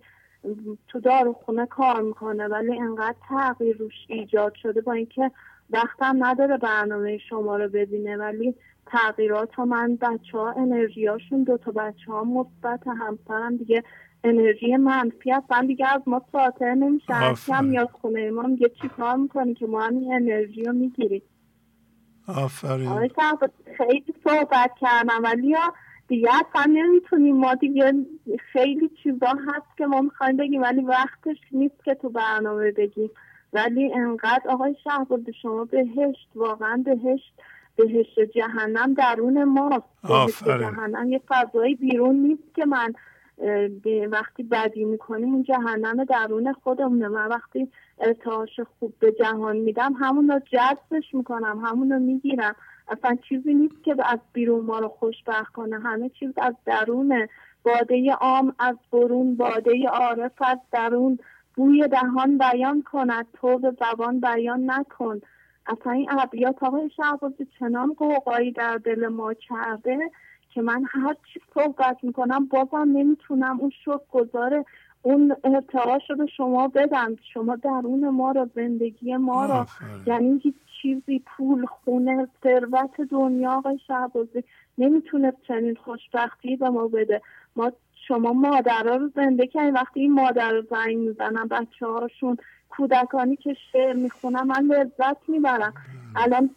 [0.87, 5.31] تو داروخونه کار می‌کنه ولی انقدر تغییر روش ایجاد شده با اینکه
[5.69, 8.55] وقتم نداره برنامه شما رو ببینه ولی
[8.85, 13.83] تغییرات ها من بچه ها انرژیاشون دو تا بچه ها مثبت همسرم دیگه
[14.23, 19.15] انرژی منفی هستن دیگه از ما ساطع نمیشه هم میاد خونه ما میگه چی کار
[19.15, 21.21] می‌کنی که ما هم انرژی رو می‌گیریم.
[22.27, 23.09] آفرین.
[23.77, 25.73] خیلی صحبت کردم ولی یا
[26.07, 27.37] دیگه اصلا نمی‌تونیم.
[27.37, 27.93] ما دیگه
[28.51, 33.11] خیلی چیزا هست که ما می‌خوایم بگیم ولی وقتش نیست که تو برنامه بگیم.
[33.53, 37.33] ولی انقدر آقای شهبرد شما بهشت واقعا بهشت
[37.75, 39.83] بهشت جهنم درون ماست.
[40.07, 42.93] بهشت جهنم یه فضایی بیرون نیست که من
[44.11, 47.07] وقتی بدی می‌کنیم اون جهنم درون خودمونه.
[47.07, 52.55] من وقتی ارتعاش خوب به جهان میدم همون رو جذبش می‌کنم همون رو می‌گیرم.
[52.87, 55.79] اصلا چیزی نیست که از بیرون ما رو خوشبخت کنه.
[55.79, 57.29] همه چیز از درونه.
[57.63, 61.19] باده عام از برون باده عارف از درون.
[61.55, 65.21] بوی دهان بیان کند تو به زبان بیان نکن.
[65.67, 70.11] اصلا این ابیات آقای شعبازی چنان قوقایی در دل ما کرده
[70.53, 74.65] که من هر چی صحبت می‌کنم بازم نمی‌تونم اون شک گذاره
[75.05, 79.65] اون ارتعاش رو به شما بدم شما درون ما رو زندگی ما رو
[80.05, 84.43] یعنی هیچ چیزی پول خونه ثروت دنیا آقای شعبازی
[84.77, 87.21] نمی‌تونه چنین خوشبختی به ما بده.
[87.55, 87.71] ما
[88.07, 89.73] شما مادرها رو زنده کردین.
[89.73, 92.37] وقتی این مادر رو زنگ می‌زنن بچه هاشون
[92.69, 95.73] کودکانی که شعر می‌خونم من لذت می‌برم.
[96.15, 96.49] الان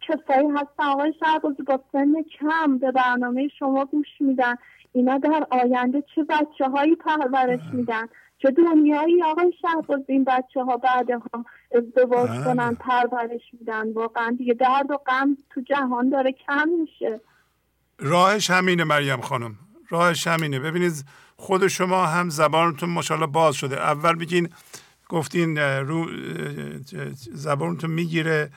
[0.00, 4.54] کسایی هستن آقای شهبازی با سن کم به برنامه شما گوش میدن.
[4.98, 8.06] اینا در آینده چه بچه هایی پرورش میدن؟
[8.42, 11.44] چه دنیایی آقای شهبازی این بچه ها بعدها
[11.74, 12.44] ازدواج بله.
[12.44, 17.20] کنن پرورش میدن؟ واقعا دیگه درد و غم تو جهان داره کم میشه.
[17.98, 19.54] راهش همینه مریم خانم.
[19.88, 20.60] راهش همینه.
[20.60, 21.04] ببینید
[21.36, 23.76] خود شما هم زبانتون ماشاءالله باز شده.
[23.80, 24.48] اول بگین
[25.08, 26.06] گفتین رو
[27.32, 28.50] زبانتون می‌گیره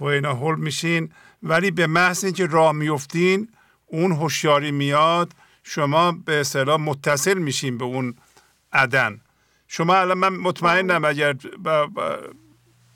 [0.00, 1.10] و اینا حل میشین.
[1.42, 3.48] ولی به محض اینکه راه میفتین
[3.86, 5.32] اون هوشیاری میاد
[5.68, 8.14] شما به اصطلاح متصل میشین به اون
[8.72, 9.20] عدن.
[9.68, 11.32] شما الان من مطمئنم اگر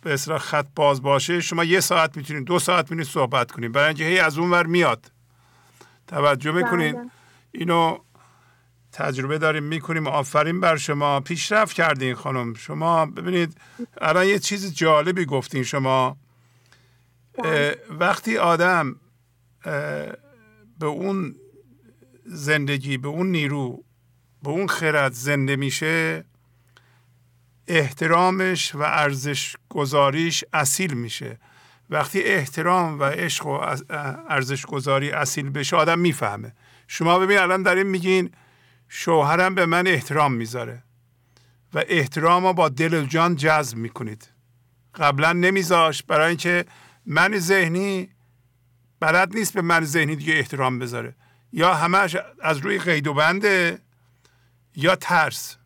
[0.03, 3.73] به اصطلاح خط باز باشه شما یه ساعت می‌تونید دو ساعت می‌تونید صحبت کنید.
[3.73, 5.13] برای اینکه هی از اون ور میاد.
[6.07, 7.11] توجه می‌کنید بله.
[7.53, 7.99] اینو
[8.93, 10.07] تجربه داریم می‌کنیم.
[10.07, 11.21] آفرین بر شما.
[11.21, 12.55] پیشرفت کردین خانم.
[12.55, 13.61] شما ببینید
[14.01, 16.17] الان یه چیز جالبی گفتین شما.
[17.91, 18.97] وقتی آدم
[20.79, 21.35] به اون
[22.33, 23.85] زندگی به اون نیرو
[24.43, 26.25] به اون خرد زنده میشه
[27.69, 31.39] احترامش و ارزش گذاریش اصیل میشه.
[31.91, 33.51] وقتی احترام و عشق و
[34.29, 36.55] ارزش گذاری اصیل بشه آدم می‌فهمه.
[36.89, 38.31] شما ببین الان داریم میگین
[38.89, 40.83] شوهرم به من احترام می‌ذاره
[41.75, 44.31] و احترام رو با دل و جان جذب می‌کنید.
[44.95, 46.65] قبلا نمیذاش برای اینکه
[47.07, 48.09] من ذهنی
[49.01, 51.15] بلد نیست به من ذهنی دیگه احترام بذاره.
[51.53, 53.79] یا همش از روی قید و بنده
[54.77, 55.57] یا ترس.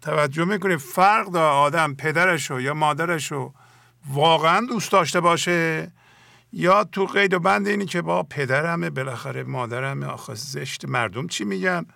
[0.00, 3.54] توجه می‌کنید فرق داره آدم پدرشو یا مادرشو
[4.08, 5.92] واقعا دوست داشته باشه
[6.52, 11.44] یا تو قید و بند اینی که با پدرمه بالاخره مادرمه آخه زشت مردم چی
[11.44, 11.86] میگن؟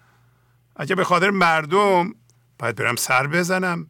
[0.76, 2.14] اگه به خاطر مردم
[2.58, 3.88] باید برم سر بزنم.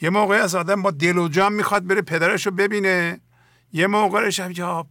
[0.00, 3.20] یه موقع از آدم با دل و جان می‌خواد بره پدرش رو ببینه.
[3.72, 4.86] یه موقع شب یا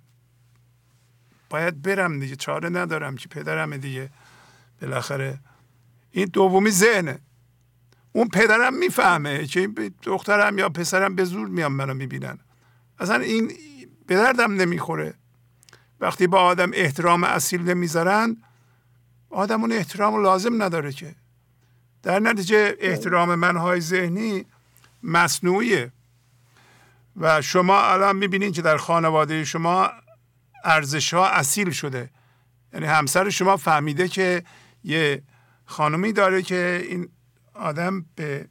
[1.50, 4.09] باید برم دیگه چاره ندارم که پدرم دیگه.
[4.82, 5.40] بالاخره
[6.11, 7.19] این دومی ذهنه.
[8.11, 9.69] اون پدرم می‌فهمه که
[10.03, 12.40] دخترم یا پسرم به زور میان منو می‌بینن.
[13.00, 13.51] اصلا این
[14.08, 15.14] به دردم نمی‌خوره.
[16.00, 18.38] وقتی با آدم احترام اصیل نمی‌ذارن
[19.30, 21.16] آدم اون احترام لازم نداره که.
[22.03, 24.45] در نتیجه احترام منهای ذهنی
[25.03, 25.92] مصنوعیه.
[27.16, 29.90] و شما الان می‌بینید که در خانواده شما
[30.64, 32.10] ارزش ها اصیل شده.
[32.74, 34.44] یعنی همسر شما فهمیده که
[34.84, 35.24] یه
[35.66, 37.10] خانمی داره که این
[37.53, 38.48] آدم به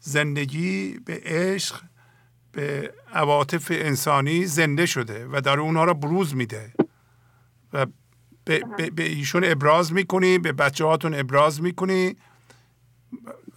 [0.00, 1.80] زندگی به عشق
[2.52, 6.72] به عواطف انسانی زنده شده و داره اونها رو بروز میده.
[7.72, 7.86] و
[8.44, 8.62] به,
[8.96, 12.16] به, ایشون ابراز می‌کنی به بچه هاتون ابراز می‌کنی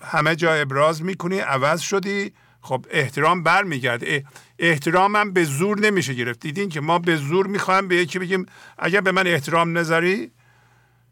[0.01, 2.33] همه جا ابراز می‌کنی عوض شدی.
[2.63, 4.25] خب احترام برمیگرده.
[4.59, 6.39] احترامم به زور نمیشه گرفت.
[6.39, 8.45] دیدین که ما به زور می‌خوایم به یکی بگیم
[8.77, 10.31] اگر به من احترام نذاری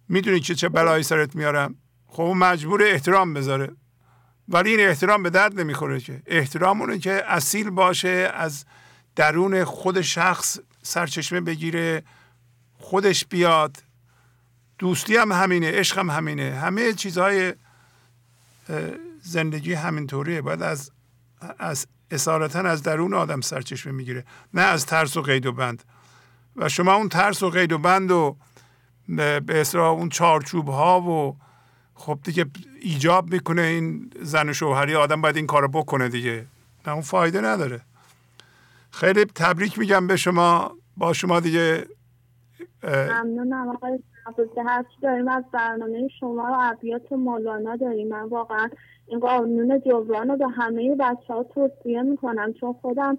[0.10, 1.76] می‌دونی که چه بلایی سرت میارم.
[2.08, 3.72] خب مجبور احترام بذاره.
[4.48, 6.22] ولی این احترام به درد نمی‌خوره که.
[6.26, 8.66] احترام اونه که اصیل باشه از
[9.16, 12.04] درون خود شخص سرچشمه بگیره
[12.74, 13.84] خودش بیاد.
[14.80, 16.56] دوستی هم همینه عشق هم همینه.
[16.56, 17.54] همه چیزهای
[19.22, 20.42] زندگی همینطوریه.
[20.42, 20.92] باید از
[21.60, 24.26] از اصالتا از درون آدم سرچشمه می‌گیره.
[24.54, 25.84] نه از ترس و قید و بند.
[26.56, 28.38] و شما اون ترس و قید و بند و
[29.08, 31.38] به اصطلاح اون چارچوب ها و
[31.94, 32.46] خب دیگه
[32.82, 34.96] ایجاب می‌کنه این زن و شوهری.
[34.96, 36.46] آدم باید این کارو بکنه دیگه.
[36.88, 37.82] نه اون فایده نداره.
[38.92, 40.78] خیلی تبریک میگم به شما.
[40.98, 41.88] با شما دیگه
[44.66, 48.08] هرچی داریم از برنامه شما و عبیات مولانا داریم.
[48.08, 48.70] من واقعا
[49.08, 53.18] این قانون جبران رو به همه بچه ها توصیه می‌کنم چون خودم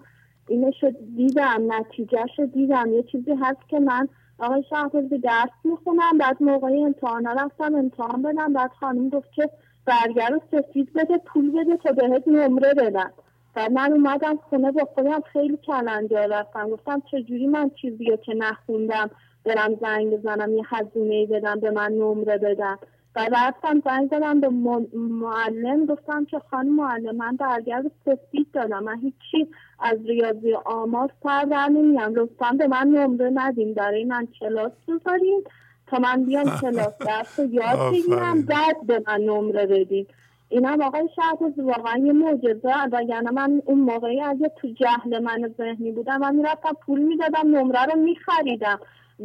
[0.49, 2.93] اینشو دیدم نتیجهش رو دیدم.
[2.93, 4.09] یه چیزی هست که من
[4.39, 9.51] آقای شهبازی درس می‌خونم بعد موقع امتحانا رفتم امتحان بدم بعد خانم گفت که
[9.87, 13.11] برگر رو سفید بده پول بده تا بهت نمره بدن
[13.57, 16.69] و من اومدم خونه با خودم خیلی کلنجار رفتم.
[16.71, 19.11] گفتم چجوری من چیزی که نخوندم
[19.45, 22.79] برم زنگ بزنم یه هزینه بدم به من نمره بدم
[23.17, 24.49] و رفتم زنگ زدم به
[24.95, 28.83] معلم گفتم که خانم معلم من برگرد سفید دادم.
[28.83, 29.49] من هیچی
[29.81, 35.45] از ریاضی آمار سر در نمیم لطفا به من نمره ندیم داره من کلاس بذارین
[35.87, 40.07] تا من بیام کلاس درس یاد بگیرم بعد به من نمره بدین.
[40.49, 45.93] اینم آقای شهباز واقعا یه معجزه وگرنه من اون موقعی اگه تو جهل من ذهنی
[45.93, 48.81] بودم من می‌رفتم پول می‌دادم نمره رو میخریدم.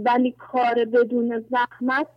[0.05, 2.07] ولی کار بدون زحمت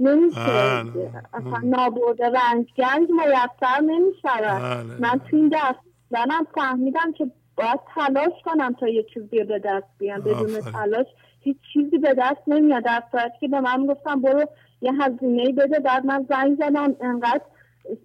[0.00, 0.40] نمیشه.
[0.40, 1.12] بله.
[1.34, 4.62] اصلا نابود رنج گنج میسر نمی‌شود.
[4.62, 5.00] بله.
[5.00, 5.78] من تو این دست
[6.10, 11.06] منم فهمیدم که باید تلاش کنم تا یه چیزی به دست بیام بدون تلاش
[11.40, 12.84] هیچ چیزی به دست نمیاد.
[12.84, 14.44] در صورتی که به من گفتم برو
[14.80, 15.80] یه هزینه بده.
[15.80, 16.94] بعد من زنگ زدم.
[17.00, 17.40] انقدر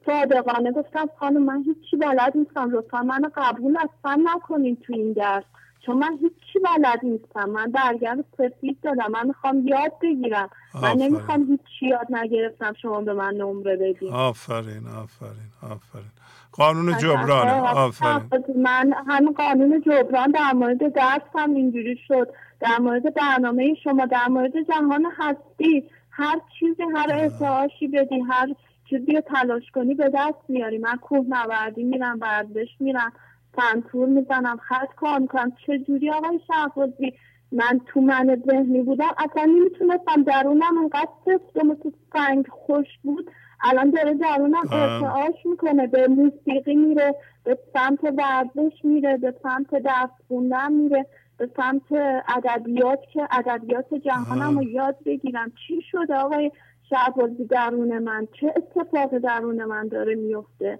[0.06, 2.72] صادقانه گفتم خانم من هیچی بلد نیستم.
[2.72, 5.44] لطفا منو قبول اصلا نکنین تو این درس.
[5.86, 6.18] چون من
[6.54, 7.50] هیچی بلد نیستم.
[7.50, 9.12] من برگرد سفید دادم.
[9.12, 10.50] من می‌خوام یاد بگیرم.
[10.82, 12.74] من نمی‌خوام هیچی یاد نگرفتم.
[12.82, 16.12] شما به من نمره بدین آفرین آفرین آفرین.
[16.52, 18.30] قانون جبران آفرین.
[18.56, 22.30] من همین قانون جبران در مورد درس هم اینجوری شد.
[22.60, 25.90] در مورد برنامه شما در مورد جهان هستی.
[26.10, 28.48] هر چیزی هر ارتعاشی بدی هر
[28.90, 30.78] چیزی رو تلاش کنی به دست میاری.
[30.78, 33.14] من کوه نوردی میرم ورزش میرم.
[33.56, 35.52] سنتور می‌زنم خط کار می‌کنم.
[35.68, 37.14] چجوری آقای شهبازی؟
[37.52, 39.12] من تو من ذهنی بودم.
[39.18, 43.32] اصلا نمی‌تونستم درونم انقدر سفت و مثل سنگ خوش بود.
[43.64, 45.88] الان داره درونم ارتعاش می‌کنه.
[45.88, 51.06] به موسیقی میره به سمت ورزش میره به سمت درس خوندن میره
[51.38, 51.92] به سمت
[52.36, 55.52] ادبیات که ادبیات جهانم رو یاد بگیرم.
[55.68, 56.52] چی شده آقای
[56.90, 60.80] شهبازی؟ درون من چه اتفاق درون من داره میفته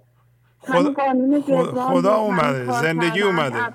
[0.66, 0.94] خدا,
[1.88, 2.80] خدا اومده.
[2.80, 3.74] زندگی اومده.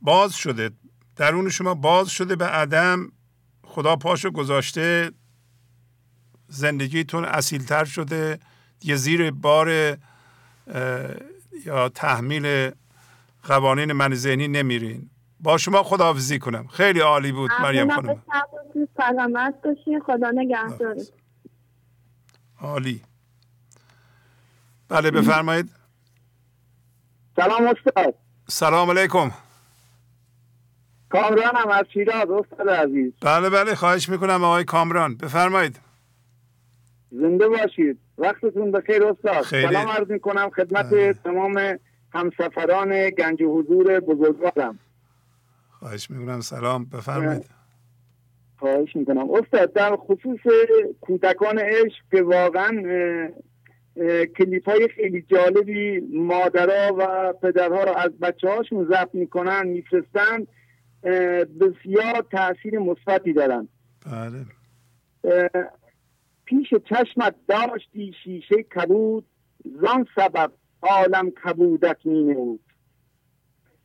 [0.00, 0.70] باز شده.
[1.16, 3.12] درون شما باز شده به عدم.
[3.64, 5.10] خدا پاشو گذاشته.
[6.48, 8.38] زندگیتون اصیلتر شده.
[8.82, 9.98] یه زیر بار
[11.64, 12.70] یا تحمیل
[13.42, 15.10] قوانین من ذهنی نمیرین.
[15.40, 16.66] با شما خداحافظی کنم.
[16.66, 18.22] خیلی عالی بود مریم خانم.
[18.96, 20.00] سلامت باشین.
[20.00, 20.96] خدا نگهدار
[22.60, 23.02] عالی.
[24.88, 25.70] بله بفرمایید.
[27.36, 28.14] سلام استاد.
[28.48, 29.30] سلام علیکم.
[31.10, 33.12] کامرانم از شیراز استاد عزیز.
[33.22, 35.16] بله بله خواهش می‌کنم آقای کامران.
[35.16, 35.80] بفرمایید.
[37.10, 37.98] زنده باشید.
[38.18, 39.42] وقتتون بخیر استاد.
[39.42, 39.68] خیلی.
[39.68, 41.78] سلام عرض می‌کنم خدمت تمام
[42.12, 44.78] همسفران گنج حضور بزرگوارم.
[45.70, 46.40] خواهش می‌کنم.
[46.40, 46.84] سلام.
[46.84, 47.44] بفرمایید.
[48.58, 49.30] خواهش می‌کنم.
[49.30, 50.40] استاد در خصوص
[51.00, 52.82] کودکان عشق که واقعا
[54.38, 60.46] کلیپ های خیلی جالبی مادرها و پدرها رو از بچه هاشون ضبط می‌کنن میفرستن
[61.60, 63.68] بسیار تاثیر مثبتی دارن.
[64.06, 64.44] بله.
[66.44, 69.24] پیش چشمت داشتی شیشه کبود
[69.82, 70.52] زان سبب
[70.82, 72.60] عالم کبودت می نمود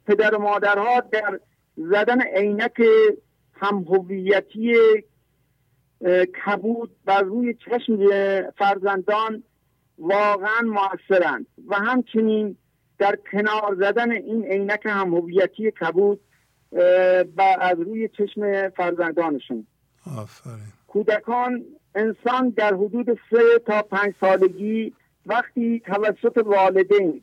[0.05, 1.39] پدر و مادرها در
[1.77, 2.81] زدن عینک
[3.53, 4.75] هم هویتی
[6.45, 7.97] کبود بر روی چشم
[8.57, 9.43] فرزندان
[10.03, 11.45] واقعا موثرند.
[11.67, 12.57] و همچنین
[12.97, 16.19] در کنار زدن این عینک هم هویتی کبود
[17.59, 19.67] از روی چشم فرزندانشون.
[20.17, 20.73] آفرین.
[20.87, 21.63] کودکان
[21.95, 24.93] انسان در حدود سه تا پنج سالگی
[25.25, 27.21] وقتی توسط والدین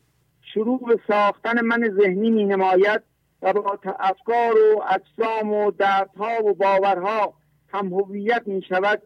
[0.55, 3.03] شروع به ساختن من ذهنی می نماید
[3.43, 7.35] و با افکار و اجسام و دردها و باورها
[7.73, 9.03] هم هویت می شود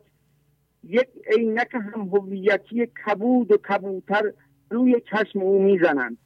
[0.88, 4.32] یک عینک هم هویتی کبود و کبوتر
[4.70, 6.18] روی چشم او می‌زنند.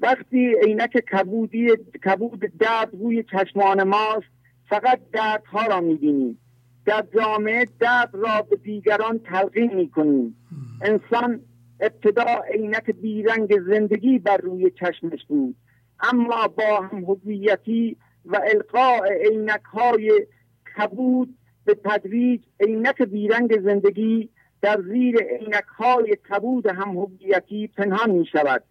[0.00, 1.68] وقتی عینک کبودی
[2.04, 4.26] کبود درد روی چشمان ماست
[4.68, 6.38] فقط دردها را می‌بینیم.
[6.86, 10.36] در جامعه درد را به دیگران تلقین می‌کنیم.
[10.82, 11.40] انسان
[11.80, 15.56] ابتدا عینک بیرنگ زندگی بر روی چشمش بود.
[16.00, 20.26] اما با هم هویتی و القاء عینک های
[20.76, 24.28] کبود به تدریج عینک بیرنگ زندگی
[24.62, 28.64] در زیر عینک های کبود هم هویتی پنهان می شود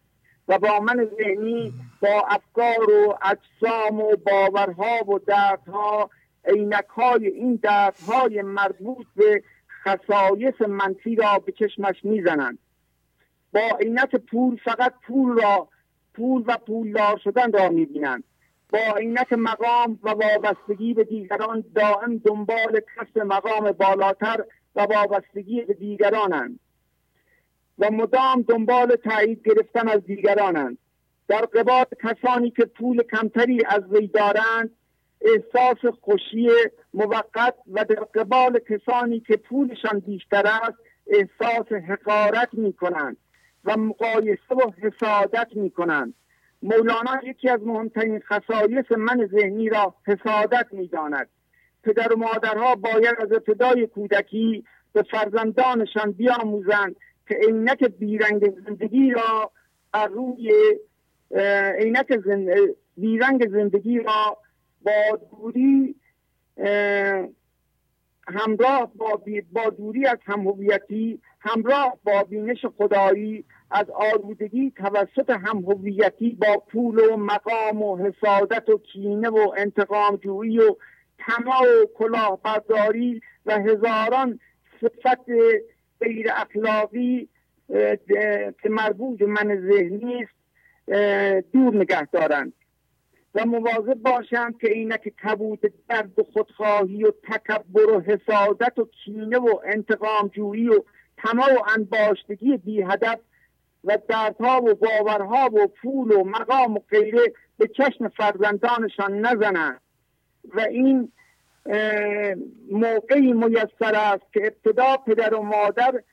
[0.47, 6.09] و با من ذهنی با افکار و اجسام و باورها و دردها
[6.45, 9.43] عینک های این دردهای مربوط به
[9.83, 12.59] خصایص منفی را به چشمش می‌زنند.
[13.53, 15.67] با عینک پول فقط پول را
[16.13, 18.23] پول و پولدار شدن را می‌بینند.
[18.74, 24.45] با عینک مقام و وابستگی به دیگران دائم دنبال کسب مقام بالاتر
[24.76, 26.60] و وابستگی به دیگرانند
[27.80, 30.77] و مدام دنبال تایید گرفتن از دیگرانند.
[31.27, 34.69] در قبال کسانی که پول کمتری از وی دارند
[35.22, 36.50] احساس خوشی
[36.93, 40.77] موقت و در قبال کسانی که پولشان بیشتر است
[41.08, 43.18] احساس حقارت می کنند
[43.66, 46.14] و مقایسه و حسادت می کنند
[46.64, 51.30] مولانا یکی از مهمترین خصایص من ذهنی را حسادت می داند
[51.83, 56.95] پدر و مادرها باید از ابتدای کودکی به فرزندانشان بیاموزند
[57.27, 59.51] که عینک بیرنگ زندگی را
[59.92, 60.51] بر روی
[61.80, 62.08] عینک
[62.98, 64.38] بیرنگ زندگی را
[64.82, 65.95] با دوری
[68.27, 76.64] همراه با, با دوری از همهویتی همراه با بینش خدایی از آلودگی توسط همهویتی با
[76.72, 80.76] پول و مقام و حسادت و کینه و انتقام جویی و
[81.18, 84.40] طمع و کلاهبرداری و هزاران
[84.82, 85.26] صفت
[86.02, 87.30] غیر اخلاقی
[88.61, 90.34] که مربوط من ذهنی است
[91.53, 92.53] دور نگه دارند
[93.35, 99.38] و مواظب باشند که اینک کبود درد و خودخواهی و تکبر و حسادت و کینه
[99.38, 100.84] و انتقام جویی و
[101.18, 103.19] طمع و انباشتگی بی هدف
[103.84, 109.82] و دردها و باورها و پول و مقام و غیره به چشم فرزندانشان نزنند.
[110.45, 111.12] و این
[112.72, 116.03] موقعی میسر است که ابتدا پدر و مادر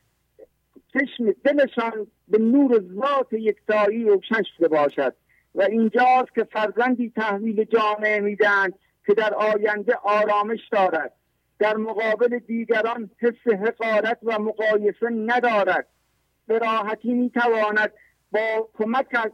[0.93, 5.15] چشم دلشان به نور ذات یکتایی روشن شده باشد.
[5.55, 8.71] و اینجاست که فرزندی تحویل جامعه میدن
[9.07, 11.13] که در آینده آرامش دارد.
[11.59, 15.87] در مقابل دیگران حس حقارت و مقایسه ندارد.
[16.51, 17.93] به راحتی می‌تواند
[18.33, 19.31] با کمک از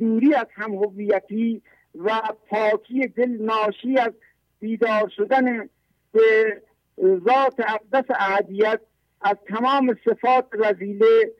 [0.00, 1.62] دوری از هم هویتی
[1.94, 4.12] و پاکی دل ناشی از
[4.60, 5.68] بیدار شدن
[6.12, 6.62] به
[7.02, 8.80] ذات اقدس اهدیت
[9.20, 11.32] از تمام صفات رزیله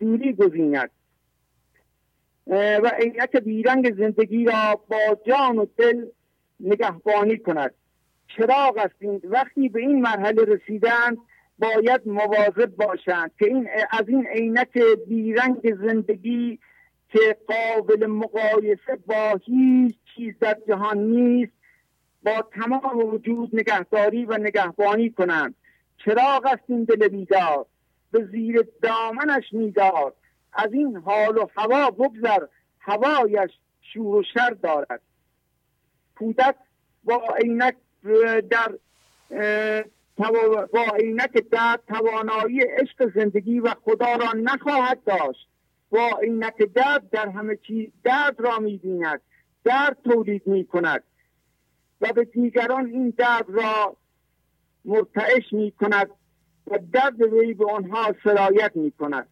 [0.00, 0.90] دوری گزیند.
[2.46, 6.06] و عینک بیرنگ زندگی را با جان و دل
[6.60, 7.74] نگهبانی کند.
[8.36, 11.18] چراغ است وقتی به این مرحله رسیدند
[11.60, 16.58] باید مواظب باشند که این از این عینک بیرنگ زندگی
[17.08, 21.52] که قابل مقایسه با هیچ چیز در جهان نیست
[22.22, 25.54] با تمام وجود نگهداری و نگهبانی کنند.
[26.04, 27.66] چراغ است این دل بیدار
[28.12, 30.12] به زیر دامنش میدار.
[30.52, 32.46] از این حال و هوا بگذر
[32.80, 33.50] هوایش
[33.82, 35.00] شور و شر دارد.
[36.18, 36.54] کودک
[37.04, 37.74] با عینک
[38.50, 38.74] در
[40.72, 45.48] با عینک درد توانایی عشق زندگی و خدا را نخواهد داشت.
[45.90, 49.20] با عینک درد در همه چیز درد را می‌بیند
[49.64, 51.02] درد تولید می کند
[52.00, 53.96] و به دیگران این درد را
[54.84, 56.10] مرتعش می کند
[56.66, 59.28] و درد وی به آنها سرایت می کند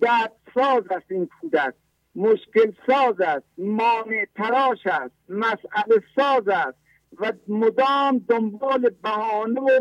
[0.00, 1.74] درد ساز است این کودک.
[2.14, 3.46] مشکل ساز است.
[3.58, 5.14] مانع تراش است.
[5.28, 6.78] مسئله ساز است.
[7.18, 9.80] و مدام دنبال بهانه و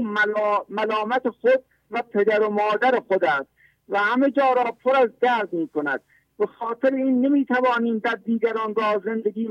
[0.70, 3.50] ملامت خود و پدر و مادر خود است
[3.90, 6.02] و همه جا را پر از درد می کند
[6.40, 9.50] به خاطر این نمی توانیم در دیگران را زندگی,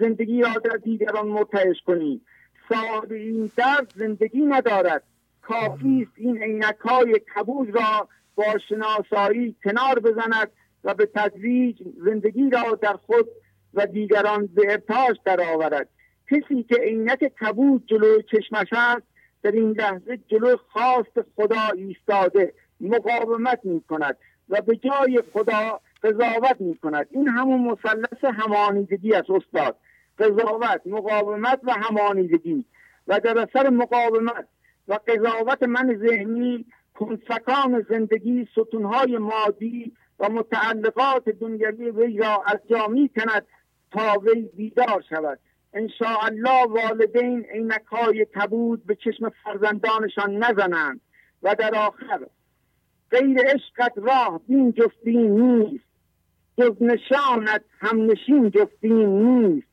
[0.00, 2.26] زندگی را در دیگران مرتعش کنیم.
[2.68, 5.02] صاحب این درد زندگی ندارد.
[5.42, 10.50] کافی است این عینک های کبوز را با شناسایی کنار بزند
[10.84, 13.26] و به تدریج زندگی را در خود
[13.74, 15.88] و دیگران به ارتاش درآورد.
[16.30, 19.06] کسی که عینک کبود جلوی چشمش است
[19.42, 24.16] در این لحظه جلوی خواست خدا ایستاده مقاومت می کند
[24.48, 29.76] و به جای خدا قضاوت می کند این همون مثلث همانیدگی است استاد.
[30.18, 32.64] قضاوت مقاومت و همانیدگی.
[33.08, 34.46] و در اثر مقاومت
[34.88, 42.86] و قضاوت من ذهنی کنسکان زندگی ستونهای مادی و متعلقات دنیوی وی را از جا
[42.86, 43.46] می کند
[43.92, 45.38] تا وی بیدار شود.
[46.00, 51.00] الله والدین عینک های کبود به چشم فرزندانشان نزنند
[51.42, 52.26] و در آخر
[53.10, 55.84] غیر عشقت راه بین جفتین نیست.
[56.58, 59.66] جز نشانت هم نشین جفتین نیست.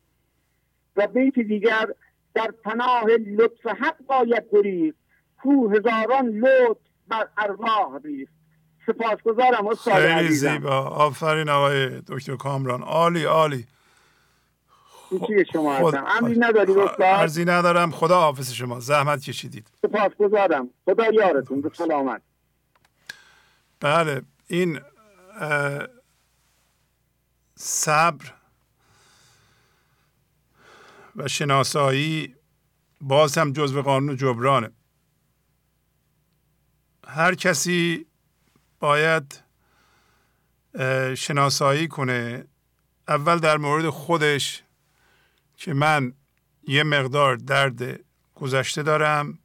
[0.96, 1.86] و بیت دیگر
[2.34, 3.06] در پناه
[3.38, 4.98] لطف حق باید گریخت.
[5.42, 8.34] کو هزاران لطف بر ارواح ریخت.
[8.88, 10.80] سپاسگزارم استاد خیلی زیبا.
[10.82, 12.82] آفرین آقای دکتر کامران.
[12.84, 13.66] عالی عالی.
[15.54, 15.96] شما خود...
[15.96, 17.92] امری نداری استاد ندارم.
[17.92, 18.80] خدا حافظ شما.
[18.80, 19.68] زحمت کشیدید.
[19.82, 20.70] سپاسگزارم.
[20.86, 22.22] خدا یارتون به سلامت.
[23.80, 24.80] بله این
[27.56, 28.34] صبر
[31.16, 32.36] و شناسایی
[33.02, 34.72] باز هم جزو قانون جبرانه.
[37.08, 38.06] هر کسی
[38.80, 39.44] باید
[41.18, 42.46] شناسایی کنه.
[43.08, 44.64] اول در مورد خودش
[45.64, 46.14] که من
[46.68, 48.00] یه مقدار درد
[48.36, 49.40] گذشته دارم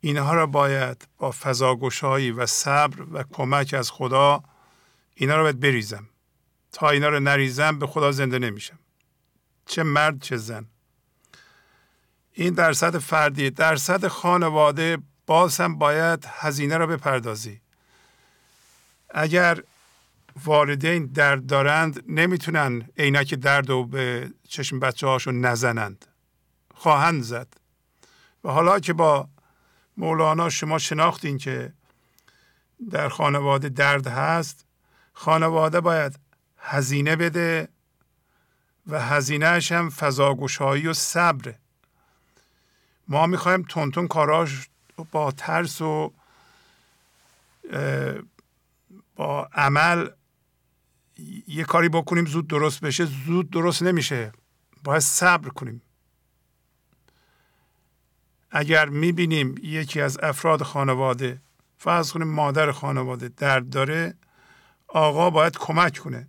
[0.00, 4.42] اینها را باید با فضاگشایی و صبر و کمک از خدا
[5.14, 6.08] اینا را باید بریزم.
[6.72, 8.78] تا اینا رو نریزم به خدا زنده نمیشم.
[9.66, 10.66] چه مرد چه زن.
[12.32, 17.60] این درصد فردی درصد خانواده باز هم باید هزینه را بپردازی.
[19.10, 19.62] اگر
[20.44, 26.04] والدین درد دارند نمی‌تونن عینک درد رو به چشم بچه هاشون نزنند.
[26.74, 27.48] خواهند زد.
[28.44, 29.28] و حالا که با
[29.96, 31.72] مولانا شما شناختین که
[32.90, 34.66] در خانواده درد هست
[35.12, 36.18] خانواده باید
[36.58, 37.68] هزینه بده
[38.86, 41.58] و هزینهش هم فضاگشایی و صبره
[43.08, 44.68] ما می‌خوایم تونتون کاراش
[45.12, 46.12] با ترس و
[49.16, 50.08] با عمل
[51.46, 54.32] یه کاری بکنیم زود درست بشه زود درست نمیشه.
[54.84, 55.82] باید صبر کنیم.
[58.50, 61.40] اگر می‌بینیم یکی از افراد خانواده
[61.78, 64.14] فرض کنیم مادر خانواده درد داره
[64.88, 66.28] آقا باید کمک کنه.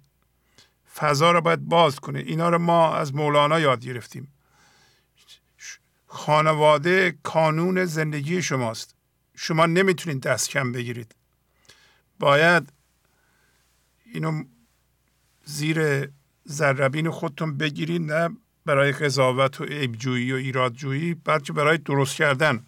[0.96, 2.20] فضا رو باید باز کنه.
[2.20, 4.34] اینا رو ما از مولانا یاد گرفتیم.
[6.08, 8.96] خانواده کانون زندگی شماست.
[9.36, 11.16] شما نمی‌تونید دست کم بگیرید.
[12.20, 12.74] باید
[14.14, 14.44] اینو
[15.48, 16.10] زیر
[16.50, 18.30] ذربین خودتون بگیرید نه
[18.66, 22.66] برای قضاوت و عیبجویی و ایرادجویی بلکه برای درست کردن.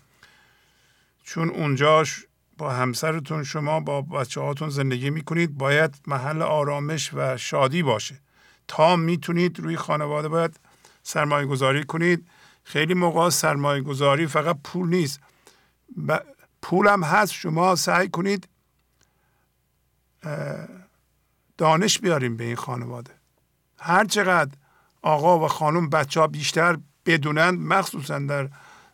[1.23, 2.25] چون اونجاش
[2.57, 8.19] با همسرتون شما با بچه هاتون زندگی می‌کنید باید محل آرامش و شادی باشه.
[8.67, 10.59] تا می‌تونید روی خانواده باید
[11.03, 12.27] سرمایه گذاری کنید.
[12.63, 15.19] خیلی موقع سرمایه گذاری فقط پول نیست.
[16.61, 18.47] پول هم هست شما سعی کنید
[21.59, 23.11] دانش بیاریم به این خانواده.
[23.79, 24.51] هر چقدر
[25.01, 28.49] آقا و خانم بچه ها بیشتر بدونند مخصوصا در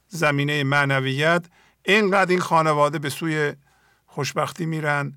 [0.07, 1.45] زمینه معنویت
[1.83, 3.53] اینقدر این خانواده به سوی
[4.05, 5.13] خوشبختی میرن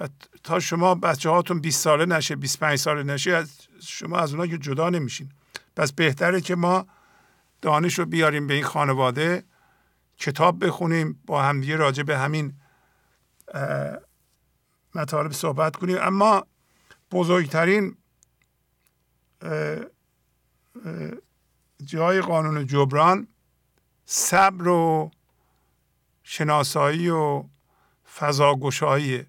[0.00, 0.08] و
[0.44, 4.58] تا شما بچه هاتون 20 ساله نشه 25 ساله نشه از شما از اونها که
[4.58, 5.28] جدا نمیشین.
[5.76, 6.86] پس بهتره که ما
[7.62, 9.44] دانش رو بیاریم به این خانواده
[10.18, 12.52] کتاب بخونیم با همدیگه راجع به همین
[14.94, 15.96] مطالب صحبت کنیم.
[16.00, 16.46] اما
[17.12, 17.96] بزرگترین
[21.84, 23.28] جای قانون جبران
[24.04, 25.10] صبر و
[26.22, 27.44] شناسایی و
[28.18, 29.26] فضاگشایی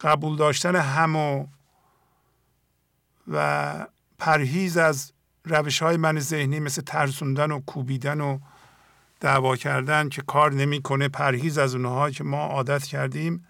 [0.00, 1.46] قبول داشتن هم و,
[3.28, 3.86] و
[4.18, 5.12] پرهیز از
[5.44, 8.38] روش های من ذهنی مثل ترسوندن و کوبیدن و
[9.20, 13.46] دعوا کردن که کار نمی‌کنه پرهیز از اونها که ما عادت کردیم.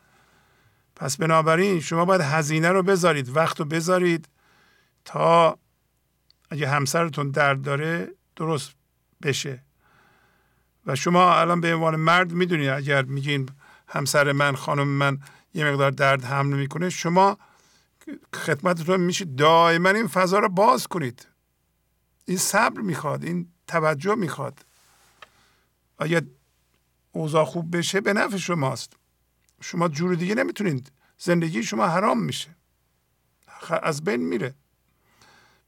[0.99, 4.29] پس بنابراین شما باید هزینه رو بذارید وقت رو بذارید
[5.05, 5.59] تا
[6.51, 8.73] اگه همسرتون درد داره درست
[9.23, 9.63] بشه.
[10.87, 13.49] و شما الان به عنوان مرد می‌دونید اگر میگین
[13.89, 15.19] همسر من خانم من
[15.55, 17.39] یه مقدار درد حمل می‌کنه شما
[18.35, 21.27] خدمتتون میشه دائما این فضا رو باز کنید.
[22.25, 24.65] این صبر می‌خواد این توجه می‌خواد.
[25.99, 26.23] اگر
[27.13, 28.97] اوضاع خوب بشه به نفع شماست.
[29.61, 32.57] شما جور دیگه نمی‌تونید زندگی شما حرام میشه.
[33.83, 34.55] از بین میره.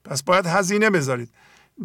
[0.04, 1.34] پس باید هزینه بذارید.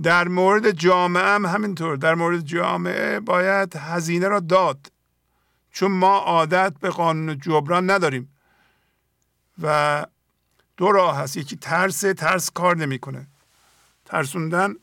[0.03, 1.97] در مورد جامعه هم همینطور.
[1.97, 4.91] در مورد جامعه باید هزینه را داد.
[5.71, 8.35] چون ما عادت به قانون جبران نداریم.
[9.61, 10.05] و
[10.77, 11.37] دو راه هست.
[11.37, 13.27] یکی ترس ترس کار نمی‌کنه.
[14.05, 14.75] ترسوندن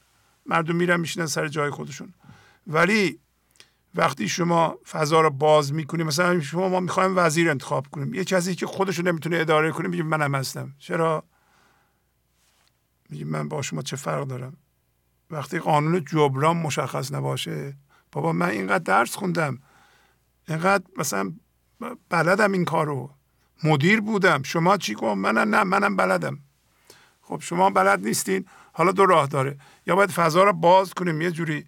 [0.47, 2.15] مردم میرن میشینن سر جای خودشون.
[2.67, 3.18] ولی
[3.95, 8.15] وقتی شما فضا رو باز می‌کنیم مثلا شما ما می‌خوایم وزیر انتخاب کنیم.
[8.15, 10.75] یه کسی که خودش رو نمی‌تونه اداره کنه میگه منم هستم.
[10.79, 11.25] چرا؟
[13.11, 14.57] میگه من با شما چه فرق دارم؟
[15.31, 17.77] وقتی قانون جبران مشخص نباشه
[18.12, 19.59] بابا من اینقدر درس خوندم.
[20.49, 21.33] اینقدر مثلا
[22.09, 23.11] بلدم این کارو.
[23.65, 24.43] مدیر بودم.
[24.43, 26.39] شما چی کن منم نه منم بلدم.
[27.23, 28.47] خب شما بلد نیستین.
[28.73, 29.59] حالا دو راه داره.
[29.87, 31.23] یا باید فضا رو باز کنیم.
[31.23, 31.67] یه جوری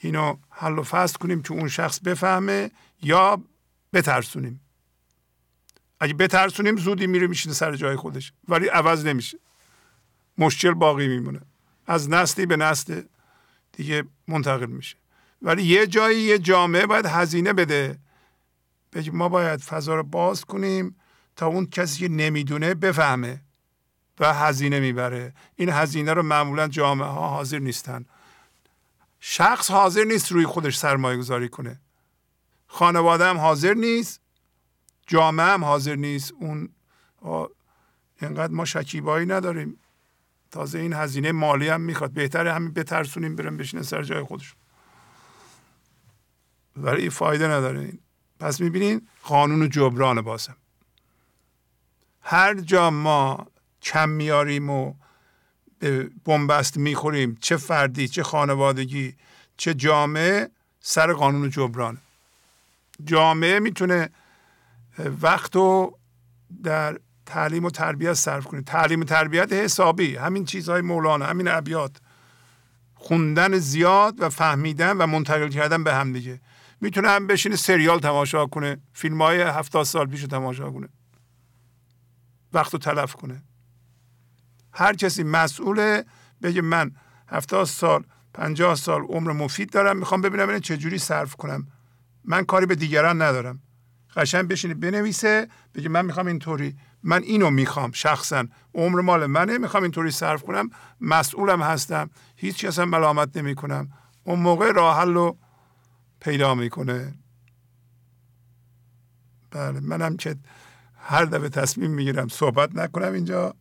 [0.00, 2.70] اینو حل و فصل کنیم که اون شخص بفهمه
[3.02, 3.42] یا
[3.92, 4.60] بترسونیم.
[6.00, 9.38] اگه بترسونیم زودی میره میشینه سر جای خودش ولی عوض نمیشه.
[10.38, 11.40] مشکل باقی میمونه.
[11.86, 13.02] از نسلی به نسل
[13.72, 14.96] دیگه منتقل میشه.
[15.42, 17.98] ولی یه جایی یه جامعه باید هزینه بده.
[18.92, 20.96] بگه ما باید فضا رو باز کنیم
[21.36, 23.40] تا اون کسی که نمی‌دونه بفهمه
[24.20, 25.34] و هزینه می‌بره.
[25.56, 28.04] این هزینه رو معمولا جامعه ها حاضر نیستن.
[29.20, 31.80] شخص حاضر نیست روی خودش سرمایه گذاری کنه.
[32.66, 34.20] خانواده هم حاضر نیست
[35.06, 36.32] جامعه هم حاضر نیست.
[36.40, 36.68] اون
[38.22, 39.78] اینقدر ما شکیبایی نداریم.
[40.50, 42.10] تازه این هزینه مالی هم می‌خواد.
[42.10, 44.56] بهتره همین بترسونیم برم بشینه سر جای خودشون.
[46.76, 47.98] ولی فایده نداره این.
[48.40, 50.56] پس می‌بینین قانون جبران باسم.
[52.22, 53.46] هر جا ما
[53.82, 54.94] کم میاریم و
[56.24, 57.38] بنبست می‌خوریم.
[57.40, 59.14] چه فردی چه خانوادگی
[59.56, 60.50] چه جامعه
[60.80, 61.98] سر قانون جبران.
[63.04, 64.10] جامعه می‌تونه
[65.22, 65.98] وقت رو
[66.62, 68.62] در تعلیم و تربیت صرف کنه.
[68.62, 70.16] تعلیم و تربیت حسابی.
[70.16, 71.96] همین چیزهای مولانا همین ابیات.
[72.94, 76.40] خوندن زیاد و فهمیدن و منتقل کردن به هم دیگه.
[76.80, 78.78] می‌تونه هم بشینه سریال تماشا کنه.
[78.92, 80.88] فیلم های هفتاد سال پیش تماشا کنه.
[82.52, 83.42] وقت رو تلف کنه.
[84.72, 86.04] هر کسی مسئوله
[86.42, 86.90] بگه من
[87.28, 91.66] هفتاد سال پنجاه سال عمر مفید دارم می‌خوام ببینم اینه چجوری صرف کنم.
[92.24, 93.60] من کاری به دیگران ندارم.
[94.16, 96.76] قشنگ بشینه بنویسه بگه من می‌خوام اینطوری.
[97.02, 98.44] من اینو می‌خوام شخصا.
[98.74, 100.70] عمر مال منه می‌خوام اینطوری صرف کنم.
[101.00, 102.10] مسئولم هستم.
[102.36, 103.92] هیچ کس هم ملامت نمی کنم
[104.24, 105.38] اون موقع راه حل رو
[106.20, 107.14] پیدا می‌کنه.
[109.50, 110.36] بله منم که
[110.96, 113.54] هر دفعه تصمیم می‌گیرم صحبت نکنم اینجا.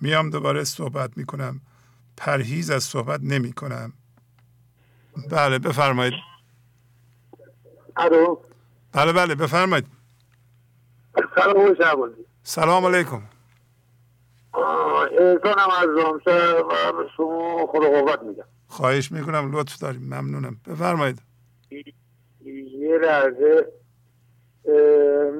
[0.00, 1.60] میام دوباره صحبت می‌کنم.
[2.16, 3.92] پرهیز از صحبت نمی کنم
[5.30, 6.14] بله بفرمایید.
[7.96, 8.36] الو.
[8.92, 9.86] بله بله بفرمایید.
[11.34, 11.74] سلام
[12.42, 13.22] سلام علیکم.
[14.54, 18.44] احسانم از و به شما خدا قوت میگم.
[18.66, 20.02] خواهش می‌کنم لطف داریم.
[20.02, 20.60] ممنونم.
[20.66, 21.22] بفرمایید.
[21.70, 23.66] یه لحظه.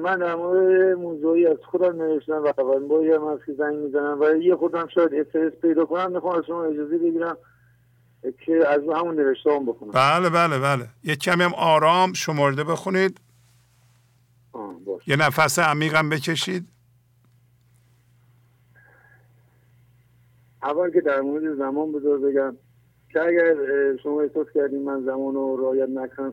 [0.03, 4.19] من در مورد موضوعی از خودم نوشتم و اولین باری هم از که زنگ می‌زنم
[4.21, 7.37] و یه خودم شاید استرس پیدا کنم می‌خوام از شما اجازه بگیرم
[8.45, 9.91] که از همون نوشته هم بخونم.
[9.91, 10.87] بله بله بله.
[11.03, 13.19] یه کمی هم آرام شمرده بخونید.
[15.07, 16.67] یه نفس عمیقم بکشید.
[20.63, 22.57] اول که در مورد زمان بذار بگم.
[23.17, 23.55] که اگر
[24.03, 25.89] شما احساس کردیم من زمان رو رایت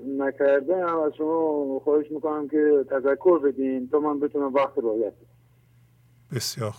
[0.06, 5.12] نکردم از شما خواهش می‌کنم که تذکر بدین تا من بتونم وقت رایت
[6.34, 6.74] بسیار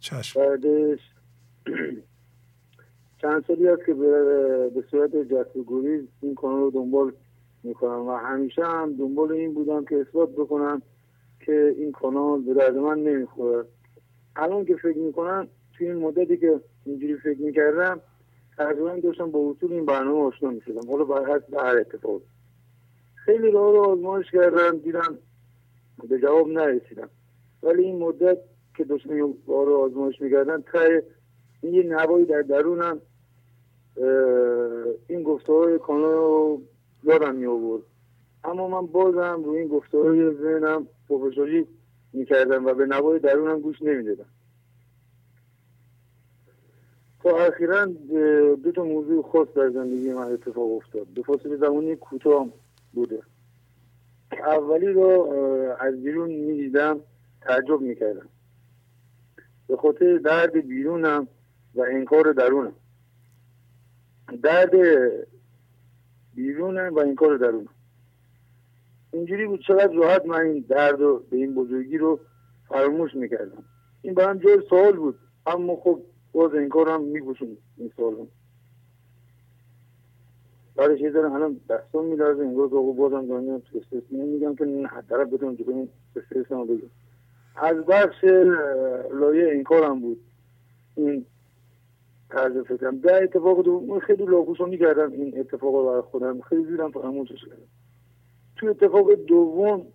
[0.00, 0.40] چشم.
[0.40, 0.98] بعدش
[3.22, 7.12] چند سالی هست که به صورت جست گریز این کانال رو دنبال
[7.62, 10.82] می‌کنم و همیشه هم دنبال این بودم که اثبات بکنم
[11.46, 13.64] که این کانال به درد من نمی‌خوره.
[14.36, 18.00] الان که فکر می‌کنم توی این مدتی که اینجوری فکر می‌کردم
[18.56, 20.90] تقریبا داشتم با اصول این برنامه آشنا می‌شدم.
[20.90, 22.22] حالا بر هر اتفاق.
[23.14, 25.18] خیلی راه رو آزمایش کردم دیدم
[26.08, 27.08] به جواب نرسیدم.
[27.62, 28.38] ولی این مدت
[28.76, 30.64] که داشتم راه رو آزمایش می‌کردم
[31.60, 33.00] این یه نوایی در درونم
[35.08, 36.62] این گفته های کانال رو
[37.04, 37.82] یادم می آورد
[38.44, 41.66] اما من بازم روی این گفتارهای ذهنم پرفشاری
[42.12, 44.28] می‌کردم و به نوای درونم گوش نمی‌دادم.
[47.24, 47.84] تا اخیرا
[48.64, 51.06] دو تا موضوع خاص در زندگی من اتفاق افتاد.
[51.06, 52.48] به فاصله زمانی کوتاه
[52.92, 53.22] بوده.
[54.32, 55.32] اولی رو
[55.80, 57.00] از بیرون می‌دیدم
[57.40, 58.28] تعجب می‌کردم.
[59.68, 61.28] به خاطر درد بیرونم
[61.74, 62.74] و انکار درونم.
[64.42, 64.72] درد
[66.34, 67.68] بیرونم و انکار درونم.
[69.12, 72.20] اینجوری بود چقدر راحت من این درد و به این بزرگی رو
[72.68, 73.64] فراموش می‌کردم.
[74.02, 75.18] این برام جای سوال بود.
[75.46, 76.02] اما خب
[76.34, 78.26] باز این کار هم میگوشون این سوال هم
[80.76, 85.02] برای چیز دارم الان دستان میلرزه انگار که بازم دارم تو استرس میگم که نه
[85.08, 86.90] طرف بتونم جلوی استرس هم بگم
[87.56, 88.24] از بخش
[89.14, 90.20] لایه این کارم بود.
[90.94, 91.26] این
[92.30, 96.40] طرز فکرم در اتفاق دو خیلی لاکوشو می‌کردم این اتفاق برای خودم.
[96.40, 97.68] خیلی زیرم فراموشش کردم.
[98.56, 99.86] تو اتفاق دوم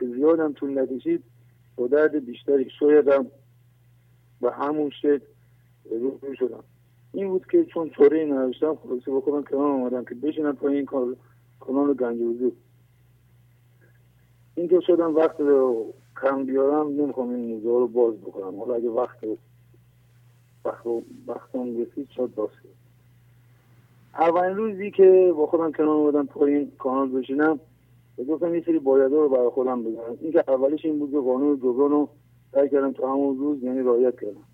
[0.00, 1.24] که زیادم طول نکشید
[1.76, 3.26] با درد بیشتری شایدم
[4.40, 5.20] به همون شکل
[5.90, 6.64] رو شدم
[7.12, 10.86] این بود که چون این نداشتم خلاصه بکنم کنار آمدم که بشینم پای این
[11.60, 12.56] کانال گنج وجود
[14.54, 15.92] این که شدم وقت رو
[16.22, 18.60] کم بیارم نمی‌خوام این موضوع رو باز بکنم.
[18.60, 19.18] حالا اگه وقت
[20.64, 20.86] وقت
[21.26, 22.48] وقتم رسید شد باز
[24.14, 27.60] اولین روزی که با خودم کنار آمدم پای این کانال بشینم
[28.28, 30.16] گفتم یه سری بایده رو برای خودم بگم.
[30.20, 32.08] این که اولش این بود که قانون جبران رو
[32.52, 34.49] سعی کردم تو همون روز یعنی رایت کردم.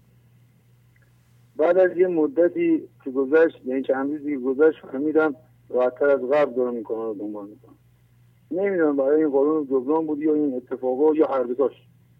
[1.56, 5.34] بعد از یه مدتی که گذشت یعنی چند روزی گذشت فهمیدم
[5.68, 7.74] راحتتر از قبل دارم این کانال رو دنبال می‌کنم.
[8.50, 11.72] نمی‌دونم برای این قانون جبران بود یا این اتفاقا یا هر دوتاش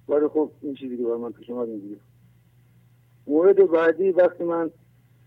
[0.08, 1.96] ولی خب این چیزی که برای من پیش اومد اینجوری
[3.26, 4.70] مورد بعدی وقتی من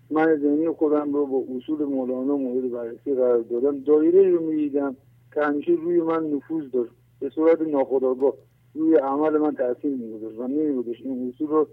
[0.09, 4.95] من ذهنی خودم رو با اصول مولانا مورد بررسی قرار دادم دایره رو می‌دیدم
[5.33, 6.91] که همیشه روی من نفوذ داشت.
[7.19, 8.33] به صورت ناخودآگاه.
[8.73, 11.05] روی عمل من تاثیر میگذاشت و نمیگذاشت.
[11.05, 11.67] این اصول رو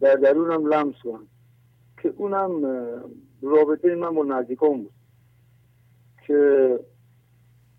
[0.00, 1.26] در درونم لمس کنم.
[2.16, 2.62] اونم
[3.42, 4.92] رابطه من با نزدیکان بود
[6.26, 6.80] که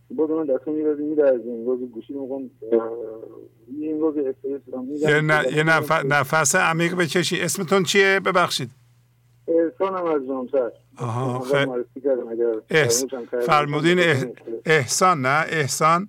[0.10, 1.50] بود من دستم میرازی میدرزی.
[1.52, 2.42] انگاز گوشی میگم
[3.78, 4.62] یه انگاز استرس
[5.54, 5.64] یه
[6.04, 7.42] نفس عمیق بکشی.
[7.42, 8.70] اسمتون چیه؟ ببخشید.
[9.48, 10.72] احسان هم از جامسر.
[10.98, 11.40] آها.
[13.42, 14.00] فرمودین
[14.66, 16.08] احسان نه؟ احسان؟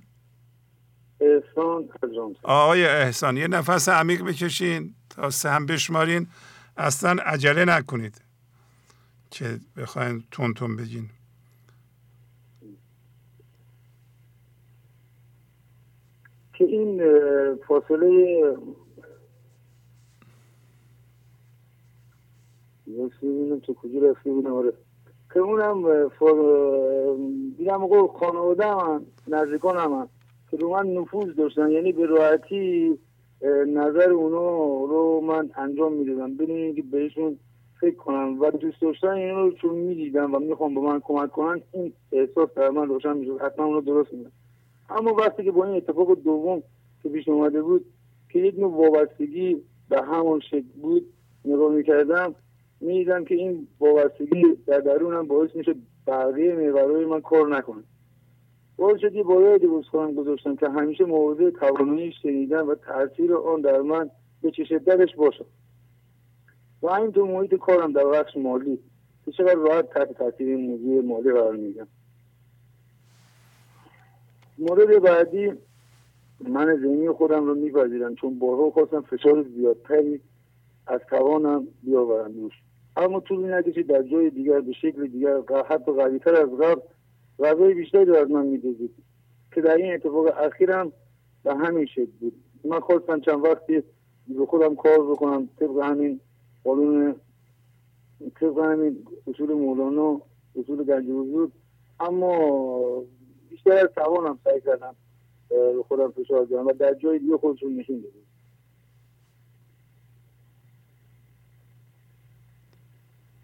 [1.20, 2.10] احسان از
[2.42, 6.26] آقای احسان یه نفس عمیق بکشین تا سه هم بشمارین.
[6.78, 8.20] اصلا عجله نکنید
[9.30, 11.10] که بخواین تون تون بگین.
[16.52, 17.02] که این
[17.68, 18.42] فاصله
[23.22, 24.72] ببینم تو کجا رفته بودم؟ آره.
[25.34, 26.08] که اونم
[27.58, 30.08] دیدم موقع خانواده من نزدیکان هم
[30.50, 32.98] که رو من نفوذ داشتن یعنی به راحتی
[33.66, 36.36] نظر اونو رو من انجام می‌دادم.
[36.36, 37.38] بدون اینکه بهشون
[37.80, 41.60] فکر کنم و دوست داشتن این رو چون می‌دیدم و می‌خوام به من کمک کنن
[41.72, 43.40] این احساس در من روشن می‌شد.
[43.40, 44.32] حتما اونو درست میدم
[44.90, 46.62] اما وقتی که با این اتفاق دوم
[47.02, 47.84] که پیش اومده بود
[48.28, 49.56] که یک نوع وابستگی
[49.88, 51.06] به همون شکل بود
[51.44, 52.34] نگاه می‌کردم
[52.80, 55.74] می‌دیدم که این وابستگی در درونم باعث میشه
[56.06, 57.82] بقیه میورای من کار نکنه.
[58.78, 63.80] باعث شد یه بایدی کنم گذاشتم که همیشه موضوع توانایی شنیدن و تاثیر آن در
[63.80, 64.10] من
[64.42, 65.44] به چه شدتش باشه.
[66.82, 68.78] و همین تو محیط کارم در بخش مالی.
[69.24, 71.86] که چقدر راحت تحت تاثیر این موضوع مالی قرار میگم
[74.58, 75.52] مورد بعدی
[76.40, 80.20] من ذهنی خودم رو میپذیرم چون بارها خواستم فشار زیادتری
[80.86, 82.32] از توانم بیاورم.
[82.34, 82.52] روش
[82.96, 86.80] اما طول نکشید در جای دیگر به شکل دیگر حتی قویتر از قبل
[87.38, 88.94] غذای بیشتری از من میدوزید.
[89.52, 90.92] که در این اتفاق اخیرم
[91.44, 92.32] به همین شکل بود.
[92.64, 93.82] من خواستم چند وقتی
[94.28, 95.48] به خودم کار بکنم.
[95.58, 96.20] طبق همین
[96.64, 97.14] قانون
[98.40, 100.20] طبق همین اصول مولانا
[100.56, 101.52] اصول گنج وجود
[102.00, 103.02] اما
[103.50, 104.94] بیشتر از توانم سعی کردم
[105.48, 108.28] به خودم فشار بیارم و در جای دیگه خودشون نشون بدید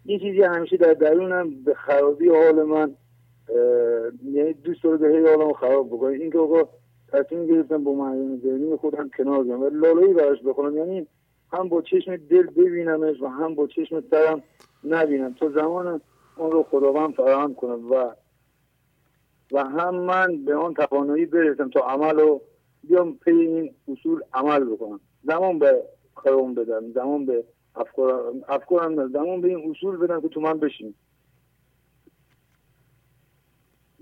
[0.05, 2.95] یه چیزی همیشه در درونم به خرابی حال من
[4.23, 6.09] یعنی دوست داره به هی حالمو خراب بکنه.
[6.09, 6.69] این که آقا
[7.07, 11.07] تصمیم گرفتم با معلم ذهنی خودم کنار بیام و لالایی براش بخونم یعنی
[11.53, 14.43] هم با چشم دل ببینمش و هم با چشم سرم
[14.83, 15.33] نبینم.
[15.33, 16.01] تا زمان
[16.37, 18.11] اون رو خداوند فراهم کنم و
[19.51, 22.41] و هم من به آن توانایی برسم تا عمل رو
[22.83, 24.99] بیام پی این اصول عمل بکنم.
[25.23, 25.83] زمان به
[26.15, 27.43] کارم بدم زمان به
[27.75, 30.93] افکارم افکارم زمان به این اصول بدم که تو من بشین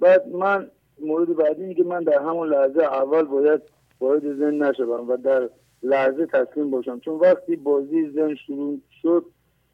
[0.03, 0.67] بعد من
[0.99, 3.61] مورد بعدی اینه که من در همون لحظه اول باید
[3.99, 5.49] وارد زن نشوم و در
[5.83, 6.99] لحظه تسلیم باشم.
[6.99, 9.25] چون وقتی بازی زن شروع شد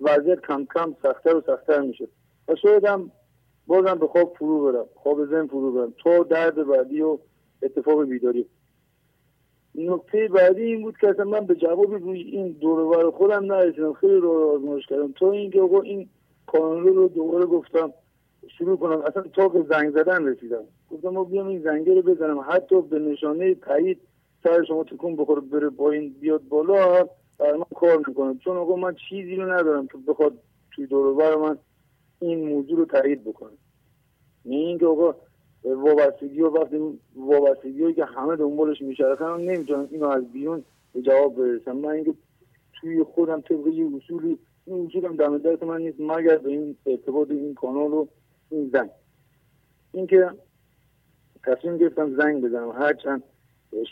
[0.02, 2.08] وضعیت کم کم سختتر و سختتر میشه.
[2.48, 3.12] و شاید هم
[3.68, 5.94] بازم به خواب فرو برم خواب زن فرو برم.
[5.98, 7.18] تو درد بعدی و
[7.64, 8.46] اتفاق بیداری.
[9.76, 13.94] نکته بعدی این بود که اصلا من به جواب روی این دورور خودم نرسیدم.
[13.94, 15.12] خیلی رو آزمایش کردم.
[15.12, 16.10] تا اینکه آقا این
[16.48, 17.94] کانون رو دوباره گفتم.
[18.48, 19.02] شروع کنم.
[19.02, 20.64] اصلا تا به زنگ زدن رسیدم.
[20.92, 22.46] گفتم ما بیام این زنگه رو بزنم.
[22.50, 24.02] حتی به نشانه تایید
[24.44, 28.76] سر شما تکون بخوره بره با این بیاد بالا برای من کار می‌کنم چون آقا
[28.76, 30.34] من چیزی رو ندارم که بخواد
[30.72, 31.58] توی دورور من
[32.22, 33.52] این موضوع رو تایید بکنه.
[34.46, 35.16] نه اینکه آقا
[35.64, 41.36] وابستگی و وقتی وابستگی که همه دنبالش میچرخن من نمی‌تونم اینو از بیرون به جواب
[41.36, 41.72] برسم.
[41.72, 42.14] من اینکه
[42.82, 46.76] توی خودم طبق یه اصولی این اصول هم دم دست من نیست مگر به این
[46.86, 48.08] ارتباط این کانال و
[48.50, 48.90] این زنگ.
[49.94, 50.30] اینکه
[51.44, 52.72] تصمیم گرفتم زنگ بزنم.
[52.72, 53.24] هرچند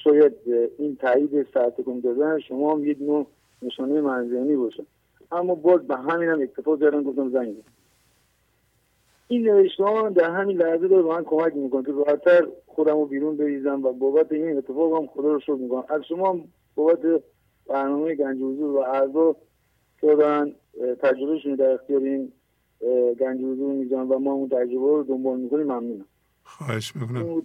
[0.04, 0.34] شاید
[0.78, 3.28] این تایید ساعت کن دادن شما هم یک نوع
[3.62, 4.86] نشانه منظمی باشه.
[5.32, 7.74] اما باز به همین هم اکتفا کردم گفتم زنگ بزنم
[9.28, 11.84] این نوشته در همین لحظه داره به من کمک می‌کنه.
[11.84, 15.84] که راحتتر خودم رو بیرون بریزم و بابت این اتفاق هم خدا رو شکر می‌کنم.
[15.90, 16.40] از شما
[16.76, 17.22] بابت
[17.68, 19.36] برنامه گنج و اعضا
[20.02, 20.52] که دارن
[21.02, 22.32] تجربهشون در اختیار این
[23.20, 26.06] گنج حضور می‌زنن و ما اون تجربه رو دنبال می‌کنیم ممنونم.
[26.44, 27.44] خواهش می‌کنم.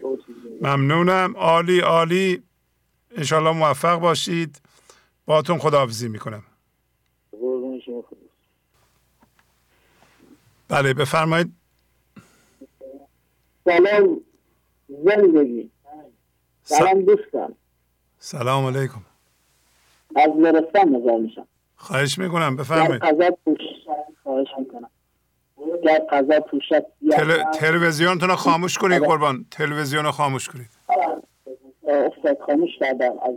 [0.60, 1.34] ممنونم.
[1.36, 2.42] عالی عالی.
[3.16, 4.60] انشالله موفق باشید.
[5.26, 6.42] باتون خداحافظی می‌کنم.
[10.68, 11.52] بله بفرمایید.
[13.64, 14.20] سلام
[14.88, 15.70] زندگی.
[16.62, 17.54] سلام دوستان.
[18.18, 19.00] سلام علیکم.
[20.16, 21.46] از لرستان نظر میشم.
[21.76, 22.56] خواهش می‌کنم.
[22.56, 23.02] بفرمایید.
[24.22, 24.90] خواهش می‌کنم.
[25.84, 27.42] در قضا پوشد تل...
[27.54, 29.46] تلویزیونتون رو خاموش کنید قربان.
[29.50, 30.70] تلویزیون رو خاموش کنید.
[31.88, 33.34] استاد خاموش کردم از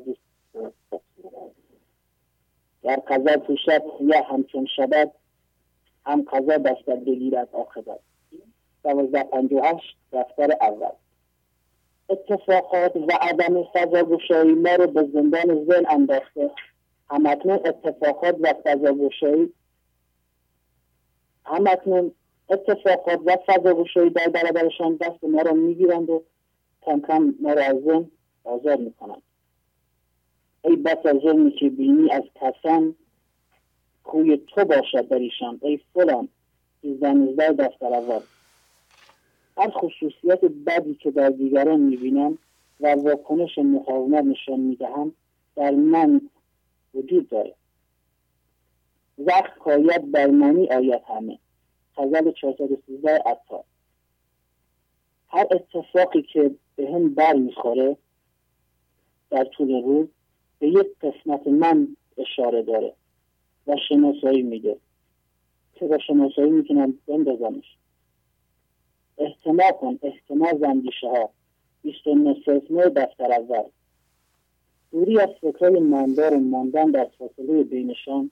[2.83, 5.11] در قضا پوشد یا همچون شبد
[6.05, 7.99] هم قضا دستت بگیرد آخرت.
[8.83, 10.91] دوازده پنجه هشت دفتر اول.
[12.09, 16.51] اتفاقات و عدم فضاگشایی ما رو به زندان ذهن انداخته.
[17.09, 19.53] همکنون اتفاقات و فضاگشایی
[21.45, 22.11] همکنون
[22.49, 26.23] اتفاقات و فضاگشایی در برابرشان دست ما رو می‌گیرند و
[26.81, 28.11] کم کم ما رو از ذهن
[28.43, 29.21] آزاد می‌کنند.
[30.63, 32.95] ای بس از ظلمی که بینی از کسان
[34.03, 35.59] خوی تو باشد در ایشان.
[35.61, 36.29] ای فلان
[36.83, 38.19] زنیزده دفتر اول.
[39.57, 42.37] هر خصوصیت بدی که در دیگران می‌بینم
[42.79, 45.11] و واکنش مقاومت نشان می‌دهم
[45.55, 46.21] در من
[46.93, 47.53] وجود داره
[49.17, 51.39] وقت کاید بر منی آید همه.
[51.97, 53.63] غزل 413 عطار.
[55.27, 57.97] هر اتفاقی که به هم بر می‌خوره
[59.29, 60.07] در طول روز
[60.59, 61.87] به یک قسمت من
[62.17, 62.93] اشاره داره
[63.67, 64.77] و شناسایی میده.
[65.75, 67.77] که با شناسایی می‌تونم بندازمش.
[69.17, 71.29] احتمال کن احتمال زندیشه ها.
[71.81, 72.07] بیست
[72.71, 73.63] و دفتر اول.
[74.91, 78.31] دوری از فکرهای ماندار و ماندن در فاصله بینشان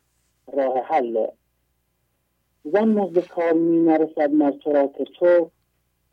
[0.53, 1.27] راه حل.
[2.63, 4.71] زن مزد کار می نرسد مر تو.
[4.71, 5.51] را که تو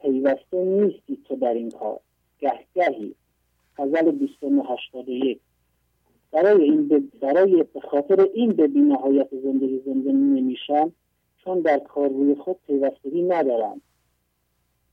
[0.02, 2.00] پیوسته نیستی تو در این کار.
[2.38, 3.14] گهگهی
[3.78, 5.40] غزل بیست و یک.
[6.32, 10.92] برای این برای به خاطر این به نهایت زندگی زنده نمیشم
[11.44, 13.80] چون در کار روی خود پیوستگی ندارم.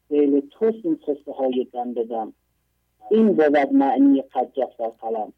[0.09, 1.93] دیل توست این قصه های دم.
[1.93, 2.33] بدم
[3.11, 5.33] این بود معنی قد جفتر قلم.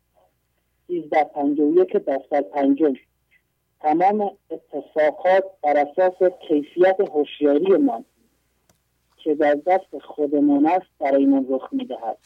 [0.87, 2.93] سیزده پنج و یک دفتر پنجم.
[3.79, 8.05] تمام اتفاقات بر اساس کیفیت هوشیاری من
[9.17, 12.17] که در دست خودمان است برای من رخ می‌دهد.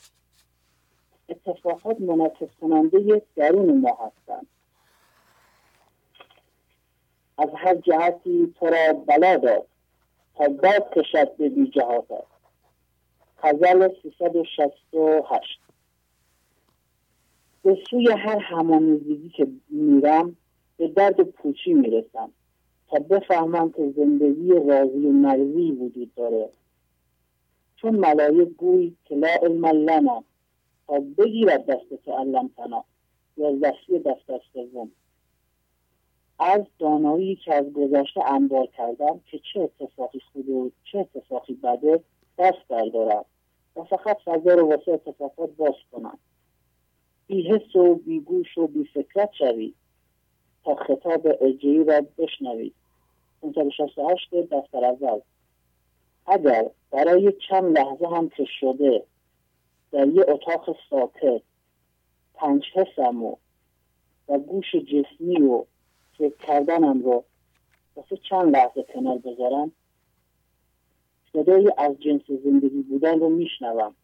[1.29, 4.47] اتفاقات منعکس کننده درون ما هستند.
[7.37, 9.67] از هر جهتی تو را بلا داد
[10.35, 12.23] تا داد کشد به بی جهاتت
[13.43, 15.59] غزل 368
[17.63, 20.35] به سوی هر همانیزگی که میرم
[20.77, 22.29] به درد پوچی می‌رسم
[22.87, 26.49] تا بفهمم که زندگی راضی و مرزی وجود داره.
[27.75, 30.23] چون ملایک گوی که لا علم لنا
[30.87, 32.83] تا بگیرد دست که علم تنا
[33.37, 34.91] یا دستی دست سوم.
[36.39, 42.03] از دانایی که از گذشته انبار کردم که چه اتفاقی خوبه و چه اتفاقی بده
[42.37, 43.25] دست بردارم
[43.75, 46.17] و فقط فضا رو واسه اتفاقات باز کنم.
[47.27, 49.29] بی حس و بی گوش و بی فکرت
[50.63, 52.73] تا خطاب اجایی را بشنوید.
[53.41, 55.19] 568 دفتر اول.
[56.27, 59.03] اگر برای چند لحظه هم که شده
[59.91, 61.41] در یه اتاق ساکت
[62.33, 63.35] پنج حسم و
[64.27, 65.63] و گوش جسمی و
[66.17, 67.23] فکر کردنم رو
[67.95, 69.71] واسه چند لحظه کنار بذارم
[71.33, 73.95] صدای از جنس زندگی بودن رو میشنوم.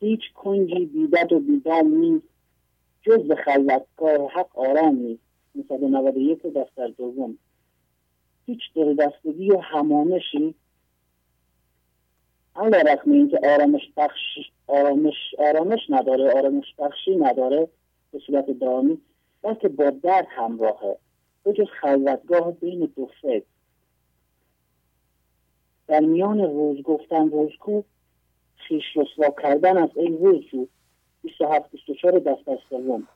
[0.00, 2.37] هیچ کنجی بیدد و بیدام نیست.
[3.08, 5.22] جز به خلوتگاه حق آرام نیست
[5.54, 7.38] مثل 91 دفتر دوم.
[8.46, 10.54] هیچ دلدستگی و همانشی
[12.56, 17.68] علا رقم اینکه آرامش بخش آرامش آرامش نداره آرامش بخشی نداره
[18.12, 18.98] به صورت دائمی
[19.42, 20.98] بلکه با درد همراهه.
[21.42, 23.44] به خلوتگاه بین دو فکر.
[25.86, 27.82] در میان روز گفتن روزکو
[28.56, 30.66] خیش رسوا کردن از این روزجو
[31.22, 33.08] 27 24 دست از سوم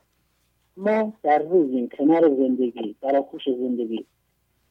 [0.77, 4.07] ما در روزیم کنار زندگی در آخوش زندگی.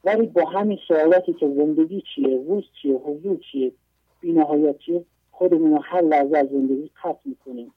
[0.03, 3.71] ولی با همین سوالاتی که زندگی چیه روز چیه حضور چیه
[4.21, 7.73] بینهایت چیه خودمون هر لحظه از زندگی قطع می‌کنیم.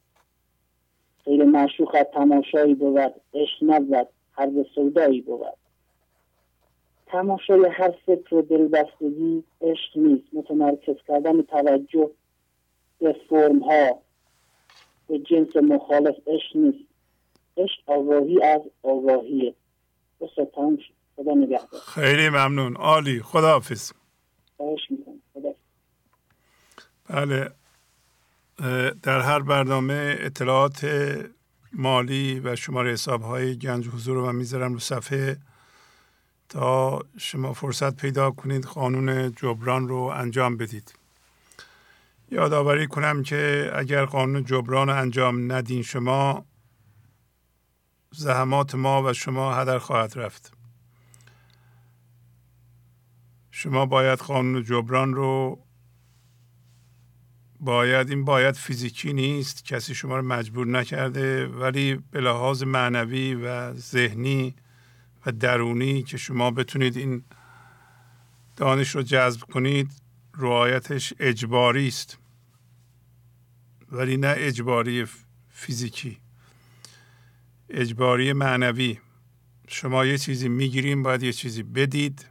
[1.25, 5.47] غیر معشوق تماشایی بود عشق نبود به سودایی بود.
[7.07, 10.25] تماشای هر فکر و دلبستگی عشق نیست.
[10.33, 12.11] متمرکز کردن توجه
[12.99, 14.04] به فرم ها
[15.09, 16.89] به جنس مخالف عشق نیست.
[17.57, 19.55] عشق آگاهی از آگاهیه.
[21.17, 21.81] خدا نگهدار.
[21.87, 22.77] خیلی ممنون.
[22.77, 23.23] عالی.
[23.23, 23.93] خداحافظ.
[27.09, 27.51] بله.
[29.03, 30.87] در هر برنامه اطلاعات
[31.73, 35.37] مالی و شماره حساب های گنج حضور رو من می‌ذارم رو صفحه.
[36.49, 40.95] تا شما فرصت پیدا کنید قانون جبران رو انجام بدید.
[42.35, 46.47] یادآوری کنم که اگر قانون جبران انجام ندین شما
[48.11, 50.53] زحمات ما و شما هدر خواهد رفت.
[53.51, 55.59] شما باید قانون جبران رو
[57.61, 63.73] باید این باید فیزیکی نیست کسی شما رو مجبور نکرده ولی به لحاظ معنوی و
[63.73, 64.55] ذهنی
[65.27, 67.25] و درونی که شما بتونید این
[68.57, 69.91] دانش رو جذب کنید
[70.39, 72.24] رعایتش اجباری است
[73.93, 75.07] ولی نه اجباری
[75.51, 76.19] فیزیکی.
[77.71, 78.99] اجباری معنوی.
[79.69, 82.27] شما یه چیزی می‌گیریم باید یه چیزی بدید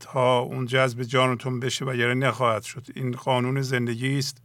[0.00, 2.86] تا اون جذب جانتون بشه و یعنی نخواهد شد.
[2.94, 4.42] این قانون زندگی است.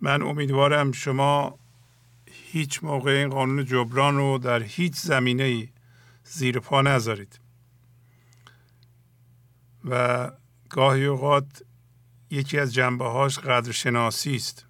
[0.00, 1.58] من امیدوارم شما
[2.52, 5.68] هیچ موقع این قانون جبران رو در هیچ زمینه
[6.24, 7.40] زیر پا نذارید.
[9.84, 10.30] و
[10.68, 11.62] گاهی اوقات
[12.30, 14.67] یکی از جنبه هاش قدر شناسی است.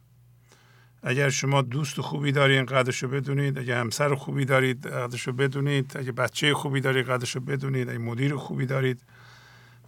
[1.02, 5.96] اگر شما دوست خوبی دارید قدرش رو بدونید اگر همسر خوبی دارید قدرش رو بدونید
[5.96, 9.02] اگر بچه خوبی دارید قدرش رو بدونید اگر مدیر خوبی دارید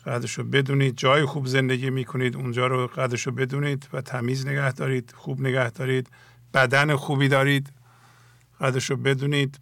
[0.07, 4.73] قدرش رو بدونید جای خوب زندگی می‌کنید اونجا رو قدرش رو بدونید و تمیز نگه
[4.73, 6.11] دارید خوب نگه دارید
[6.55, 7.73] بدن خوبی دارید
[8.61, 9.61] قدرش رو بدونید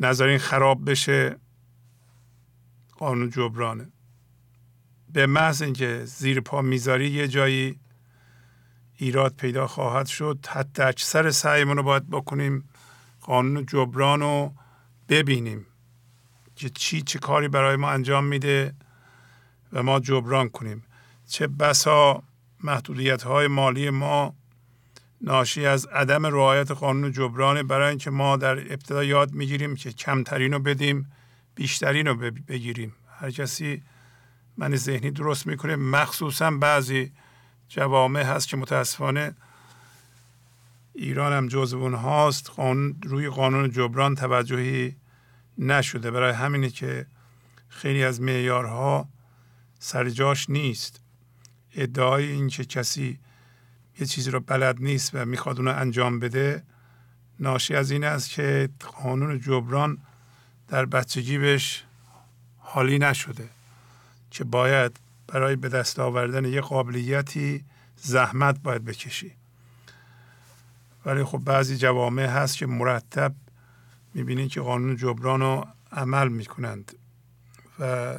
[0.00, 1.36] نظرین خراب بشه
[2.98, 3.92] قانون جبرانه.
[5.12, 7.81] به محض اینکه زیر پا می‌ذاری یه جایی
[9.02, 10.46] ایراد پیدا خواهد شد.
[10.48, 12.68] حتی اکثر سعیمون رو باید بکنیم
[13.20, 14.52] قانون جبران رو
[15.08, 15.66] ببینیم
[16.56, 18.74] که چی چه کاری برای ما انجام میده
[19.72, 20.82] و ما جبران کنیم.
[21.28, 22.22] چه بسا
[22.64, 24.34] محدودیت های مالی ما
[25.20, 30.52] ناشی از عدم رعایت قانون جبران برای اینکه ما در ابتدا یاد می‌گیریم که کمترین
[30.52, 31.12] رو بدیم
[31.54, 32.92] بیشترین رو بگیریم.
[33.18, 33.82] هر کسی
[34.56, 35.76] من ذهنی درست می‌کنه.
[35.76, 37.12] مخصوصا بعضی
[37.72, 39.34] جوامع هست که متاسفانه
[40.94, 42.50] ایران هم جزو اونهاست.
[42.50, 44.96] قانون روی قانون جبران توجهی
[45.58, 46.10] نشده.
[46.10, 47.06] برای همینه که
[47.68, 49.08] خیلی از معیارها
[49.78, 51.00] سر جاش نیست.
[51.74, 53.18] ادعای اینکه کسی
[54.00, 56.62] یه چیزی رو بلد نیست و می‌خواد اونو انجام بده
[57.40, 58.68] ناشی از این است که
[59.02, 59.98] قانون جبران
[60.68, 61.84] در بچگی بهش
[62.58, 63.48] حالی نشده
[64.30, 65.00] که باید
[65.32, 67.64] برای به دست آوردن یه قابلیتی
[67.96, 69.32] زحمت باید بکشی.
[71.06, 73.34] ولی خب بعضی جوامع هست که مرتب
[74.14, 76.92] می‌بینید که قانون جبران رو عمل می‌کنند.
[77.78, 78.18] و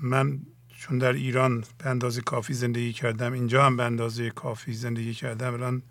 [0.00, 0.40] من
[0.78, 5.52] چون در ایران به اندازه کافی زندگی کردم اینجا هم به اندازه کافی زندگی کردم
[5.52, 5.82] الان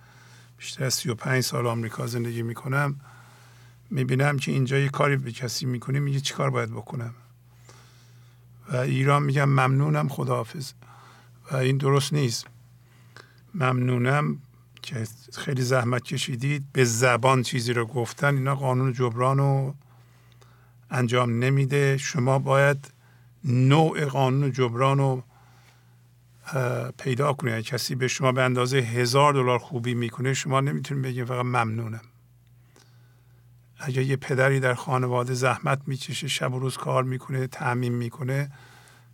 [0.58, 3.00] بیشتر از 35 سال آمریکا زندگی می‌کنم.
[3.90, 7.14] می‌بینم که اینجا یه کاری به کسی می‌کنی میگه چی کار باید بکنم؟
[8.72, 10.72] و ایران میگم ممنونم خداحافظ.
[11.52, 12.48] و این درست نیست.
[13.56, 14.38] ممنونم
[14.82, 16.66] که خیلی زحمت کشیدید.
[16.74, 19.76] به زبان چیزی رو گفتن اینا قانون جبران رو
[20.92, 21.98] انجام نمیده.
[21.98, 22.92] شما باید
[23.46, 25.24] نوع قانون جبران رو
[26.98, 27.66] پیدا کنید.
[27.66, 32.02] کسی به شما به اندازه هزار دلار خوبی می‌کنه شما نمی‌تونید بگید فقط ممنونم.
[33.86, 38.52] اگر یه پدری در خانواده زحمت می‌کشه شب و روز کار می‌کنه تعمین می‌کنه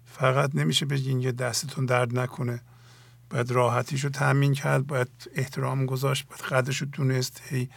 [0.05, 2.61] فقط نمیشه بگین یه دستتون درد نکنه.
[3.29, 7.41] باید راحتیش رو تأمین کرد باید احترام گذاشت باید قدرش رو دونست.
[7.49, 7.69] هی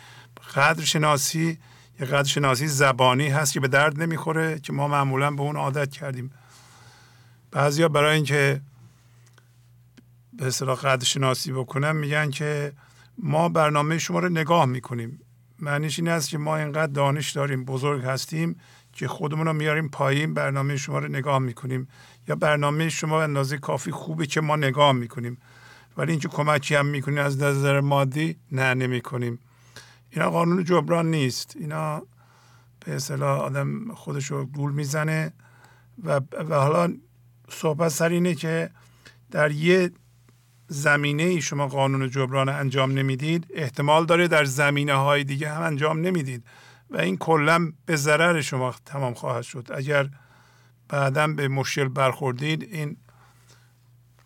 [0.54, 1.58] قدر شناسی
[2.00, 5.90] یه قدر شناسی زبانی هست که به درد نمی‌خوره که ما معمولا به اون عادت
[5.90, 6.32] کردیم.
[7.50, 8.60] بعضیا برای اینکه
[10.32, 12.72] به اصطلاح قدر شناسی بکنن میگن که
[13.18, 15.20] ما برنامه شما رو نگاه می‌کنیم.
[15.62, 18.56] معنیش این است که ما اینقدر دانش داریم بزرگ هستیم
[18.92, 21.88] که خودمون رو میاریم پایین برنامه شما رو نگاه می‌کنیم.
[22.28, 25.38] یا برنامه شما اندازه کافی خوبه که ما نگاه می‌کنیم.
[25.96, 29.38] ولی اینکه کمکی هم می‌کنیم از نظر مادی نه نمی‌کنیم.
[30.10, 31.56] اینا قانون جبران نیست.
[31.56, 32.02] اینا
[32.86, 35.32] به اصطلاح آدم خودش رو گول می‌زنه.
[36.04, 36.94] و, و حالا
[37.48, 38.70] صحبت سر اینه که
[39.30, 39.90] در یه
[40.72, 46.00] زمینه ای شما قانون جبران انجام نمی‌دید احتمال داره در زمینه های دیگه هم انجام
[46.00, 46.44] نمی‌دید
[46.90, 49.68] و این کلا به ضرر شما تمام خواهد شد.
[49.74, 50.08] اگر
[50.88, 52.96] بعدا به مشکل برخوردید این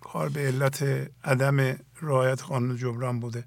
[0.00, 0.84] کار به علت
[1.25, 3.44] عدم رعایت قانون جبران بوده.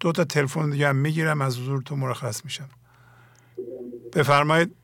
[0.00, 2.68] دو تا تلفن دیگه هم می‌گیرم از حضورتون مرخص میشم.
[4.12, 4.74] بفرمایید.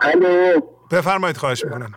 [0.00, 0.60] الو.
[0.90, 1.92] بفرمایید خواهش می‌کنم.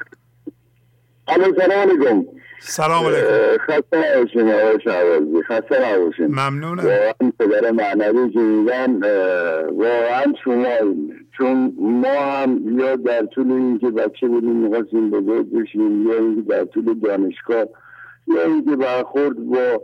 [1.28, 2.41] الو سلام علیکم.
[2.64, 3.58] سلام علیکم.
[3.68, 6.28] خسته نباشین آقای شعبازی خسته نباشین.
[6.28, 6.84] ممنونم.
[6.84, 9.00] واقعا پدر معنوی که میگن
[9.72, 10.66] واقعا شما
[11.38, 16.66] چون ما هم یا در طول اینکه بچه بودیم می‌خواستیم بزرگ بشیم یا اینکه در
[16.66, 17.66] طول دانشگاه
[18.28, 19.82] یا اینکه برخورد با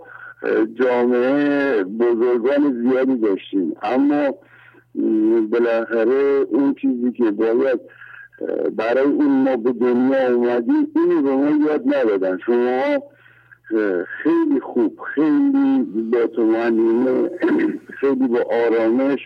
[0.79, 3.75] جامعه بزرگان زیادی داشتیم.
[3.81, 4.35] اما
[5.51, 7.79] بالاخره اون چیزی که باید
[8.75, 12.37] برای این ما به دنیا اومدیم این رو ما یاد ندادن.
[12.45, 13.03] شما
[14.23, 17.29] خیلی خوب خیلی با تومنینه
[17.99, 19.19] خیلی با آرامش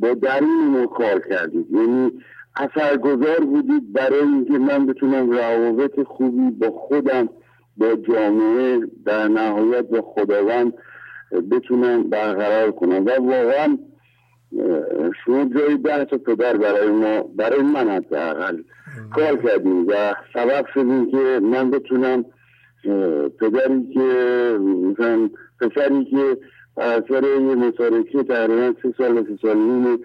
[0.00, 1.70] با درون ما کار کردید.
[1.70, 2.12] یعنی
[2.56, 7.28] اثرگذار بودید برای اینکه من بتونم روابط خوبی با خودم
[7.76, 10.72] با جامعه در نهایت با خداوند
[11.50, 13.06] بتونم برقرار کنم.
[13.06, 13.78] و واقعا
[15.24, 18.62] شما جای ده تا پدر برای ما برای من حداقل
[19.14, 22.24] کار کردیم و سبب شدیم که من بتونم
[23.40, 24.00] پدری که
[24.60, 26.38] مثلا پسری که
[26.76, 29.98] اثر یه مشارکه تقریبا سه سال سه سال نیم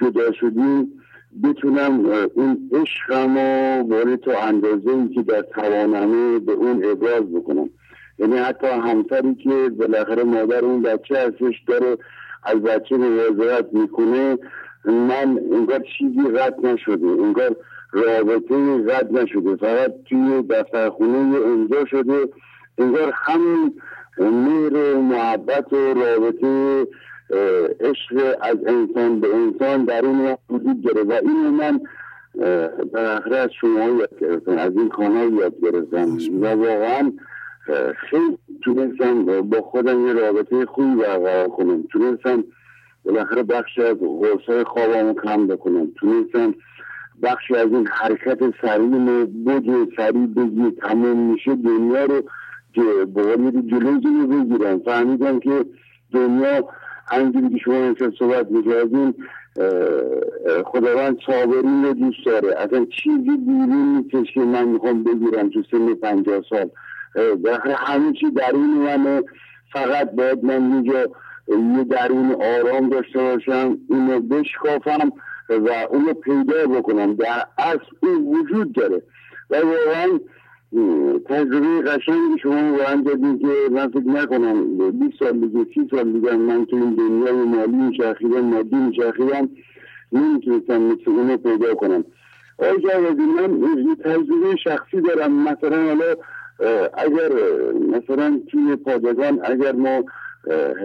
[0.00, 0.92] جدا شدیم
[1.44, 3.36] بتونم اون عشقم
[3.90, 7.70] و تا اندازه ای که در توانمه به اون ابراز بکنم.
[8.18, 11.96] یعنی حتی همسری که بالاخره مادر اون بچه هستش داره
[12.46, 14.38] از بچه مواظبت می‌کنه
[14.84, 17.56] من انگار چیزی رد نشده انگار
[17.92, 22.28] رابطه رد نشده فقط توی دفتر خونه امضا شده
[22.78, 23.74] انگار همین
[24.18, 26.86] مهر محبت و رابطه
[27.80, 31.80] عشق از انسان به انسان در اون وجود داره و این من
[32.92, 37.12] بالاخره از شما یاد گرفتم از این کانال یاد گرفتم و واقعا
[38.10, 41.82] خیلی تونستم با خودم یه رابطه خوبی برقرار کنم.
[41.82, 42.44] تونستم
[43.04, 45.88] بالاخره بخشی از غرصای خوابمو کم بکنم.
[45.96, 46.54] تونستم
[47.22, 52.22] بخشی از این حرکت سریم بگه سریع بگی تمام میشه دنیا رو
[53.06, 54.78] به جلوی رو بگیرم.
[54.78, 55.64] فهمیدم که
[56.12, 56.68] دنیا
[57.08, 59.14] همینجوری که شما اینجا صحبت می‌کردیم
[60.64, 62.54] خداوند صابرین رو دوست داره.
[62.58, 66.70] اصلا چیزی بیرون نیستش که من می‌خوام بگیرم تو سن پنجاه سال.
[67.76, 69.22] همه چی درون منه
[69.72, 71.10] فقط باید من اینجا
[71.48, 75.12] یه درون آرام داشته باشم اینو بشکافم
[75.48, 77.14] و اونو پیدا بکنم.
[77.14, 79.02] در اصل اون وجود داره.
[79.50, 80.18] و واقعا
[81.26, 86.36] تجربه قشنگی شما واقعا دادین که من فکر نکنم 20 سال دیگه 30 سال دیگه
[86.36, 89.48] من تو این دنیای مالی میچرخیدم مادی میچرخیدم
[90.12, 92.04] نمی‌تونستم مثل اونو پیدا کنم.
[92.58, 93.60] آقای جوادی من
[94.04, 95.32] تجربه شخصی دارم.
[95.32, 96.14] مثلا حالا
[96.94, 97.32] اگر
[97.90, 100.04] مثلا توی پادگان اگر ما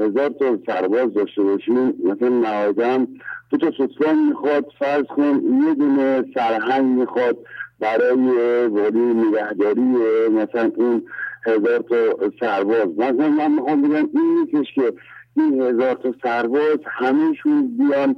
[0.02, 3.08] هزار تا سرباز داشته باشیم مثلا نهایتا
[3.50, 7.38] دو تا ستوان می‌خواد فرض کن یه دونه سرهنگ می‌خواد
[7.80, 9.82] برای ولی نگهداری
[10.30, 11.04] مثلا این
[11.46, 12.88] هزار تا سرباز.
[12.98, 14.94] مثلا من می‌خوام بگم این نیستش که
[15.38, 18.16] این هزار تا سرباز همهشون بیان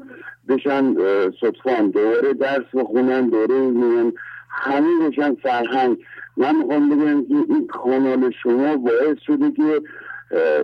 [0.50, 0.96] بشن
[1.42, 4.14] صدفان دوره درس بخونن دوره میان
[4.50, 5.98] همه بشن سرهنگ.
[6.38, 9.82] من می‌خوام بگم که این کانال شما باعث شده که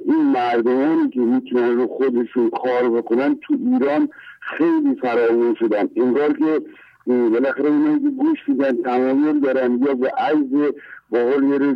[0.05, 5.89] این مردمانی که می‌تونن رو خودشون کار بکنن تو ایران خیلی فراوون شدن.
[5.95, 6.61] انگار که
[7.07, 10.73] بالاخره اینا که گوش میدن تمایل دارن یا به عجز
[11.09, 11.75] با حال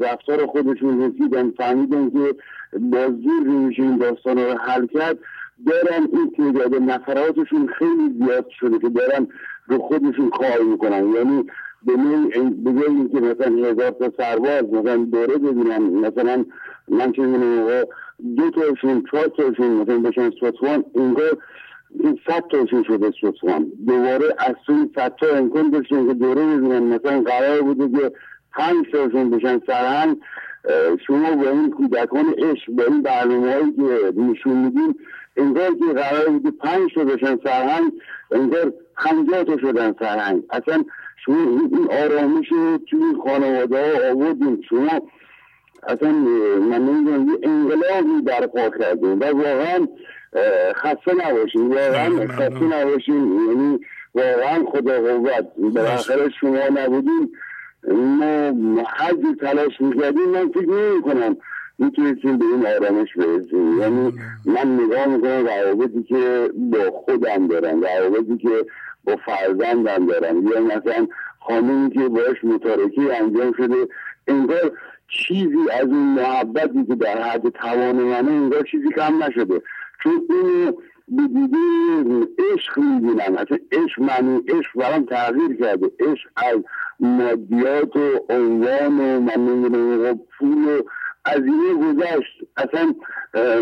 [0.00, 2.34] رفتار خودشون رسیدن فهمیدن که
[2.80, 5.18] با زور نمیشه این داستان رو حل کرد.
[5.66, 9.26] دارن این تعداد نفراتشون خیلی زیاد شده که دارن
[9.66, 11.14] رو خودشون کار می‌کنن.
[11.14, 11.44] یعنی
[11.86, 11.96] به
[12.64, 16.44] بگه اینکه مثلا هزار تا سرباز مثلا دوره ببینن مثلا
[16.88, 17.84] من چه می‌دونم
[18.36, 21.38] دو تاشون چهار تاشون مثلا بشن سوتوان انگار
[22.00, 23.66] این صد تاشون شده سوتوان.
[23.86, 26.82] دوباره از توی صد تا امکان داشتن که دوره ببینن.
[26.82, 28.12] مثلا قرار بوده که
[28.52, 30.16] پنج تاشون بشن سرهنگ
[31.06, 34.94] شما با این کودکان عشق با این برنامه هایی که نشون میدین
[35.36, 37.92] انگار که قرار بوده پنج تا بشن سرهنگ
[38.30, 40.84] انگار پنجاه شدن سرهنگ اصلا
[41.24, 42.48] شما این آرامش
[42.90, 44.60] توی خانواده ها آوردیم.
[44.68, 45.00] شما
[45.82, 46.12] اصلا
[46.60, 49.86] من نمی‌دونم یه انقلابی برپا کردیم و واقعا
[50.74, 53.80] خسته نباشیم واقعا خسته نباشیم یعنی
[54.14, 55.46] واقعا خدا قوت.
[55.56, 57.32] بالاخره شما نبودیم
[58.54, 60.28] ما هر تلاش می‌کردیم.
[60.28, 61.36] من فکر نمی کنم
[61.78, 63.78] می‌تونستیم به این آرامش برسیم.
[63.80, 64.12] یعنی
[64.44, 68.66] من نگاه می‌کنم روابطی که با خودم دارم روابطی که
[69.10, 70.46] با فرزندم دارم.
[70.46, 71.06] یا مثلا
[71.40, 73.88] خانمی که باش متارکی انجام شده
[74.28, 74.72] انگار
[75.08, 79.62] چیزی از این محبتی که در حد توان منه انگار چیزی کم نشده.
[80.02, 80.72] چون اینو
[81.08, 83.36] به دیده عشق می‌بینم.
[83.36, 85.90] اصلا عشق معنی عشق برام تغییر کرده.
[86.00, 86.58] عشق از
[87.00, 90.82] مادیات و عنوان و من نمی‌دونم پول و
[91.24, 92.44] از این گذشت.
[92.56, 92.94] اصلا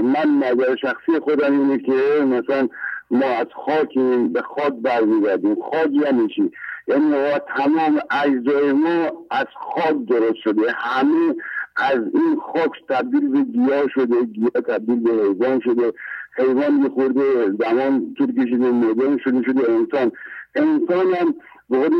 [0.03, 2.69] من نظر شخصی خودم اینه که مثلا
[3.11, 3.95] ما از خاک
[4.33, 5.57] به خاک برمیگردیم.
[5.71, 6.51] خاک یعنی چی
[6.89, 7.15] یعنی
[7.57, 10.73] تمام اجزای ما از خاک درست شده.
[10.73, 11.35] همه
[11.77, 14.25] از این خاک تبدیل به گیاه شده.
[14.25, 15.93] گیاه تبدیل به حیوان شده.
[16.37, 18.71] حیوان یه خورده زمان طول کشیده.
[18.71, 19.43] مدرن شده.
[19.43, 19.73] شده.
[19.73, 20.13] انسان.
[20.55, 21.35] انسان هم
[21.71, 21.91] به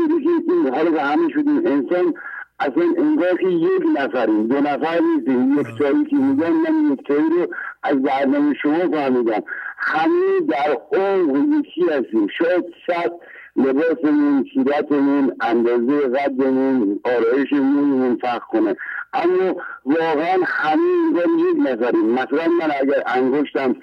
[0.47, 2.13] این حالا که همه شدیم انسان
[2.59, 4.47] اصلا انگار که یک نفریم.
[4.47, 5.59] دو نفر نیستیم.
[5.59, 7.47] یک چایی که میگن من یک چایی رو
[7.83, 9.43] از برنامه شما فهمیدم.
[9.77, 12.27] همه در عمق یکی هستیم.
[12.37, 13.11] شاید صد
[13.55, 18.75] لباسمون صورتمون اندازه قدمون آرایشمون فرق کنه.
[19.13, 19.55] اما
[19.85, 22.05] واقعا همه انگار یک نفریم.
[22.05, 23.75] مثلا من اگر انگشتم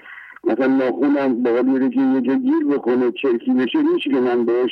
[0.43, 4.71] مثلا ناخونم با میره که یه گیر بکنه چرکی بشه میشه که من بهش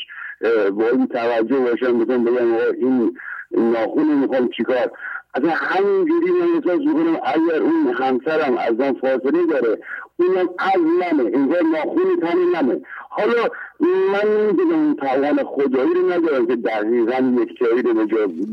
[0.72, 3.18] با این توجه باشم بکنم بگم این
[3.52, 4.92] ناخون می‌خوام چیکار؟
[5.36, 9.80] اصلا همینجوری من احساس می‌کنم اگر اون همسرم از من فاصله داره
[10.18, 12.82] اونم از منه اینجا ناخون تنی منه.
[13.10, 13.50] حالا
[14.12, 17.94] من نمی‌دونم اون توان خدایی رو ندارم که دقیقا یک جایی رو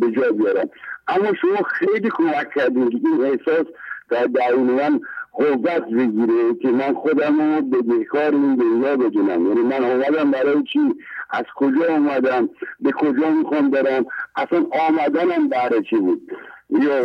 [0.00, 0.70] به جا بیارم.
[1.08, 3.66] اما شما خیلی کمک کردیم که این احساس
[4.10, 5.00] در درون من
[5.32, 9.46] قوت بگیره که من خودم رو به بهکار این دنیا بدونم.
[9.46, 10.78] یعنی من آمدم برای چی؟
[11.32, 12.48] از کجا آمدم
[12.80, 16.32] به کجا می‌خوام برم؟ اصلا آمدنم برای چی بود؟
[16.70, 16.96] یا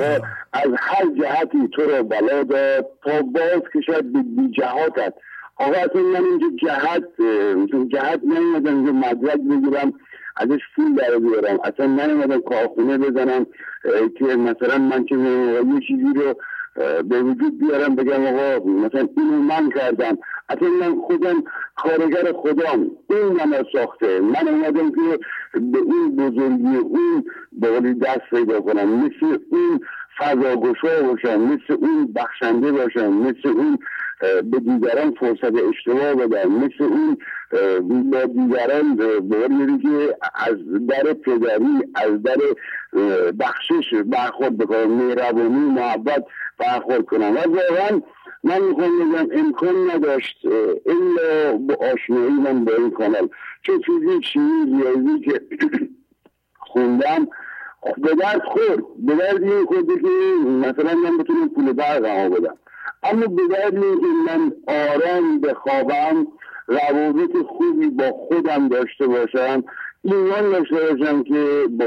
[0.54, 5.14] از هر جهتی تو رو بلا داد تا باز کشد به بی جهاتت.
[5.56, 7.04] آقا اصلا من اینجا جهت
[7.92, 9.94] جهت نیومدم اینجا مدرک بگیرم
[10.38, 13.46] ازش پول در بیارم اصلا نیومدم کارخونه بزنم
[14.20, 16.36] که مثلا من که یه چیزی رو
[17.10, 20.18] به وجود بیارم بگم آقا مثلا اینو من کردم.
[20.50, 21.44] اصلا من خودم
[21.76, 24.20] کارگر خدام این من ساخته.
[24.20, 25.20] من اومدم که
[25.54, 29.06] به این بزرگی اون به دست پیدا کنم.
[29.06, 29.80] مثل اون
[30.20, 33.78] فضاگشا باشم مثل اون بخشنده باشم مثل اون
[34.20, 36.48] به دیگران فرصت اشتباه بدن.
[36.48, 37.18] مثل اون
[38.12, 42.38] با دیگران باید که از در پدری از در
[43.40, 46.26] بخشش برخورد بکنم مهربانی محبت
[46.58, 48.02] برخورد کنم و واقعا
[48.44, 50.46] من می‌خوام بگم امکان نداشت
[50.86, 53.30] الا با آشنایی من با این کانال.
[53.64, 55.42] چه چیزی چیزی ریاضی که
[56.72, 57.28] خوندم
[57.98, 58.84] به درد خورد.
[58.98, 60.08] به درد این خورده که
[60.48, 62.58] مثلا من بتونم پول برقم بدم.
[63.12, 66.28] اما درد که من آرام بخوابم
[66.68, 69.64] روابط خوبی با خودم داشته باشم.
[70.04, 71.86] ایمان داشته باشم که با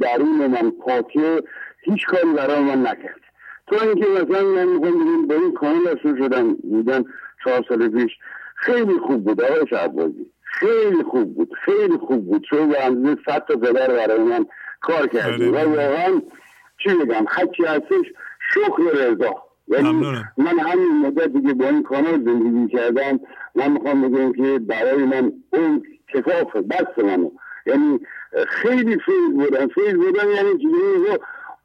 [0.00, 1.42] درون من پاکه
[1.82, 3.20] هیچ کاری برای من نکرد.
[3.66, 7.04] تو اینکه مثلا من می‌خوام با این کانال اصول شدم بودن
[7.44, 8.12] چهار سال پیش
[8.54, 12.46] خیلی خوب بود آقای شعبازی خیلی خوب بود خیلی خوب بود.
[12.50, 14.46] چون به اندازه صد تا پدر برای من
[14.80, 16.22] کار کردی و واقعا
[16.78, 18.06] چی بگم حکی هستش
[18.54, 19.47] شکر رضا.
[19.70, 19.92] یعنی
[20.36, 23.20] من همین مدتی که با این کانال زندگی کردم.
[23.54, 25.82] من می‌خوام بگم که برای من اون
[26.14, 27.30] کفاف بس منو
[27.66, 28.00] یعنی
[28.48, 29.68] خیلی فیض بودم.
[29.68, 30.68] فیض بودم یعنی که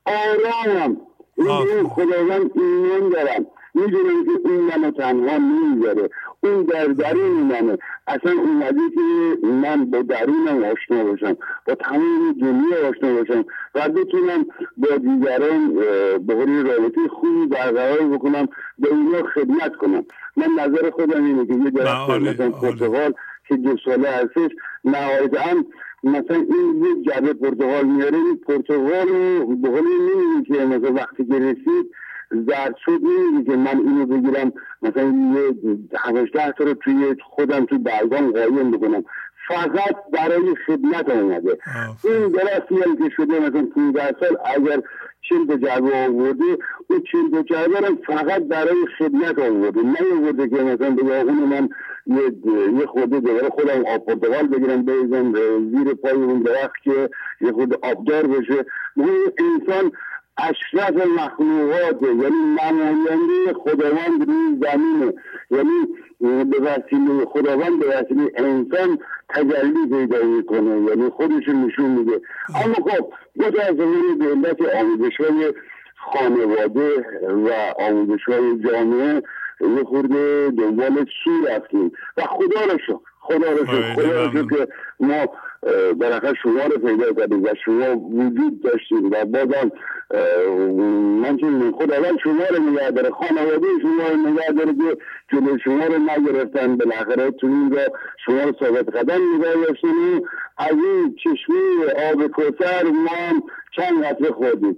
[0.06, 0.98] آرامم.
[1.38, 3.46] این خداوند ایمان دارم.
[3.76, 6.10] می‌دونم که اون منو تنها نمی‌ذاره
[6.44, 7.78] اون در درون منه.
[8.08, 11.38] اصلا اومده که من با درونم آشنا باشم
[11.68, 13.46] با تمام دنیا آشنا باشم
[13.76, 14.46] و بتونم
[14.78, 15.74] با دیگران
[16.28, 18.48] به رابطه خوبی برقرار بکنم
[18.80, 20.06] به اونا خدمت کنم.
[20.38, 23.14] من نظر خودم اینه که یه درخت مثلا پرتغال
[23.48, 24.52] که دو ساله هستش
[24.84, 25.64] نهایتا
[26.04, 29.70] مثلا این یک جبه پرتغال میاره این پرتغال رو به
[30.48, 31.92] که مثلا وقتی که رسید
[32.34, 33.02] زرد شد
[33.46, 34.54] که من اینو بگیرم.
[34.82, 35.56] مثلا یه
[36.00, 39.04] هفتاشده تا رو توی خودم توی برگام قایم بکنم.
[39.48, 41.58] فقط برای خدمت آمده
[42.04, 44.82] این درستی که شده مثلا 15 سال اگر
[45.30, 46.58] چین تا جعبه آورده
[46.90, 49.82] اون چین تا جعبه هم فقط برای خدمت آورده.
[49.82, 51.70] نه آورده که مثلا به اون من
[52.08, 52.24] یه,
[52.80, 55.34] یه خورده دوباره خودم آب پرتغال بگیرم بریزم
[55.72, 57.10] زیر پای اون درخت که
[57.42, 58.66] یه خورده آبدار بشه
[59.38, 59.92] انسان
[60.38, 65.14] اشرف مخلوقات یعنی نماینده خداوند روی زمینه.
[65.52, 70.82] یعنی به وسیله خداوند به وسیله انسان تجلی پیدا می‌کنه.
[70.90, 72.22] یعنی خودش نشون میده.
[72.66, 75.54] اما خب متاسفانه به علت آموزش های
[75.96, 79.22] خانواده و آموزش های جامعه
[79.62, 81.92] یه خورده دنبال سو رفتیم.
[82.18, 83.13] و خدا رو شکر.
[83.24, 84.68] خدا رو شکر خدا رو که
[85.00, 85.26] ما
[85.94, 89.72] بالاخره شما رو پیدا کردیم و شما وجود داشتیم و بازم
[91.22, 94.98] من چون خداوند شما رو نگه داره خانواده شما رو نگه داره که
[95.32, 96.78] جلو شما رو نگرفتن.
[96.78, 97.82] بالاخره تو اینجا
[98.26, 100.22] شما رو ثابت قدم نگه داشتیم.
[100.58, 101.56] از این چشمه
[102.12, 103.42] آب کوثر ما
[103.76, 104.78] چند قطره خوردیم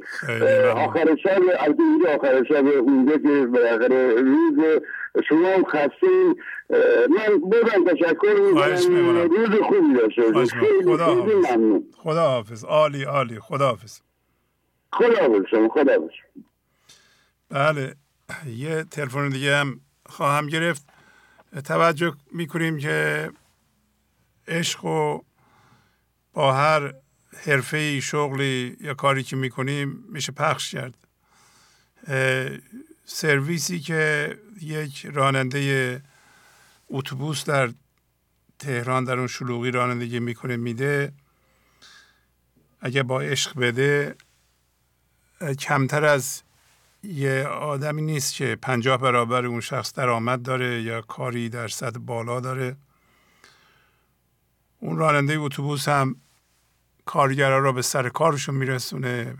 [0.75, 4.81] آخر شب از اینجا آخر شب اونجا که بالاخره روز
[5.29, 6.07] شما هم خسته
[7.09, 9.29] من بودم تشکر می‌کنم.
[9.29, 10.21] روز خوبی داشته
[10.83, 11.45] خدا حافظ.
[11.97, 12.63] خدا حافظ.
[12.65, 13.39] عالی عالی.
[13.39, 13.99] خدا حافظ.
[14.93, 15.69] خدا حافظ شما.
[15.69, 16.13] خدا حافظ.
[17.49, 17.95] بله.
[18.47, 20.85] یه تلفن دیگه هم خواهم گرفت.
[21.65, 23.29] توجه می‌کنیم که
[24.47, 25.19] عشق و
[26.33, 26.93] با هر
[27.43, 30.97] حرفه ای شغلی یا کاری که می‌کنیم میشه پخش کرد.
[33.05, 36.01] سرویسی که یک راننده
[36.89, 37.73] اتوبوس در
[38.59, 41.13] تهران در اون شلوغی رانندگی می‌کنه میده.
[42.81, 44.15] اگه با عشق بده
[45.59, 46.41] کمتر از
[47.03, 52.39] یه آدمی نیست که پنجاه برابر اون شخص درآمد داره یا کاری در سطح بالا
[52.39, 52.77] داره.
[54.79, 56.15] اون راننده اتوبوس هم
[57.05, 59.37] کارگرا را به سر کارشون میرسونه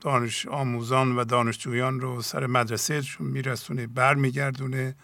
[0.00, 4.94] دانش آموزان و دانشجویان رو سر مدرسهشون میرسونه برمیگردونه.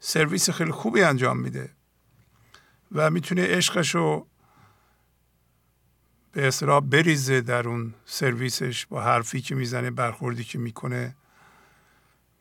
[0.00, 1.70] سرویس خیلی خوبی انجام میده
[2.92, 4.26] و می‌تونه عشقش رو
[6.32, 11.14] به اصطلاح بریزه در اون سرویسش با حرفی که می‌زنه برخوردی که می‌کنه.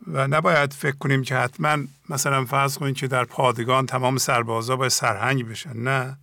[0.08, 1.77] و نباید فکر کنیم که حتما
[2.10, 5.77] مثلا فرض کنیم که در پادگان تمام سربازا باید سرهنگ بشن.
[5.77, 6.18] نه.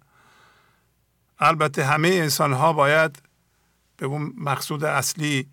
[1.40, 3.22] البته همه انسان ها باید
[3.96, 5.48] به اون مقصود اصلی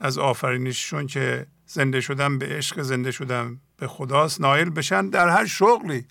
[0.00, 5.46] از آفرینششون که زنده شدن به عشق زنده شدن به خداست نایل بشن در هر
[5.46, 6.06] شغلی.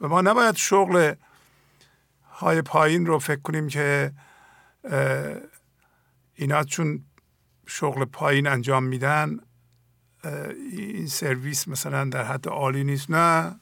[0.00, 1.14] و ما نباید شغل
[2.32, 4.12] های پایین رو فکر کنیم که
[6.34, 7.04] اینا چون
[7.66, 9.36] شغل پایین انجام میدن
[10.72, 13.10] این سرویس مثلا در حد عالی نیست.
[13.10, 13.60] نه.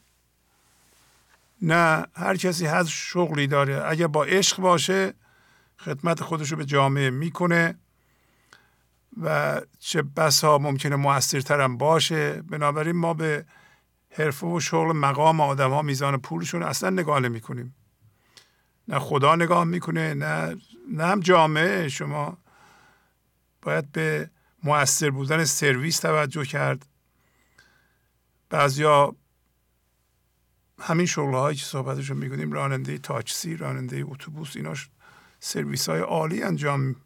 [1.63, 3.83] نه هر کسی هست شغلی داره.
[3.87, 5.15] اگه با عشق باشه
[5.79, 7.79] خدمت خودش رو به جامعه می‌کنه
[9.23, 12.43] و چه بسا ممکنه موثرتر هم باشه.
[12.43, 13.45] بنابراین ما به
[14.11, 17.75] حرفه و شغل مقام آدم ها میزان پولشون اصلا نگاه نمی کنیم
[18.89, 20.57] نه خدا نگاه می‌کنه نه
[20.93, 21.89] نه هم جامعه.
[21.89, 22.39] شما
[23.63, 24.31] باید به
[24.65, 26.87] مؤثر بودن سرویس توجه کرد.
[28.51, 29.17] بعضیا
[30.81, 34.75] همین شغل هایی که صحبتشون می‌کنیم راننده تاکسی راننده اتوبوس اینا
[35.41, 36.97] سرویس های عالی انجام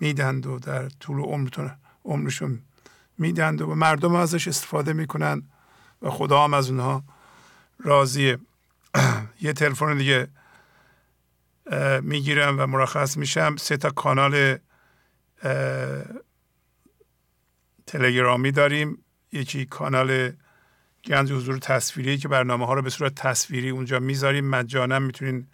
[0.00, 1.70] میدند و در طول عمرتون
[2.04, 2.62] عمرشون
[3.18, 5.42] میدند و مردم ازش استفاده می‌کنن
[6.02, 7.04] و خدا هم از اونها
[7.78, 8.38] راضیه.
[9.40, 10.28] یه تلفن دیگه
[12.02, 13.56] می‌گیرم و مرخص میشم.
[13.56, 14.58] سه تا کانال
[17.86, 19.04] تلگرامی داریم.
[19.32, 20.32] یکی کانال
[21.06, 24.44] گنج حضور تصویری که برنامه ها رو به صورت تصویری اونجا می‌ذاریم.
[24.44, 25.46] مجانا می‌تونین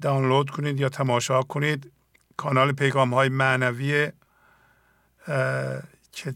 [0.00, 1.92] دانلود کنید یا تماشا کنید.
[2.36, 4.12] کانال پیغام های معنوی
[6.12, 6.34] که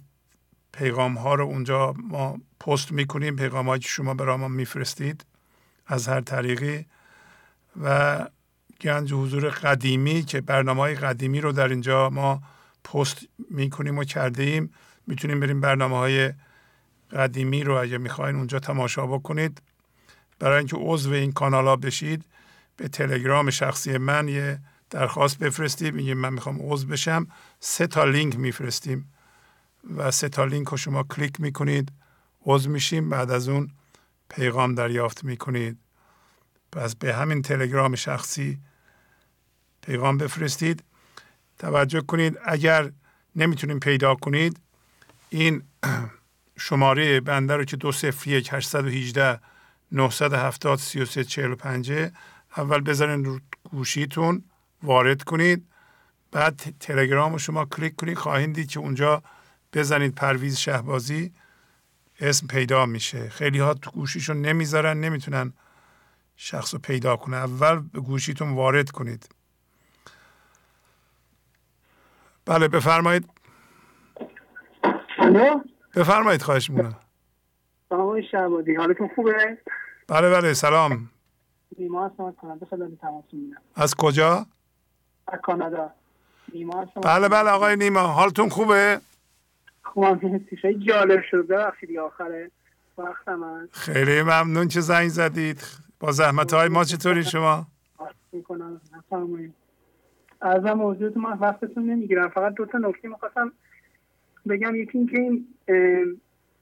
[0.72, 3.36] پیغام ها رو اونجا ما پست می‌کنیم.
[3.36, 5.24] پیغام هایی که شما برای ما میفرستید
[5.86, 6.86] از هر طریقی.
[7.82, 8.26] و
[8.80, 12.42] گنج حضور قدیمی که برنامه های قدیمی رو در اینجا ما
[12.84, 13.18] پست
[13.50, 14.74] می‌کنیم و کرده ایم
[15.06, 16.32] می‌تونیم بریم برنامه های
[17.12, 19.62] قدیمی رو اگه می‌خواین اونجا تماشا بکنید.
[20.38, 22.24] برای اینکه عضو این کانال ها بشید
[22.76, 24.58] به تلگرام شخصی من یه
[24.90, 25.94] درخواست بفرستید.
[25.94, 27.26] میگه من می‌خوام عضو بشم.
[27.60, 29.12] سه تا لینک میفرستیم
[29.96, 31.92] و سه تا لینک رو شما کلیک می‌کنید.
[32.46, 33.10] عضو میشیم.
[33.10, 33.70] بعد از اون
[34.28, 35.78] پیغام دریافت می‌کنید.
[36.72, 38.58] پس به همین تلگرام شخصی
[39.82, 40.84] پیغام بفرستید.
[41.58, 42.38] توجه کنید.
[42.44, 42.92] اگر
[43.36, 44.60] نمی‌تونید پیدا کنید
[45.30, 45.62] این
[46.58, 49.40] شماره بنده رو که دو صفر یک هشتصد و هیجده
[49.92, 52.12] نهصد هفتاد سی و سه چهل و پنجه.
[52.56, 54.44] اول بذارین رو گوشیتون
[54.82, 55.66] وارد کنید.
[56.32, 58.18] بعد تلگرام رو شما کلیک کنید.
[58.18, 59.22] خواهید دید که اونجا
[59.72, 61.32] بزنید پرویز شهبازی.
[62.20, 63.28] اسم پیدا میشه.
[63.28, 65.52] خیلی ها تو گوشیشون نمی‌ذارن نمی‌تونن
[66.36, 69.28] شخص رو پیدا کنه اول به گوشیتون وارد کنید.
[72.44, 73.30] بله بفرمایید.
[75.96, 76.96] بفرمایید خواهش می‌کنم.
[77.88, 79.58] سلام شعبادی حالتون خوبه؟
[80.08, 81.10] بله بله سلام.
[81.78, 82.66] نیما هستم از کانادا
[83.00, 83.60] تماس می‌گیرم.
[83.76, 84.46] از کجا؟
[85.28, 85.90] از کانادا.
[86.54, 87.00] نیما هستم.
[87.00, 89.00] بله بله آقای نیما حالتون خوبه؟
[89.84, 92.50] خوبم خیلی جالب شده وقتی آخره
[92.98, 95.62] وقتم خیلی ممنون که زنگ زدید.
[96.00, 97.66] با زحمت های ما چطوری شما؟
[98.32, 98.80] می‌کنم.
[100.42, 102.28] ارزم موضوعت من وقتتون نمی‌گیرم.
[102.28, 103.52] فقط دو تا نکته می‌خواستم
[104.48, 105.46] بگم یکی اینکه این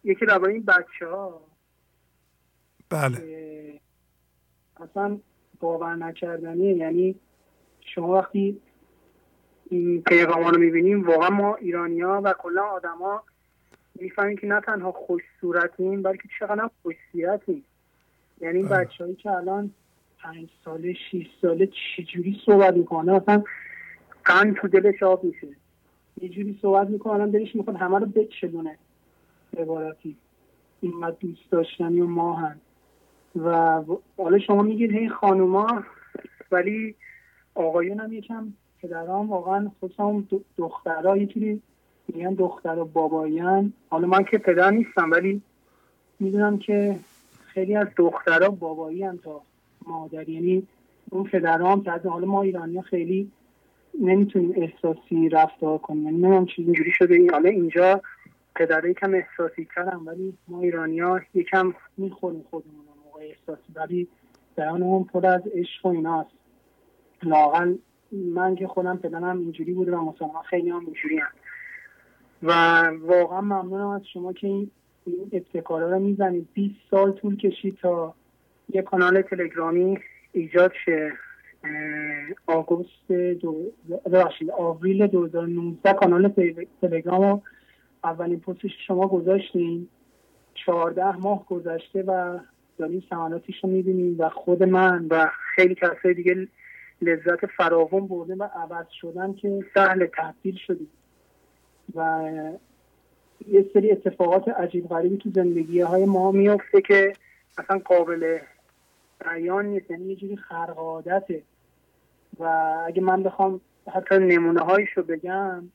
[0.04, 1.40] یکی درباره این بچه ها
[2.90, 3.80] بله
[4.76, 5.18] اصلا
[5.60, 6.76] باور نکردنیه.
[6.76, 7.14] یعنی
[7.80, 8.60] شما وقتی
[9.70, 13.22] این پیغام رو می‌بینیم واقعا ما ایرانیا و کلا آدما
[13.94, 17.64] می‌فهمیم که نه تنها خوش صورتیم بلکه چقدر خوش سیرتیم
[18.40, 19.70] یعنی این بچههایی که الان
[20.18, 23.44] پنج ساله شیش ساله چجوری صحبت می‌کنه؟ اصلا
[24.24, 25.46] قند تو دلش آب میشه.
[26.22, 28.78] یه جوری صحبت می‌کنن دلش می‌خواد همه رو بچلونه
[29.58, 30.16] عبارتی.
[30.80, 32.56] اینقدر دوست داشتنی و ماهن.
[33.36, 33.80] و
[34.18, 35.82] حالا شما میگید این خانوما
[36.52, 36.94] ولی
[37.54, 40.22] آقایون هم یکم پدران واقعا خصوصا
[40.58, 41.26] دخترها یه
[42.08, 45.42] میگن دختر و بابایان حالا من که پدر نیستم ولی
[46.20, 46.96] می‌دونم که
[47.46, 49.40] خیلی از دخترها بابایی هم تا
[49.86, 50.28] مادر.
[50.28, 50.66] یعنی
[51.10, 53.30] اون پدرها هم حالا ما ایرانی خیلی
[54.00, 56.04] نمی‌تونیم احساسی رفتار کنیم.
[56.04, 57.30] یعنی نمیم چیزی اینجوری شده این.
[57.30, 58.02] حالا اینجا
[58.54, 63.72] پدره یکم احساسی کردم ولی ما ایرانی ها یکم می‌خوریم خودمون موقع احساسی.
[63.74, 64.08] ولی
[64.58, 66.30] اون پر از عشق و ایناست.
[67.22, 67.74] لاغل
[68.12, 71.28] من که خودم پدرم اینجوری بوده و مثلا خیلی هم اینجوری هم.
[72.42, 72.52] و
[73.00, 74.70] واقعا ممنونم از شما که این
[75.32, 76.48] ابتکارا رو می‌زنید.
[76.54, 78.14] 20 سال طول کشید تا
[78.68, 79.98] یه کانال تلگرامی
[80.32, 81.12] ایجاد شه.
[82.46, 83.72] آگوست دو
[84.58, 86.34] آوریل 2019 کانال
[86.80, 87.42] تلگرام رو
[88.04, 89.88] اولین پستش شما گذاشتین
[90.54, 92.38] چهارده ماه گذشته و
[92.78, 96.48] داریم سماناتیش رو می‌بینیم و خود من و خیلی کسای دیگه
[97.02, 100.88] لذت فراوان برده و عوض شدن که سهل تبدیل شدیم.
[101.94, 102.24] و
[103.48, 107.12] یه سری اتفاقات عجیب غریبی تو زندگی های ما میفته که
[107.58, 108.38] اصلا قابل
[109.24, 109.90] بیان نیست.
[109.90, 111.42] یعنی یه جوری خرقادته
[112.38, 112.44] و
[112.86, 113.60] اگه من بخوام
[113.92, 115.68] حتی نمونه هایشو بگم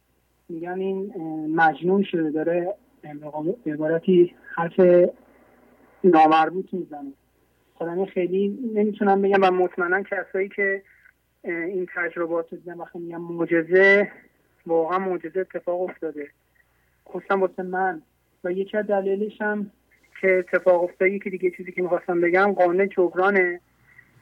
[0.49, 1.13] میگن این
[1.55, 2.75] مجنون شده داره
[3.65, 4.79] عبارتی حرف
[6.03, 7.13] نامربوط می‌زنه.
[7.73, 10.83] خودم خیلی نمی‌تونم بگم و مطمئنا کسایی که
[11.43, 14.11] این تجربات دیدن وقتی میگم معجزه
[14.67, 16.27] واقعا معجزه اتفاق افتاده.
[17.09, 18.01] خصوصا واسه من.
[18.43, 19.71] و یکی از دلیلش هم
[20.21, 23.59] که اتفاق افتاده یکی دیگه چیزی که می‌خواستم بگم قانون جبرانه.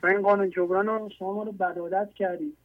[0.07, 2.57] این قانون جبران رو شما ما رو بدادت کردید.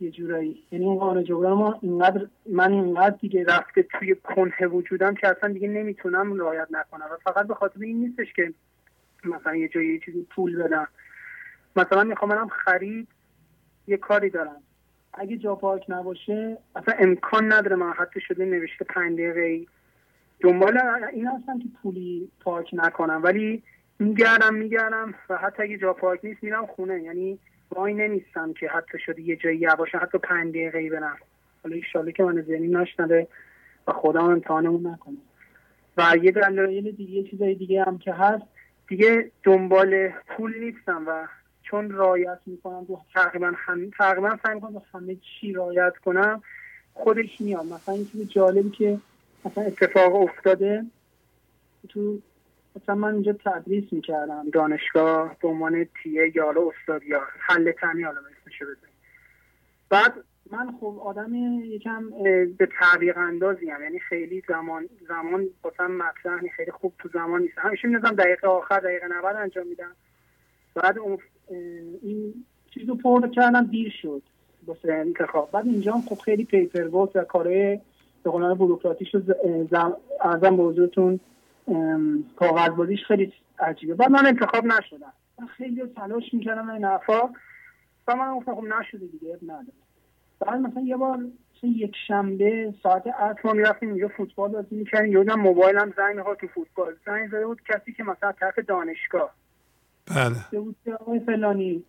[0.00, 0.62] یه جورایی.
[0.72, 5.52] یعنی این قانون جبران ما اینقدر من اینقدر دیگه رفته توی کنه وجودم که اصلا
[5.52, 7.06] دیگه نمی‌تونم رعایت نکنم.
[7.12, 8.52] و فقط به خاطر این نیستش که
[9.24, 10.88] مثلا یه جایی چیزی پول بدم.
[11.76, 13.08] مثلا می‌خوام منم خرید
[13.86, 14.62] یه کاری دارم.
[15.12, 19.66] اگه جا پارک نباشه اصلا امکان نداره من حتی شده نوشته پنج دقیقه
[20.40, 20.78] دنبال
[21.12, 23.20] این هستم که پولی پارک نکنم.
[23.22, 23.62] ولی
[23.98, 25.14] میگردم میگردم.
[25.30, 27.02] و حتی اگه جا پارک نیست میرم خونه.
[27.02, 27.38] یعنی
[27.70, 31.18] وای نمیستم که حتی شده یه جایی یواشم حتی پنج دقیقه برم.
[31.62, 33.26] حالا ایشاله که من ذهنی نشنده
[33.86, 35.16] و خدا امتحانمون نکنه
[35.96, 38.44] و یه دلایل دیگه چیزای دیگه هم که هست.
[38.88, 41.26] دیگه دنبال پول نیستم و
[41.62, 46.42] چون رایت می‌کنم تقریبا هم تقریبا سعی می‌کنم همه چی رایت کنم
[46.94, 47.64] خودش میاد.
[47.64, 48.98] مثلا این چیز جالبی که
[49.44, 50.84] مثلا اتفاق افتاده
[51.88, 52.18] تو
[52.76, 58.02] مثلا من اینجا تدریس می‌کردم دانشگاه به عنوان تیه یا حالا استاد یا حل تنی
[58.02, 58.94] حالا اسمشو بزنیم.
[59.90, 60.12] بعد
[60.50, 62.10] من خب آدم یکم
[62.58, 63.82] به تعویق اندازی هم.
[63.82, 67.58] یعنی خیلی زمان زمان باسم مطرح خیلی خوب تو زمان نیست.
[67.58, 69.92] همیشه می‌دونم دقیقه آخر دقیقه 90 انجام میدم.
[70.74, 70.98] بعد
[72.02, 72.44] این
[72.74, 74.22] چیز رو پر کردم دیر شد.
[74.66, 75.50] واسه انتخاب.
[75.50, 77.80] بعد اینجا هم خب خیلی پیپر ورک و کارهای
[78.22, 79.20] به قولان بروکراتیش رو
[80.20, 81.18] ارزم به کاغذ
[82.76, 83.94] بازیش خیلی عجیبه.
[83.94, 85.12] بعد من انتخاب نشدم.
[85.38, 87.28] من خیلی تلاش می‌کردم این حرفا.
[88.08, 89.66] و من گفتم خب نشده دیگه نداره.
[90.40, 91.18] بعد مثلا یه بار
[91.62, 95.12] یک شنبه ساعت عصر ما می‌رفتیم اینجا فوتبال بازی می‌کردیم.
[95.12, 96.94] یادم موبایلم زنگ می‌خواد تو فوتبال.
[97.06, 99.34] زنگ زده بود کسی که مثلا طرف دانشگاه.
[100.06, 100.60] بله.
[100.60, 101.84] بود آقای فلانی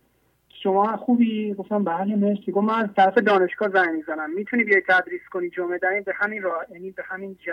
[0.62, 2.52] شما خوبی؟ گفتم بله مرسی.
[2.52, 4.34] گفت من از طرف دانشگاه زنگ می‌زنم.
[4.34, 7.50] می‌تونی بیای تدریس کنی جمعه داریم به همین راه یعنی به همین ج...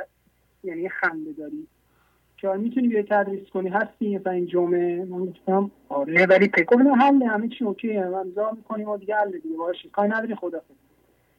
[0.63, 1.67] یعنی خنده داری.
[2.43, 7.23] چرا می‌تونی بیای تدریس کنی؟ هستی مثلا این جمعه؟ من گفتم آره ولی پکو حل
[7.23, 9.89] همه چی اوکی امضا می‌کنیم و دیگه حل دیگه باشه.
[9.89, 10.61] کاری نداری خدا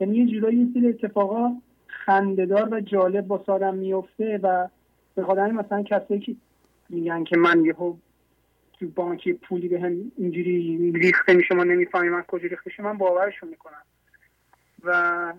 [0.00, 4.68] یعنی یه جورایی یه سری اتفاقا خندهدار و جالب با سادم میفته و
[5.14, 6.36] به خاطر مثلا کسایی که
[6.88, 7.94] میگن که من یهو
[8.72, 13.48] تو بانکی پولی به هم اینجوری ریخته میشه ما نمی‌فهمیم من کجا ریخته من باورشون
[13.48, 13.82] می‌کنم.
[14.84, 15.32] و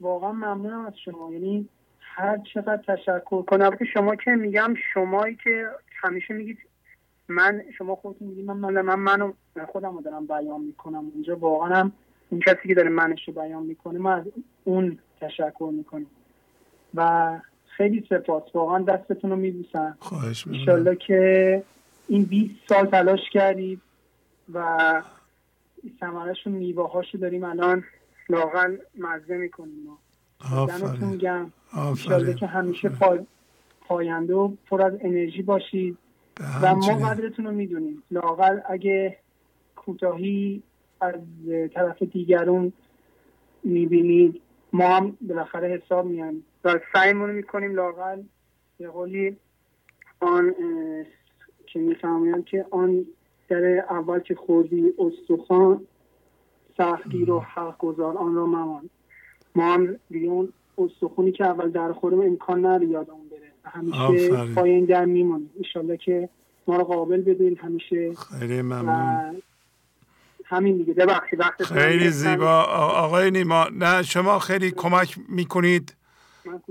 [0.00, 1.32] واقعا ممنونم از شما.
[1.32, 1.68] یعنی
[2.16, 3.76] هر چقدر تشکر کنم.
[3.76, 5.66] که شما که میگم شمایی که
[6.02, 6.58] همیشه میگید
[7.28, 9.32] من شما خودتون میگید من من, من منو
[9.72, 11.10] خودم رو دارم بیان می‌کنم.
[11.14, 11.92] اونجا واقعا هم
[12.30, 14.24] اون کسی که داره منش رو بیان می‌کنه ما از
[14.64, 16.10] اون تشکر می‌کنیم
[16.94, 17.30] و
[17.66, 18.42] خیلی سپاس.
[18.54, 19.96] واقعا دستتون رو میبوسم.
[20.00, 20.44] خواهش
[21.06, 21.62] که
[22.08, 23.80] این 20 سال تلاش کردید
[24.52, 25.02] و
[26.00, 27.84] ثمرش و میوه هاشو داریم الان
[28.28, 29.88] لاغل مزه می‌کنیم.
[30.68, 31.52] دمتون گم
[32.38, 32.90] که همیشه
[33.80, 35.98] پاینده و پر از انرژی باشید.
[36.62, 38.02] و ما قدرتون رو می‌دونیم.
[38.10, 39.16] لاغل اگه
[39.76, 40.62] کوتاهی
[41.00, 41.14] از
[41.74, 42.72] طرف دیگرون
[43.64, 44.40] می‌بینید
[44.72, 48.22] ما هم بالاخره حساب میان و سعیمون می‌کنیم لاغل
[48.78, 49.36] به قولی
[50.20, 50.54] آن
[51.66, 53.06] که می‌فهمیم که آن
[53.48, 55.80] در اول که خوردی استخوان
[56.76, 58.90] سختگیر و حق گذار آن را ممان.
[59.54, 63.52] ما هم دیگه اون استخونی که اول در خورم امکان نره یادمون بره.
[63.64, 66.28] همیشه پای این در میمونیم انشالله که
[66.66, 68.14] ما رو قابل بدین همیشه.
[68.38, 69.42] خیلی ممنون.
[70.44, 70.94] همین دیگه.
[70.94, 72.62] ببخشید خیلی زیبا.
[72.62, 75.96] آقای نیما نه شما خیلی کمک می‌کنید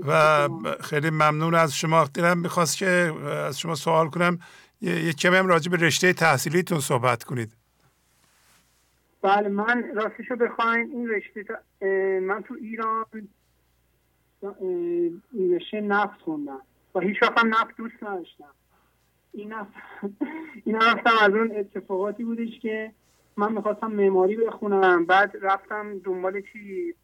[0.06, 0.48] و
[0.80, 2.04] خیلی ممنون از شما.
[2.14, 3.12] دلم می‌خواست که
[3.46, 4.38] از شما سوال کنم.
[4.80, 7.52] یه کمی هم راجع به رشته تحصیلیتون صحبت کنید.
[9.22, 11.44] بله من راستشو بخواین این رشته
[12.20, 13.04] من تو ایران
[15.50, 16.60] رشته نفت خوندم.
[16.94, 18.50] و هیچ وقت هم نفت دوست نداشتم.
[19.32, 19.72] این نفت
[20.64, 22.92] این رفتم از اون اتفاقاتی بودش که
[23.36, 25.06] من می‌خواستم معماری بخونم.
[25.06, 26.94] بعد رفتم دنبال چی؟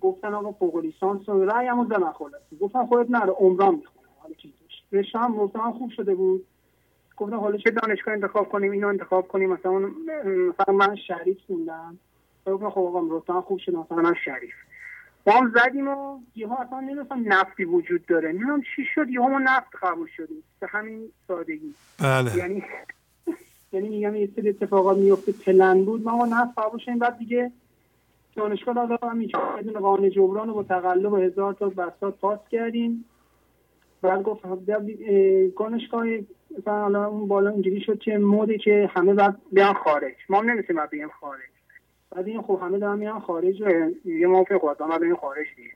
[0.00, 2.12] گفتن آقا فوق لیسانس و رأیم رو زدن
[2.60, 4.54] گفتم خودت نره عمران می‌خونم حالا چی
[4.92, 6.46] رشته هم خوب شده بود.
[7.16, 9.50] گفتم حالا چه دانشگاه انتخاب کنیم اینو انتخاب کنیم.
[9.50, 9.78] مثلا
[10.48, 11.98] مثلا من شریف خوندم.
[12.46, 14.54] گفتم خب آقا رتبه خوب شد مثلا من شریف.
[15.26, 18.28] ما هم زدیم و یهو اصلا نمی‌دونستم نفتی وجود داره.
[18.32, 20.42] نمی‌دونم چی شد یهو ما نفت قبول شدیم.
[20.60, 21.74] به همین سادگی.
[22.00, 22.36] بله.
[22.36, 22.64] یعنی
[23.72, 26.98] یعنی میگم یه سری اتفاقات میفته پلن بود ما نفت قبول شدیم.
[26.98, 27.52] بعد دیگه
[28.36, 29.26] دانشگاه دادم هم
[29.58, 33.04] بدون قانون جبران و با تقلب و هزار تا بساط پاس کردیم.
[34.02, 34.42] بعد گفت
[35.58, 36.06] دانشگاه
[36.58, 40.14] مثلا حالا اون بالا اینجوری شد که مودی که همه بعد بیان خارج.
[40.28, 41.40] ما هم نمی‌تونیم بعد بیان خارج.
[42.16, 43.62] بعد این خب همه دارن میان خارج
[44.04, 45.70] دیگه ما فکر خواستم بعد بیان خارج دیگه.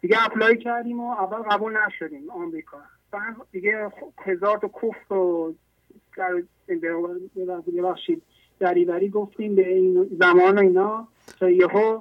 [0.00, 2.78] دیگه اپلای کردیم و اول قبول نشدیم آمریکا.
[3.10, 5.54] بعد دیگه هزار تا کفر و
[6.16, 6.42] در
[7.66, 8.22] ببخشید
[8.58, 11.08] دریوری گفتیم به این زمان و اینا.
[11.40, 12.00] تا یهو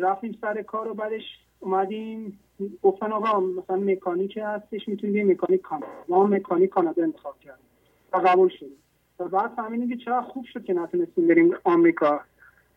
[0.00, 1.22] رفتیم سر کار و بعدش
[1.60, 2.38] اومدیم.
[2.82, 7.66] گفتن آقا مثلا مکانیک هستش می‌تونید یه مکانیک کانادا ما مکانیک کانادا انتخاب کردیم
[8.12, 8.76] و قبول شدیم.
[9.18, 12.20] و بعد فهمیدیم که چرا خوب شد که نتونستیم بریم آمریکا.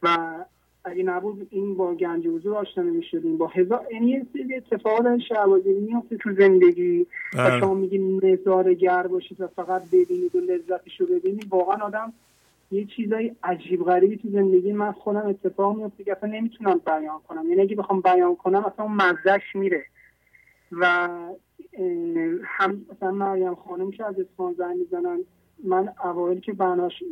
[0.03, 0.37] و
[0.85, 3.37] اگه نبود این با گنج حضور آشنا نمی‌شدیم.
[3.37, 7.59] با هزار یعنی یه سری اتفاقات شعبازی میفته تو زندگی و بله.
[7.59, 11.47] شما میگی نظارگر باشید و فقط ببینید و لذتش رو ببینید.
[11.49, 12.13] واقعا آدم
[12.71, 17.49] یه چیزای عجیب غریبی تو زندگی من خودم اتفاق میفته که اصلا نمی‌تونم بیان کنم.
[17.49, 19.85] یعنی اگه بخوام بیان کنم اصلا مزدش میره.
[20.71, 21.09] و
[22.43, 25.19] هم مثلا مریم خانم که از اسمان زنگ می‌زنن
[25.63, 27.03] من اوایل که بناش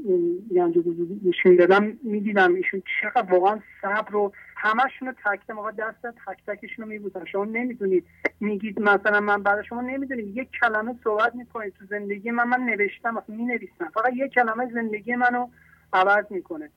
[0.56, 0.78] گنج
[1.24, 6.86] گوش می‌دادم می‌دیدم ایشون چقدر واقعا صبر رو همشون رو تک موقع دست تک تکشون
[6.86, 8.06] رو میبودن شما نمی‌دونید.
[8.40, 10.38] میگید مثلا من برای شما نمی‌دونید.
[10.38, 11.74] یک کلمه صحبت می‌کنید.
[11.74, 15.48] تو زندگی من من نوشتم مثلا می نویسم فقط یک کلمه زندگی منو
[15.94, 16.70] عوض می‌کنه.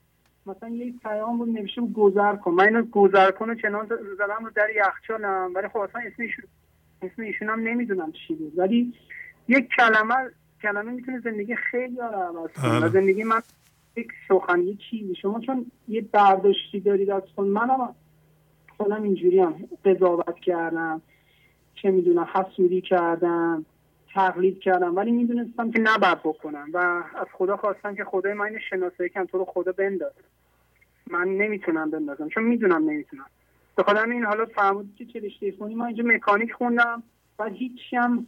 [0.47, 2.51] مثلا یک پیام بود نوشته گذر کن.
[2.51, 3.86] من اینو گذر کن چنان
[4.19, 5.51] زدم رو در یخچالم.
[5.55, 6.44] ولی خب اصلا اسم ایشون
[7.03, 8.59] اسم ایشون هم نمی‌دونم چی بود.
[8.59, 8.94] ولی
[9.49, 10.15] یک کلمه
[10.65, 12.89] کلمه می‌تونه زندگی خیلی عوض کنه بله.
[12.89, 13.43] زندگی من
[13.97, 15.15] یک سخن یک چیزی.
[15.15, 17.94] شما چون یه برداشتی دارید از خود منم
[18.76, 21.02] خودم اینجوری هم قضاوت کردم
[21.75, 23.65] چه می‌دونم حسودی کردم
[24.15, 26.68] تقلید کردم ولی می‌دونستم که نباید بکنم.
[26.73, 26.78] و
[27.15, 30.12] از خدا خواستم که خدای من شناسایی کنم تو رو خدا بنداز
[31.10, 33.26] من نمی‌تونم بندازم چون می‌دونم نمی‌تونم.
[33.76, 37.02] به خاطر این حالا فرمودی که چه رشته خونی من اینجا مکانیک خوندم
[37.39, 38.26] و هیچی هم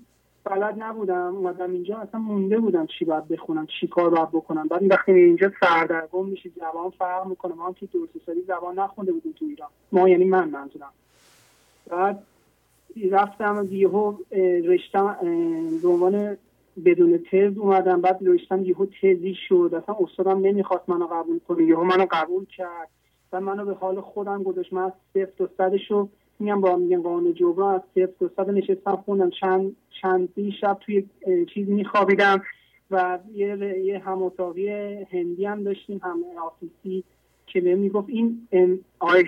[0.50, 4.68] بلد نبودم اومدم اینجا اصلا مونده بودم چی باید بخونم چی کار باید بکنم.
[4.68, 7.54] بعد وقتی اینجا سردرگم میشی زبان فرق می‌کنه.
[7.54, 7.88] ما هم که
[8.26, 9.68] سالی زبان نخونده بودیم تو ایران.
[9.92, 10.92] ما یعنی من منظورم.
[11.90, 12.22] بعد
[13.10, 14.14] رفتم یهو
[14.64, 15.16] رشتم
[15.82, 16.36] به عنوان
[16.84, 18.00] بدون تز اومدم.
[18.00, 19.82] بعد رشتم یهو تزی شد.
[19.82, 21.64] اصلا استادم نمی‌خواست منو قبول کنه.
[21.64, 22.88] یهو منو قبول کرد.
[23.32, 24.72] و منو به حال خودم گذاشت.
[24.72, 26.08] من صفر تا صدشو
[26.38, 29.30] میگم با میگن قانون جبران از صفر تا صد نشستم خوندم.
[29.30, 30.28] چند چند
[30.60, 31.04] شب توی
[31.54, 32.42] چیز میخوابیدم
[32.90, 34.32] و یه یه هم
[35.10, 37.04] هندی هم داشتیم هم آفیسی
[37.46, 38.48] که بهم می‌گفت این
[38.98, 39.26] آیش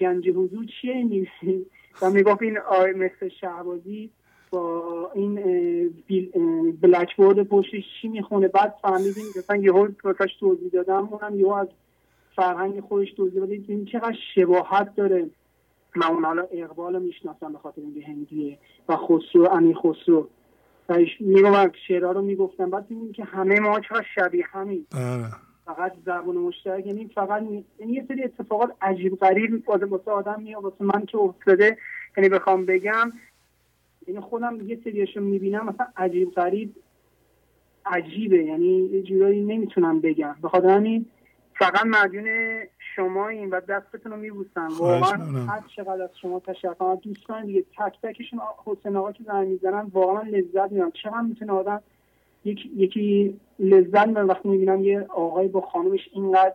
[0.00, 1.26] گنج, حضور چیه این
[2.02, 4.10] و می‌گفت این آی مثل شهبازی
[4.50, 5.34] با این
[6.82, 9.88] بلک بورد پشتش چی می‌خونه؟ بعد فهمیدیم مثلا یهو
[10.40, 11.68] توضیح دادم اونم یهو از
[12.36, 13.50] فرهنگ خودش توضیح داد.
[13.50, 15.30] این چقدر شباهت داره.
[15.96, 18.58] من اون حالا اقبال رو می‌شناسم به خاطر اینکه هندیه
[18.88, 20.28] و خسرو امیر خسرو.
[20.88, 22.70] و میگم شعرها رو می‌گفتم.
[22.70, 25.24] بعد دیدیم که همه ما چقدر شبیه همین بله.
[25.64, 27.42] فقط زبون مشترک یعنی فقط
[27.78, 31.78] یعنی یه سری اتفاقات عجیب غریب واسه واسه آدم میاد واسه من که افتاده.
[32.16, 33.12] یعنی بخوام بگم
[34.06, 36.74] یعنی خودم یه سریاشو می‌بینم مثلا عجیب غریب
[37.86, 38.44] عجیبه.
[38.44, 40.36] یعنی یه جورایی نمی‌تونم بگم.
[40.42, 41.06] به خاطر همین
[41.58, 42.26] فقط مدیون
[42.96, 44.68] شما این و دستتون رو میبوسم.
[44.78, 45.00] واقعا.
[45.46, 50.22] هر چقدر از شما تشکر دوستان دیگه تک تکشون حسین آقا که زنگ می‌زنن واقعا
[50.22, 50.90] من لذت می‌برم.
[50.90, 51.82] چقدر می‌تونه آدم
[52.44, 56.54] یک- یکی لذت می‌بره وقتی می‌بینم یه آقای با خانومش اینقدر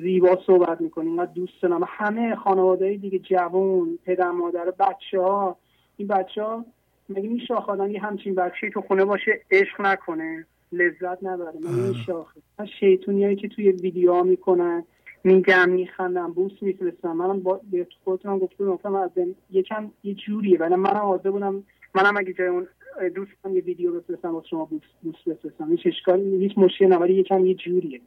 [0.00, 5.56] زیبا صحبت می‌کنه اینقدر دوست دارم همه خانواده دیگه جوان پدر مادر بچه ها
[5.96, 6.64] این بچه ها
[7.08, 11.52] مگه میشه آخه آدم یه همچین بچه تو خونه باشه عشق نکنه؟ لذت نبره.
[11.60, 14.84] مگه میشه آخه؟ من شیطونی هایی که توی ویدیو ها می‌کنن.
[15.24, 17.12] میگم میخندم بوس میفرستم.
[17.12, 19.10] منم با به خودتونم گفته بودم از
[19.50, 22.68] یکم یه جوریه ولی منم حاضر بودم منم اگه جای اون
[23.14, 25.70] دوستم یه ویدیو بفرستم واسه شما بوس بوس بفرستم.
[25.70, 28.00] هیچ اشکالی هیچ مشکلی نه ولی یکم یه جوریه.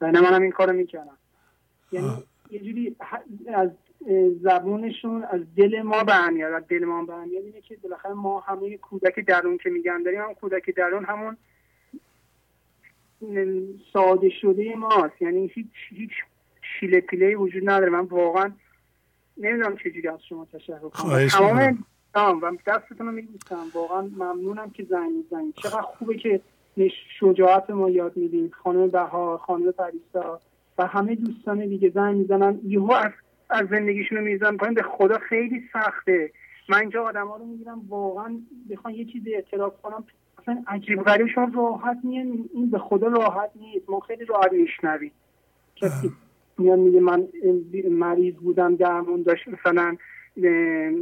[0.00, 1.18] و منم این کارو می‌کردم.
[1.92, 2.08] یعنی
[2.50, 2.96] یه جوری
[3.46, 3.70] از
[4.42, 6.52] زبونشون از دل ما برمیاد.
[6.52, 7.44] از دل ما برمیاد.
[7.44, 11.36] اینه که بالاخره ما همه کودک درون که میگن داریم هم کودک درون همون
[13.92, 16.10] ساده شده ماست یعنی هیچ هیچ
[16.82, 17.90] شیله پیله وجود نداره.
[17.90, 18.52] من واقعا
[19.36, 21.84] نمی‌دونم چجوری از شما تشکر کنم.
[22.14, 26.40] تمام و دستتون رو میبوسم واقعا ممنونم که زنگ می‌زنید چقدر خوبه که
[27.20, 30.40] شجاعت ما یاد میدین خانم بهار خانم پریسا
[30.78, 32.60] و همه دوستان دیگه زنگ می‌زنن.
[32.64, 33.12] یهو از
[33.50, 34.74] از زندگیشون رو می‌زنن پایین.
[34.74, 36.32] به خدا خیلی سخته.
[36.68, 37.80] من اینجا آدم ها رو می‌گیرم.
[37.88, 40.04] واقعا بخوان یه چیزی اعتراف کنم.
[40.38, 41.26] اصلا عجیب غریب.
[41.26, 43.90] شما راحت میان این به خدا راحت نیست.
[43.90, 45.12] ما خیلی راحت میشنویم.
[45.76, 46.12] کسی
[46.58, 47.28] میاد میگه من
[47.90, 49.96] مریض بودم درمون داشت مثلا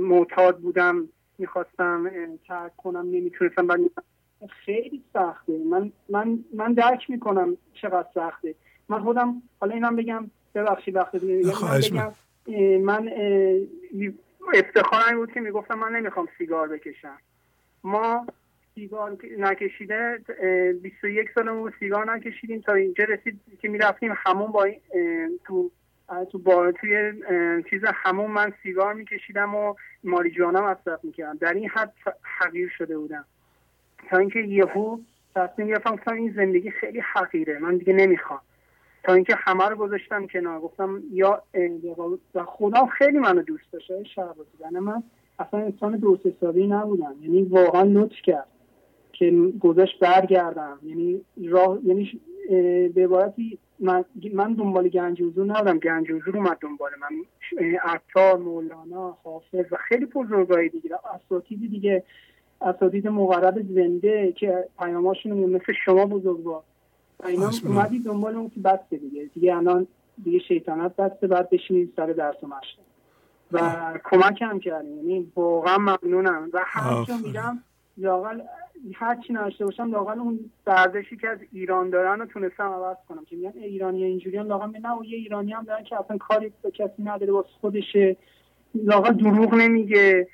[0.01, 2.11] معتاد بودم می‌خواستم
[2.49, 3.81] ترک کنم نمی‌تونستم بعد
[4.49, 5.59] خیلی سخته.
[5.59, 8.55] من من من درک می‌کنم چقدر سخته.
[8.89, 12.13] من خودم حالا اینم بگم ببخشید وقت دیگه میگم من بگم
[12.83, 13.11] من
[14.55, 17.19] افتخارم بود که می‌گفتم من نمی‌خوام سیگار بکشم.
[17.85, 18.27] ما
[18.75, 22.61] سیگار نکشیده اه، 21 سالمون سیگار نکشیدیم.
[22.61, 24.69] تا اینجا رسید که می‌رفتیم همون با
[25.45, 25.71] تو
[26.33, 27.13] تو با توی
[27.71, 29.75] چیز همون من سیگار میکشیدم و
[30.05, 31.39] ماریجوانا مصرف می‌کردم.
[31.39, 31.93] در این حد
[32.23, 33.25] حقیر شده بودم.
[34.11, 34.99] تا اینکه یهو
[35.35, 37.59] تصمیم گرفتم گفتم این زندگی خیلی حقیره.
[37.59, 38.41] من دیگه نمی‌خوام.
[39.05, 40.61] تا اینکه همه رو گذاشتم کنار.
[40.61, 41.43] گفتم یا
[42.35, 44.05] و خدا خیلی منو دوست داشته
[44.61, 45.03] یعنی من
[45.39, 47.15] اصلا انسان درست حسابی نبودم.
[47.23, 48.47] یعنی واقعا لطف کرد.
[49.21, 50.79] که گذاشت برگردم.
[50.83, 52.21] یعنی راه یعنی
[52.95, 55.79] به عبارتی من, من دنبال گنج حضور نبودم.
[55.79, 57.09] گنج حضور اومد دنبال من.
[57.85, 60.91] عطار مولانا حافظ و خیلی بزرگایی دیگه.
[61.15, 62.03] اساتید دیگه.
[62.61, 66.63] اساتید مقرب زنده که پیاماشون مثل شما بزرگوار
[67.27, 69.31] اینا اومدی دنبال اون که بسته دیگه.
[69.35, 69.87] دیگه الان
[70.25, 71.27] دیگه شیطنت بسته.
[71.27, 72.79] بعد بشینید سر درس و مشق.
[73.53, 73.59] و
[74.05, 76.51] کمک هم کردیم یعنی واقعا ممنونم.
[76.53, 77.17] و هر جا.
[77.25, 77.65] میرم
[78.01, 78.41] لاقل
[78.95, 83.25] هر چی نشته باشم لاقل اون ورزشی که از ایران دارن رو تونستم عوض کنم.
[83.25, 86.53] که میگن ایرانی اینجوری هم لاقل نه و یه ایرانی هم دارن که اصلا کاری
[86.63, 88.17] به کسی نداره واسه خودشه.
[88.75, 90.29] لاقل دروغ نمیگه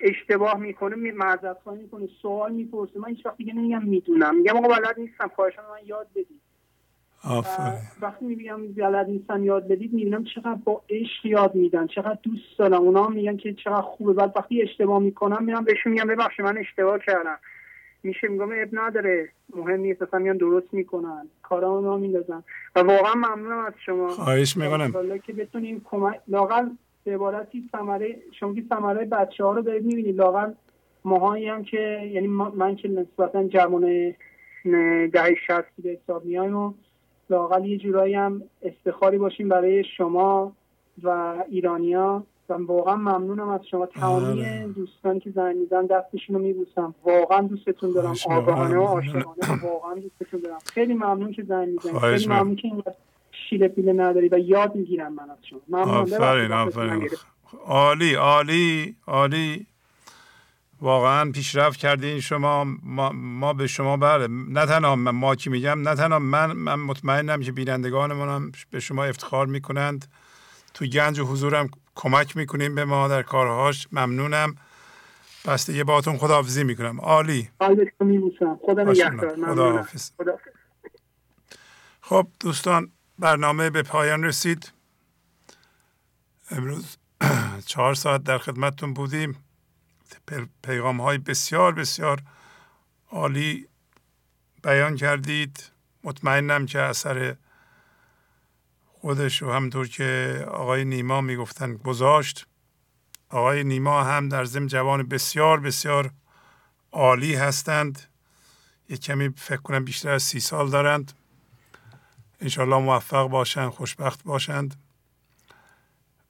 [0.00, 3.00] اشتباه می‌کنه معذرت خواهی می‌کنه سوال می‌پرسه.
[3.00, 4.36] من هیچ وقت نمیگم می‌دونم.
[4.36, 6.40] میگم آقا بلد نیستم خواهشان من یاد بدید.
[8.00, 12.82] وقتی می‌بینم بلد نیستم یاد بدید می‌بینم چقدر با عشق یاد میدن چقدر دوست دارم.
[12.82, 14.12] اونا میگن که چقدر خوبه.
[14.12, 17.38] بعد وقتی اشتباه می‌کنم میرم بهشون میگم ببخشید من اشتباه کردم.
[18.02, 19.28] میشه میگم اب نداره.
[19.56, 21.28] مهم نیست اصلا میان درست می‌کنن.
[21.42, 22.42] کارا اونا میندازن.
[22.76, 24.08] و واقعا ممنونم از شما.
[24.08, 25.18] خواهش می‌کنم.
[25.18, 26.68] که بتونیم کمک لاقل
[27.04, 30.52] به عبارتی ثمره شما که ثمره بچه ها رو دارید می‌بینید لاقل
[31.04, 34.14] ماهایی هم که یعنی من که نسبتا جوان
[35.12, 36.72] ده شستی به حساب میایم و
[37.30, 40.52] لاقل یه جورایی هم استخاری باشیم برای شما
[41.02, 42.22] و ایرانیا.
[42.48, 43.86] و واقعا ممنونم از شما.
[43.86, 44.68] تمامی آره.
[44.76, 46.94] دوستانی که زنگ میزن دستشون رو میبوسم.
[47.04, 48.14] واقعا دوستتون دارم.
[48.30, 49.24] آگاهانه و عاشقانه.
[49.62, 50.58] واقعا دوستتون دارم.
[50.64, 51.98] خیلی ممنون که زنگ می‌زنید.
[51.98, 52.82] خیلی ممنون که این
[53.50, 55.60] شیله پیله نداری و یاد می‌گیرم من از شما.
[55.68, 55.94] ممنون.
[55.94, 57.08] آفرین آفرین.
[57.66, 59.66] عالی عالی عالی.
[60.80, 65.94] واقعا پیشرفت کردین شما ما, ما به شما بله نه تنها ما که میگم نه
[65.94, 70.06] تنها من من مطمئنم که بینندگانمون هم به شما افتخار می‌کنند.
[70.74, 74.54] تو گنج و حضورم کمک می‌کنیم به ما در کارهاش ممنونم.
[75.46, 77.00] بسته یه باتون خداحافظی می‌کنم.
[77.00, 77.50] عالی.
[78.66, 79.82] خدا
[80.16, 80.38] خدا
[82.00, 84.72] خب دوستان برنامه به پایان رسید.
[86.50, 86.96] امروز
[87.66, 89.47] چهار ساعت در خدمتتون بودیم.
[90.62, 92.22] پیغام های بسیار بسیار
[93.10, 93.68] عالی
[94.62, 95.70] بیان کردید.
[96.04, 97.36] مطمئنم که اثر
[98.86, 102.46] خودش و همطور که آقای نیما می‌گفتن گذاشت.
[103.28, 106.10] آقای نیما هم در زم جوان بسیار بسیار
[106.92, 108.02] عالی هستند.
[108.88, 111.12] یک کمی فکر کنم بیشتر از سی سال دارند.
[112.40, 114.74] انشالله موفق باشند خوشبخت باشند.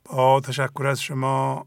[0.05, 1.67] با تشکر از شما